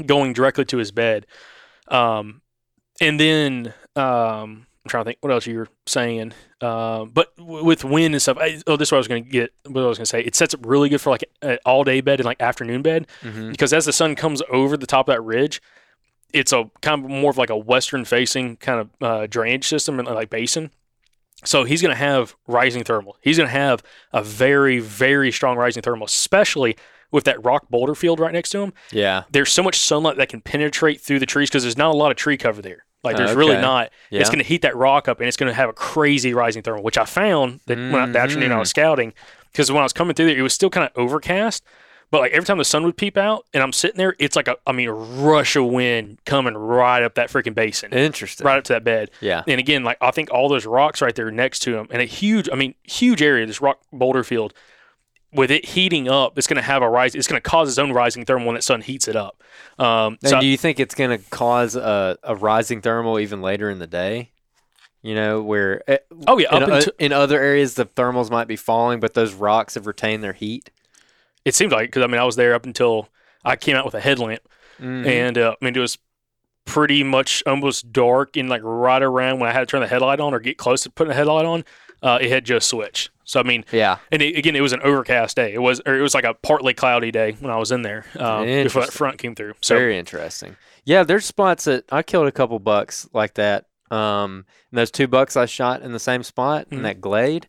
going 0.06 0.32
directly 0.34 0.64
to 0.66 0.76
his 0.76 0.92
bed. 0.92 1.26
Um, 1.88 2.42
and 3.00 3.18
then 3.18 3.74
um, 3.96 4.66
I'm 4.88 4.90
trying 4.90 5.04
to 5.04 5.08
think 5.10 5.18
what 5.20 5.32
else 5.32 5.46
you 5.46 5.58
were 5.58 5.68
saying. 5.86 6.32
Um, 6.62 7.10
but 7.10 7.36
w- 7.36 7.64
with 7.64 7.84
wind 7.84 8.14
and 8.14 8.22
stuff, 8.22 8.38
I, 8.40 8.60
oh, 8.66 8.76
this 8.76 8.88
is 8.88 8.92
what 8.92 8.96
I 8.96 9.00
was 9.00 9.08
going 9.08 9.24
to 9.24 9.30
get. 9.30 9.52
What 9.66 9.84
I 9.84 9.86
was 9.86 9.98
going 9.98 10.04
to 10.06 10.10
say, 10.10 10.22
it 10.22 10.34
sets 10.34 10.54
up 10.54 10.60
really 10.64 10.88
good 10.88 11.00
for 11.00 11.10
like 11.10 11.24
an 11.42 11.58
all 11.66 11.84
day 11.84 12.00
bed 12.00 12.20
and 12.20 12.24
like 12.24 12.40
afternoon 12.40 12.82
bed 12.82 13.06
Mhm. 13.22 13.50
because 13.50 13.72
as 13.72 13.84
the 13.84 13.92
sun 13.92 14.14
comes 14.14 14.42
over 14.50 14.76
the 14.76 14.86
top 14.86 15.08
of 15.08 15.14
that 15.14 15.20
ridge, 15.22 15.60
it's 16.32 16.52
a 16.52 16.70
kind 16.80 17.04
of 17.04 17.10
more 17.10 17.30
of 17.30 17.36
like 17.38 17.50
a 17.50 17.56
western 17.56 18.04
facing 18.04 18.56
kind 18.56 18.80
of 18.80 18.90
uh, 19.02 19.26
drainage 19.26 19.66
system 19.66 19.98
and 19.98 20.08
like 20.08 20.30
basin. 20.30 20.70
So 21.44 21.64
he's 21.64 21.80
going 21.82 21.92
to 21.92 21.98
have 21.98 22.34
rising 22.46 22.82
thermal. 22.82 23.16
He's 23.20 23.36
going 23.36 23.46
to 23.48 23.52
have 23.54 23.82
a 24.12 24.22
very, 24.22 24.80
very 24.80 25.30
strong 25.30 25.56
rising 25.56 25.82
thermal, 25.82 26.06
especially 26.06 26.76
with 27.12 27.24
that 27.24 27.42
rock 27.44 27.68
boulder 27.70 27.94
field 27.94 28.18
right 28.20 28.32
next 28.32 28.50
to 28.50 28.58
him. 28.60 28.72
Yeah. 28.90 29.22
There's 29.30 29.52
so 29.52 29.62
much 29.62 29.78
sunlight 29.78 30.16
that 30.16 30.28
can 30.28 30.40
penetrate 30.40 31.00
through 31.00 31.20
the 31.20 31.26
trees 31.26 31.48
because 31.48 31.62
there's 31.62 31.76
not 31.78 31.94
a 31.94 31.96
lot 31.96 32.10
of 32.10 32.16
tree 32.16 32.36
cover 32.36 32.60
there. 32.60 32.84
Like 33.04 33.16
there's 33.16 33.30
oh, 33.30 33.36
really 33.36 33.56
not. 33.56 33.90
Yeah. 34.10 34.20
It's 34.20 34.28
going 34.28 34.40
to 34.40 34.44
heat 34.44 34.62
that 34.62 34.76
rock 34.76 35.08
up 35.08 35.20
and 35.20 35.28
it's 35.28 35.36
going 35.36 35.50
to 35.50 35.54
have 35.54 35.68
a 35.68 35.72
crazy 35.72 36.34
rising 36.34 36.62
thermal, 36.62 36.82
which 36.82 36.98
I 36.98 37.04
found 37.04 37.60
that 37.66 37.78
when 37.78 37.94
I, 37.94 38.06
the 38.06 38.18
afternoon 38.18 38.52
I 38.52 38.58
was 38.58 38.68
mm. 38.68 38.70
scouting 38.70 39.14
because 39.52 39.70
when 39.70 39.80
I 39.80 39.84
was 39.84 39.92
coming 39.92 40.14
through 40.14 40.26
there, 40.26 40.38
it 40.38 40.42
was 40.42 40.52
still 40.52 40.70
kind 40.70 40.84
of 40.84 40.92
overcast. 40.96 41.64
But 42.10 42.22
like 42.22 42.32
every 42.32 42.46
time 42.46 42.58
the 42.58 42.64
sun 42.64 42.84
would 42.84 42.96
peep 42.96 43.16
out 43.16 43.44
and 43.52 43.62
I'm 43.62 43.72
sitting 43.72 43.98
there, 43.98 44.16
it's 44.18 44.34
like 44.34 44.48
a, 44.48 44.56
I 44.66 44.72
mean, 44.72 44.88
a 44.88 44.94
rush 44.94 45.56
of 45.56 45.66
wind 45.66 46.18
coming 46.24 46.54
right 46.54 47.02
up 47.02 47.14
that 47.14 47.28
freaking 47.28 47.54
basin, 47.54 47.92
Interesting. 47.92 48.46
right 48.46 48.56
up 48.56 48.64
to 48.64 48.72
that 48.72 48.84
bed. 48.84 49.10
Yeah. 49.20 49.42
And 49.46 49.60
again, 49.60 49.84
like 49.84 49.98
I 50.00 50.10
think 50.10 50.30
all 50.32 50.48
those 50.48 50.64
rocks 50.64 51.02
right 51.02 51.14
there 51.14 51.30
next 51.30 51.60
to 51.60 51.76
him, 51.76 51.86
and 51.90 52.00
a 52.00 52.06
huge, 52.06 52.48
I 52.50 52.56
mean, 52.56 52.74
huge 52.82 53.20
area, 53.20 53.44
this 53.44 53.60
rock 53.60 53.80
boulder 53.92 54.24
field, 54.24 54.54
with 55.32 55.50
it 55.50 55.64
heating 55.66 56.08
up, 56.08 56.38
it's 56.38 56.46
going 56.46 56.56
to 56.56 56.62
have 56.62 56.82
a 56.82 56.88
rise. 56.88 57.14
It's 57.14 57.26
going 57.26 57.40
to 57.40 57.48
cause 57.48 57.68
its 57.68 57.78
own 57.78 57.92
rising 57.92 58.24
thermal 58.24 58.46
when 58.46 58.54
that 58.54 58.62
sun 58.62 58.80
heats 58.80 59.08
it 59.08 59.16
up. 59.16 59.42
Um, 59.78 60.18
And 60.22 60.30
so 60.30 60.40
do 60.40 60.46
you 60.46 60.56
think 60.56 60.80
it's 60.80 60.94
going 60.94 61.10
to 61.16 61.22
cause 61.30 61.76
a, 61.76 62.16
a 62.22 62.34
rising 62.34 62.80
thermal 62.80 63.18
even 63.20 63.42
later 63.42 63.68
in 63.70 63.78
the 63.78 63.86
day? 63.86 64.30
You 65.02 65.14
know, 65.14 65.42
where 65.42 65.82
eh, 65.88 65.98
oh 66.26 66.38
yeah, 66.38 66.56
in, 66.56 66.62
up 66.62 66.68
o- 66.70 66.74
until 66.76 66.92
in 66.98 67.12
other 67.12 67.40
areas 67.40 67.74
the 67.74 67.86
thermals 67.86 68.30
might 68.30 68.48
be 68.48 68.56
falling, 68.56 68.98
but 69.00 69.14
those 69.14 69.32
rocks 69.32 69.74
have 69.74 69.86
retained 69.86 70.24
their 70.24 70.32
heat. 70.32 70.70
it 71.44 71.54
seemed 71.54 71.70
like 71.72 71.88
because 71.88 72.02
I 72.02 72.06
mean 72.08 72.20
I 72.20 72.24
was 72.24 72.34
there 72.36 72.52
up 72.54 72.66
until 72.66 73.08
I 73.44 73.54
came 73.56 73.76
out 73.76 73.84
with 73.84 73.94
a 73.94 74.00
headlamp, 74.00 74.42
Mhm. 74.80 75.06
and 75.06 75.38
uh, 75.38 75.54
I 75.60 75.64
mean 75.64 75.76
it 75.76 75.80
was 75.80 75.98
pretty 76.64 77.02
much 77.04 77.42
almost 77.46 77.92
dark 77.92 78.36
and 78.36 78.48
like 78.48 78.60
right 78.64 79.02
around 79.02 79.38
when 79.38 79.48
I 79.48 79.52
had 79.52 79.60
to 79.60 79.66
turn 79.66 79.80
the 79.80 79.86
headlight 79.86 80.20
on 80.20 80.34
or 80.34 80.40
get 80.40 80.58
close 80.58 80.82
to 80.82 80.90
putting 80.90 81.10
the 81.10 81.14
headlight 81.14 81.46
on, 81.46 81.64
uh, 82.02 82.18
it 82.20 82.28
had 82.30 82.44
just 82.44 82.68
switched. 82.68 83.10
So 83.28 83.38
I 83.40 83.42
mean, 83.42 83.66
yeah. 83.72 83.98
and 84.10 84.22
it, 84.22 84.38
again, 84.38 84.56
it 84.56 84.62
was 84.62 84.72
an 84.72 84.80
overcast 84.82 85.36
day. 85.36 85.52
It 85.52 85.60
was, 85.60 85.82
or 85.84 85.94
it 85.94 86.00
was 86.00 86.14
like 86.14 86.24
a 86.24 86.32
partly 86.32 86.72
cloudy 86.72 87.10
day 87.10 87.32
when 87.40 87.50
I 87.52 87.58
was 87.58 87.70
in 87.70 87.82
there 87.82 88.06
um, 88.18 88.46
before 88.46 88.80
that 88.82 88.92
front 88.92 89.18
came 89.18 89.34
through. 89.34 89.52
So 89.60 89.74
Very 89.76 89.98
interesting. 89.98 90.56
Yeah, 90.86 91.02
there's 91.02 91.26
spots 91.26 91.64
that 91.64 91.84
I 91.92 92.02
killed 92.02 92.26
a 92.26 92.32
couple 92.32 92.58
bucks 92.58 93.06
like 93.12 93.34
that. 93.34 93.66
Um, 93.90 94.46
and 94.70 94.78
those 94.78 94.90
two 94.90 95.06
bucks 95.06 95.36
I 95.36 95.44
shot 95.44 95.82
in 95.82 95.92
the 95.92 95.98
same 95.98 96.22
spot 96.22 96.68
in 96.70 96.78
Mhm. 96.78 96.82
that 96.84 97.00
glade, 97.02 97.48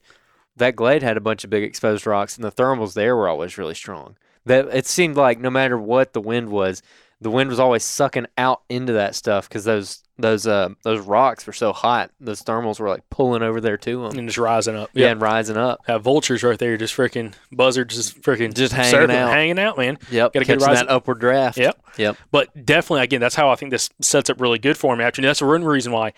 that 0.57 0.75
glade 0.75 1.01
had 1.01 1.15
a 1.15 1.21
bunch 1.21 1.45
of 1.45 1.49
big 1.49 1.63
exposed 1.63 2.05
rocks, 2.05 2.35
and 2.35 2.43
the 2.43 2.51
thermals 2.51 2.93
there 2.93 3.15
were 3.15 3.29
always 3.29 3.57
really 3.57 3.73
strong. 3.75 4.17
That 4.45 4.67
it 4.73 4.85
seemed 4.85 5.15
like 5.15 5.39
no 5.39 5.49
matter 5.49 5.77
what 5.77 6.11
the 6.11 6.19
wind 6.21 6.49
was, 6.49 6.83
the 7.21 7.29
wind 7.29 7.49
was 7.49 7.59
always 7.59 7.83
sucking 7.83 8.27
out 8.37 8.61
into 8.69 8.93
that 8.93 9.13
stuff 9.15 9.49
because 9.49 9.63
those 9.65 10.03
those 10.17 10.45
uh 10.47 10.69
those 10.83 10.99
rocks 11.05 11.45
were 11.47 11.53
so 11.53 11.71
hot. 11.73 12.11
Those 12.19 12.41
thermals 12.43 12.79
were 12.79 12.89
like 12.89 13.09
pulling 13.09 13.41
over 13.41 13.59
there 13.61 13.77
to 13.77 14.01
them. 14.07 14.17
and 14.17 14.27
just 14.27 14.37
rising 14.37 14.75
up. 14.75 14.89
Yeah, 14.93 15.05
Yeah, 15.07 15.11
and 15.11 15.21
rising 15.21 15.57
up. 15.57 15.81
have 15.87 16.01
vultures 16.03 16.43
right 16.43 16.57
there, 16.59 16.75
just 16.77 16.95
freaking 16.95 17.33
buzzards, 17.51 17.95
just 17.95 18.21
freaking 18.21 18.53
Just 18.53 18.73
hanging 18.73 18.91
circling, 18.91 19.17
out. 19.17 19.31
hanging 19.31 19.59
out, 19.59 19.77
man. 19.77 19.97
Yep, 20.11 20.33
Gotta 20.33 20.45
get 20.45 20.59
that 20.59 20.89
upward 20.89 21.19
draft. 21.19 21.57
Yep. 21.57 21.81
Yep. 21.97 22.17
But 22.31 22.65
definitely, 22.65 23.03
again, 23.03 23.21
that's 23.21 23.35
how 23.35 23.49
I 23.49 23.55
think 23.55 23.71
this 23.71 23.89
sets 24.01 24.29
up 24.29 24.39
really 24.41 24.59
good 24.59 24.77
for 24.77 24.95
me. 24.95 25.03
Actually, 25.03 25.27
that's 25.27 25.41
one 25.41 25.63
reason 25.63 25.91
why. 25.91 26.13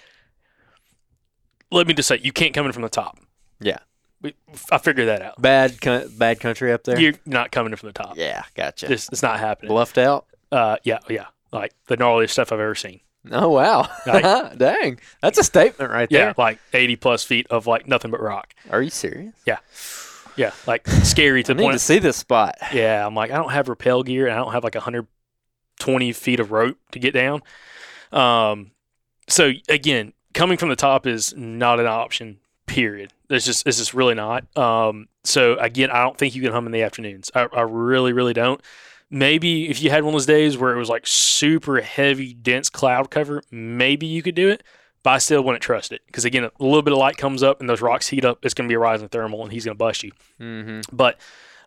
Let 1.71 1.87
me 1.87 1.93
just 1.93 2.07
say, 2.09 2.19
you 2.21 2.31
can't 2.33 2.53
come 2.53 2.65
in 2.65 2.71
from 2.73 2.81
the 2.81 2.89
top. 2.89 3.17
Yeah. 3.59 3.77
We, 4.21 4.35
I 4.71 4.77
figured 4.77 5.07
that 5.07 5.21
out. 5.21 5.41
Bad, 5.41 5.77
bad 6.17 6.39
country 6.39 6.71
up 6.73 6.83
there. 6.83 6.99
You're 6.99 7.13
not 7.25 7.51
coming 7.51 7.71
in 7.71 7.77
from 7.77 7.87
the 7.87 7.93
top. 7.93 8.17
yeah, 8.17 8.43
gotcha. 8.55 8.91
It's, 8.91 9.07
it's 9.11 9.23
not 9.23 9.39
happening. 9.39 9.69
Bluffed 9.69 9.97
out. 9.97 10.25
Uh, 10.51 10.77
yeah, 10.83 10.99
yeah, 11.09 11.27
like 11.51 11.73
the 11.87 11.95
gnarliest 11.97 12.31
stuff 12.31 12.51
I've 12.51 12.59
ever 12.59 12.75
seen. 12.75 12.99
Oh 13.31 13.49
wow! 13.49 13.87
Like- 14.05 14.57
Dang, 14.57 14.99
that's 15.21 15.37
a 15.37 15.43
statement 15.43 15.91
right 15.91 16.07
Yeah, 16.11 16.25
there. 16.25 16.35
like 16.37 16.59
80 16.73 16.95
plus 16.97 17.23
feet 17.23 17.47
of 17.49 17.67
like 17.67 17.87
nothing 17.87 18.11
but 18.11 18.19
rock. 18.21 18.53
Are 18.71 18.81
you 18.81 18.89
serious? 18.89 19.33
Yeah, 19.45 19.59
yeah, 20.35 20.51
like 20.67 20.87
scary 20.87 21.43
to 21.43 21.51
I 21.51 21.53
the 21.53 21.57
need 21.61 21.65
point. 21.67 21.73
to 21.75 21.79
see 21.79 21.99
this 21.99 22.17
spot. 22.17 22.55
Yeah, 22.73 23.05
I'm 23.05 23.13
like, 23.15 23.29
I 23.31 23.35
don't 23.37 23.51
have 23.51 23.69
rappel 23.69 24.03
gear 24.03 24.25
and 24.27 24.33
I 24.33 24.37
don't 24.39 24.51
have 24.53 24.63
like 24.63 24.75
120 25.79 26.11
feet 26.13 26.39
of 26.39 26.51
rope 26.51 26.77
to 26.91 26.99
get 26.99 27.13
down. 27.13 27.41
Um, 28.11 28.71
so 29.27 29.51
again, 29.69 30.13
coming 30.33 30.57
from 30.57 30.69
the 30.69 30.75
top 30.75 31.05
is 31.07 31.33
not 31.35 31.79
an 31.79 31.87
option. 31.87 32.39
Period. 32.65 33.11
It's 33.29 33.45
just 33.45 33.67
it's 33.67 33.77
just 33.77 33.93
really 33.93 34.15
not. 34.15 34.45
Um, 34.57 35.07
so 35.23 35.55
again, 35.57 35.91
I 35.91 36.03
don't 36.03 36.17
think 36.17 36.35
you 36.35 36.41
can 36.41 36.51
hum 36.53 36.65
in 36.65 36.71
the 36.71 36.83
afternoons. 36.83 37.29
I, 37.35 37.47
I 37.53 37.61
really, 37.61 38.13
really 38.13 38.33
don't. 38.33 38.61
Maybe 39.13 39.69
if 39.69 39.81
you 39.81 39.89
had 39.89 40.03
one 40.03 40.13
of 40.13 40.19
those 40.19 40.25
days 40.25 40.57
where 40.57 40.73
it 40.73 40.79
was 40.79 40.89
like 40.89 41.05
super 41.05 41.81
heavy, 41.81 42.33
dense 42.33 42.69
cloud 42.69 43.11
cover, 43.11 43.43
maybe 43.51 44.07
you 44.07 44.23
could 44.23 44.35
do 44.35 44.49
it. 44.49 44.63
But 45.03 45.11
I 45.11 45.17
still 45.17 45.43
wouldn't 45.43 45.63
trust 45.63 45.91
it 45.91 46.01
because 46.07 46.25
again, 46.25 46.45
a 46.45 46.51
little 46.59 46.81
bit 46.81 46.93
of 46.93 46.99
light 46.99 47.17
comes 47.17 47.43
up 47.43 47.59
and 47.59 47.69
those 47.69 47.81
rocks 47.81 48.07
heat 48.07 48.23
up. 48.23 48.39
It's 48.43 48.53
going 48.53 48.67
to 48.67 48.71
be 48.71 48.75
a 48.75 48.79
rising 48.79 49.09
thermal 49.09 49.43
and 49.43 49.51
he's 49.51 49.65
going 49.65 49.75
to 49.75 49.77
bust 49.77 50.03
you. 50.03 50.11
Mm-hmm. 50.39 50.95
But 50.95 51.19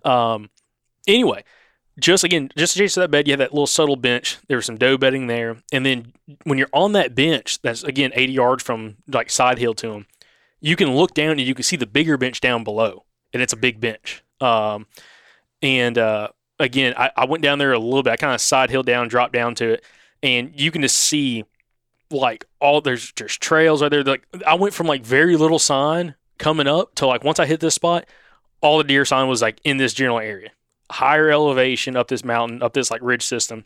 um, 0.04 0.50
anyway, 1.06 1.44
just 1.98 2.24
again, 2.24 2.50
just 2.56 2.76
adjacent 2.76 2.94
to 2.94 3.00
that 3.00 3.10
bed, 3.10 3.26
you 3.26 3.32
have 3.32 3.38
that 3.38 3.52
little 3.52 3.66
subtle 3.66 3.96
bench. 3.96 4.38
There 4.48 4.56
was 4.56 4.66
some 4.66 4.76
doe 4.76 4.98
bedding 4.98 5.26
there, 5.26 5.56
and 5.72 5.86
then 5.86 6.12
when 6.44 6.58
you're 6.58 6.68
on 6.72 6.92
that 6.92 7.14
bench, 7.14 7.60
that's 7.62 7.84
again 7.84 8.10
80 8.14 8.32
yards 8.32 8.62
from 8.62 8.96
like 9.06 9.30
side 9.30 9.58
hill 9.58 9.74
to 9.74 9.92
him. 9.92 10.06
you 10.60 10.76
can 10.76 10.94
look 10.94 11.14
down 11.14 11.32
and 11.32 11.42
you 11.42 11.54
can 11.54 11.62
see 11.62 11.76
the 11.76 11.86
bigger 11.86 12.16
bench 12.16 12.40
down 12.40 12.64
below, 12.64 13.04
and 13.32 13.42
it's 13.42 13.52
a 13.52 13.56
big 13.56 13.80
bench. 13.80 14.24
Um, 14.40 14.86
and 15.62 15.96
uh, 15.96 16.28
again, 16.58 16.94
I, 16.96 17.10
I 17.16 17.24
went 17.26 17.42
down 17.42 17.58
there 17.58 17.72
a 17.72 17.78
little 17.78 18.02
bit. 18.02 18.12
I 18.12 18.16
kind 18.16 18.34
of 18.34 18.40
side 18.40 18.70
hill 18.70 18.82
down, 18.82 19.08
dropped 19.08 19.32
down 19.32 19.54
to 19.56 19.72
it, 19.74 19.84
and 20.22 20.52
you 20.58 20.70
can 20.70 20.82
just 20.82 20.96
see 20.96 21.44
like 22.10 22.44
all 22.60 22.80
there's 22.80 23.12
there's 23.16 23.36
trails 23.36 23.82
right 23.82 23.90
there. 23.90 24.04
Like 24.04 24.26
I 24.46 24.54
went 24.54 24.74
from 24.74 24.86
like 24.86 25.04
very 25.04 25.36
little 25.36 25.58
sign 25.58 26.14
coming 26.38 26.66
up 26.66 26.94
to 26.96 27.06
like 27.06 27.24
once 27.24 27.38
I 27.40 27.46
hit 27.46 27.60
this 27.60 27.74
spot, 27.74 28.06
all 28.60 28.78
the 28.78 28.84
deer 28.84 29.04
sign 29.04 29.28
was 29.28 29.42
like 29.42 29.60
in 29.64 29.76
this 29.78 29.94
general 29.94 30.18
area, 30.20 30.50
higher 30.90 31.30
elevation 31.30 31.96
up 31.96 32.08
this 32.08 32.24
mountain, 32.24 32.62
up 32.62 32.72
this 32.72 32.90
like 32.90 33.00
ridge 33.02 33.22
system, 33.24 33.64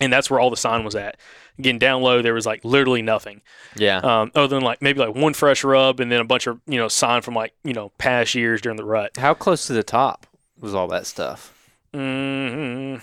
and 0.00 0.12
that's 0.12 0.30
where 0.30 0.38
all 0.40 0.50
the 0.50 0.56
sign 0.56 0.84
was 0.84 0.94
at. 0.94 1.16
Again, 1.58 1.78
down 1.78 2.02
low 2.02 2.22
there 2.22 2.32
was 2.34 2.46
like 2.46 2.64
literally 2.64 3.02
nothing, 3.02 3.42
Yeah. 3.76 3.98
um, 3.98 4.32
other 4.34 4.48
than 4.48 4.62
like 4.62 4.80
maybe 4.80 5.00
like 5.00 5.14
one 5.14 5.34
fresh 5.34 5.64
rub 5.64 6.00
and 6.00 6.10
then 6.10 6.20
a 6.20 6.24
bunch 6.24 6.46
of 6.46 6.60
you 6.66 6.78
know 6.78 6.88
sign 6.88 7.20
from 7.22 7.34
like 7.34 7.52
you 7.64 7.72
know 7.74 7.90
past 7.98 8.34
years 8.34 8.60
during 8.62 8.76
the 8.76 8.84
rut. 8.84 9.16
How 9.18 9.34
close 9.34 9.66
to 9.66 9.72
the 9.74 9.82
top 9.82 10.26
was 10.60 10.74
all 10.74 10.88
that 10.88 11.06
stuff? 11.06 11.61
Hmm 11.94 12.96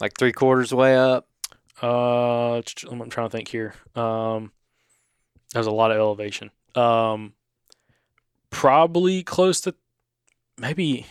Like 0.00 0.16
three 0.18 0.32
quarters 0.32 0.72
way 0.72 0.96
up. 0.96 1.26
Uh, 1.82 2.56
I'm 2.56 3.10
trying 3.10 3.28
to 3.28 3.30
think 3.30 3.48
here. 3.48 3.74
Um, 3.94 4.52
there's 5.52 5.66
a 5.66 5.70
lot 5.70 5.90
of 5.90 5.96
elevation. 5.96 6.50
Um, 6.74 7.32
probably 8.50 9.22
close 9.22 9.60
to 9.62 9.74
maybe 10.58 11.06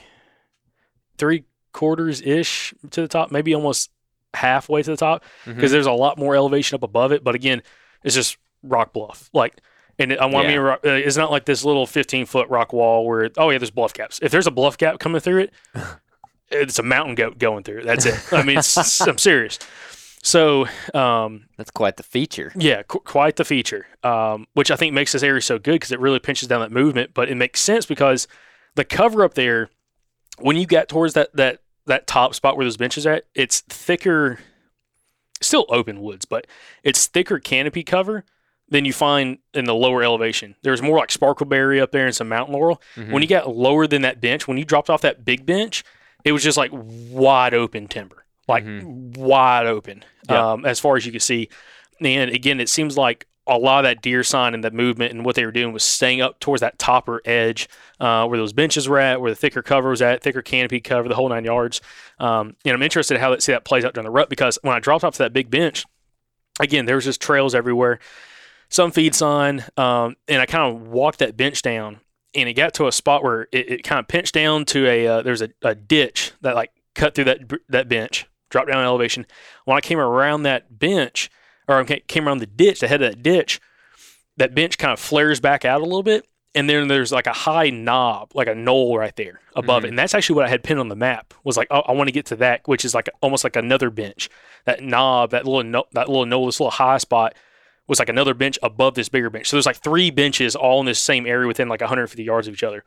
three 1.18 1.46
quarters 1.74 2.22
ish 2.22 2.74
to 2.92 3.02
the 3.02 3.08
top, 3.08 3.32
maybe 3.32 3.54
almost 3.56 3.92
halfway 4.34 4.84
to 4.84 4.92
the 4.92 4.98
top 4.98 5.24
because 5.46 5.70
Mhm. 5.70 5.72
there's 5.74 5.86
a 5.88 5.92
lot 5.92 6.18
more 6.18 6.36
elevation 6.36 6.76
up 6.76 6.84
above 6.84 7.12
it. 7.12 7.24
But 7.24 7.36
again, 7.36 7.64
it's 8.04 8.16
just 8.16 8.38
rock 8.64 8.94
bluff. 8.94 9.30
Like, 9.34 9.60
and 10.00 10.12
it, 10.14 10.20
I 10.20 10.26
want 10.26 10.48
Yeah. 10.50 10.58
me. 10.58 10.70
uh, 10.92 10.96
It's 10.96 11.18
not 11.18 11.30
like 11.32 11.46
this 11.46 11.64
little 11.64 11.86
15 11.86 12.26
foot 12.26 12.48
rock 12.50 12.74
wall 12.74 13.06
where 13.06 13.30
oh 13.38 13.50
yeah, 13.50 13.58
there's 13.60 13.72
bluff 13.72 13.94
gaps. 13.94 14.20
If 14.22 14.32
there's 14.32 14.48
a 14.48 14.52
bluff 14.52 14.78
gap 14.78 15.00
coming 15.00 15.20
through 15.22 15.40
it, 15.42 15.54
it's 16.50 16.80
a 16.80 16.84
mountain 16.84 17.16
goat 17.16 17.38
going 17.38 17.64
through 17.64 17.80
it. 17.80 17.86
That's 17.86 18.06
it. 18.06 18.20
I 18.34 18.44
mean, 18.44 18.58
it's, 18.60 19.02
I'm 19.02 19.18
serious. 19.18 19.60
So, 20.22 20.68
um, 20.94 21.46
That's 21.58 21.72
quite 21.72 21.96
the 21.96 22.04
feature. 22.04 22.52
yeah, 22.56 22.82
qu- 22.84 23.00
quite 23.00 23.38
the 23.38 23.46
feature, 23.46 23.88
um, 24.04 24.48
which 24.54 24.70
I 24.70 24.76
think 24.76 24.94
makes 24.94 25.14
this 25.14 25.24
area 25.24 25.42
so 25.42 25.58
good 25.58 25.74
because 25.74 25.94
it 25.94 26.00
really 26.02 26.20
pinches 26.20 26.50
down 26.50 26.60
that 26.60 26.72
movement. 26.74 27.14
But 27.14 27.30
it 27.30 27.36
makes 27.36 27.62
sense 27.62 27.86
because 27.86 28.28
the 28.76 28.84
cover 28.84 29.24
up 29.24 29.36
there, 29.36 29.70
when 30.40 30.58
you 30.58 30.66
get 30.66 30.90
towards 30.90 31.14
that 31.14 31.34
that 31.36 31.60
that 31.86 32.06
top 32.06 32.36
spot 32.36 32.58
where 32.58 32.66
those 32.66 32.76
benches 32.76 33.06
are 33.08 33.14
at, 33.14 33.26
it's 33.34 33.62
thicker, 33.62 34.40
still 35.42 35.66
open 35.70 36.02
woods, 36.02 36.26
but 36.26 36.46
it's 36.84 37.06
thicker 37.08 37.40
canopy 37.40 37.84
cover 37.84 38.26
than 38.70 38.86
you 38.86 38.94
find 38.94 39.40
in 39.54 39.66
the 39.66 39.74
lower 39.76 40.04
elevation. 40.04 40.56
There's 40.62 40.82
more 40.82 40.98
like 40.98 41.10
sparkleberry 41.10 41.82
up 41.82 41.92
there 41.92 42.06
and 42.06 42.16
some 42.16 42.30
mountain 42.30 42.54
laurel. 42.54 42.82
When 42.96 43.22
you 43.24 43.28
got 43.28 43.56
lower 43.56 43.88
than 43.88 44.04
that 44.04 44.22
bench, 44.22 44.48
when 44.48 44.58
you 44.58 44.66
dropped 44.66 44.90
off 44.90 45.02
that 45.02 45.26
big 45.26 45.46
bench, 45.46 45.84
it 46.24 46.32
was 46.32 46.44
just 46.44 46.58
like 46.58 46.72
wide 46.74 47.54
open 47.54 47.88
timber, 47.88 48.26
like 48.48 48.64
wide 48.68 49.66
open 49.66 50.04
Yeah. 50.30 50.52
um, 50.52 50.66
as 50.66 50.80
far 50.80 50.98
as 50.98 51.06
you 51.06 51.12
could 51.12 51.22
see. 51.22 51.50
And 52.02 52.30
again, 52.32 52.60
it 52.60 52.70
seems 52.70 52.98
like 52.98 53.26
a 53.48 53.58
lot 53.58 53.80
of 53.80 53.90
that 53.90 54.04
deer 54.04 54.24
sign 54.24 54.54
and 54.54 54.64
that 54.64 54.74
movement 54.76 55.12
and 55.12 55.26
what 55.26 55.36
they 55.36 55.44
were 55.44 55.52
doing 55.52 55.74
was 55.74 55.84
staying 55.84 56.22
up 56.22 56.40
towards 56.40 56.62
that 56.62 56.78
topper 56.78 57.20
edge 57.26 57.68
uh, 58.00 58.28
where 58.28 58.38
those 58.38 58.54
benches 58.54 58.88
were 58.88 59.00
at, 59.00 59.20
where 59.20 59.32
the 59.32 59.36
thicker 59.36 59.64
cover 59.64 59.90
was 59.90 60.04
at, 60.04 60.22
thicker 60.22 60.44
canopy 60.44 60.80
cover, 60.80 61.10
the 61.10 61.16
whole 61.16 61.30
nine 61.30 61.44
yards. 61.46 61.82
Um, 62.20 62.56
and 62.64 62.76
I'm 62.76 62.84
interested 62.84 63.16
in 63.16 63.22
how 63.22 63.32
that 63.32 63.42
see 63.42 63.52
that 63.52 63.66
plays 63.66 63.84
out 63.84 63.96
during 63.96 64.06
the 64.06 64.12
rut 64.12 64.30
because 64.30 64.60
when 64.62 64.76
I 64.76 64.80
dropped 64.80 65.04
off 65.04 65.14
to 65.16 65.24
that 65.24 65.34
big 65.34 65.50
bench, 65.50 65.84
again, 66.60 66.86
there 66.86 66.96
was 66.96 67.06
just 67.06 67.22
trails 67.22 67.56
everywhere, 67.56 67.98
some 68.70 68.92
feed 68.92 69.16
sign, 69.16 69.66
um, 69.78 70.16
and 70.28 70.42
I 70.42 70.46
kind 70.46 70.76
of 70.76 70.88
walked 70.88 71.20
that 71.20 71.36
bench 71.36 71.62
down, 71.62 72.00
and 72.36 72.48
it 72.48 72.54
got 72.54 72.74
to 72.76 72.88
a 72.88 72.92
spot 72.92 73.24
where 73.24 73.48
it, 73.52 73.72
it 73.72 73.84
kind 73.84 74.00
of 74.00 74.08
pinched 74.08 74.36
down 74.36 74.66
to 74.66 74.88
a 74.88 75.08
uh, 75.08 75.22
there's 75.22 75.42
a, 75.42 75.50
a 75.64 75.76
ditch 75.76 76.32
that 76.42 76.56
like 76.56 76.72
cut 76.96 77.16
through 77.16 77.26
that 77.26 77.40
that 77.70 77.90
bench, 77.90 78.28
dropped 78.50 78.70
down 78.70 78.80
in 78.80 78.86
elevation. 78.86 79.26
When 79.66 79.78
I 79.78 79.82
came 79.82 80.00
around 80.00 80.44
that 80.44 80.80
bench, 80.80 81.30
or 81.68 81.80
I 81.80 81.84
came 81.84 82.28
around 82.28 82.40
the 82.40 82.46
ditch, 82.46 82.80
the 82.80 82.88
head 82.88 83.02
of 83.02 83.12
that 83.12 83.24
ditch, 83.24 83.60
that 84.38 84.54
bench 84.54 84.78
kind 84.78 84.94
of 84.94 85.00
flares 85.00 85.40
back 85.40 85.66
out 85.66 85.82
a 85.82 85.84
little 85.84 86.04
bit, 86.04 86.28
and 86.54 86.70
then 86.70 86.88
there's 86.88 87.12
like 87.12 87.28
a 87.28 87.34
high 87.34 87.72
knob, 87.72 88.32
like 88.36 88.48
a 88.48 88.56
knoll 88.56 88.98
right 88.98 89.16
there 89.16 89.42
above 89.56 89.84
it, 89.84 89.90
and 89.90 89.98
that's 89.98 90.14
actually 90.14 90.36
what 90.36 90.46
I 90.46 90.50
had 90.50 90.64
pinned 90.64 90.80
on 90.80 90.90
the 90.90 90.96
map. 90.96 91.34
Was 91.44 91.58
like, 91.58 91.68
oh, 91.72 91.82
I 91.82 91.94
want 91.94 92.08
to 92.08 92.14
get 92.14 92.28
to 92.28 92.36
that, 92.38 92.62
which 92.68 92.86
is 92.86 92.94
like 92.94 93.10
almost 93.22 93.44
like 93.44 93.56
another 93.56 93.90
bench. 93.90 94.30
That 94.66 94.84
knob, 94.84 95.32
that 95.32 95.46
little 95.46 95.64
no, 95.64 95.86
that 95.94 96.08
little 96.08 96.28
knoll, 96.28 96.46
this 96.46 96.60
little 96.60 96.72
high 96.72 97.00
spot 97.00 97.34
was 97.90 98.00
like 98.00 98.08
another 98.08 98.36
bench 98.36 98.58
above 98.62 98.94
this 98.94 99.10
bigger 99.10 99.30
bench. 99.30 99.50
So 99.50 99.58
there's 99.58 99.66
like 99.66 99.78
three 99.78 100.12
benches 100.12 100.56
all 100.56 100.80
in 100.80 100.86
this 100.86 101.00
same 101.00 101.26
area 101.26 101.48
within 101.48 101.68
like 101.68 101.82
150 101.82 102.24
yards 102.24 102.48
of 102.48 102.54
each 102.54 102.64
other. 102.64 102.86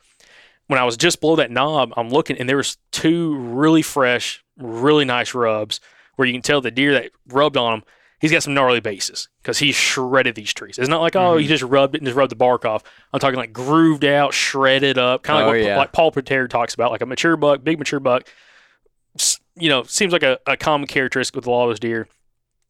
When 0.68 0.78
I 0.78 0.84
was 0.84 0.96
just 0.96 1.20
below 1.20 1.36
that 1.36 1.50
knob, 1.50 1.92
I'm 1.96 2.09
looking 2.09 2.38
and 2.38 2.48
there 2.48 2.57
was 2.57 2.78
two 2.92 3.34
really 3.34 3.82
fresh, 3.82 4.44
really 4.57 5.05
nice 5.05 5.34
rubs 5.34 5.80
where 6.14 6.26
you 6.26 6.32
can 6.32 6.40
tell 6.40 6.61
the 6.61 6.70
deer 6.70 6.92
that 6.92 7.11
rubbed 7.26 7.57
on 7.57 7.72
them, 7.72 7.84
he's 8.20 8.30
got 8.30 8.44
some 8.44 8.55
gnarly 8.55 8.78
bases 8.78 9.28
because 9.42 9.59
he 9.59 9.72
shredded 9.72 10.36
these 10.36 10.55
trees. 10.55 10.78
It's 10.78 10.88
not 10.88 11.00
like, 11.00 11.16
oh, 11.16 11.36
he 11.36 11.44
mm-hmm. 11.44 11.48
just 11.48 11.64
rubbed 11.64 11.96
it 11.96 11.98
and 11.98 12.07
just 12.07 12.16
rubbed 12.16 12.30
the 12.30 12.36
bark 12.36 12.64
off. 12.64 12.84
I'm 13.12 13.18
talking 13.18 13.36
like 13.36 13.53
grooved 13.53 14.05
out, 14.05 14.32
shredded 14.32 14.98
up, 14.98 15.24
kind 15.24 15.40
of 15.40 15.48
Oh, 15.48 15.50
like 15.50 15.62
what 15.62 15.66
yeah. 15.66 15.78
like 15.78 15.92
Paul 15.92 16.12
Pater 16.12 16.46
talks 16.46 16.74
about, 16.74 16.92
like 16.92 17.03
a 17.03 17.07
mature 17.07 17.36
buck, 17.36 17.64
big 17.64 17.80
mature 17.80 18.00
buck. 18.00 18.28
You 19.57 19.68
know, 19.68 19.82
seems 19.82 20.12
like 20.12 20.22
a, 20.22 20.38
a 20.46 20.57
common 20.57 20.86
characteristic 20.86 21.34
with 21.34 21.46
a 21.46 21.50
lot 21.50 21.64
of 21.64 21.70
those 21.70 21.80
deer 21.80 22.07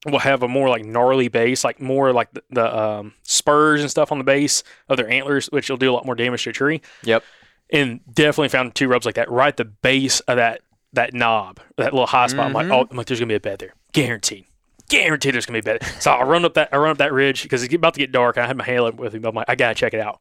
will 0.07 0.19
have 0.19 0.43
a 0.43 0.49
more 0.49 0.69
like 0.69 0.85
gnarly 0.85 1.29
base, 1.29 1.65
like 1.65 1.81
more 1.81 2.13
like 2.13 2.33
the, 2.33 2.43
the 2.51 2.79
um, 2.79 3.15
spurs 3.23 3.81
and 3.81 3.91
stuff 3.91 4.11
on 4.11 4.19
the 4.19 4.25
base 4.25 4.65
of 4.89 4.97
their 4.97 5.09
antlers, 5.09 5.47
which 5.47 5.71
will 5.71 5.77
do 5.77 5.91
a 5.91 5.95
lot 5.95 6.05
more 6.05 6.15
damage 6.15 6.45
to 6.45 6.51
a 6.51 6.53
tree. 6.53 6.81
Yep. 7.05 7.23
And 7.71 8.01
definitely 8.13 8.49
found 8.49 8.75
two 8.75 8.89
rubs 8.89 9.07
like 9.07 9.15
that 9.15 9.31
right 9.31 9.49
at 9.49 9.57
the 9.57 9.65
base 9.65 10.21
of 10.21 10.37
that 10.37 10.61
that 10.95 11.15
knob, 11.15 11.59
that 11.77 11.93
little 11.93 12.07
high 12.07 12.27
spot. 12.27 12.47
I'm 12.47 12.53
like, 12.53 12.71
oh, 12.71 12.87
I'm 12.91 12.97
like, 12.97 13.07
there's 13.07 13.19
gonna 13.19 13.29
be 13.29 13.35
a 13.35 13.41
bed 13.41 13.61
there, 13.61 13.75
guaranteed, 13.93 14.45
guaranteed. 14.91 15.33
There's 15.33 15.47
gonna 15.47 15.63
be 15.63 15.71
a 15.71 15.79
bed. 15.79 15.85
So 16.01 16.11
I 16.11 16.23
run 16.25 16.45
up 16.45 16.55
that, 16.55 16.69
I 16.73 16.77
run 16.77 16.91
up 16.91 16.99
that 16.99 17.13
ridge 17.13 17.43
because 17.43 17.63
it's 17.63 17.73
about 17.73 17.95
to 17.95 18.01
get 18.01 18.13
dark. 18.13 18.37
And 18.37 18.45
I 18.45 18.47
had 18.47 18.57
my 18.57 18.65
halo 18.65 18.91
with 18.91 19.15
me, 19.15 19.21
but 19.21 19.31
I'm 19.31 19.35
like, 19.35 19.49
I 19.49 19.55
gotta 19.55 19.75
check 19.75 19.95
it 19.95 20.01
out. 20.01 20.21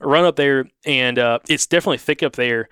I 0.00 0.04
run 0.04 0.24
up 0.24 0.36
there, 0.36 0.66
and 0.84 1.18
uh, 1.18 1.38
it's 1.48 1.66
definitely 1.66 1.98
thick 1.98 2.22
up 2.22 2.34
there. 2.34 2.68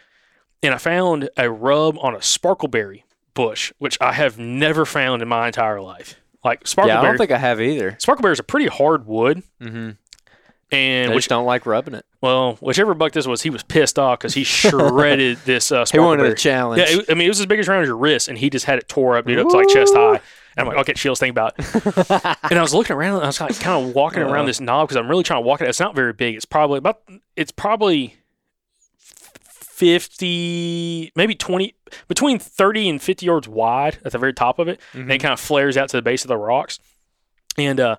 And 0.62 0.72
I 0.74 0.78
found 0.78 1.28
a 1.36 1.50
rub 1.50 1.98
on 1.98 2.14
a 2.14 2.18
sparkleberry 2.18 3.02
bush, 3.34 3.72
which 3.78 3.98
I 4.00 4.12
have 4.12 4.38
never 4.38 4.84
found 4.86 5.22
in 5.22 5.28
my 5.28 5.48
entire 5.48 5.80
life. 5.80 6.14
Like 6.44 6.64
sparkleberry, 6.64 6.86
Yeah, 6.88 7.00
I 7.00 7.04
don't 7.04 7.16
think 7.18 7.30
I 7.30 7.38
have 7.38 7.60
either. 7.60 7.92
sparkleberry 7.92 8.32
is 8.32 8.38
a 8.40 8.44
pretty 8.44 8.66
hard 8.66 9.06
wood, 9.06 9.42
Mm-hmm. 9.60 9.90
and 10.70 11.14
which 11.14 11.28
don't 11.28 11.46
like 11.46 11.66
rubbing 11.66 11.94
it. 11.94 12.04
well, 12.20 12.56
whichever 12.60 12.94
buck 12.94 13.12
this 13.12 13.26
was, 13.26 13.42
he 13.42 13.50
was 13.50 13.62
pissed 13.62 13.98
off 13.98 14.18
because 14.18 14.34
he 14.34 14.44
shredded 14.44 15.38
this 15.44 15.70
uh, 15.72 15.84
He 15.90 15.98
wanted 15.98 16.26
a 16.26 16.34
challenge. 16.34 16.80
Yeah, 16.82 16.98
it, 17.00 17.06
I 17.10 17.14
mean, 17.14 17.26
it 17.26 17.28
was 17.30 17.40
as 17.40 17.46
big 17.46 17.58
as 17.60 17.68
around 17.68 17.86
your 17.86 17.96
wrist, 17.96 18.28
and 18.28 18.36
he 18.36 18.50
just 18.50 18.66
had 18.66 18.78
it 18.78 18.88
tore 18.88 19.16
up, 19.16 19.26
dude, 19.26 19.38
up 19.38 19.48
to 19.48 19.56
like 19.56 19.68
chest 19.68 19.94
high. 19.94 20.20
And 20.56 20.68
I'm 20.68 20.68
like, 20.68 20.76
okay, 20.82 20.92
chills, 20.92 21.18
think 21.18 21.32
about 21.32 21.54
it. 21.58 22.10
and 22.44 22.58
I 22.58 22.62
was 22.62 22.72
looking 22.72 22.94
around, 22.94 23.14
and 23.16 23.24
I 23.24 23.26
was 23.26 23.40
like, 23.40 23.58
kind 23.58 23.88
of 23.88 23.94
walking 23.94 24.22
around 24.22 24.46
this 24.46 24.60
knob 24.60 24.86
because 24.88 24.96
I'm 24.96 25.08
really 25.08 25.24
trying 25.24 25.42
to 25.42 25.46
walk 25.46 25.60
it. 25.60 25.68
It's 25.68 25.80
not 25.80 25.96
very 25.96 26.12
big. 26.12 26.36
It's 26.36 26.44
probably 26.44 26.78
about, 26.78 27.00
it's 27.34 27.50
probably 27.50 28.16
50, 29.74 31.12
maybe 31.16 31.34
20, 31.34 31.74
between 32.08 32.38
30 32.38 32.88
and 32.88 33.02
50 33.02 33.26
yards 33.26 33.48
wide 33.48 33.98
at 34.04 34.12
the 34.12 34.18
very 34.18 34.32
top 34.32 34.58
of 34.58 34.68
it. 34.68 34.80
And 34.92 35.10
it 35.10 35.18
kind 35.18 35.32
of 35.32 35.40
flares 35.40 35.76
out 35.76 35.88
to 35.90 35.96
the 35.96 36.02
base 36.02 36.24
of 36.24 36.28
the 36.28 36.36
rocks. 36.36 36.78
And 37.58 37.78
uh, 37.80 37.96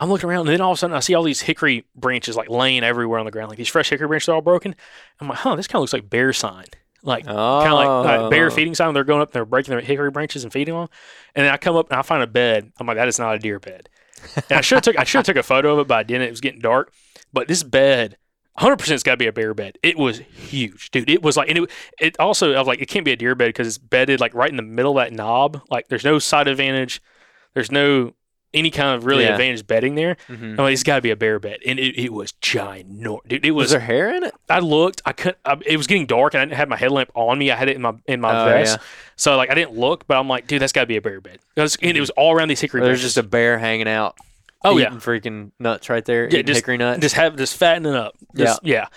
I'm 0.00 0.08
looking 0.10 0.28
around, 0.28 0.40
and 0.42 0.50
then 0.50 0.60
all 0.60 0.72
of 0.72 0.76
a 0.76 0.78
sudden 0.78 0.96
I 0.96 1.00
see 1.00 1.14
all 1.14 1.22
these 1.22 1.40
hickory 1.42 1.84
branches 1.94 2.36
like 2.36 2.48
laying 2.48 2.84
everywhere 2.84 3.18
on 3.18 3.24
the 3.24 3.30
ground, 3.32 3.48
like 3.50 3.58
these 3.58 3.68
fresh 3.68 3.90
hickory 3.90 4.06
branches 4.08 4.28
are 4.28 4.34
all 4.36 4.40
broken. 4.42 4.74
I'm 5.20 5.28
like, 5.28 5.38
huh, 5.38 5.56
this 5.56 5.66
kind 5.66 5.78
of 5.78 5.82
looks 5.82 5.92
like 5.92 6.10
bear 6.10 6.32
sign, 6.32 6.66
like 7.02 7.24
kind 7.24 7.72
of 7.72 8.04
like 8.04 8.30
bear 8.30 8.46
Oh. 8.46 8.50
feeding 8.50 8.74
sign. 8.74 8.92
They're 8.94 9.04
going 9.04 9.22
up, 9.22 9.28
and 9.28 9.34
they're 9.34 9.44
breaking 9.44 9.72
their 9.72 9.80
hickory 9.80 10.10
branches 10.10 10.44
and 10.44 10.52
feeding 10.52 10.74
on. 10.74 10.88
And 11.34 11.46
then 11.46 11.52
I 11.52 11.56
come 11.56 11.76
up 11.76 11.90
and 11.90 11.98
I 11.98 12.02
find 12.02 12.22
a 12.22 12.26
bed. 12.26 12.72
I'm 12.78 12.86
like, 12.86 12.96
that 12.96 13.08
is 13.08 13.18
not 13.18 13.34
a 13.34 13.38
deer 13.38 13.58
bed. 13.58 13.88
And 14.50 14.58
I 14.58 14.60
should 14.60 14.76
have 14.76 14.82
took 14.84 14.98
I 14.98 15.04
should 15.04 15.18
have 15.18 15.26
took 15.26 15.36
a 15.36 15.42
photo 15.42 15.72
of 15.74 15.78
it, 15.80 15.88
but 15.88 15.98
I 15.98 16.02
didn't. 16.02 16.22
It 16.28 16.30
was 16.30 16.40
getting 16.40 16.60
dark. 16.60 16.92
But 17.32 17.48
this 17.48 17.62
bed. 17.62 18.16
100% 18.58 18.90
it's 18.90 19.02
got 19.02 19.12
to 19.12 19.16
be 19.16 19.26
a 19.26 19.32
bear 19.32 19.54
bed. 19.54 19.78
It 19.82 19.96
was 19.96 20.18
huge, 20.18 20.90
dude. 20.90 21.08
It 21.08 21.22
was 21.22 21.36
like, 21.36 21.48
and 21.48 21.58
it, 21.58 21.70
it 22.00 22.16
also, 22.20 22.54
I 22.54 22.58
was 22.58 22.66
like, 22.66 22.80
it 22.80 22.86
can't 22.86 23.04
be 23.04 23.12
a 23.12 23.16
deer 23.16 23.34
bed 23.34 23.46
because 23.48 23.66
it's 23.66 23.78
bedded 23.78 24.20
like 24.20 24.34
right 24.34 24.50
in 24.50 24.56
the 24.56 24.62
middle 24.62 24.98
of 24.98 25.04
that 25.04 25.12
knob. 25.12 25.62
Like, 25.70 25.88
there's 25.88 26.04
no 26.04 26.18
side 26.18 26.48
advantage. 26.48 27.00
There's 27.54 27.70
no 27.70 28.14
any 28.54 28.70
kind 28.70 28.96
of 28.96 29.04
really 29.04 29.24
Yeah. 29.24 29.32
advantage 29.32 29.66
bedding 29.66 29.94
there. 29.94 30.16
Mhm. 30.26 30.52
I'm 30.52 30.56
like, 30.56 30.72
it's 30.72 30.82
got 30.82 30.96
to 30.96 31.02
be 31.02 31.10
a 31.10 31.16
bear 31.16 31.38
bed, 31.38 31.58
and 31.66 31.78
it, 31.78 31.98
it 32.02 32.12
was 32.14 32.32
ginormous, 32.40 33.28
dude. 33.28 33.44
It 33.44 33.50
Was 33.50 33.64
was. 33.64 33.70
there 33.72 33.80
hair 33.80 34.14
in 34.14 34.24
it? 34.24 34.34
I 34.48 34.60
looked. 34.60 35.02
I 35.04 35.12
couldn't. 35.12 35.36
I, 35.44 35.58
it 35.66 35.76
was 35.76 35.86
getting 35.86 36.06
dark, 36.06 36.32
and 36.32 36.40
I 36.40 36.44
didn't 36.46 36.56
have 36.56 36.68
my 36.68 36.76
headlamp 36.76 37.10
on 37.14 37.38
me. 37.38 37.50
I 37.50 37.56
had 37.56 37.68
it 37.68 37.76
in 37.76 37.82
my 37.82 37.92
in 38.06 38.20
my 38.22 38.40
Oh, 38.42 38.44
vest, 38.46 38.78
yeah. 38.80 38.84
so 39.16 39.36
like 39.36 39.50
I 39.50 39.54
didn't 39.54 39.74
look. 39.74 40.06
But 40.06 40.16
I'm 40.18 40.28
like, 40.28 40.46
dude, 40.46 40.62
that's 40.62 40.72
got 40.72 40.80
to 40.80 40.86
be 40.86 40.96
a 40.96 41.02
bear 41.02 41.20
bed. 41.20 41.40
It 41.56 41.60
was, 41.60 41.76
and 41.82 41.94
it 41.94 42.00
was 42.00 42.08
all 42.10 42.34
around 42.34 42.48
these 42.48 42.60
hickory. 42.62 42.80
There's 42.80 43.00
branches. 43.00 43.14
just 43.14 43.18
a 43.18 43.22
bear 43.28 43.58
hanging 43.58 43.86
out. 43.88 44.16
Oh 44.64 44.78
yeah, 44.78 44.90
freaking 44.90 45.52
nuts 45.58 45.88
right 45.88 46.04
there. 46.04 46.28
Yeah, 46.28 46.42
just- 46.42 46.60
hickory 46.60 46.76
nuts. 46.76 47.00
just 47.00 47.14
have 47.14 47.36
just 47.36 47.56
fattening 47.56 47.94
up. 47.94 48.14
Just, 48.34 48.60
yeah. 48.64 48.88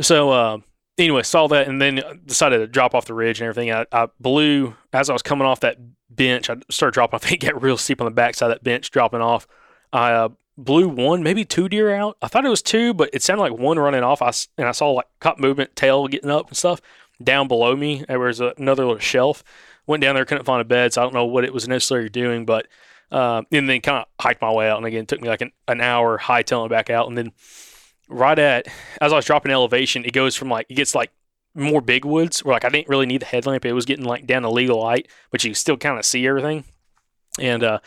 So 0.00 0.30
uh, 0.30 0.58
anyway, 0.98 1.22
saw 1.22 1.46
that 1.48 1.68
and 1.68 1.80
then 1.80 2.02
decided 2.26 2.58
to 2.58 2.66
drop 2.66 2.94
off 2.94 3.06
the 3.06 3.14
ridge 3.14 3.40
and 3.40 3.48
everything. 3.48 3.72
I, 3.72 3.86
I 3.92 4.08
blew 4.20 4.74
as 4.92 5.10
I 5.10 5.12
was 5.12 5.22
coming 5.22 5.46
off 5.46 5.60
that 5.60 5.78
bench. 6.10 6.50
I 6.50 6.56
started 6.70 6.94
dropping. 6.94 7.16
off. 7.16 7.30
it 7.30 7.38
got 7.38 7.62
real 7.62 7.76
steep 7.76 8.00
on 8.00 8.06
the 8.06 8.10
backside 8.10 8.50
of 8.50 8.56
that 8.56 8.64
bench, 8.64 8.90
dropping 8.90 9.20
off. 9.20 9.46
I 9.92 10.12
uh, 10.12 10.28
blew 10.58 10.88
one, 10.88 11.22
maybe 11.22 11.44
two 11.44 11.68
deer 11.68 11.94
out. 11.94 12.16
I 12.22 12.28
thought 12.28 12.44
it 12.44 12.50
was 12.50 12.62
two, 12.62 12.94
but 12.94 13.10
it 13.12 13.22
sounded 13.22 13.42
like 13.42 13.58
one 13.58 13.78
running 13.78 14.02
off. 14.02 14.22
I 14.22 14.32
and 14.58 14.68
I 14.68 14.72
saw 14.72 14.90
like 14.90 15.06
cop 15.20 15.38
movement, 15.38 15.76
tail 15.76 16.06
getting 16.08 16.30
up 16.30 16.48
and 16.48 16.56
stuff. 16.56 16.80
Down 17.22 17.48
below 17.48 17.74
me, 17.74 18.04
there 18.08 18.18
was 18.18 18.40
another 18.40 18.84
little 18.84 18.98
shelf. 18.98 19.42
Went 19.86 20.02
down 20.02 20.16
there, 20.16 20.24
couldn't 20.24 20.44
find 20.44 20.60
a 20.60 20.64
bed, 20.64 20.92
so 20.92 21.00
I 21.00 21.04
don't 21.04 21.14
know 21.14 21.24
what 21.24 21.44
it 21.44 21.54
was 21.54 21.68
necessarily 21.68 22.08
doing, 22.08 22.44
but 22.44 22.66
uh, 23.10 23.42
and 23.52 23.68
then 23.68 23.80
kind 23.80 23.98
of 23.98 24.06
hiked 24.20 24.42
my 24.42 24.52
way 24.52 24.68
out. 24.68 24.78
And 24.78 24.86
again, 24.86 25.02
it 25.02 25.08
took 25.08 25.20
me 25.20 25.28
like 25.28 25.40
an, 25.40 25.52
an 25.68 25.80
hour 25.80 26.18
hightailing 26.18 26.70
back 26.70 26.90
out. 26.90 27.08
And 27.08 27.16
then 27.16 27.32
right 28.08 28.38
at, 28.38 28.68
as 29.00 29.12
I 29.12 29.16
was 29.16 29.24
dropping 29.24 29.52
elevation, 29.52 30.04
it 30.04 30.12
goes 30.12 30.36
from 30.36 30.48
like, 30.48 30.66
it 30.68 30.74
gets 30.74 30.94
like 30.94 31.12
more 31.54 31.80
big 31.80 32.04
woods 32.04 32.44
where 32.44 32.54
like 32.54 32.64
I 32.64 32.68
didn't 32.68 32.88
really 32.88 33.06
need 33.06 33.22
the 33.22 33.26
headlamp. 33.26 33.64
It 33.64 33.72
was 33.72 33.86
getting 33.86 34.04
like 34.04 34.26
down 34.26 34.42
to 34.42 34.50
legal 34.50 34.80
light, 34.80 35.08
but 35.30 35.44
you 35.44 35.54
still 35.54 35.76
kind 35.76 35.98
of 35.98 36.04
see 36.04 36.26
everything. 36.26 36.64
And 37.38 37.62
uh, 37.62 37.80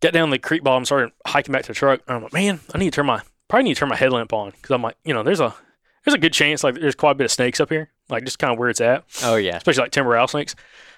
got 0.00 0.12
down 0.12 0.30
the 0.30 0.38
creek 0.38 0.62
bottom, 0.62 0.84
started 0.84 1.12
hiking 1.26 1.52
back 1.52 1.62
to 1.62 1.68
the 1.68 1.74
truck. 1.74 2.00
And 2.06 2.16
I'm 2.16 2.22
like, 2.22 2.32
man, 2.32 2.60
I 2.74 2.78
need 2.78 2.92
to 2.92 2.96
turn 2.96 3.06
my, 3.06 3.22
probably 3.48 3.64
need 3.64 3.74
to 3.74 3.80
turn 3.80 3.88
my 3.88 3.96
headlamp 3.96 4.32
on 4.32 4.50
because 4.50 4.70
I'm 4.70 4.82
like, 4.82 4.96
you 5.04 5.14
know, 5.14 5.22
there's 5.22 5.40
a, 5.40 5.54
there's 6.04 6.14
a 6.14 6.18
good 6.18 6.32
chance 6.32 6.62
like 6.62 6.76
there's 6.76 6.94
quite 6.94 7.12
a 7.12 7.14
bit 7.16 7.24
of 7.24 7.32
snakes 7.32 7.58
up 7.58 7.68
here, 7.68 7.90
like 8.08 8.24
just 8.24 8.38
kind 8.38 8.52
of 8.52 8.58
where 8.60 8.70
it's 8.70 8.80
at 8.80 9.04
oh 9.24 9.34
yeah. 9.34 9.56
especially 9.56 9.82
like 9.82 9.90
timber 9.90 10.10
rattlesnakes. 10.10 10.54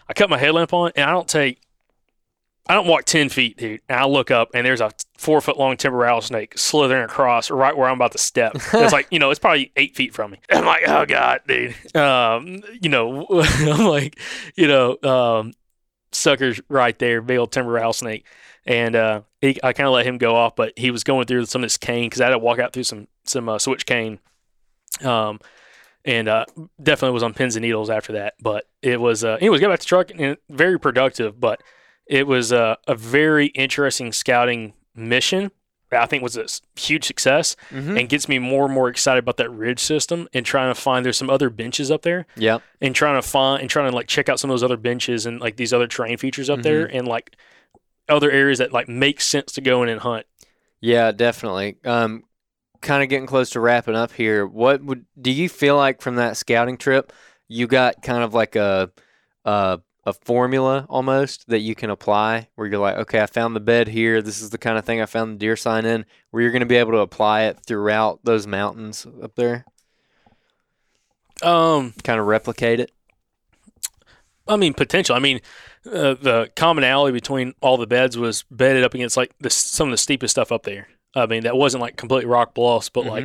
I 0.06 0.12
cut 0.12 0.30
my 0.30 0.38
headlamp 0.38 0.72
on, 0.72 0.92
and 0.96 1.08
I 1.08 1.12
don't 1.12 1.28
take, 1.28 1.60
I 2.68 2.74
don't 2.74 2.86
walk 2.86 3.04
ten 3.04 3.28
feet, 3.28 3.56
dude. 3.56 3.80
And 3.88 3.98
I 3.98 4.04
look 4.04 4.30
up, 4.30 4.50
and 4.54 4.66
there's 4.66 4.80
a 4.80 4.90
four 5.16 5.40
foot 5.40 5.58
long 5.58 5.76
timber 5.76 5.98
rattlesnake 5.98 6.58
slithering 6.58 7.04
across 7.04 7.50
right 7.50 7.76
where 7.76 7.88
I'm 7.88 7.96
about 7.96 8.12
to 8.12 8.18
step. 8.18 8.52
it's 8.72 8.92
like 8.92 9.06
you 9.10 9.18
know, 9.18 9.30
it's 9.30 9.40
probably 9.40 9.72
eight 9.76 9.96
feet 9.96 10.14
from 10.14 10.32
me. 10.32 10.40
I'm 10.50 10.64
like, 10.64 10.82
oh 10.86 11.06
god, 11.06 11.40
dude. 11.46 11.74
Um, 11.96 12.62
you 12.80 12.88
know, 12.88 13.26
I'm 13.30 13.86
like, 13.86 14.18
you 14.56 14.68
know, 14.68 14.98
um, 15.02 15.52
suckers 16.12 16.60
right 16.68 16.98
there, 16.98 17.22
big 17.22 17.38
old 17.38 17.52
timber 17.52 17.72
rattlesnake. 17.72 18.26
And 18.66 18.94
uh, 18.96 19.22
he, 19.40 19.58
I 19.62 19.72
kind 19.72 19.86
of 19.86 19.94
let 19.94 20.04
him 20.04 20.18
go 20.18 20.36
off, 20.36 20.54
but 20.54 20.74
he 20.76 20.90
was 20.90 21.02
going 21.02 21.24
through 21.26 21.46
some 21.46 21.62
of 21.62 21.66
this 21.66 21.78
cane 21.78 22.06
because 22.06 22.20
I 22.20 22.24
had 22.24 22.32
to 22.32 22.38
walk 22.38 22.58
out 22.58 22.74
through 22.74 22.84
some 22.84 23.08
some 23.24 23.48
uh, 23.48 23.58
switch 23.58 23.86
cane. 23.86 24.18
Um, 25.02 25.40
and 26.04 26.28
uh, 26.28 26.44
definitely 26.82 27.14
was 27.14 27.22
on 27.22 27.34
pins 27.34 27.56
and 27.56 27.62
needles 27.62 27.90
after 27.90 28.14
that. 28.14 28.34
But 28.40 28.64
it 28.82 29.00
was, 29.00 29.24
uh, 29.24 29.36
anyways, 29.40 29.60
got 29.60 29.68
back 29.68 29.80
to 29.80 29.84
the 29.84 29.88
truck 29.88 30.10
and 30.16 30.36
very 30.48 30.78
productive. 30.78 31.38
But 31.38 31.62
it 32.08 32.26
was 32.26 32.52
uh, 32.52 32.76
a 32.86 32.94
very 32.94 33.46
interesting 33.48 34.12
scouting 34.12 34.72
mission. 34.94 35.50
I 35.90 36.04
think 36.04 36.22
was 36.22 36.36
a 36.36 36.44
huge 36.78 37.04
success 37.04 37.56
Mhm. 37.70 37.98
and 37.98 38.08
gets 38.10 38.28
me 38.28 38.38
more 38.38 38.66
and 38.66 38.74
more 38.74 38.90
excited 38.90 39.20
about 39.20 39.38
that 39.38 39.48
ridge 39.50 39.80
system 39.80 40.28
and 40.34 40.44
trying 40.44 40.74
to 40.74 40.78
find 40.78 41.02
there's 41.04 41.16
some 41.16 41.30
other 41.30 41.48
benches 41.48 41.90
up 41.90 42.02
there 42.02 42.26
Yep. 42.36 42.60
and 42.82 42.94
trying 42.94 43.16
to 43.20 43.26
find 43.26 43.62
and 43.62 43.70
trying 43.70 43.90
to 43.90 43.96
like 43.96 44.06
check 44.06 44.28
out 44.28 44.38
some 44.38 44.50
of 44.50 44.52
those 44.52 44.62
other 44.62 44.76
benches 44.76 45.24
and 45.24 45.40
like 45.40 45.56
these 45.56 45.72
other 45.72 45.86
terrain 45.86 46.18
features 46.18 46.50
up 46.50 46.60
there 46.60 46.84
and 46.84 47.08
like 47.08 47.36
other 48.06 48.30
areas 48.30 48.58
that 48.58 48.70
like 48.70 48.86
make 48.86 49.18
sense 49.22 49.52
to 49.52 49.62
go 49.62 49.82
in 49.82 49.88
and 49.88 50.02
hunt. 50.02 50.26
Yeah, 50.82 51.10
definitely. 51.10 51.76
Um, 51.86 52.24
kind 52.82 53.02
of 53.02 53.08
getting 53.08 53.26
close 53.26 53.48
to 53.50 53.60
wrapping 53.60 53.96
up 53.96 54.12
here. 54.12 54.46
What 54.46 54.84
would 54.84 55.06
do 55.18 55.30
you 55.30 55.48
feel 55.48 55.76
like 55.76 56.02
from 56.02 56.16
that 56.16 56.36
scouting 56.36 56.76
trip? 56.76 57.14
You 57.48 57.66
got 57.66 58.02
kind 58.02 58.22
of 58.22 58.34
like 58.34 58.56
a 58.56 58.90
a 59.46 59.80
a 60.08 60.12
formula 60.12 60.86
almost 60.88 61.48
that 61.48 61.60
you 61.60 61.74
can 61.74 61.90
apply 61.90 62.48
where 62.54 62.66
you're 62.66 62.80
like, 62.80 62.96
okay, 62.96 63.20
I 63.20 63.26
found 63.26 63.54
the 63.54 63.60
bed 63.60 63.88
here. 63.88 64.22
This 64.22 64.40
is 64.40 64.50
the 64.50 64.58
kind 64.58 64.78
of 64.78 64.84
thing 64.84 65.00
I 65.00 65.06
found 65.06 65.34
the 65.34 65.38
deer 65.38 65.56
sign 65.56 65.84
in. 65.84 66.06
Where 66.30 66.42
you're 66.42 66.52
going 66.52 66.60
to 66.60 66.66
be 66.66 66.76
able 66.76 66.92
to 66.92 66.98
apply 66.98 67.42
it 67.42 67.60
throughout 67.66 68.20
those 68.24 68.46
mountains 68.46 69.06
up 69.22 69.34
there, 69.34 69.64
Um, 71.42 71.94
kind 72.04 72.18
of 72.18 72.26
replicate 72.26 72.80
it. 72.80 72.90
I 74.46 74.56
mean, 74.56 74.72
potential. 74.74 75.14
I 75.14 75.18
mean, 75.18 75.40
uh, 75.86 76.14
the 76.14 76.50
commonality 76.56 77.12
between 77.12 77.54
all 77.60 77.76
the 77.76 77.86
beds 77.86 78.16
was 78.16 78.44
bedded 78.50 78.82
up 78.82 78.94
against 78.94 79.16
like 79.16 79.32
the, 79.40 79.50
some 79.50 79.88
of 79.88 79.90
the 79.92 79.98
steepest 79.98 80.32
stuff 80.32 80.50
up 80.50 80.62
there. 80.62 80.88
I 81.14 81.26
mean, 81.26 81.42
that 81.42 81.56
wasn't 81.56 81.82
like 81.82 81.96
complete 81.96 82.26
rock 82.26 82.54
bluffs, 82.54 82.88
but 82.88 83.04
like 83.04 83.24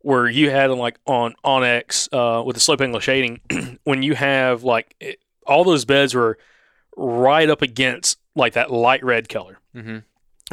where 0.00 0.28
you 0.28 0.50
had 0.50 0.70
them 0.70 0.78
like 0.78 0.98
on 1.06 1.34
onX 1.44 2.08
uh, 2.12 2.42
with 2.44 2.54
the 2.54 2.60
slope 2.60 2.80
angle 2.80 3.00
shading, 3.00 3.40
when 3.84 4.02
you 4.02 4.14
have 4.14 4.62
like 4.62 4.94
it, 5.00 5.18
all 5.46 5.64
those 5.64 5.84
beds 5.84 6.14
were 6.14 6.38
right 6.96 7.48
up 7.50 7.62
against 7.62 8.18
like 8.36 8.54
that 8.54 8.70
light 8.70 9.04
red 9.04 9.28
color, 9.28 9.58
Mm-hmm. 9.74 9.98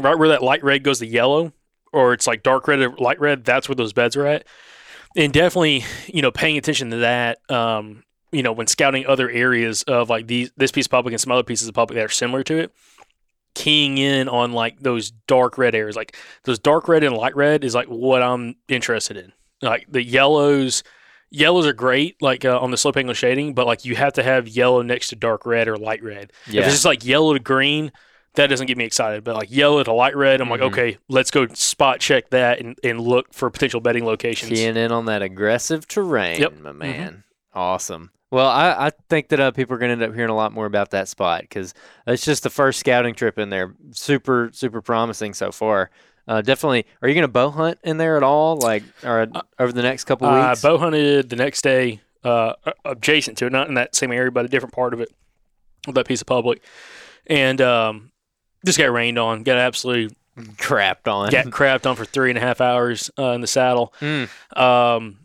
right 0.04 0.18
where 0.18 0.30
that 0.30 0.44
light 0.44 0.64
red 0.64 0.84
goes 0.84 1.00
to 1.00 1.06
yellow. 1.06 1.54
or 1.94 2.14
it's 2.14 2.26
like 2.28 2.42
dark 2.44 2.68
red 2.68 2.80
or 2.80 2.96
light 2.98 3.20
red, 3.20 3.44
that's 3.44 3.68
where 3.68 3.76
those 3.76 3.92
beds 3.94 4.16
are 4.16 4.26
at. 4.26 4.46
And 5.16 5.34
definitely, 5.34 5.84
you 6.08 6.22
know, 6.22 6.32
paying 6.32 6.58
attention 6.58 6.90
to 6.92 6.98
that. 6.98 7.40
Um, 7.52 8.04
you 8.32 8.44
know, 8.44 8.54
when 8.54 8.68
scouting 8.68 9.06
other 9.06 9.30
areas 9.30 9.84
of 9.84 10.10
like 10.10 10.28
these 10.28 10.52
this 10.56 10.72
piece 10.72 10.86
of 10.86 10.92
public 10.92 11.12
and 11.12 11.20
some 11.20 11.34
other 11.34 11.44
pieces 11.44 11.68
of 11.68 11.74
public 11.76 11.98
that 11.98 12.06
are 12.06 12.10
similar 12.10 12.44
to 12.44 12.58
it, 12.60 12.74
keying 13.56 13.98
in 13.98 14.30
on 14.30 14.54
like 14.54 14.80
those 14.80 15.12
dark 15.28 15.58
red 15.58 15.76
areas, 15.76 15.96
like 15.98 16.16
those 16.46 16.58
dark 16.60 16.88
red 16.88 17.04
and 17.04 17.16
light 17.16 17.36
red 17.36 17.64
is 17.66 17.76
like 17.76 17.88
what 17.88 18.22
I'm 18.22 18.56
interested 18.70 19.18
in. 19.18 19.34
Like 19.62 19.86
the 19.90 20.02
yellows, 20.04 20.84
yellows 21.32 21.66
are 21.66 21.74
great, 21.74 22.22
like 22.22 22.46
uh, 22.46 22.60
on 22.60 22.70
the 22.72 22.78
slope 22.78 22.98
angle 22.98 23.14
shading, 23.16 23.54
but 23.54 23.66
like 23.66 23.84
you 23.86 23.96
have 23.96 24.14
to 24.14 24.24
have 24.24 24.48
yellow 24.48 24.82
next 24.84 25.08
to 25.08 25.16
dark 25.16 25.46
red 25.46 25.68
or 25.68 25.78
light 25.78 26.04
red. 26.04 26.32
If 26.48 26.54
it's 26.56 26.68
just 26.68 26.86
like 26.86 27.04
yellow 27.06 27.34
to 27.34 27.40
green, 27.40 27.92
that 28.36 28.48
doesn't 28.48 28.68
get 28.68 28.78
me 28.78 28.86
excited. 28.86 29.24
But 29.24 29.36
like 29.36 29.52
yellow 29.52 29.84
to 29.84 29.92
light 29.94 30.16
red, 30.16 30.40
I'm 30.42 30.48
Mhm. 30.48 30.52
like, 30.52 30.62
okay, 30.62 30.98
let's 31.10 31.32
go 31.32 31.48
spot 31.48 32.00
check 32.00 32.30
that 32.30 32.60
and, 32.60 32.78
and 32.84 33.00
look 33.02 33.34
for 33.34 33.50
potential 33.50 33.80
bedding 33.82 34.06
locations. 34.06 34.52
Keying 34.52 34.78
in 34.78 34.92
on 34.92 35.06
that 35.06 35.22
aggressive 35.22 35.88
terrain, 35.88 36.40
Yep. 36.40 36.60
my 36.60 36.72
man. 36.74 37.24
Awesome. 37.54 38.12
Well, 38.30 38.48
I, 38.48 38.88
I 38.88 38.92
think 39.10 39.28
that 39.30 39.42
uh, 39.42 39.52
people 39.52 39.76
are 39.76 39.78
going 39.78 39.90
to 39.90 40.02
end 40.02 40.10
up 40.10 40.16
hearing 40.16 40.30
a 40.30 40.36
lot 40.36 40.54
more 40.54 40.66
about 40.66 40.92
that 40.92 41.10
spot 41.10 41.42
because 41.42 41.74
it's 42.08 42.24
just 42.24 42.44
the 42.44 42.50
first 42.50 42.80
scouting 42.80 43.14
trip 43.14 43.38
in 43.38 43.50
there. 43.50 43.74
Super, 43.92 44.50
super 44.54 44.82
promising 44.82 45.34
so 45.34 45.52
far. 45.52 45.90
Uh, 46.32 46.42
definitely. 46.42 46.86
Are 47.02 47.10
you 47.10 47.14
going 47.14 47.24
to 47.24 47.28
bow 47.28 47.50
hunt 47.50 47.78
in 47.84 47.98
there 47.98 48.16
at 48.16 48.24
all, 48.24 48.56
like, 48.58 48.84
or 49.04 49.28
over 49.60 49.74
the 49.74 49.82
next 49.82 50.06
couple 50.06 50.28
I 50.28 50.50
weeks? 50.52 50.64
I 50.64 50.68
bow 50.70 50.78
hunted 50.78 51.30
the 51.30 51.36
next 51.36 51.62
day, 51.62 52.00
uh, 52.24 52.54
adjacent 52.86 53.38
to 53.40 53.48
it, 53.48 53.52
not 53.52 53.68
in 53.68 53.74
that 53.74 53.96
same 53.96 54.14
area, 54.14 54.32
but 54.32 54.46
a 54.46 54.48
different 54.48 54.74
part 54.74 54.94
of 54.94 55.02
it, 55.02 55.10
that 55.92 56.08
piece 56.08 56.22
of 56.22 56.28
public, 56.28 56.62
and 57.28 57.60
um, 57.60 58.12
just 58.66 58.78
got 58.78 58.92
rained 58.94 59.20
on. 59.20 59.44
Got 59.44 59.58
absolutely 59.58 60.16
Crapped 60.38 61.08
on. 61.12 61.30
got 61.32 61.46
crapped 61.48 61.86
on 61.86 61.98
for 61.98 62.06
three 62.06 62.30
and 62.30 62.38
a 62.38 62.42
half 62.42 62.62
hours 62.62 63.12
uh, 63.20 63.32
in 63.32 63.42
the 63.42 63.48
saddle. 63.48 63.94
Mm. 64.00 64.30
Um, 64.58 65.18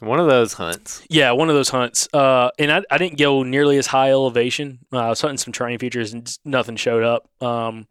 One 0.00 0.18
of 0.18 0.26
those 0.26 0.54
hunts. 0.54 1.04
yeah, 1.08 1.30
one 1.30 1.48
of 1.48 1.54
those 1.54 1.68
hunts. 1.68 2.08
Uh, 2.12 2.50
and 2.58 2.72
I, 2.72 2.82
I 2.90 2.98
didn't 2.98 3.18
go 3.18 3.44
nearly 3.44 3.78
as 3.78 3.86
high 3.86 4.10
elevation. 4.10 4.80
Uh, 4.92 4.98
I 4.98 5.08
was 5.10 5.20
hunting 5.20 5.38
some 5.38 5.52
terrain 5.52 5.78
features 5.78 6.12
and 6.12 6.36
nothing 6.44 6.74
showed 6.74 7.04
up. 7.04 7.28
Um, 7.40 7.86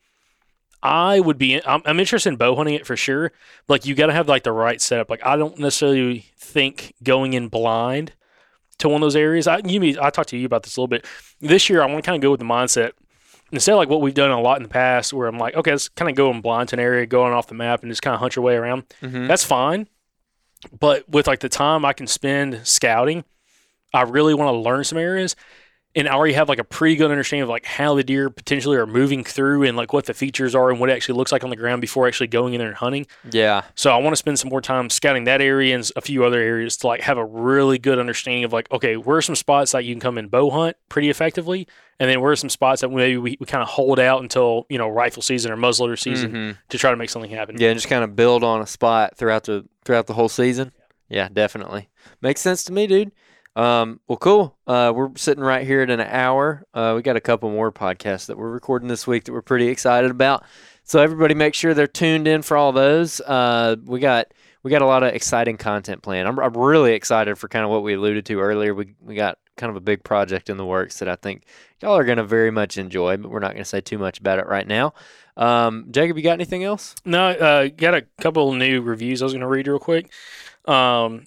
I 0.88 1.20
would 1.20 1.38
be. 1.38 1.62
I'm, 1.66 1.82
I'm 1.86 2.00
interested 2.00 2.30
in 2.30 2.36
bow 2.38 2.56
hunting 2.56 2.76
it 2.76 2.86
for 2.86 2.96
sure. 2.96 3.32
Like 3.68 3.86
you 3.86 3.94
got 3.96 4.08
to 4.08 4.14
have 4.14 4.28
like 4.28 4.44
the 4.44 4.52
right 4.52 4.82
setup. 4.82 5.10
Like 5.10 5.26
I 5.26 5.36
don't 5.36 5.60
necessarily 5.60 6.26
think 6.38 6.94
going 7.04 7.34
in 7.34 7.50
blind 7.50 8.14
to 8.80 8.88
one 8.90 9.02
of 9.02 9.06
those 9.06 9.16
areas. 9.16 9.48
I 9.48 9.62
you 9.66 9.80
mean 9.80 9.98
I 10.02 10.10
talked 10.10 10.30
to 10.30 10.38
you 10.38 10.46
about 10.46 10.64
this 10.64 10.78
a 10.78 10.80
little 10.80 10.88
bit. 10.88 11.06
This 11.42 11.70
year 11.70 11.82
I 11.82 11.86
want 11.86 12.04
to 12.04 12.08
kind 12.10 12.16
of 12.16 12.22
go 12.22 12.32
with 12.32 12.40
the 12.40 12.46
mindset 12.46 12.92
instead 13.52 13.74
of 13.74 13.78
like 13.78 13.90
what 13.90 14.02
we've 14.02 14.14
done 14.14 14.32
a 14.32 14.40
lot 14.42 14.58
in 14.58 14.64
the 14.64 14.70
past, 14.70 15.14
where 15.14 15.28
I'm 15.28 15.38
like, 15.38 15.56
okay, 15.56 15.72
let's 15.72 15.90
kind 15.90 16.10
of 16.10 16.16
go 16.16 16.32
in 16.32 16.42
blind 16.42 16.70
to 16.70 16.76
an 16.76 16.80
area, 16.80 17.06
going 17.06 17.34
off 17.34 17.48
the 17.48 17.56
map, 17.56 17.82
and 17.84 17.92
just 17.92 18.02
kind 18.02 18.14
of 18.14 18.20
hunt 18.20 18.36
your 18.36 18.44
way 18.44 18.56
around. 18.56 18.84
Mhm. 19.02 19.28
That's 19.28 19.44
fine. 19.44 19.88
But 20.80 21.08
with 21.10 21.28
like 21.28 21.40
the 21.40 21.50
time 21.50 21.86
I 21.86 21.94
can 21.94 22.08
spend 22.08 22.62
scouting, 22.68 23.24
I 23.94 24.02
really 24.04 24.34
want 24.34 24.54
to 24.54 24.58
learn 24.60 24.84
some 24.84 24.98
areas. 24.98 25.36
And 25.98 26.08
I 26.08 26.14
already 26.14 26.34
have 26.36 26.48
like 26.48 26.60
a 26.60 26.64
pretty 26.64 26.96
good 26.96 27.12
understanding 27.12 27.44
of 27.44 27.50
like 27.50 27.66
how 27.66 27.96
the 27.96 28.04
deer 28.04 28.30
potentially 28.30 28.78
are 28.78 28.86
moving 28.86 29.24
through 29.24 29.64
and 29.64 29.76
like 29.76 29.92
what 29.92 30.06
the 30.06 30.14
features 30.14 30.54
are 30.56 30.70
and 30.70 30.80
what 30.80 30.90
it 30.90 30.94
actually 30.94 31.18
looks 31.18 31.32
like 31.32 31.44
on 31.44 31.50
the 31.50 31.56
ground 31.56 31.82
before 31.82 32.08
actually 32.08 32.28
going 32.28 32.54
in 32.54 32.60
there 32.60 32.68
and 32.70 32.78
hunting. 32.78 33.08
Yeah. 33.32 33.64
So 33.76 33.92
I 33.92 33.98
want 33.98 34.12
to 34.14 34.18
spend 34.18 34.38
some 34.40 34.50
more 34.50 34.62
time 34.62 34.90
scouting 34.90 35.24
that 35.26 35.42
area 35.42 35.74
and 35.76 35.92
a 35.96 36.02
few 36.02 36.24
other 36.24 36.40
areas 36.40 36.78
to 36.78 36.88
like 36.88 37.02
have 37.02 37.18
a 37.18 37.26
really 37.26 37.80
good 37.80 37.98
understanding 38.00 38.44
of 38.44 38.54
like, 38.54 38.72
okay, 38.72 38.96
where 38.96 39.18
are 39.18 39.22
some 39.22 39.36
spots 39.36 39.72
that 39.74 39.84
you 39.86 39.94
can 39.96 40.00
come 40.00 40.18
and 40.18 40.30
bow 40.32 40.50
hunt 40.52 40.78
pretty 40.88 41.10
effectively? 41.10 41.68
And 42.00 42.08
then 42.08 42.22
where 42.22 42.32
are 42.32 42.36
some 42.36 42.50
spots 42.50 42.82
that 42.82 42.90
maybe 42.90 43.18
we, 43.18 43.38
we 43.40 43.46
kind 43.48 43.64
of 43.64 43.68
hold 43.70 44.00
out 44.00 44.22
until, 44.22 44.68
you 44.70 44.78
know, 44.78 44.88
rifle 44.88 45.24
season 45.24 45.52
or 45.52 45.58
muzzleloader 45.58 45.98
season 45.98 46.32
Mhm. 46.32 46.58
to 46.70 46.78
try 46.78 46.92
to 46.92 46.96
make 46.96 47.10
something 47.10 47.32
happen. 47.32 47.56
Yeah, 47.60 47.70
and 47.70 47.78
just 47.78 47.90
kind 47.90 48.04
of 48.04 48.16
build 48.16 48.44
on 48.44 48.62
a 48.62 48.68
spot 48.68 49.18
throughout 49.18 49.46
the 49.46 49.66
throughout 49.84 50.06
the 50.06 50.14
whole 50.14 50.30
season. 50.30 50.74
Yeah, 51.10 51.28
definitely 51.34 51.90
makes 52.22 52.42
sense 52.42 52.64
to 52.66 52.74
me, 52.74 52.86
dude. 52.86 53.12
Um, 53.58 54.00
well, 54.08 54.20
cool. 54.20 54.56
Uh, 54.68 54.94
we're 54.96 55.10
sitting 55.16 55.44
right 55.44 55.66
here 55.66 55.82
at 55.82 55.90
an 55.90 56.00
hour. 56.00 56.64
Uh, 56.76 56.94
we 56.96 57.02
got 57.02 57.16
a 57.16 57.22
couple 57.22 57.50
more 57.50 57.72
podcasts 57.72 58.28
that 58.28 58.38
we're 58.38 58.52
recording 58.52 58.88
this 58.88 59.08
week 59.08 59.24
that 59.24 59.34
we're 59.34 59.42
pretty 59.42 59.68
excited 59.68 60.12
about. 60.12 60.44
So 60.84 61.02
everybody, 61.02 61.34
make 61.34 61.56
sure 61.56 61.74
they're 61.74 61.88
tuned 61.88 62.28
in 62.28 62.44
for 62.44 62.56
all 62.56 62.72
those. 62.72 63.20
Uh, 63.20 63.76
we 63.84 64.00
got 64.00 64.28
we 64.62 64.70
got 64.70 64.84
a 64.84 64.86
lot 64.86 65.02
of 65.02 65.12
exciting 65.14 65.58
content 65.58 66.04
planned. 66.04 66.28
I'm, 66.28 66.38
I'm 66.38 66.56
really 66.56 66.94
excited 66.94 67.40
for 67.40 67.48
kind 67.48 67.66
of 67.66 67.72
what 67.72 67.82
we 67.82 67.96
alluded 67.96 68.28
to 68.28 68.40
earlier. 68.40 68.76
We 68.76 68.94
we 69.02 69.16
got 69.16 69.40
kind 69.56 69.72
of 69.72 69.76
a 69.76 69.82
big 69.82 70.04
project 70.04 70.52
in 70.52 70.58
the 70.58 70.66
works 70.66 71.00
that 71.00 71.10
I 71.10 71.16
think 71.16 71.46
y'all 71.82 71.98
are 71.98 72.04
going 72.04 72.20
to 72.20 72.24
very 72.24 72.52
much 72.52 72.78
enjoy, 72.78 73.18
but 73.18 73.32
we're 73.32 73.40
not 73.40 73.54
going 73.54 73.64
to 73.64 73.66
say 73.66 73.82
too 73.82 73.98
much 73.98 74.20
about 74.20 74.38
it 74.38 74.46
right 74.46 74.68
now. 74.68 74.94
Um, 75.36 75.88
Jacob, 75.90 76.16
you 76.16 76.24
got 76.24 76.34
anything 76.34 76.64
else? 76.64 76.94
No, 77.06 77.30
uh, 77.30 77.70
got 77.76 77.96
a 77.96 78.04
couple 78.22 78.54
new 78.54 78.82
reviews 78.82 79.24
I 79.24 79.26
was 79.26 79.34
going 79.34 79.42
to 79.42 79.48
read 79.48 79.68
real 79.68 79.80
quick. 79.80 80.12
Um, 80.66 81.26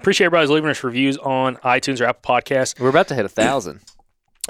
appreciate 0.00 0.26
everybody's 0.26 0.50
leaving 0.50 0.70
us 0.70 0.82
reviews 0.82 1.18
on 1.18 1.56
iTunes 1.56 2.00
or 2.00 2.06
Apple 2.06 2.34
Podcasts. 2.34 2.80
We're 2.80 2.88
about 2.88 3.08
to 3.08 3.14
hit 3.14 3.24
a 3.24 3.28
thousand. 3.28 3.80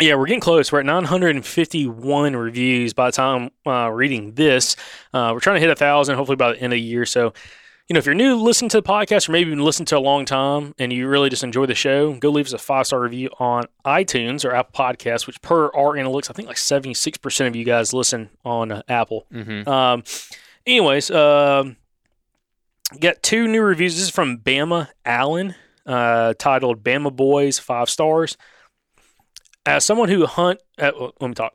Yeah, 0.00 0.14
we're 0.14 0.26
getting 0.26 0.40
close. 0.40 0.72
We're 0.72 0.80
at 0.80 0.86
951 0.86 2.34
reviews 2.34 2.94
by 2.94 3.08
the 3.08 3.12
time 3.12 3.50
uh, 3.66 3.90
reading 3.90 4.32
this. 4.32 4.74
Uh, 5.12 5.32
we're 5.34 5.40
trying 5.40 5.56
to 5.56 5.60
hit 5.60 5.68
a 5.68 5.74
thousand, 5.74 6.16
hopefully 6.16 6.36
by 6.36 6.52
the 6.52 6.58
end 6.58 6.72
of 6.72 6.76
the 6.76 6.80
year. 6.80 7.04
So, 7.04 7.34
you 7.86 7.94
know, 7.94 7.98
if 7.98 8.06
you're 8.06 8.14
new 8.14 8.36
listening 8.36 8.70
to 8.70 8.78
the 8.78 8.82
podcast 8.82 9.28
or 9.28 9.32
maybe 9.32 9.50
you've 9.50 9.58
been 9.58 9.64
listening 9.64 9.86
to 9.86 9.98
a 9.98 10.00
long 10.00 10.24
time 10.24 10.74
and 10.78 10.90
you 10.90 11.06
really 11.06 11.28
just 11.28 11.44
enjoy 11.44 11.66
the 11.66 11.74
show, 11.74 12.14
go 12.14 12.30
leave 12.30 12.46
us 12.46 12.54
a 12.54 12.58
five 12.58 12.86
star 12.86 13.00
review 13.00 13.28
on 13.38 13.64
iTunes 13.84 14.42
or 14.42 14.54
Apple 14.54 14.72
Podcasts, 14.72 15.26
which 15.26 15.42
per 15.42 15.66
our 15.74 15.96
analytics, 15.96 16.30
I 16.30 16.32
think 16.32 16.48
like 16.48 16.56
76% 16.56 17.46
of 17.48 17.56
you 17.56 17.64
guys 17.64 17.92
listen 17.92 18.30
on 18.42 18.72
uh, 18.72 18.82
Apple. 18.88 19.26
Mm-hmm. 19.30 19.68
Um, 19.68 20.04
anyways, 20.66 21.10
um, 21.10 21.76
got 22.98 23.22
two 23.22 23.46
new 23.46 23.62
reviews. 23.62 23.94
This 23.94 24.04
is 24.04 24.10
from 24.10 24.38
Bama 24.38 24.88
Allen, 25.04 25.54
uh, 25.86 26.34
titled 26.38 26.82
"Bama 26.82 27.14
Boys 27.14 27.58
Five 27.58 27.90
Stars." 27.90 28.36
As 29.66 29.84
someone 29.84 30.08
who 30.08 30.26
hunt, 30.26 30.60
uh, 30.78 30.90
well, 30.98 31.12
let 31.20 31.28
me 31.28 31.34
talk. 31.34 31.54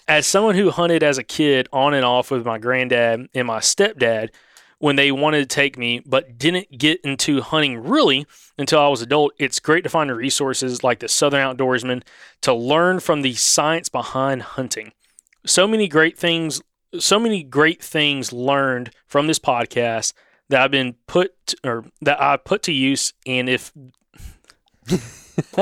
as 0.08 0.26
someone 0.26 0.54
who 0.54 0.70
hunted 0.70 1.02
as 1.02 1.18
a 1.18 1.22
kid 1.22 1.68
on 1.72 1.94
and 1.94 2.04
off 2.04 2.30
with 2.30 2.46
my 2.46 2.58
granddad 2.58 3.28
and 3.34 3.46
my 3.46 3.58
stepdad 3.58 4.30
when 4.78 4.96
they 4.96 5.10
wanted 5.12 5.40
to 5.40 5.54
take 5.54 5.76
me, 5.76 6.00
but 6.06 6.38
didn't 6.38 6.76
get 6.76 7.00
into 7.02 7.40
hunting 7.40 7.82
really 7.82 8.26
until 8.56 8.80
I 8.80 8.88
was 8.88 9.02
adult, 9.02 9.32
it's 9.38 9.60
great 9.60 9.82
to 9.84 9.90
find 9.90 10.10
resources 10.10 10.84
like 10.84 11.00
the 11.00 11.08
Southern 11.08 11.40
Outdoorsman 11.40 12.02
to 12.42 12.54
learn 12.54 13.00
from 13.00 13.22
the 13.22 13.34
science 13.34 13.88
behind 13.88 14.42
hunting. 14.42 14.92
So 15.44 15.66
many 15.66 15.88
great 15.88 16.16
things, 16.16 16.62
so 16.98 17.18
many 17.18 17.42
great 17.42 17.82
things 17.82 18.32
learned 18.32 18.90
from 19.06 19.26
this 19.26 19.38
podcast 19.38 20.12
that 20.48 20.62
I've 20.62 20.70
been 20.70 20.94
put 21.06 21.54
or 21.64 21.84
that 22.02 22.20
I 22.20 22.36
put 22.36 22.62
to 22.64 22.72
use, 22.72 23.12
and 23.26 23.48
if 23.48 23.72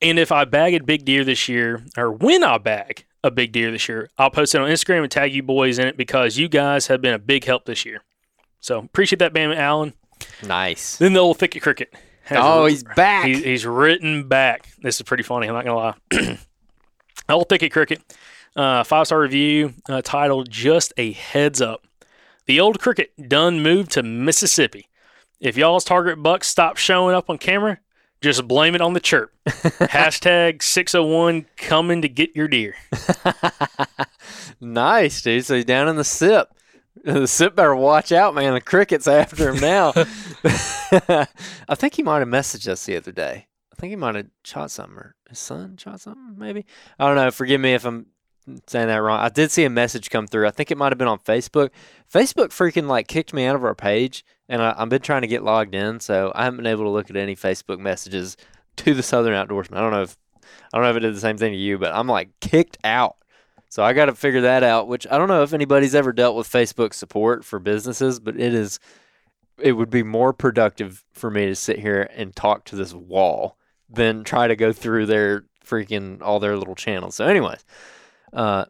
and 0.00 0.18
if 0.18 0.32
I 0.32 0.44
bag 0.44 0.74
a 0.74 0.82
big 0.82 1.04
deer 1.04 1.24
this 1.24 1.48
year, 1.48 1.84
or 1.96 2.12
when 2.12 2.42
I 2.42 2.58
bag 2.58 3.04
a 3.22 3.30
big 3.30 3.52
deer 3.52 3.70
this 3.70 3.88
year, 3.88 4.10
I'll 4.18 4.30
post 4.30 4.54
it 4.54 4.60
on 4.60 4.68
Instagram 4.68 5.02
and 5.02 5.10
tag 5.10 5.34
you 5.34 5.42
boys 5.42 5.78
in 5.78 5.86
it 5.86 5.96
because 5.96 6.36
you 6.36 6.48
guys 6.48 6.86
have 6.88 7.00
been 7.00 7.14
a 7.14 7.18
big 7.18 7.44
help 7.44 7.64
this 7.64 7.84
year. 7.84 8.02
So 8.60 8.78
appreciate 8.78 9.18
that, 9.18 9.32
Bam 9.32 9.52
Allen. 9.52 9.94
nice. 10.46 10.96
Then 10.96 11.12
the 11.12 11.20
old 11.20 11.38
thicket 11.38 11.62
cricket. 11.62 11.94
has 12.24 12.38
Oh, 12.40 12.66
he's 12.66 12.82
back. 12.82 13.26
He's, 13.26 13.44
he's 13.44 13.66
written 13.66 14.28
back. 14.28 14.68
This 14.82 14.96
is 14.96 15.02
pretty 15.02 15.22
funny. 15.22 15.48
I'm 15.48 15.54
not 15.54 15.64
gonna 15.64 15.76
lie. 15.76 16.38
old 17.28 17.48
thicket 17.48 17.72
cricket, 17.72 18.02
uh, 18.56 18.84
five 18.84 19.06
star 19.06 19.20
review 19.20 19.74
uh, 19.88 20.02
titled 20.02 20.50
"Just 20.50 20.92
a 20.96 21.12
Heads 21.12 21.60
Up." 21.60 21.86
The 22.46 22.60
old 22.60 22.80
cricket 22.80 23.12
done 23.28 23.62
moved 23.62 23.92
to 23.92 24.02
Mississippi. 24.02 24.88
If 25.40 25.56
y'all's 25.56 25.84
target 25.84 26.22
bucks 26.22 26.48
stop 26.48 26.76
showing 26.76 27.14
up 27.14 27.28
on 27.28 27.38
camera, 27.38 27.78
just 28.20 28.48
blame 28.48 28.74
it 28.74 28.80
on 28.80 28.94
the 28.94 29.00
chirp. 29.00 29.32
Hashtag 29.46 30.62
601 30.62 31.46
coming 31.56 32.02
to 32.02 32.08
get 32.08 32.34
your 32.34 32.48
deer. 32.48 32.74
nice, 34.60 35.20
dude. 35.20 35.44
So 35.44 35.56
he's 35.56 35.64
down 35.64 35.88
in 35.88 35.96
the 35.96 36.04
sip. 36.04 36.48
The 37.04 37.26
sip 37.26 37.54
better 37.54 37.74
watch 37.74 38.12
out, 38.12 38.34
man. 38.34 38.54
The 38.54 38.62
cricket's 38.62 39.06
after 39.06 39.50
him 39.50 39.60
now. 39.60 39.92
I 39.94 41.74
think 41.74 41.96
he 41.96 42.02
might 42.02 42.20
have 42.20 42.28
messaged 42.28 42.66
us 42.66 42.86
the 42.86 42.96
other 42.96 43.12
day. 43.12 43.48
I 43.70 43.74
think 43.76 43.90
he 43.90 43.96
might 43.96 44.14
have 44.14 44.28
shot 44.42 44.70
something, 44.70 44.96
or 44.96 45.14
his 45.28 45.38
son 45.38 45.76
shot 45.76 46.00
something, 46.00 46.36
maybe. 46.38 46.64
I 46.98 47.06
don't 47.06 47.16
know. 47.16 47.30
Forgive 47.30 47.60
me 47.60 47.74
if 47.74 47.84
I'm 47.84 48.06
saying 48.66 48.88
that 48.88 48.96
wrong. 48.96 49.20
I 49.20 49.28
did 49.28 49.50
see 49.50 49.64
a 49.64 49.70
message 49.70 50.10
come 50.10 50.26
through. 50.26 50.46
I 50.46 50.50
think 50.50 50.70
it 50.70 50.78
might 50.78 50.92
have 50.92 50.98
been 50.98 51.08
on 51.08 51.18
Facebook. 51.18 51.70
Facebook 52.12 52.48
freaking 52.48 52.86
like 52.86 53.08
kicked 53.08 53.32
me 53.32 53.46
out 53.46 53.56
of 53.56 53.64
our 53.64 53.74
page, 53.74 54.24
and 54.48 54.62
I, 54.62 54.74
I've 54.76 54.88
been 54.88 55.02
trying 55.02 55.22
to 55.22 55.28
get 55.28 55.42
logged 55.42 55.74
in, 55.74 56.00
so 56.00 56.32
I 56.34 56.44
haven't 56.44 56.58
been 56.58 56.66
able 56.66 56.84
to 56.84 56.90
look 56.90 57.10
at 57.10 57.16
any 57.16 57.34
Facebook 57.34 57.78
messages 57.78 58.36
to 58.76 58.94
the 58.94 59.02
Southern 59.02 59.34
Outdoorsman. 59.34 59.76
I 59.76 59.80
don't 59.80 59.92
know 59.92 60.02
if 60.02 60.16
I 60.42 60.76
don't 60.76 60.84
know 60.84 60.90
if 60.90 60.96
it 60.96 61.00
did 61.00 61.14
the 61.14 61.20
same 61.20 61.38
thing 61.38 61.52
to 61.52 61.58
you, 61.58 61.78
but 61.78 61.94
I'm 61.94 62.08
like 62.08 62.28
kicked 62.40 62.78
out. 62.84 63.16
So 63.70 63.82
I 63.82 63.92
got 63.92 64.06
to 64.06 64.14
figure 64.14 64.42
that 64.42 64.62
out. 64.62 64.88
Which 64.88 65.06
I 65.10 65.18
don't 65.18 65.28
know 65.28 65.42
if 65.42 65.52
anybody's 65.52 65.94
ever 65.94 66.12
dealt 66.12 66.36
with 66.36 66.48
Facebook 66.48 66.94
support 66.94 67.44
for 67.44 67.58
businesses, 67.58 68.20
but 68.20 68.38
it 68.38 68.54
is. 68.54 68.78
It 69.58 69.72
would 69.72 69.90
be 69.90 70.02
more 70.02 70.32
productive 70.32 71.04
for 71.12 71.30
me 71.30 71.46
to 71.46 71.54
sit 71.54 71.78
here 71.78 72.10
and 72.16 72.34
talk 72.34 72.64
to 72.64 72.76
this 72.76 72.92
wall 72.92 73.56
than 73.88 74.24
try 74.24 74.48
to 74.48 74.56
go 74.56 74.72
through 74.72 75.06
their 75.06 75.44
freaking 75.64 76.20
all 76.22 76.40
their 76.40 76.56
little 76.56 76.74
channels. 76.74 77.14
So, 77.14 77.26
anyways, 77.26 77.64
uh, 78.34 78.64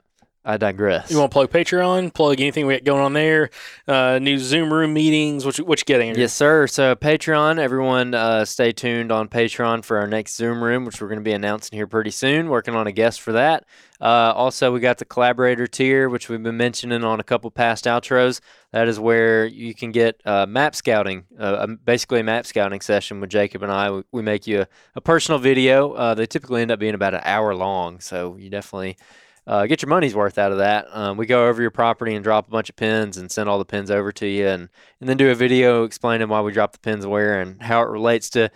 I 0.46 0.58
digress. 0.58 1.10
You 1.10 1.18
want 1.18 1.30
to 1.30 1.32
plug 1.32 1.50
Patreon? 1.50 2.12
Plug 2.12 2.38
anything 2.38 2.66
we 2.66 2.74
got 2.74 2.84
going 2.84 3.00
on 3.00 3.14
there? 3.14 3.48
Uh, 3.88 4.18
new 4.20 4.38
Zoom 4.38 4.70
room 4.70 4.92
meetings? 4.92 5.46
What 5.46 5.56
you, 5.56 5.64
what 5.64 5.80
you 5.80 5.86
getting? 5.86 6.08
Andrew? 6.08 6.20
Yes, 6.20 6.34
sir. 6.34 6.66
So 6.66 6.94
Patreon, 6.94 7.58
everyone, 7.58 8.12
uh, 8.12 8.44
stay 8.44 8.70
tuned 8.70 9.10
on 9.10 9.28
Patreon 9.28 9.86
for 9.86 9.96
our 9.96 10.06
next 10.06 10.36
Zoom 10.36 10.62
room, 10.62 10.84
which 10.84 11.00
we're 11.00 11.08
going 11.08 11.18
to 11.18 11.24
be 11.24 11.32
announcing 11.32 11.78
here 11.78 11.86
pretty 11.86 12.10
soon. 12.10 12.50
Working 12.50 12.74
on 12.74 12.86
a 12.86 12.92
guest 12.92 13.22
for 13.22 13.32
that. 13.32 13.64
Uh, 14.02 14.34
also, 14.36 14.70
we 14.70 14.80
got 14.80 14.98
the 14.98 15.06
collaborator 15.06 15.66
tier, 15.66 16.10
which 16.10 16.28
we've 16.28 16.42
been 16.42 16.58
mentioning 16.58 17.04
on 17.04 17.20
a 17.20 17.24
couple 17.24 17.50
past 17.50 17.86
outros. 17.86 18.42
That 18.70 18.86
is 18.86 19.00
where 19.00 19.46
you 19.46 19.74
can 19.74 19.92
get 19.92 20.20
uh, 20.26 20.44
map 20.44 20.74
scouting, 20.74 21.24
uh, 21.40 21.56
um, 21.60 21.78
basically 21.82 22.20
a 22.20 22.24
map 22.24 22.44
scouting 22.44 22.82
session 22.82 23.18
with 23.18 23.30
Jacob 23.30 23.62
and 23.62 23.72
I. 23.72 23.90
We, 23.90 24.02
we 24.12 24.20
make 24.20 24.46
you 24.46 24.62
a, 24.62 24.68
a 24.96 25.00
personal 25.00 25.38
video. 25.38 25.92
Uh, 25.92 26.12
they 26.12 26.26
typically 26.26 26.60
end 26.60 26.70
up 26.70 26.80
being 26.80 26.94
about 26.94 27.14
an 27.14 27.22
hour 27.24 27.54
long, 27.54 28.00
so 28.00 28.36
you 28.36 28.50
definitely 28.50 28.98
uh, 29.46 29.66
get 29.66 29.82
your 29.82 29.88
money's 29.88 30.14
worth 30.14 30.38
out 30.38 30.52
of 30.52 30.58
that. 30.58 30.86
Um, 30.90 31.16
we 31.16 31.26
go 31.26 31.48
over 31.48 31.60
your 31.60 31.70
property 31.70 32.14
and 32.14 32.24
drop 32.24 32.48
a 32.48 32.50
bunch 32.50 32.70
of 32.70 32.76
pins 32.76 33.16
and 33.16 33.30
send 33.30 33.48
all 33.48 33.58
the 33.58 33.64
pins 33.64 33.90
over 33.90 34.10
to 34.12 34.26
you, 34.26 34.46
and 34.46 34.68
and 35.00 35.08
then 35.08 35.16
do 35.16 35.30
a 35.30 35.34
video 35.34 35.84
explaining 35.84 36.28
why 36.28 36.40
we 36.40 36.52
drop 36.52 36.72
the 36.72 36.78
pins 36.78 37.06
where 37.06 37.40
and 37.40 37.62
how 37.62 37.82
it 37.82 37.88
relates 37.88 38.30
to 38.30 38.50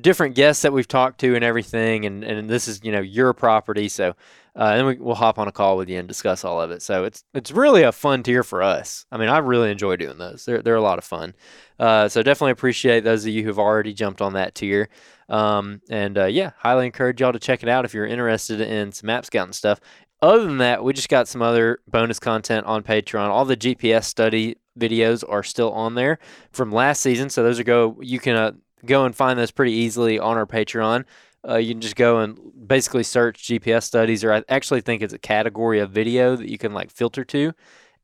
different 0.00 0.34
guests 0.34 0.62
that 0.62 0.72
we've 0.72 0.88
talked 0.88 1.20
to 1.20 1.34
and 1.34 1.44
everything. 1.44 2.04
And 2.04 2.24
and 2.24 2.48
this 2.48 2.68
is 2.68 2.80
you 2.84 2.92
know 2.92 3.00
your 3.00 3.32
property, 3.32 3.88
so. 3.88 4.14
Uh, 4.58 4.72
and 4.74 4.86
we, 4.86 4.96
we'll 4.96 5.14
hop 5.14 5.38
on 5.38 5.48
a 5.48 5.52
call 5.52 5.76
with 5.76 5.86
you 5.86 5.98
and 5.98 6.08
discuss 6.08 6.42
all 6.42 6.58
of 6.62 6.70
it. 6.70 6.80
So 6.80 7.04
it's 7.04 7.22
it's 7.34 7.50
really 7.50 7.82
a 7.82 7.92
fun 7.92 8.22
tier 8.22 8.42
for 8.42 8.62
us. 8.62 9.04
I 9.12 9.18
mean, 9.18 9.28
I 9.28 9.36
really 9.36 9.70
enjoy 9.70 9.96
doing 9.96 10.16
those. 10.16 10.46
They're 10.46 10.62
they're 10.62 10.76
a 10.76 10.80
lot 10.80 10.96
of 10.96 11.04
fun. 11.04 11.34
Uh, 11.78 12.08
so 12.08 12.22
definitely 12.22 12.52
appreciate 12.52 13.04
those 13.04 13.24
of 13.24 13.32
you 13.32 13.44
who've 13.44 13.58
already 13.58 13.92
jumped 13.92 14.22
on 14.22 14.32
that 14.34 14.54
tier. 14.54 14.88
Um, 15.28 15.80
and 15.90 16.16
uh, 16.16 16.26
yeah, 16.26 16.52
highly 16.58 16.86
encourage 16.86 17.20
y'all 17.20 17.32
to 17.32 17.38
check 17.38 17.62
it 17.62 17.68
out 17.68 17.84
if 17.84 17.92
you're 17.92 18.06
interested 18.06 18.60
in 18.60 18.92
some 18.92 19.08
map 19.08 19.24
scouting 19.24 19.52
stuff. 19.52 19.80
Other 20.22 20.44
than 20.44 20.58
that, 20.58 20.82
we 20.82 20.92
just 20.92 21.08
got 21.08 21.28
some 21.28 21.42
other 21.42 21.80
bonus 21.86 22.18
content 22.18 22.66
on 22.66 22.82
Patreon. 22.82 23.28
All 23.28 23.44
the 23.44 23.56
GPS 23.56 24.04
study 24.04 24.56
videos 24.78 25.22
are 25.28 25.42
still 25.42 25.72
on 25.72 25.94
there 25.94 26.18
from 26.52 26.72
last 26.72 27.02
season, 27.02 27.28
so 27.28 27.42
those 27.42 27.60
are 27.60 27.64
go. 27.64 27.98
You 28.00 28.18
can 28.18 28.36
uh, 28.36 28.52
go 28.86 29.04
and 29.04 29.14
find 29.14 29.38
those 29.38 29.50
pretty 29.50 29.72
easily 29.72 30.18
on 30.18 30.38
our 30.38 30.46
Patreon. 30.46 31.04
Uh, 31.46 31.56
you 31.56 31.74
can 31.74 31.80
just 31.80 31.96
go 31.96 32.20
and 32.20 32.38
basically 32.66 33.02
search 33.02 33.44
GPS 33.44 33.84
studies, 33.84 34.24
or 34.24 34.32
I 34.32 34.42
actually 34.48 34.80
think 34.80 35.02
it's 35.02 35.12
a 35.12 35.18
category 35.18 35.80
of 35.80 35.90
video 35.90 36.34
that 36.34 36.48
you 36.48 36.58
can 36.58 36.72
like 36.72 36.90
filter 36.90 37.24
to, 37.24 37.52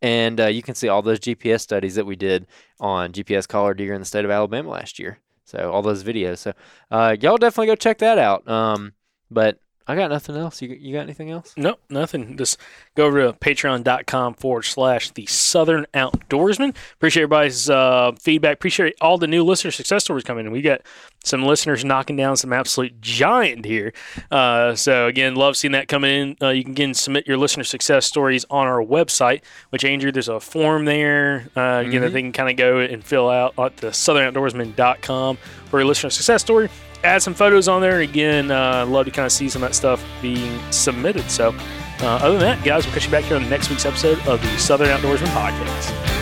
and 0.02 0.40
uh, 0.40 0.46
you 0.46 0.62
can 0.62 0.74
see 0.74 0.88
all 0.88 1.00
those 1.00 1.20
GPS 1.20 1.60
studies 1.60 1.94
that 1.94 2.04
we 2.04 2.16
did 2.16 2.46
on 2.80 3.12
GPS 3.12 3.46
collar 3.46 3.72
deer 3.72 3.94
in 3.94 4.00
the 4.00 4.04
state 4.04 4.24
of 4.24 4.30
Alabama 4.30 4.68
last 4.68 4.98
year. 4.98 5.18
So 5.44 5.70
all 5.70 5.82
those 5.82 6.02
videos. 6.02 6.38
So 6.38 6.52
uh, 6.90 7.16
y'all 7.20 7.36
definitely 7.36 7.68
go 7.68 7.76
check 7.76 7.98
that 7.98 8.18
out. 8.18 8.46
Um, 8.48 8.92
but 9.30 9.60
I 9.88 9.96
got 9.96 10.10
nothing 10.10 10.36
else. 10.36 10.62
You, 10.62 10.68
you 10.70 10.92
got 10.94 11.00
anything 11.00 11.30
else? 11.30 11.52
Nope, 11.56 11.80
nothing. 11.90 12.36
Just 12.36 12.58
go 12.94 13.06
over 13.06 13.20
to 13.26 13.32
patreon.com 13.32 14.34
forward 14.34 14.62
slash 14.62 15.10
the 15.10 15.26
Southern 15.26 15.86
Outdoorsman. 15.92 16.74
Appreciate 16.94 17.24
everybody's 17.24 17.68
uh, 17.68 18.12
feedback. 18.20 18.54
Appreciate 18.54 18.94
all 19.00 19.18
the 19.18 19.26
new 19.26 19.42
listener 19.44 19.70
success 19.70 20.04
stories 20.04 20.24
coming 20.24 20.46
in. 20.46 20.52
We 20.52 20.62
got 20.62 20.82
some 21.24 21.44
listeners 21.44 21.84
knocking 21.84 22.16
down 22.16 22.36
some 22.36 22.52
absolute 22.52 23.00
giant 23.00 23.64
here. 23.64 23.92
Uh, 24.30 24.74
so, 24.74 25.06
again, 25.06 25.34
love 25.36 25.56
seeing 25.56 25.72
that 25.72 25.88
coming 25.88 26.10
in. 26.10 26.36
Uh, 26.42 26.48
you 26.50 26.62
can 26.64 26.72
again 26.72 26.94
submit 26.94 27.26
your 27.26 27.36
listener 27.36 27.64
success 27.64 28.06
stories 28.06 28.44
on 28.50 28.66
our 28.66 28.82
website, 28.82 29.42
which, 29.70 29.84
Andrew, 29.84 30.10
there's 30.12 30.28
a 30.28 30.40
form 30.40 30.84
there. 30.84 31.48
Uh, 31.56 31.82
again, 31.86 31.92
Mhm. 31.92 32.00
that 32.02 32.12
they 32.12 32.22
can 32.22 32.32
kind 32.32 32.50
of 32.50 32.56
go 32.56 32.78
and 32.78 33.04
fill 33.04 33.28
out 33.28 33.54
at 33.58 33.76
the 33.78 33.88
southernoutdoorsman.com 33.88 35.36
for 35.66 35.78
your 35.80 35.86
listener 35.86 36.10
success 36.10 36.40
story 36.42 36.68
add 37.04 37.22
some 37.22 37.34
photos 37.34 37.68
on 37.68 37.80
there. 37.80 38.00
Again, 38.00 38.50
uh, 38.50 38.86
love 38.86 39.06
to 39.06 39.10
kind 39.10 39.26
of 39.26 39.32
see 39.32 39.48
some 39.48 39.62
of 39.62 39.70
that 39.70 39.74
stuff 39.74 40.04
being 40.20 40.60
submitted. 40.70 41.30
So, 41.30 41.54
uh, 42.00 42.06
other 42.06 42.38
than 42.38 42.58
that, 42.58 42.64
guys, 42.64 42.84
we'll 42.84 42.94
catch 42.94 43.04
you 43.04 43.10
back 43.10 43.24
here 43.24 43.36
on 43.36 43.42
the 43.42 43.50
next 43.50 43.70
week's 43.70 43.84
episode 43.86 44.18
of 44.26 44.40
the 44.42 44.58
Southern 44.58 44.88
Outdoorsman 44.88 45.28
Podcast. 45.28 46.21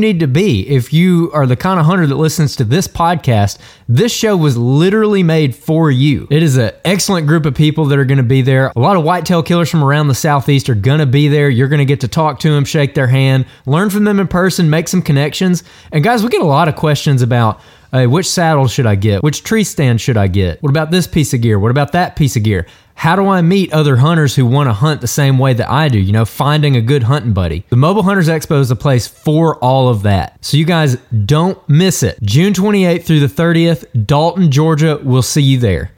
need 0.01 0.19
to 0.19 0.27
be 0.27 0.67
if 0.67 0.91
you 0.91 1.31
are 1.33 1.47
the 1.47 1.55
kind 1.55 1.79
of 1.79 1.85
hunter 1.85 2.05
that 2.05 2.15
listens 2.15 2.57
to 2.57 2.65
this 2.65 2.87
podcast. 2.87 3.59
This 3.87 4.11
show 4.11 4.35
was 4.35 4.57
literally 4.57 5.23
made 5.23 5.55
for 5.55 5.89
you. 5.89 6.27
It 6.29 6.43
is 6.43 6.57
an 6.57 6.71
excellent 6.83 7.27
group 7.27 7.45
of 7.45 7.55
people 7.55 7.85
that 7.85 7.99
are 7.99 8.05
going 8.05 8.17
to 8.17 8.23
be 8.23 8.41
there. 8.41 8.73
A 8.75 8.79
lot 8.79 8.97
of 8.97 9.03
whitetail 9.03 9.43
killers 9.43 9.69
from 9.69 9.83
around 9.83 10.09
the 10.09 10.15
southeast 10.15 10.69
are 10.69 10.75
going 10.75 10.99
to 10.99 11.05
be 11.05 11.29
there. 11.29 11.49
You're 11.49 11.69
going 11.69 11.79
to 11.79 11.85
get 11.85 12.01
to 12.01 12.09
talk 12.09 12.39
to 12.39 12.51
them, 12.51 12.65
shake 12.65 12.95
their 12.95 13.07
hand, 13.07 13.45
learn 13.65 13.89
from 13.89 14.03
them 14.03 14.19
in 14.19 14.27
person, 14.27 14.69
make 14.69 14.89
some 14.89 15.01
connections. 15.01 15.63
And 15.93 16.03
guys, 16.03 16.23
we 16.23 16.29
get 16.29 16.41
a 16.41 16.45
lot 16.45 16.67
of 16.67 16.75
questions 16.75 17.21
about 17.21 17.61
Hey, 17.93 18.07
which 18.07 18.29
saddle 18.29 18.69
should 18.69 18.85
I 18.85 18.95
get? 18.95 19.21
Which 19.21 19.43
tree 19.43 19.65
stand 19.65 19.99
should 19.99 20.15
I 20.15 20.27
get? 20.27 20.63
What 20.63 20.69
about 20.69 20.91
this 20.91 21.07
piece 21.07 21.33
of 21.33 21.41
gear? 21.41 21.59
What 21.59 21.71
about 21.71 21.91
that 21.91 22.15
piece 22.15 22.37
of 22.37 22.43
gear? 22.43 22.65
How 23.01 23.15
do 23.15 23.27
I 23.29 23.41
meet 23.41 23.73
other 23.73 23.95
hunters 23.95 24.35
who 24.35 24.45
want 24.45 24.69
to 24.69 24.73
hunt 24.73 25.01
the 25.01 25.07
same 25.07 25.39
way 25.39 25.53
that 25.53 25.67
I 25.67 25.89
do? 25.89 25.97
You 25.97 26.11
know, 26.11 26.23
finding 26.23 26.75
a 26.75 26.81
good 26.81 27.01
hunting 27.01 27.33
buddy. 27.33 27.65
The 27.69 27.75
Mobile 27.75 28.03
Hunters 28.03 28.29
Expo 28.29 28.59
is 28.59 28.69
a 28.69 28.75
place 28.75 29.07
for 29.07 29.55
all 29.55 29.89
of 29.89 30.03
that. 30.03 30.37
So 30.45 30.55
you 30.55 30.65
guys 30.65 30.97
don't 31.25 31.57
miss 31.67 32.03
it. 32.03 32.19
June 32.21 32.53
28th 32.53 33.05
through 33.05 33.21
the 33.21 33.25
30th, 33.25 34.05
Dalton, 34.05 34.51
Georgia. 34.51 34.99
We'll 35.01 35.23
see 35.23 35.41
you 35.41 35.57
there. 35.57 35.89